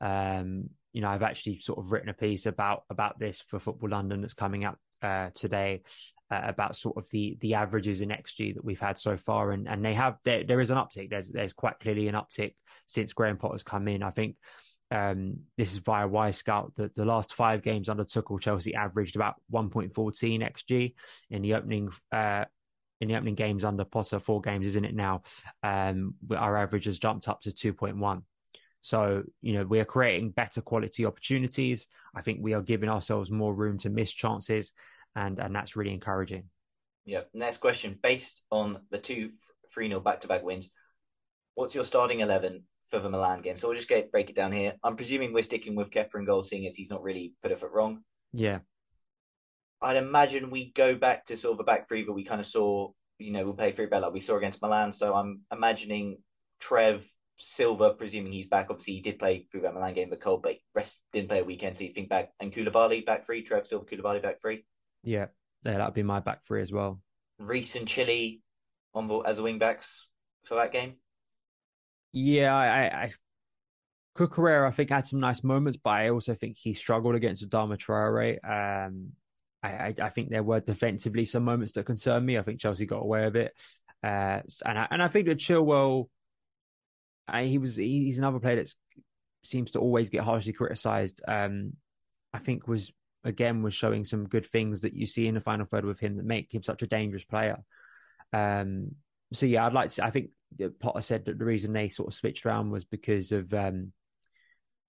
Um, 0.01 0.71
you 0.93 1.01
know, 1.01 1.09
I've 1.09 1.23
actually 1.23 1.61
sort 1.61 1.79
of 1.79 1.93
written 1.93 2.09
a 2.09 2.15
piece 2.15 2.47
about 2.47 2.83
about 2.91 3.19
this 3.19 3.41
for 3.41 3.61
Football 3.61 3.91
London 3.91 4.21
that's 4.21 4.35
coming 4.35 4.65
out 4.65 4.79
uh, 5.03 5.31
today, 5.35 5.83
uh, 6.31 6.41
about 6.45 6.77
sort 6.77 6.97
of 6.97 7.09
the 7.11 7.37
the 7.41 7.55
averages 7.55 8.01
in 8.01 8.09
XG 8.09 8.55
that 8.55 8.65
we've 8.65 8.81
had 8.81 8.99
so 8.99 9.17
far, 9.17 9.53
and 9.53 9.69
and 9.69 9.85
they 9.85 9.95
have 9.95 10.17
there, 10.25 10.45
there 10.45 10.61
is 10.61 10.71
an 10.71 10.79
uptick. 10.79 11.11
There's 11.11 11.29
there's 11.29 11.53
quite 11.53 11.79
clearly 11.79 12.09
an 12.09 12.15
uptick 12.15 12.55
since 12.87 13.13
Graham 13.13 13.37
Potter's 13.37 13.63
come 13.63 13.87
in. 13.87 14.03
I 14.03 14.11
think 14.11 14.37
um, 14.91 15.41
this 15.57 15.73
is 15.73 15.79
via 15.79 16.09
Wyscout. 16.09 16.75
The, 16.75 16.91
the 16.97 17.05
last 17.05 17.33
five 17.33 17.63
games 17.63 17.89
under 17.89 18.05
Tuchel, 18.05 18.41
Chelsea 18.41 18.75
averaged 18.75 19.17
about 19.17 19.37
1.14 19.53 19.93
XG 19.93 20.95
in 21.31 21.43
the 21.43 21.55
opening 21.55 21.91
uh, 22.11 22.45
in 23.01 23.09
the 23.09 23.17
opening 23.17 23.35
games 23.35 23.65
under 23.65 23.85
Potter. 23.85 24.19
Four 24.19 24.41
games, 24.41 24.67
isn't 24.67 24.85
it 24.85 24.95
now? 24.95 25.23
Um, 25.63 26.15
our 26.37 26.57
average 26.57 26.85
has 26.85 26.99
jumped 26.99 27.29
up 27.29 27.41
to 27.43 27.51
2.1. 27.51 28.23
So, 28.83 29.25
you 29.43 29.53
know, 29.53 29.65
we 29.65 29.81
are 29.81 29.85
creating 29.85 30.31
better 30.31 30.63
quality 30.63 31.05
opportunities. 31.05 31.89
I 32.15 32.23
think 32.23 32.39
we 32.41 32.55
are 32.55 32.63
giving 32.63 32.89
ourselves 32.89 33.31
more 33.31 33.55
room 33.55 33.79
to 33.79 33.91
miss 33.91 34.13
chances 34.13 34.73
and 35.17 35.39
and 35.39 35.55
that's 35.55 35.77
really 35.77 35.93
encouraging. 35.93 36.45
Yeah. 37.05 37.23
Next 37.35 37.59
question: 37.59 37.99
Based 38.03 38.43
on 38.51 38.81
the 38.91 38.99
two 38.99 39.31
three 39.73 39.89
0 39.89 40.01
back 40.01 40.21
to 40.21 40.29
back 40.29 40.43
wins, 40.43 40.71
what's 41.55 41.75
your 41.75 41.85
starting 41.85 42.21
eleven 42.21 42.65
for 42.89 43.01
the 43.01 43.11
Milan 43.11 43.43
game? 43.43 43.57
So 43.57 43.69
we'll 43.69 43.77
just 43.77 43.89
get 43.89 44.13
break 44.13 44.31
it 44.31 44.37
down 44.37 44.53
here. 44.53 44.75
I'm 44.83 44.97
presuming 44.97 45.33
we're 45.33 45.43
sticking 45.43 45.75
with 45.75 45.91
Kepa 45.91 46.17
in 46.17 46.25
goal, 46.25 46.43
seeing 46.43 46.67
as 46.67 46.75
he's 46.75 46.91
not 46.91 47.03
really 47.03 47.35
put 47.43 47.53
a 47.53 47.57
foot 47.57 47.73
wrong. 47.73 48.03
Yeah. 48.33 48.61
I'd 49.83 49.97
imagine 49.97 50.51
we 50.51 50.73
go 50.75 50.95
back 50.95 51.25
to 51.27 51.37
sort 51.37 51.55
of 51.55 51.61
a 51.61 51.65
back 51.65 51.89
three 51.89 52.05
that 52.05 52.13
we 52.13 52.25
kind 52.25 52.41
of 52.41 52.47
saw. 52.47 52.91
You 53.19 53.33
know, 53.33 53.45
we'll 53.45 53.55
play 53.55 53.73
three 53.73 53.87
Bella 53.87 54.11
we 54.11 54.21
saw 54.21 54.37
against 54.37 54.63
Milan. 54.63 54.93
So 54.93 55.15
I'm 55.15 55.43
imagining 55.53 56.19
Trev 56.59 57.07
Silva, 57.37 57.95
presuming 57.95 58.33
he's 58.33 58.47
back. 58.47 58.67
Obviously, 58.71 58.95
he 58.95 59.01
did 59.01 59.19
play 59.19 59.47
through 59.51 59.63
that 59.63 59.75
Milan 59.75 59.95
game, 59.95 60.11
but 60.11 60.21
Cole 60.21 60.39
but 60.39 60.57
rest 60.75 60.99
didn't 61.13 61.29
play 61.29 61.41
a 61.41 61.45
weekend, 61.45 61.77
so 61.77 61.85
you 61.85 61.93
think 61.93 62.09
back 62.09 62.31
and 62.41 62.53
Koulibaly 62.53 63.05
back 63.05 63.25
three, 63.25 63.43
Trev 63.43 63.67
Silva, 63.67 63.85
Koulibaly 63.85 64.23
back 64.23 64.41
three. 64.41 64.65
Yeah, 65.03 65.27
yeah, 65.65 65.79
that'd 65.79 65.95
be 65.95 66.03
my 66.03 66.21
back 66.21 66.45
three 66.47 66.61
as 66.61 66.73
well. 66.73 67.01
Reece 67.39 67.77
and 67.77 67.89
Chilly 67.89 68.43
on 68.95 69.09
the, 69.09 69.19
as 69.21 69.39
the 69.39 69.43
wing 69.43 69.59
backs 69.59 70.07
for 70.45 70.57
that 70.57 70.73
game. 70.73 70.97
Yeah, 72.13 72.55
I, 72.55 73.05
I 73.05 73.13
Cucurella, 74.17 74.69
I 74.69 74.73
think 74.73 74.91
had 74.91 75.07
some 75.07 75.21
nice 75.21 75.43
moments, 75.43 75.79
but 75.83 75.91
I 75.91 76.11
also 76.11 76.35
think 76.35 76.57
he 76.59 76.75
struggled 76.75 77.15
against 77.15 77.49
Adama 77.49 77.79
Traore. 77.79 78.39
Um, 78.87 79.13
I, 79.63 79.95
I, 80.01 80.09
think 80.09 80.31
there 80.31 80.43
were 80.43 80.61
defensively 80.61 81.25
some 81.25 81.45
moments 81.45 81.73
that 81.73 81.85
concerned 81.85 82.25
me. 82.25 82.39
I 82.39 82.43
think 82.43 82.61
Chelsea 82.61 82.87
got 82.87 83.03
away 83.03 83.25
with 83.25 83.37
it, 83.37 83.53
uh, 84.03 84.41
and 84.65 84.79
I, 84.79 84.89
and 84.91 85.03
I 85.03 85.09
think 85.09 85.29
that 85.29 85.39
Chilwell, 85.39 86.09
I, 87.29 87.45
he 87.45 87.59
was 87.59 87.77
he's 87.77 88.19
another 88.19 88.39
player 88.39 88.57
that 88.57 88.75
seems 89.45 89.73
to 89.73 89.81
always 89.81 90.09
get 90.09 90.25
harshly 90.25 90.55
criticised. 90.55 91.21
Um, 91.29 91.75
I 92.33 92.39
think 92.39 92.69
was 92.69 92.93
again 93.23 93.63
was 93.63 93.75
showing 93.75 94.05
some 94.05 94.29
good 94.29 94.47
things 94.47 94.81
that 94.81 94.95
you 94.95 95.07
see 95.07 95.27
in 95.27 95.35
the 95.35 95.41
final 95.41 95.67
third 95.67 95.85
with 95.85 96.01
him 96.01 96.17
that 96.17 96.25
make 96.25 96.55
him 96.55 96.63
such 96.63 96.83
a 96.83 96.87
dangerous 96.87 97.25
player. 97.25 97.59
Um, 98.33 98.93
so 99.33 99.47
yeah, 99.47 99.67
I'd 99.67 99.75
like 99.75 99.91
to. 99.91 100.05
I 100.05 100.11
think 100.11 100.31
Potter 100.81 101.03
said 101.03 101.27
that 101.27 101.39
the 101.39 101.45
reason 101.45 101.73
they 101.73 101.89
sort 101.89 102.09
of 102.09 102.15
switched 102.15 102.47
around 102.47 102.71
was 102.71 102.85
because 102.85 103.33
of 103.33 103.53
um, 103.55 103.93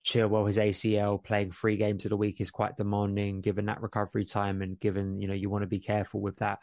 Chilwell, 0.06 0.48
his 0.48 0.58
ACL, 0.58 1.24
playing 1.24 1.52
three 1.52 1.78
games 1.78 2.06
of 2.06 2.10
the 2.10 2.18
week 2.18 2.42
is 2.42 2.52
quite 2.52 2.78
demanding, 2.78 3.42
given 3.42 3.66
that 3.66 3.82
recovery 3.82 4.26
time, 4.26 4.62
and 4.62 4.80
given 4.80 5.22
you 5.22 5.28
know 5.28 5.34
you 5.34 5.50
want 5.50 5.64
to 5.64 5.68
be 5.68 5.80
careful 5.80 6.22
with 6.22 6.38
that. 6.38 6.60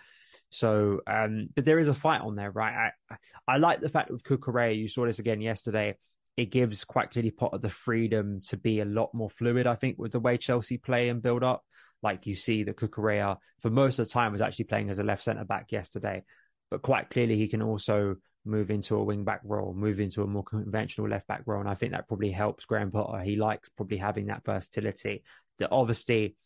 So, 0.50 1.00
um, 1.06 1.48
but 1.54 1.64
there 1.64 1.78
is 1.78 1.88
a 1.88 1.94
fight 1.94 2.22
on 2.22 2.36
there, 2.36 2.50
right? 2.50 2.90
I 3.10 3.16
I 3.46 3.56
like 3.58 3.80
the 3.80 3.88
fact 3.88 4.10
with 4.10 4.24
Cucurella, 4.24 4.76
you 4.76 4.88
saw 4.88 5.06
this 5.06 5.18
again 5.18 5.40
yesterday 5.40 5.96
it 6.38 6.52
gives 6.52 6.84
quite 6.84 7.10
clearly 7.10 7.32
Potter 7.32 7.58
the 7.58 7.68
freedom 7.68 8.40
to 8.46 8.56
be 8.56 8.78
a 8.78 8.84
lot 8.84 9.12
more 9.12 9.28
fluid, 9.28 9.66
I 9.66 9.74
think, 9.74 9.98
with 9.98 10.12
the 10.12 10.20
way 10.20 10.36
Chelsea 10.38 10.78
play 10.78 11.08
and 11.08 11.20
build 11.20 11.42
up. 11.42 11.64
Like 12.00 12.26
you 12.26 12.36
see 12.36 12.62
that 12.62 12.76
Cucurella, 12.76 13.38
for 13.60 13.70
most 13.70 13.98
of 13.98 14.06
the 14.06 14.12
time, 14.12 14.30
was 14.30 14.40
actually 14.40 14.66
playing 14.66 14.88
as 14.88 15.00
a 15.00 15.02
left 15.02 15.24
centre 15.24 15.44
back 15.44 15.72
yesterday. 15.72 16.22
But 16.70 16.82
quite 16.82 17.10
clearly, 17.10 17.34
he 17.34 17.48
can 17.48 17.60
also 17.60 18.16
move 18.48 18.70
into 18.70 18.96
a 18.96 19.04
wing 19.04 19.24
back 19.24 19.40
role, 19.44 19.74
move 19.74 20.00
into 20.00 20.22
a 20.22 20.26
more 20.26 20.42
conventional 20.42 21.08
left 21.08 21.26
back 21.26 21.42
role. 21.46 21.60
And 21.60 21.68
I 21.68 21.74
think 21.74 21.92
that 21.92 22.08
probably 22.08 22.30
helps 22.30 22.64
Graham 22.64 22.90
Potter. 22.90 23.22
He 23.22 23.36
likes 23.36 23.68
probably 23.68 23.98
having 23.98 24.26
that 24.26 24.44
versatility. 24.44 25.22
That 25.58 25.68
obviously, 25.70 26.36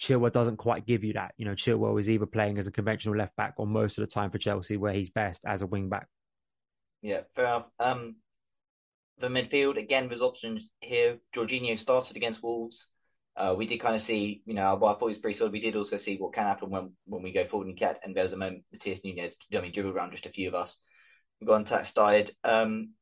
Chilwell 0.00 0.32
doesn't 0.32 0.56
quite 0.56 0.86
give 0.86 1.04
you 1.04 1.14
that. 1.14 1.34
You 1.36 1.44
know, 1.44 1.54
Chilwell 1.54 2.00
is 2.00 2.08
either 2.08 2.26
playing 2.26 2.58
as 2.58 2.66
a 2.66 2.72
conventional 2.72 3.16
left 3.16 3.36
back 3.36 3.54
or 3.56 3.66
most 3.66 3.98
of 3.98 4.02
the 4.02 4.12
time 4.12 4.30
for 4.30 4.38
Chelsea, 4.38 4.76
where 4.76 4.92
he's 4.92 5.10
best 5.10 5.44
as 5.44 5.62
a 5.62 5.66
wing 5.66 5.88
back. 5.88 6.08
Yeah, 7.02 7.20
fair 7.34 7.44
enough. 7.44 7.66
Um, 7.78 8.16
the 9.18 9.28
midfield, 9.28 9.78
again, 9.78 10.08
there's 10.08 10.22
options 10.22 10.70
here. 10.80 11.18
Jorginho 11.34 11.78
started 11.78 12.16
against 12.16 12.42
Wolves. 12.42 12.88
Uh, 13.36 13.54
we 13.56 13.66
did 13.66 13.78
kind 13.78 13.94
of 13.94 14.02
see, 14.02 14.42
you 14.46 14.54
know, 14.54 14.74
well, 14.74 14.92
I 14.92 14.98
thought 14.98 15.06
it 15.06 15.10
was 15.10 15.18
pretty 15.18 15.38
solid. 15.38 15.52
We 15.52 15.60
did 15.60 15.76
also 15.76 15.96
see 15.96 16.16
what 16.16 16.32
can 16.32 16.44
happen 16.44 16.70
when, 16.70 16.92
when 17.06 17.22
we 17.22 17.32
go 17.32 17.44
forward 17.44 17.68
and 17.68 17.76
get, 17.76 18.00
and 18.02 18.16
there 18.16 18.24
was 18.24 18.32
a 18.32 18.36
moment 18.36 18.64
Matheus 18.74 19.04
Nunes, 19.04 19.36
I 19.54 19.60
mean, 19.60 19.70
dribbled 19.70 19.94
around 19.94 20.10
just 20.10 20.26
a 20.26 20.30
few 20.30 20.48
of 20.48 20.56
us. 20.56 20.78
Gontat 21.44 21.86
started. 21.86 22.32
Um, 22.44 22.94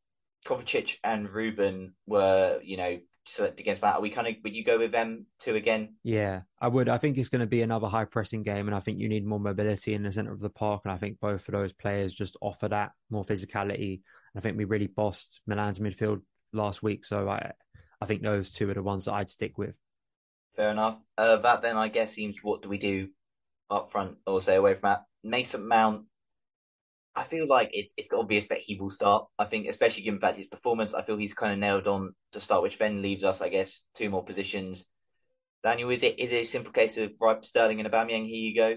Kovacic 0.47 0.97
and 1.03 1.29
Ruben 1.29 1.95
were, 2.07 2.61
you 2.63 2.77
know, 2.77 2.99
select 3.27 3.59
against 3.59 3.81
that. 3.81 3.97
Are 3.97 4.01
we 4.01 4.11
kind 4.11 4.29
of, 4.29 4.35
would 4.45 4.55
you 4.55 4.65
go 4.65 4.79
with 4.79 4.93
them 4.93 5.27
two 5.41 5.57
again? 5.57 5.97
Yeah, 6.05 6.43
I 6.61 6.69
would. 6.69 6.89
I 6.89 6.99
think 6.99 7.19
it's 7.19 7.29
going 7.29 7.41
to 7.41 7.47
be 7.47 7.63
another 7.63 7.89
high 7.89 8.05
pressing 8.05 8.43
game, 8.45 8.69
and 8.69 8.75
I 8.75 8.81
think 8.81 8.99
you 8.99 9.09
need 9.09 9.27
more 9.27 9.41
mobility 9.41 9.95
in 9.95 10.05
the 10.05 10.13
centre 10.13 10.33
of 10.33 10.41
the 10.41 10.51
park. 10.51 10.83
And 10.85 10.93
I 10.93 10.99
think 10.99 11.19
both 11.21 11.49
of 11.49 11.53
those 11.53 11.73
players 11.73 12.15
just 12.15 12.37
offer 12.41 12.69
that 12.69 12.93
more 13.11 13.25
physicality 13.25 14.03
I 14.37 14.41
think 14.41 14.59
we 14.59 14.65
really 14.65 14.87
bossed 14.87 15.41
Milan's 15.47 15.79
midfield 15.79 16.21
last 16.53 16.83
week. 16.83 17.05
So 17.05 17.29
I, 17.29 17.53
I 18.01 18.07
think 18.07 18.23
those 18.23 18.51
two 18.51 18.69
are 18.69 18.75
the 18.75 18.83
ones 18.83 19.07
that 19.07 19.15
I'd 19.15 19.31
stick 19.31 19.57
with. 19.57 19.75
Fair 20.55 20.71
enough. 20.71 20.99
Uh, 21.17 21.39
that 21.39 21.63
then, 21.63 21.77
I 21.77 21.89
guess, 21.89 22.13
seems 22.13 22.39
what 22.43 22.63
do 22.63 22.69
we 22.69 22.79
do 22.79 23.09
up 23.71 23.91
front 23.91 24.17
or 24.27 24.41
say 24.41 24.57
away 24.57 24.75
from 24.75 24.91
that? 24.91 25.05
Mason 25.25 25.67
Mount, 25.67 26.05
I 27.17 27.25
feel 27.25 27.47
like 27.49 27.71
it's 27.73 27.95
it's 27.97 28.13
obvious 28.13 28.49
that 28.49 28.59
he 28.59 28.79
will 28.79 28.91
start. 28.91 29.27
I 29.39 29.47
think, 29.47 29.67
especially 29.69 30.03
given 30.03 30.21
that 30.21 30.37
his 30.37 30.47
performance, 30.47 30.93
I 30.95 31.03
feel 31.03 31.17
he's 31.17 31.33
kind 31.35 31.53
of 31.53 31.59
nailed 31.59 31.89
on 31.89 32.15
to 32.33 32.41
start, 32.41 32.63
which 32.63 32.79
then 32.79 33.01
leaves 33.01 33.25
us, 33.25 33.41
I 33.41 33.49
guess, 33.49 33.83
two 33.95 34.11
more 34.11 34.23
positions. 34.23 34.87
Daniel, 35.65 35.91
is 35.91 36.03
it 36.03 36.21
is 36.21 36.31
it 36.33 36.43
a 36.43 36.45
simple 36.45 36.73
case 36.73 36.99
of 36.99 37.13
right 37.21 37.43
Sterling 37.45 37.81
and 37.81 37.91
Aubameyang? 37.91 38.29
Here 38.29 38.37
you 38.37 38.55
go. 38.55 38.77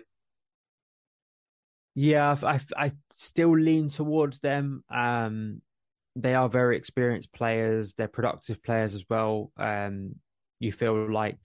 Yeah, 1.96 2.38
I, 2.42 2.62
I 2.78 2.92
still 3.12 3.58
lean 3.58 3.90
towards 3.90 4.40
them. 4.40 4.86
Um, 4.90 5.62
they 6.16 6.34
are 6.34 6.48
very 6.48 6.78
experienced 6.78 7.34
players. 7.34 7.94
They're 7.94 8.08
productive 8.08 8.64
players 8.64 8.94
as 8.94 9.04
well. 9.10 9.52
Um, 9.58 10.16
you 10.60 10.72
feel 10.72 11.12
like 11.12 11.38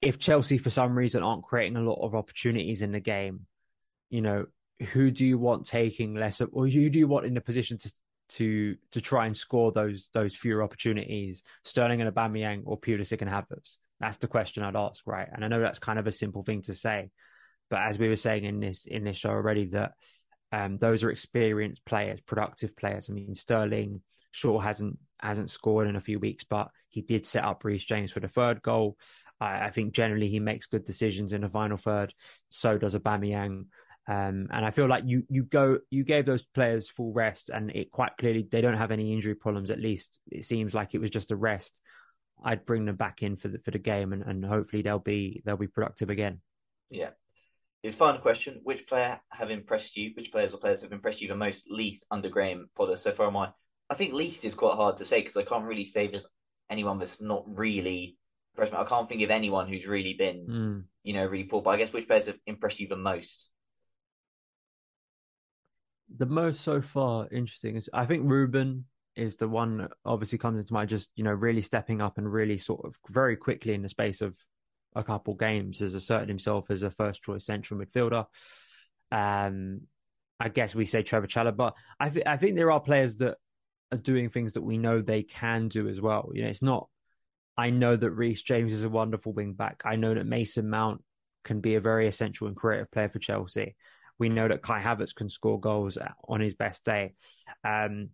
if 0.00 0.18
Chelsea, 0.18 0.56
for 0.56 0.70
some 0.70 0.96
reason, 0.96 1.22
aren't 1.22 1.44
creating 1.44 1.76
a 1.76 1.82
lot 1.82 2.02
of 2.02 2.14
opportunities 2.14 2.80
in 2.80 2.92
the 2.92 3.00
game, 3.00 3.46
you 4.08 4.22
know, 4.22 4.46
who 4.92 5.10
do 5.10 5.24
you 5.24 5.38
want 5.38 5.66
taking 5.66 6.14
less 6.14 6.40
of, 6.40 6.50
or 6.52 6.66
who 6.66 6.90
do 6.90 6.98
you 6.98 7.08
want 7.08 7.26
in 7.26 7.34
the 7.34 7.40
position 7.40 7.78
to 7.78 7.92
to 8.30 8.76
to 8.92 9.00
try 9.00 9.26
and 9.26 9.36
score 9.36 9.72
those 9.72 10.08
those 10.12 10.34
fewer 10.34 10.62
opportunities? 10.62 11.42
Sterling 11.64 12.00
and 12.00 12.14
Aubameyang 12.14 12.62
or 12.64 12.78
Pulisic 12.78 13.20
and 13.20 13.30
Havertz? 13.30 13.76
That's 13.98 14.16
the 14.16 14.28
question 14.28 14.62
I'd 14.62 14.76
ask, 14.76 15.06
right? 15.06 15.28
And 15.30 15.44
I 15.44 15.48
know 15.48 15.60
that's 15.60 15.78
kind 15.78 15.98
of 15.98 16.06
a 16.06 16.12
simple 16.12 16.42
thing 16.42 16.62
to 16.62 16.74
say, 16.74 17.10
but 17.68 17.80
as 17.80 17.98
we 17.98 18.08
were 18.08 18.16
saying 18.16 18.44
in 18.44 18.60
this 18.60 18.86
in 18.86 19.04
this 19.04 19.16
show 19.16 19.30
already, 19.30 19.66
that 19.66 19.92
um, 20.52 20.78
those 20.78 21.04
are 21.04 21.10
experienced 21.10 21.84
players, 21.84 22.20
productive 22.20 22.76
players. 22.76 23.08
I 23.08 23.12
mean, 23.12 23.34
Sterling 23.34 24.00
Shaw 24.30 24.58
hasn't 24.58 24.98
hasn't 25.20 25.50
scored 25.50 25.88
in 25.88 25.96
a 25.96 26.00
few 26.00 26.18
weeks, 26.18 26.44
but 26.44 26.70
he 26.88 27.02
did 27.02 27.26
set 27.26 27.44
up 27.44 27.64
Reece 27.64 27.84
James 27.84 28.12
for 28.12 28.20
the 28.20 28.28
third 28.28 28.62
goal. 28.62 28.96
I, 29.40 29.66
I 29.66 29.70
think 29.70 29.92
generally 29.92 30.28
he 30.28 30.40
makes 30.40 30.66
good 30.66 30.84
decisions 30.84 31.32
in 31.32 31.42
the 31.42 31.48
final 31.48 31.76
third. 31.76 32.14
So 32.48 32.78
does 32.78 32.94
Aubameyang. 32.94 33.66
Um, 34.10 34.48
and 34.50 34.66
I 34.66 34.72
feel 34.72 34.88
like 34.88 35.04
you 35.06 35.22
you 35.28 35.44
go 35.44 35.78
you 35.88 36.02
gave 36.02 36.26
those 36.26 36.42
players 36.42 36.88
full 36.88 37.12
rest, 37.12 37.48
and 37.48 37.70
it 37.70 37.92
quite 37.92 38.16
clearly 38.18 38.48
they 38.50 38.60
don't 38.60 38.76
have 38.76 38.90
any 38.90 39.12
injury 39.12 39.36
problems. 39.36 39.70
At 39.70 39.78
least 39.78 40.18
it 40.32 40.44
seems 40.44 40.74
like 40.74 40.94
it 40.94 41.00
was 41.00 41.10
just 41.10 41.30
a 41.30 41.36
rest. 41.36 41.78
I'd 42.42 42.66
bring 42.66 42.86
them 42.86 42.96
back 42.96 43.22
in 43.22 43.36
for 43.36 43.46
the 43.46 43.60
for 43.60 43.70
the 43.70 43.78
game, 43.78 44.12
and, 44.12 44.22
and 44.22 44.44
hopefully 44.44 44.82
they'll 44.82 44.98
be 44.98 45.42
they'll 45.44 45.56
be 45.56 45.68
productive 45.68 46.10
again. 46.10 46.40
Yeah. 46.90 47.10
His 47.84 47.94
final 47.94 48.20
question: 48.20 48.60
Which 48.64 48.88
player 48.88 49.20
have 49.30 49.52
impressed 49.52 49.96
you? 49.96 50.10
Which 50.16 50.32
players 50.32 50.54
or 50.54 50.58
players 50.58 50.82
have 50.82 50.92
impressed 50.92 51.22
you 51.22 51.28
the 51.28 51.36
most, 51.36 51.70
least 51.70 52.04
under 52.10 52.28
Graham 52.28 52.68
Potter 52.76 52.96
so 52.96 53.12
far? 53.12 53.30
My, 53.30 53.50
I 53.88 53.94
think 53.94 54.12
least 54.12 54.44
is 54.44 54.56
quite 54.56 54.74
hard 54.74 54.96
to 54.96 55.04
say 55.04 55.20
because 55.20 55.36
I 55.36 55.44
can't 55.44 55.64
really 55.64 55.84
say 55.84 56.08
there's 56.08 56.26
anyone 56.68 56.98
that's 56.98 57.20
not 57.20 57.44
really 57.46 58.16
impressed 58.54 58.72
me. 58.72 58.78
I 58.80 58.84
can't 58.84 59.08
think 59.08 59.22
of 59.22 59.30
anyone 59.30 59.68
who's 59.68 59.86
really 59.86 60.14
been, 60.14 60.46
mm. 60.48 60.84
you 61.04 61.14
know, 61.14 61.26
really 61.26 61.44
poor. 61.44 61.62
But 61.62 61.70
I 61.70 61.76
guess 61.76 61.92
which 61.92 62.08
players 62.08 62.26
have 62.26 62.38
impressed 62.44 62.80
you 62.80 62.88
the 62.88 62.96
most? 62.96 63.48
The 66.16 66.26
most 66.26 66.60
so 66.60 66.80
far 66.82 67.28
interesting 67.30 67.76
is 67.76 67.88
I 67.92 68.06
think 68.06 68.30
Ruben 68.30 68.86
is 69.16 69.36
the 69.36 69.48
one 69.48 69.78
that 69.78 69.92
obviously 70.04 70.38
comes 70.38 70.58
into 70.58 70.72
mind. 70.72 70.88
Just 70.90 71.10
you 71.14 71.24
know, 71.24 71.32
really 71.32 71.62
stepping 71.62 72.00
up 72.00 72.18
and 72.18 72.30
really 72.30 72.58
sort 72.58 72.84
of 72.84 72.96
very 73.08 73.36
quickly 73.36 73.74
in 73.74 73.82
the 73.82 73.88
space 73.88 74.20
of 74.20 74.36
a 74.94 75.04
couple 75.04 75.34
games 75.34 75.80
has 75.80 75.94
asserted 75.94 76.28
himself 76.28 76.70
as 76.70 76.82
a 76.82 76.90
first 76.90 77.22
choice 77.22 77.44
central 77.44 77.80
midfielder. 77.80 78.26
Um, 79.12 79.82
I 80.38 80.48
guess 80.48 80.74
we 80.74 80.86
say 80.86 81.02
Trevor 81.02 81.26
Chalobah, 81.26 81.56
but 81.56 81.74
I, 81.98 82.08
th- 82.08 82.26
I 82.26 82.36
think 82.38 82.56
there 82.56 82.72
are 82.72 82.80
players 82.80 83.16
that 83.16 83.36
are 83.92 83.98
doing 83.98 84.30
things 84.30 84.54
that 84.54 84.62
we 84.62 84.78
know 84.78 85.00
they 85.00 85.22
can 85.22 85.68
do 85.68 85.88
as 85.88 86.00
well. 86.00 86.30
You 86.32 86.42
know, 86.42 86.48
it's 86.48 86.62
not. 86.62 86.88
I 87.56 87.70
know 87.70 87.94
that 87.94 88.10
Reece 88.10 88.42
James 88.42 88.72
is 88.72 88.84
a 88.84 88.88
wonderful 88.88 89.32
wing 89.32 89.52
back. 89.52 89.82
I 89.84 89.96
know 89.96 90.14
that 90.14 90.26
Mason 90.26 90.70
Mount 90.70 91.02
can 91.44 91.60
be 91.60 91.74
a 91.74 91.80
very 91.80 92.06
essential 92.08 92.46
and 92.46 92.56
creative 92.56 92.90
player 92.90 93.08
for 93.10 93.18
Chelsea. 93.18 93.76
We 94.20 94.28
know 94.28 94.46
that 94.46 94.62
Kai 94.62 94.80
Havertz 94.80 95.14
can 95.14 95.28
score 95.28 95.58
goals 95.58 95.98
on 96.28 96.40
his 96.40 96.54
best 96.54 96.84
day. 96.84 97.14
Um, 97.64 98.10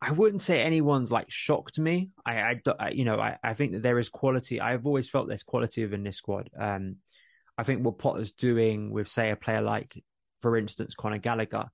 I 0.00 0.10
wouldn't 0.10 0.42
say 0.42 0.60
anyone's 0.60 1.12
like 1.12 1.30
shocked 1.30 1.78
me. 1.78 2.10
I, 2.24 2.60
I 2.78 2.90
you 2.90 3.04
know, 3.04 3.20
I, 3.20 3.38
I 3.44 3.54
think 3.54 3.72
that 3.72 3.82
there 3.82 3.98
is 3.98 4.08
quality. 4.08 4.60
I've 4.60 4.86
always 4.86 5.08
felt 5.08 5.28
there's 5.28 5.42
quality 5.42 5.84
within 5.84 6.02
this 6.02 6.16
squad. 6.16 6.50
Um, 6.58 6.96
I 7.56 7.62
think 7.62 7.84
what 7.84 7.98
Potter's 7.98 8.32
doing 8.32 8.90
with, 8.90 9.08
say, 9.08 9.30
a 9.30 9.36
player 9.36 9.62
like, 9.62 10.02
for 10.40 10.56
instance, 10.56 10.94
Conor 10.94 11.18
Gallagher, 11.18 11.66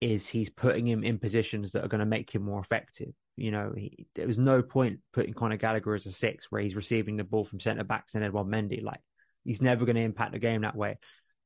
is 0.00 0.28
he's 0.28 0.50
putting 0.50 0.86
him 0.86 1.04
in 1.04 1.18
positions 1.18 1.72
that 1.72 1.84
are 1.84 1.88
going 1.88 2.00
to 2.00 2.06
make 2.06 2.34
him 2.34 2.42
more 2.42 2.60
effective. 2.60 3.12
You 3.36 3.50
know, 3.50 3.72
he, 3.76 4.06
there 4.14 4.26
was 4.26 4.38
no 4.38 4.62
point 4.62 5.00
putting 5.12 5.34
Conor 5.34 5.58
Gallagher 5.58 5.94
as 5.94 6.06
a 6.06 6.12
six 6.12 6.50
where 6.50 6.62
he's 6.62 6.76
receiving 6.76 7.16
the 7.16 7.24
ball 7.24 7.44
from 7.44 7.60
centre 7.60 7.84
backs 7.84 8.14
and 8.14 8.24
Edouard 8.24 8.46
Mendy. 8.46 8.82
Like, 8.82 9.00
he's 9.44 9.62
never 9.62 9.84
going 9.84 9.96
to 9.96 10.02
impact 10.02 10.32
the 10.32 10.38
game 10.38 10.62
that 10.62 10.76
way. 10.76 10.98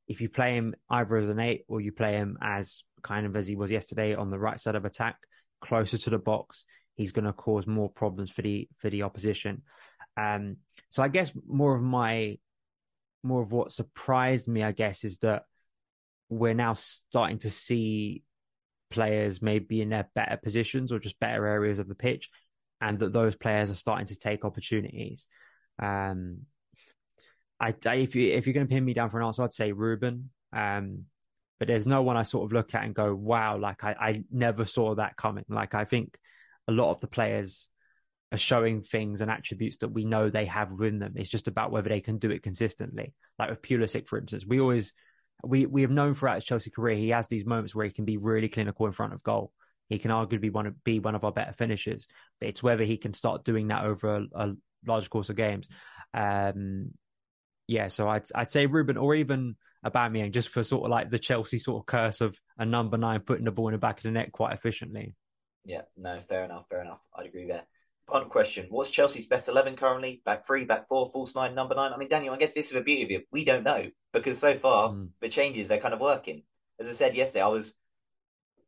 If 0.08 0.20
you 0.20 0.28
play 0.28 0.54
him 0.54 0.74
either 0.88 1.16
as 1.16 1.28
an 1.28 1.40
eight 1.40 1.64
or 1.68 1.80
you 1.80 1.92
play 1.92 2.12
him 2.12 2.38
as 2.40 2.84
kind 3.02 3.26
of 3.26 3.36
as 3.36 3.46
he 3.46 3.56
was 3.56 3.70
yesterday 3.70 4.14
on 4.14 4.30
the 4.30 4.38
right 4.38 4.60
side 4.60 4.76
of 4.76 4.84
attack, 4.84 5.16
closer 5.60 5.98
to 5.98 6.10
the 6.10 6.18
box, 6.18 6.64
he's 6.94 7.12
going 7.12 7.24
to 7.24 7.32
cause 7.32 7.66
more 7.66 7.90
problems 7.90 8.30
for 8.30 8.42
the 8.42 8.68
for 8.78 8.90
the 8.90 9.02
opposition. 9.02 9.62
Um, 10.16 10.56
so 10.88 11.02
I 11.02 11.08
guess 11.08 11.32
more 11.46 11.74
of 11.74 11.82
my 11.82 12.38
more 13.22 13.42
of 13.42 13.52
what 13.52 13.72
surprised 13.72 14.46
me, 14.48 14.62
I 14.62 14.72
guess, 14.72 15.04
is 15.04 15.18
that 15.18 15.44
we're 16.28 16.54
now 16.54 16.74
starting 16.74 17.38
to 17.38 17.50
see 17.50 18.22
players 18.90 19.42
maybe 19.42 19.80
in 19.80 19.88
their 19.88 20.08
better 20.14 20.38
positions 20.42 20.92
or 20.92 20.98
just 20.98 21.18
better 21.18 21.46
areas 21.46 21.78
of 21.78 21.88
the 21.88 21.94
pitch, 21.94 22.30
and 22.80 22.98
that 23.00 23.12
those 23.12 23.34
players 23.34 23.70
are 23.70 23.74
starting 23.74 24.06
to 24.06 24.18
take 24.18 24.44
opportunities. 24.44 25.28
Um, 25.82 26.42
I, 27.60 27.74
I, 27.86 27.94
if 27.96 28.14
you 28.14 28.32
if 28.34 28.46
you're 28.46 28.54
going 28.54 28.66
to 28.66 28.72
pin 28.74 28.84
me 28.84 28.94
down 28.94 29.10
for 29.10 29.20
an 29.20 29.26
answer, 29.26 29.42
I'd 29.42 29.52
say 29.52 29.72
Ruben. 29.72 30.30
Um, 30.52 31.04
but 31.58 31.68
there's 31.68 31.86
no 31.86 32.02
one 32.02 32.16
I 32.16 32.22
sort 32.22 32.44
of 32.44 32.52
look 32.52 32.74
at 32.74 32.84
and 32.84 32.94
go, 32.94 33.14
wow, 33.14 33.56
like 33.56 33.82
I, 33.82 33.94
I 33.98 34.24
never 34.30 34.64
saw 34.64 34.94
that 34.94 35.16
coming. 35.16 35.44
Like 35.48 35.74
I 35.74 35.84
think 35.84 36.18
a 36.68 36.72
lot 36.72 36.90
of 36.90 37.00
the 37.00 37.06
players 37.06 37.68
are 38.32 38.38
showing 38.38 38.82
things 38.82 39.20
and 39.20 39.30
attributes 39.30 39.78
that 39.78 39.88
we 39.88 40.04
know 40.04 40.28
they 40.28 40.46
have 40.46 40.70
within 40.70 40.98
them. 40.98 41.14
It's 41.16 41.30
just 41.30 41.48
about 41.48 41.70
whether 41.70 41.88
they 41.88 42.00
can 42.00 42.18
do 42.18 42.30
it 42.30 42.42
consistently. 42.42 43.14
Like 43.38 43.50
with 43.50 43.62
Pulisic, 43.62 44.06
for 44.06 44.18
instance, 44.18 44.44
we 44.46 44.60
always 44.60 44.92
we 45.44 45.66
we 45.66 45.82
have 45.82 45.90
known 45.90 46.14
throughout 46.14 46.36
his 46.36 46.44
Chelsea 46.44 46.70
career 46.70 46.96
he 46.96 47.10
has 47.10 47.28
these 47.28 47.44
moments 47.44 47.74
where 47.74 47.86
he 47.86 47.92
can 47.92 48.04
be 48.04 48.16
really 48.16 48.48
clinical 48.48 48.86
in 48.86 48.92
front 48.92 49.12
of 49.12 49.22
goal. 49.22 49.52
He 49.88 49.98
can 49.98 50.10
arguably 50.10 50.40
be 50.40 50.50
one 50.50 50.66
of, 50.66 50.84
be 50.84 50.98
one 50.98 51.14
of 51.14 51.24
our 51.24 51.32
better 51.32 51.52
finishers, 51.52 52.06
but 52.40 52.48
it's 52.48 52.62
whether 52.62 52.84
he 52.84 52.96
can 52.96 53.14
start 53.14 53.44
doing 53.44 53.68
that 53.68 53.84
over 53.84 54.16
a, 54.16 54.24
a 54.34 54.52
large 54.84 55.08
course 55.08 55.30
of 55.30 55.36
games. 55.36 55.68
Um, 56.12 56.90
yeah, 57.66 57.88
so 57.88 58.08
I'd 58.08 58.24
I'd 58.34 58.50
say 58.50 58.66
Ruben 58.66 58.96
or 58.96 59.14
even 59.14 59.56
Aubameyang 59.84 60.32
just 60.32 60.48
for 60.48 60.62
sort 60.62 60.84
of 60.84 60.90
like 60.90 61.10
the 61.10 61.18
Chelsea 61.18 61.58
sort 61.58 61.82
of 61.82 61.86
curse 61.86 62.20
of 62.20 62.36
a 62.58 62.64
number 62.64 62.96
nine 62.96 63.20
putting 63.20 63.44
the 63.44 63.50
ball 63.50 63.68
in 63.68 63.72
the 63.72 63.78
back 63.78 63.98
of 63.98 64.02
the 64.04 64.10
net 64.10 64.32
quite 64.32 64.52
efficiently. 64.52 65.14
Yeah, 65.64 65.82
no, 65.96 66.20
fair 66.28 66.44
enough, 66.44 66.66
fair 66.70 66.82
enough. 66.82 67.00
I'd 67.16 67.26
agree 67.26 67.46
there. 67.46 67.64
Final 68.08 68.28
question: 68.28 68.66
What's 68.70 68.90
Chelsea's 68.90 69.26
best 69.26 69.48
eleven 69.48 69.76
currently? 69.76 70.22
Back 70.24 70.46
three, 70.46 70.64
back 70.64 70.88
four, 70.88 71.08
false 71.10 71.34
nine, 71.34 71.54
number 71.54 71.74
nine. 71.74 71.92
I 71.92 71.96
mean, 71.96 72.08
Daniel, 72.08 72.34
I 72.34 72.38
guess 72.38 72.52
this 72.52 72.66
is 72.66 72.72
the 72.72 72.80
beauty 72.80 73.02
of 73.02 73.10
it. 73.10 73.26
We 73.32 73.44
don't 73.44 73.64
know 73.64 73.86
because 74.12 74.38
so 74.38 74.56
far 74.58 74.90
mm. 74.90 75.08
the 75.20 75.28
changes 75.28 75.66
they're 75.66 75.80
kind 75.80 75.94
of 75.94 76.00
working. 76.00 76.42
As 76.78 76.88
I 76.88 76.92
said 76.92 77.16
yesterday, 77.16 77.42
I 77.42 77.48
was 77.48 77.74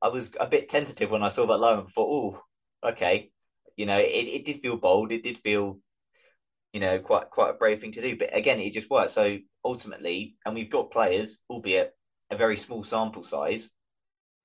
I 0.01 0.09
was 0.09 0.32
a 0.38 0.46
bit 0.46 0.68
tentative 0.68 1.11
when 1.11 1.22
I 1.22 1.28
saw 1.28 1.46
that 1.46 1.59
low 1.59 1.80
and 1.80 1.88
thought, 1.88 2.36
oh, 2.82 2.88
okay, 2.90 3.30
you 3.76 3.86
know, 3.86 3.99
it, 3.99 4.05
it 4.05 4.44
did 4.44 4.61
feel 4.61 4.76
bold. 4.76 5.12
It 5.12 5.22
did 5.22 5.38
feel, 5.38 5.78
you 6.73 6.81
know, 6.81 6.99
quite 6.99 7.31
quite 7.31 7.51
a 7.51 7.55
brave 7.55 7.81
thing 7.81 7.93
to 7.93 8.03
do. 8.03 8.16
But 8.16 8.37
again, 8.37 8.61
it 8.61 8.73
just 8.73 8.91
worked. 8.91 9.11
So 9.11 9.39
ultimately, 9.64 10.37
and 10.45 10.55
we've 10.55 10.71
got 10.71 10.91
players, 10.91 11.39
albeit 11.49 11.95
a 12.31 12.37
very 12.37 12.57
small 12.57 12.85
sample 12.85 13.23
size, 13.23 13.71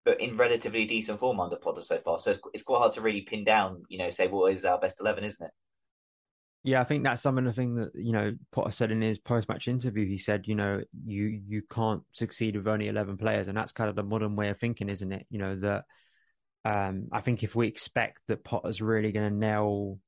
but 0.05 0.21
in 0.21 0.37
relatively 0.37 0.85
decent 0.85 1.19
form 1.19 1.39
under 1.39 1.57
Potter 1.57 1.81
so 1.81 1.97
far. 1.99 2.19
So 2.19 2.31
it's, 2.31 2.39
it's 2.53 2.63
quite 2.63 2.79
hard 2.79 2.93
to 2.93 3.01
really 3.01 3.21
pin 3.21 3.43
down, 3.43 3.83
you 3.89 3.97
know, 3.97 4.09
say 4.09 4.27
what 4.27 4.53
is 4.53 4.65
our 4.65 4.79
best 4.79 5.01
11, 5.01 5.23
isn't 5.23 5.45
it? 5.45 5.51
Yeah, 6.65 6.79
I 6.79 6.85
think 6.85 7.03
that's 7.03 7.21
some 7.21 7.37
of 7.37 7.43
the 7.43 7.51
thing 7.51 7.75
that 7.75 7.91
you 7.93 8.13
know 8.13 8.35
Potter 8.53 8.71
said 8.71 8.89
in 8.89 9.01
his 9.01 9.19
post-match 9.19 9.67
interview. 9.67 10.07
He 10.07 10.17
said, 10.17 10.47
you 10.47 10.55
know, 10.55 10.81
you 11.05 11.41
you 11.45 11.61
can't 11.69 12.03
succeed 12.13 12.55
with 12.55 12.69
only 12.69 12.87
eleven 12.87 13.17
players, 13.17 13.49
and 13.49 13.57
that's 13.57 13.73
kind 13.73 13.89
of 13.89 13.97
the 13.97 14.03
modern 14.03 14.37
way 14.37 14.47
of 14.47 14.59
thinking, 14.59 14.87
isn't 14.87 15.11
it? 15.11 15.27
You 15.29 15.39
know 15.39 15.55
that. 15.57 15.83
Um, 16.63 17.09
I 17.11 17.19
think 17.19 17.43
if 17.43 17.53
we 17.53 17.67
expect 17.67 18.19
that 18.29 18.45
Potter's 18.45 18.81
really 18.81 19.11
going 19.11 19.29
to 19.29 19.37
nail, 19.37 19.99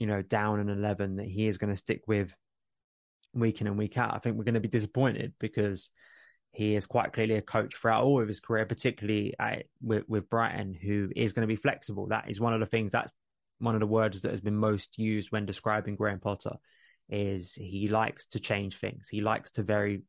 you 0.00 0.08
know, 0.08 0.22
down 0.22 0.58
an 0.58 0.68
eleven 0.68 1.16
that 1.16 1.28
he 1.28 1.46
is 1.46 1.58
going 1.58 1.72
to 1.72 1.76
stick 1.76 2.02
with 2.08 2.34
week 3.32 3.60
in 3.60 3.68
and 3.68 3.78
week 3.78 3.96
out, 3.96 4.14
I 4.14 4.18
think 4.18 4.36
we're 4.36 4.44
going 4.44 4.54
to 4.54 4.60
be 4.60 4.66
disappointed 4.66 5.34
because 5.38 5.92
he 6.52 6.74
is 6.74 6.86
quite 6.86 7.12
clearly 7.12 7.36
a 7.36 7.42
coach 7.42 7.76
throughout 7.76 8.02
all 8.02 8.20
of 8.20 8.26
his 8.26 8.40
career, 8.40 8.66
particularly 8.66 9.34
at, 9.38 9.66
with, 9.80 10.02
with 10.08 10.28
Brighton, 10.28 10.74
who 10.74 11.08
is 11.14 11.32
going 11.32 11.46
to 11.46 11.54
be 11.54 11.54
flexible. 11.54 12.08
That 12.08 12.28
is 12.28 12.40
one 12.40 12.54
of 12.54 12.58
the 12.58 12.66
things 12.66 12.90
that's 12.90 13.12
one 13.60 13.76
of 13.76 13.80
the 13.80 13.86
words 13.86 14.22
that 14.22 14.32
has 14.32 14.40
been 14.40 14.56
most 14.56 14.98
used 14.98 15.30
when 15.30 15.46
describing 15.46 15.94
Graham 15.94 16.18
Potter 16.18 16.56
is 17.08 17.54
he 17.54 17.86
likes 17.86 18.26
to 18.26 18.40
change 18.40 18.78
things. 18.78 19.06
He 19.08 19.20
likes 19.20 19.52
to 19.52 19.62
vary, 19.62 20.02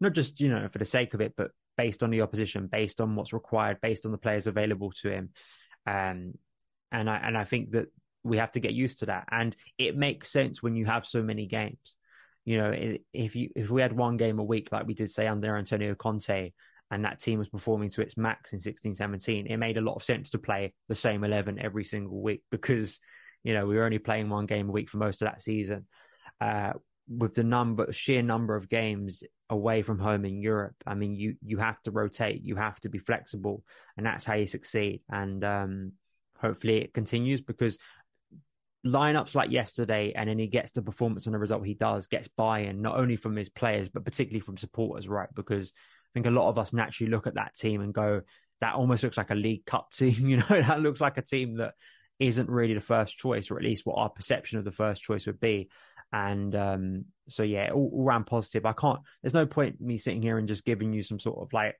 not 0.00 0.12
just, 0.12 0.40
you 0.40 0.50
know, 0.50 0.68
for 0.68 0.78
the 0.78 0.84
sake 0.84 1.14
of 1.14 1.20
it, 1.20 1.34
but 1.36 1.52
based 1.78 2.02
on 2.02 2.10
the 2.10 2.20
opposition, 2.22 2.66
based 2.66 3.00
on 3.00 3.14
what's 3.14 3.32
required, 3.32 3.80
based 3.80 4.04
on 4.04 4.12
the 4.12 4.18
players 4.18 4.46
available 4.46 4.92
to 5.00 5.10
him. 5.10 5.30
Um, 5.86 6.34
and 6.92 7.08
I, 7.08 7.16
and 7.16 7.38
I 7.38 7.44
think 7.44 7.70
that 7.70 7.86
we 8.22 8.38
have 8.38 8.52
to 8.52 8.60
get 8.60 8.72
used 8.72 9.00
to 9.00 9.06
that. 9.06 9.28
And 9.30 9.54
it 9.78 9.96
makes 9.96 10.30
sense 10.30 10.62
when 10.62 10.76
you 10.76 10.86
have 10.86 11.06
so 11.06 11.22
many 11.22 11.46
games. 11.46 11.96
You 12.44 12.58
know, 12.58 12.98
if 13.12 13.36
you 13.36 13.50
if 13.54 13.70
we 13.70 13.82
had 13.82 13.92
one 13.92 14.16
game 14.16 14.38
a 14.38 14.44
week 14.44 14.70
like 14.72 14.86
we 14.86 14.94
did 14.94 15.10
say 15.10 15.26
under 15.26 15.56
Antonio 15.56 15.94
Conte, 15.94 16.52
and 16.90 17.04
that 17.04 17.20
team 17.20 17.38
was 17.38 17.48
performing 17.48 17.88
to 17.90 18.02
its 18.02 18.16
max 18.16 18.52
in 18.52 18.60
16 18.60 18.94
17 18.94 19.46
it 19.46 19.56
made 19.56 19.76
a 19.76 19.80
lot 19.80 19.94
of 19.94 20.02
sense 20.02 20.30
to 20.30 20.38
play 20.38 20.72
the 20.88 20.94
same 20.94 21.22
11 21.22 21.58
every 21.58 21.84
single 21.84 22.20
week 22.20 22.42
because 22.50 22.98
you 23.44 23.54
know 23.54 23.66
we 23.66 23.76
were 23.76 23.84
only 23.84 23.98
playing 23.98 24.28
one 24.28 24.46
game 24.46 24.68
a 24.68 24.72
week 24.72 24.90
for 24.90 24.98
most 24.98 25.22
of 25.22 25.26
that 25.26 25.42
season. 25.42 25.86
Uh, 26.40 26.72
with 27.08 27.34
the 27.34 27.42
number 27.42 27.92
sheer 27.92 28.22
number 28.22 28.54
of 28.54 28.68
games 28.68 29.22
away 29.48 29.82
from 29.82 29.98
home 29.98 30.24
in 30.24 30.40
Europe 30.40 30.76
I 30.86 30.94
mean 30.94 31.14
you 31.16 31.36
you 31.44 31.58
have 31.58 31.80
to 31.82 31.90
rotate 31.90 32.42
you 32.42 32.56
have 32.56 32.78
to 32.80 32.88
be 32.88 32.98
flexible 32.98 33.64
and 33.96 34.06
that's 34.06 34.24
how 34.24 34.34
you 34.34 34.46
succeed. 34.46 35.02
And 35.10 35.42
um, 35.44 35.92
hopefully 36.40 36.78
it 36.78 36.94
continues 36.94 37.40
because 37.40 37.78
lineups 38.86 39.34
like 39.34 39.50
yesterday, 39.50 40.12
and 40.14 40.28
then 40.28 40.38
he 40.38 40.46
gets 40.46 40.72
the 40.72 40.82
performance 40.82 41.26
and 41.26 41.34
the 41.34 41.38
result 41.38 41.66
he 41.66 41.74
does, 41.74 42.06
gets 42.06 42.28
buy-in 42.28 42.82
not 42.82 42.96
only 42.96 43.16
from 43.16 43.36
his 43.36 43.48
players 43.48 43.88
but 43.88 44.04
particularly 44.04 44.40
from 44.40 44.56
supporters, 44.56 45.08
right? 45.08 45.28
Because 45.34 45.72
I 45.74 46.10
think 46.14 46.26
a 46.26 46.30
lot 46.30 46.48
of 46.48 46.58
us 46.58 46.72
naturally 46.72 47.10
look 47.10 47.26
at 47.26 47.34
that 47.34 47.54
team 47.54 47.80
and 47.80 47.94
go, 47.94 48.22
"That 48.60 48.74
almost 48.74 49.02
looks 49.02 49.16
like 49.16 49.30
a 49.30 49.34
League 49.34 49.66
Cup 49.66 49.92
team." 49.94 50.28
You 50.28 50.38
know, 50.38 50.46
that 50.48 50.80
looks 50.80 51.00
like 51.00 51.18
a 51.18 51.22
team 51.22 51.56
that 51.56 51.74
isn't 52.18 52.50
really 52.50 52.74
the 52.74 52.80
first 52.80 53.18
choice, 53.18 53.50
or 53.50 53.58
at 53.58 53.64
least 53.64 53.86
what 53.86 53.98
our 53.98 54.10
perception 54.10 54.58
of 54.58 54.64
the 54.64 54.72
first 54.72 55.02
choice 55.02 55.26
would 55.26 55.40
be. 55.40 55.70
And 56.12 56.54
um, 56.54 57.04
so, 57.28 57.42
yeah, 57.42 57.70
all, 57.70 57.90
all 57.92 58.22
positive. 58.24 58.66
I 58.66 58.72
can't. 58.72 59.00
There's 59.22 59.34
no 59.34 59.46
point 59.46 59.80
me 59.80 59.96
sitting 59.96 60.22
here 60.22 60.38
and 60.38 60.48
just 60.48 60.64
giving 60.64 60.92
you 60.92 61.02
some 61.02 61.20
sort 61.20 61.40
of 61.40 61.52
like 61.52 61.76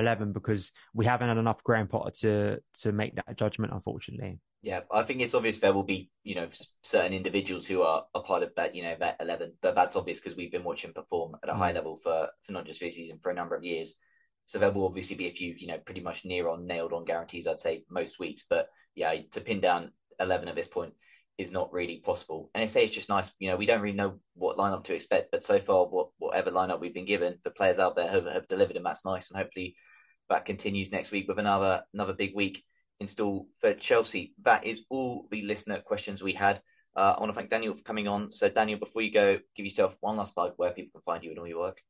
eleven 0.00 0.32
because 0.32 0.72
we 0.94 1.04
haven't 1.04 1.28
had 1.28 1.38
enough 1.38 1.62
Graham 1.62 1.88
Potter 1.88 2.10
to 2.20 2.58
to 2.80 2.92
make 2.92 3.14
that 3.16 3.36
judgment, 3.36 3.72
unfortunately. 3.72 4.40
Yeah, 4.62 4.80
I 4.92 5.04
think 5.04 5.22
it's 5.22 5.34
obvious 5.34 5.58
there 5.58 5.72
will 5.72 5.84
be, 5.84 6.10
you 6.22 6.34
know, 6.34 6.48
certain 6.82 7.14
individuals 7.14 7.66
who 7.66 7.80
are 7.80 8.04
a 8.14 8.20
part 8.20 8.42
of 8.42 8.54
that, 8.56 8.74
you 8.74 8.82
know, 8.82 8.94
that 9.00 9.16
11. 9.18 9.54
But 9.62 9.74
that's 9.74 9.96
obvious 9.96 10.20
because 10.20 10.36
we've 10.36 10.52
been 10.52 10.64
watching 10.64 10.92
perform 10.92 11.36
at 11.42 11.48
a 11.48 11.54
mm. 11.54 11.56
high 11.56 11.72
level 11.72 11.96
for, 11.96 12.28
for 12.44 12.52
not 12.52 12.66
just 12.66 12.78
this 12.78 12.94
season, 12.94 13.18
for 13.20 13.30
a 13.30 13.34
number 13.34 13.56
of 13.56 13.64
years. 13.64 13.94
So 14.44 14.58
there 14.58 14.70
will 14.70 14.84
obviously 14.84 15.16
be 15.16 15.28
a 15.28 15.32
few, 15.32 15.54
you 15.56 15.66
know, 15.66 15.78
pretty 15.78 16.02
much 16.02 16.26
near 16.26 16.48
on, 16.48 16.66
nailed 16.66 16.92
on 16.92 17.06
guarantees, 17.06 17.46
I'd 17.46 17.58
say, 17.58 17.84
most 17.88 18.18
weeks. 18.18 18.44
But 18.50 18.68
yeah, 18.94 19.14
to 19.32 19.40
pin 19.40 19.60
down 19.60 19.92
11 20.18 20.48
at 20.48 20.56
this 20.56 20.68
point 20.68 20.92
is 21.38 21.50
not 21.50 21.72
really 21.72 22.02
possible. 22.04 22.50
And 22.54 22.62
I 22.62 22.66
say 22.66 22.84
it's 22.84 22.94
just 22.94 23.08
nice, 23.08 23.30
you 23.38 23.48
know, 23.48 23.56
we 23.56 23.64
don't 23.64 23.80
really 23.80 23.96
know 23.96 24.20
what 24.34 24.58
lineup 24.58 24.84
to 24.84 24.94
expect, 24.94 25.30
but 25.30 25.42
so 25.42 25.58
far, 25.58 25.86
what 25.86 26.08
whatever 26.18 26.50
lineup 26.50 26.80
we've 26.80 26.92
been 26.92 27.06
given, 27.06 27.38
the 27.44 27.50
players 27.50 27.78
out 27.78 27.96
there 27.96 28.08
have, 28.08 28.26
have 28.26 28.48
delivered, 28.48 28.76
and 28.76 28.84
that's 28.84 29.06
nice. 29.06 29.30
And 29.30 29.40
hopefully 29.40 29.74
that 30.30 30.46
continues 30.46 30.90
next 30.90 31.10
week 31.10 31.28
with 31.28 31.38
another 31.38 31.82
another 31.92 32.14
big 32.14 32.34
week 32.34 32.64
install 33.00 33.48
for 33.58 33.74
Chelsea. 33.74 34.34
That 34.42 34.66
is 34.66 34.82
all 34.90 35.26
the 35.30 35.42
listener 35.42 35.80
questions 35.80 36.22
we 36.22 36.34
had. 36.34 36.62
Uh, 36.94 37.14
I 37.16 37.20
want 37.20 37.30
to 37.30 37.34
thank 37.34 37.50
Daniel 37.50 37.74
for 37.74 37.82
coming 37.82 38.08
on. 38.08 38.32
So, 38.32 38.48
Daniel, 38.48 38.78
before 38.78 39.02
you 39.02 39.12
go, 39.12 39.38
give 39.56 39.64
yourself 39.64 39.96
one 40.00 40.16
last 40.16 40.34
plug 40.34 40.52
where 40.56 40.72
people 40.72 41.00
can 41.00 41.02
find 41.02 41.24
you 41.24 41.30
and 41.30 41.38
all 41.38 41.46
your 41.46 41.60
work. 41.60 41.80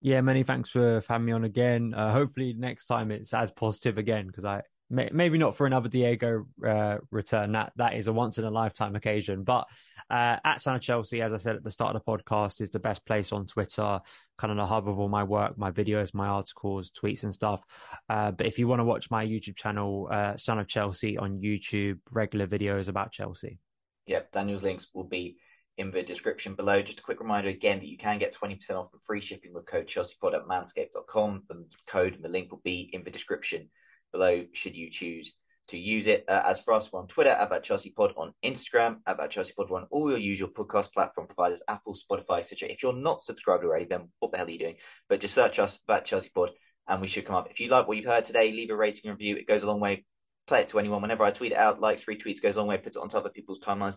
Yeah, 0.00 0.20
many 0.20 0.42
thanks 0.42 0.70
for 0.70 1.02
having 1.08 1.26
me 1.26 1.32
on 1.32 1.44
again. 1.44 1.94
Uh, 1.94 2.12
hopefully, 2.12 2.54
next 2.58 2.86
time 2.86 3.10
it's 3.10 3.32
as 3.32 3.50
positive 3.52 3.98
again 3.98 4.26
because 4.26 4.44
I 4.44 4.62
maybe 4.92 5.38
not 5.38 5.56
for 5.56 5.66
another 5.66 5.88
Diego 5.88 6.46
uh, 6.66 6.98
return. 7.10 7.52
That 7.52 7.72
that 7.76 7.94
is 7.94 8.08
a 8.08 8.12
once 8.12 8.38
in 8.38 8.44
a 8.44 8.50
lifetime 8.50 8.94
occasion. 8.94 9.42
But 9.42 9.66
uh, 10.10 10.36
at 10.44 10.66
of 10.66 10.80
Chelsea, 10.82 11.22
as 11.22 11.32
I 11.32 11.38
said 11.38 11.56
at 11.56 11.64
the 11.64 11.70
start 11.70 11.96
of 11.96 12.02
the 12.04 12.10
podcast, 12.10 12.60
is 12.60 12.70
the 12.70 12.78
best 12.78 13.04
place 13.06 13.32
on 13.32 13.46
Twitter, 13.46 14.00
kind 14.36 14.50
of 14.50 14.56
the 14.56 14.66
hub 14.66 14.88
of 14.88 14.98
all 14.98 15.08
my 15.08 15.24
work, 15.24 15.56
my 15.56 15.70
videos, 15.70 16.12
my 16.12 16.28
articles, 16.28 16.90
tweets, 16.90 17.22
and 17.22 17.32
stuff. 17.32 17.62
Uh, 18.08 18.30
but 18.30 18.46
if 18.46 18.58
you 18.58 18.68
want 18.68 18.80
to 18.80 18.84
watch 18.84 19.10
my 19.10 19.24
YouTube 19.24 19.56
channel, 19.56 20.08
uh, 20.12 20.36
Son 20.36 20.58
of 20.58 20.68
Chelsea 20.68 21.16
on 21.16 21.40
YouTube, 21.40 21.98
regular 22.10 22.46
videos 22.46 22.88
about 22.88 23.12
Chelsea. 23.12 23.58
Yep, 24.06 24.32
Daniel's 24.32 24.62
links 24.62 24.88
will 24.92 25.04
be 25.04 25.38
in 25.78 25.90
the 25.90 26.02
description 26.02 26.54
below. 26.54 26.82
Just 26.82 27.00
a 27.00 27.02
quick 27.02 27.20
reminder 27.20 27.48
again 27.48 27.78
that 27.78 27.88
you 27.88 27.96
can 27.96 28.18
get 28.18 28.34
20% 28.34 28.70
off 28.72 28.92
and 28.92 29.00
free 29.00 29.20
shipping 29.20 29.54
with 29.54 29.64
code 29.64 29.86
ChelseaPod 29.86 30.34
at 30.34 30.46
manscaped.com. 30.46 31.44
The 31.48 31.64
code 31.86 32.14
and 32.14 32.24
the 32.24 32.28
link 32.28 32.50
will 32.50 32.60
be 32.62 32.90
in 32.92 33.04
the 33.04 33.10
description 33.10 33.70
below 34.12 34.44
should 34.52 34.76
you 34.76 34.90
choose 34.90 35.34
to 35.68 35.78
use 35.78 36.06
it. 36.06 36.24
Uh, 36.28 36.42
as 36.46 36.60
for 36.60 36.74
us, 36.74 36.92
we're 36.92 37.00
on 37.00 37.06
Twitter, 37.06 37.36
about 37.38 37.62
Chelsea 37.62 37.90
Pod, 37.90 38.12
on 38.16 38.32
Instagram, 38.44 38.98
about 39.06 39.30
Chelsea 39.30 39.52
Pod, 39.56 39.70
on 39.70 39.86
all 39.90 40.10
your 40.10 40.18
usual 40.18 40.48
podcast 40.48 40.92
platform 40.92 41.26
providers, 41.26 41.62
Apple, 41.68 41.94
Spotify, 41.94 42.40
etc. 42.40 42.68
If 42.68 42.82
you're 42.82 42.92
not 42.92 43.22
subscribed 43.22 43.64
already, 43.64 43.86
then 43.86 44.08
what 44.20 44.32
the 44.32 44.38
hell 44.38 44.46
are 44.46 44.50
you 44.50 44.58
doing? 44.58 44.76
But 45.08 45.20
just 45.20 45.34
search 45.34 45.58
us, 45.58 45.78
about 45.88 46.04
Chelsea 46.04 46.30
Pod, 46.34 46.50
and 46.88 47.00
we 47.00 47.08
should 47.08 47.26
come 47.26 47.36
up. 47.36 47.48
If 47.50 47.60
you 47.60 47.68
like 47.68 47.88
what 47.88 47.96
you've 47.96 48.06
heard 48.06 48.24
today, 48.24 48.52
leave 48.52 48.70
a 48.70 48.76
rating 48.76 49.10
and 49.10 49.18
review. 49.18 49.36
It 49.36 49.48
goes 49.48 49.62
a 49.62 49.66
long 49.66 49.80
way. 49.80 50.04
Play 50.46 50.62
it 50.62 50.68
to 50.68 50.78
anyone. 50.78 51.02
Whenever 51.02 51.24
I 51.24 51.30
tweet 51.30 51.52
it 51.52 51.58
out, 51.58 51.80
likes, 51.80 52.04
retweets, 52.06 52.42
goes 52.42 52.56
a 52.56 52.58
long 52.58 52.68
way, 52.68 52.78
puts 52.78 52.96
it 52.96 53.02
on 53.02 53.08
top 53.08 53.24
of 53.24 53.32
people's 53.32 53.60
timelines. 53.60 53.96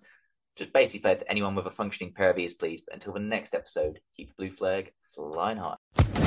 Just 0.56 0.72
basically 0.72 1.02
play 1.02 1.12
it 1.14 1.20
to 1.20 1.30
anyone 1.30 1.56
with 1.56 1.66
a 1.66 1.72
functioning 1.72 2.14
pair 2.14 2.30
of 2.30 2.40
ears, 2.40 2.54
please. 2.54 2.82
But 2.86 2.94
until 2.94 3.14
the 3.14 3.20
next 3.20 3.54
episode, 3.54 4.00
keep 4.16 4.30
the 4.30 4.36
blue 4.38 4.52
flag 4.52 4.92
flying 5.16 5.58
high. 5.58 5.76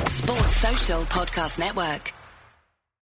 Sports 0.05 0.57
Social 0.57 1.01
Podcast 1.03 1.57
Network. 1.57 2.13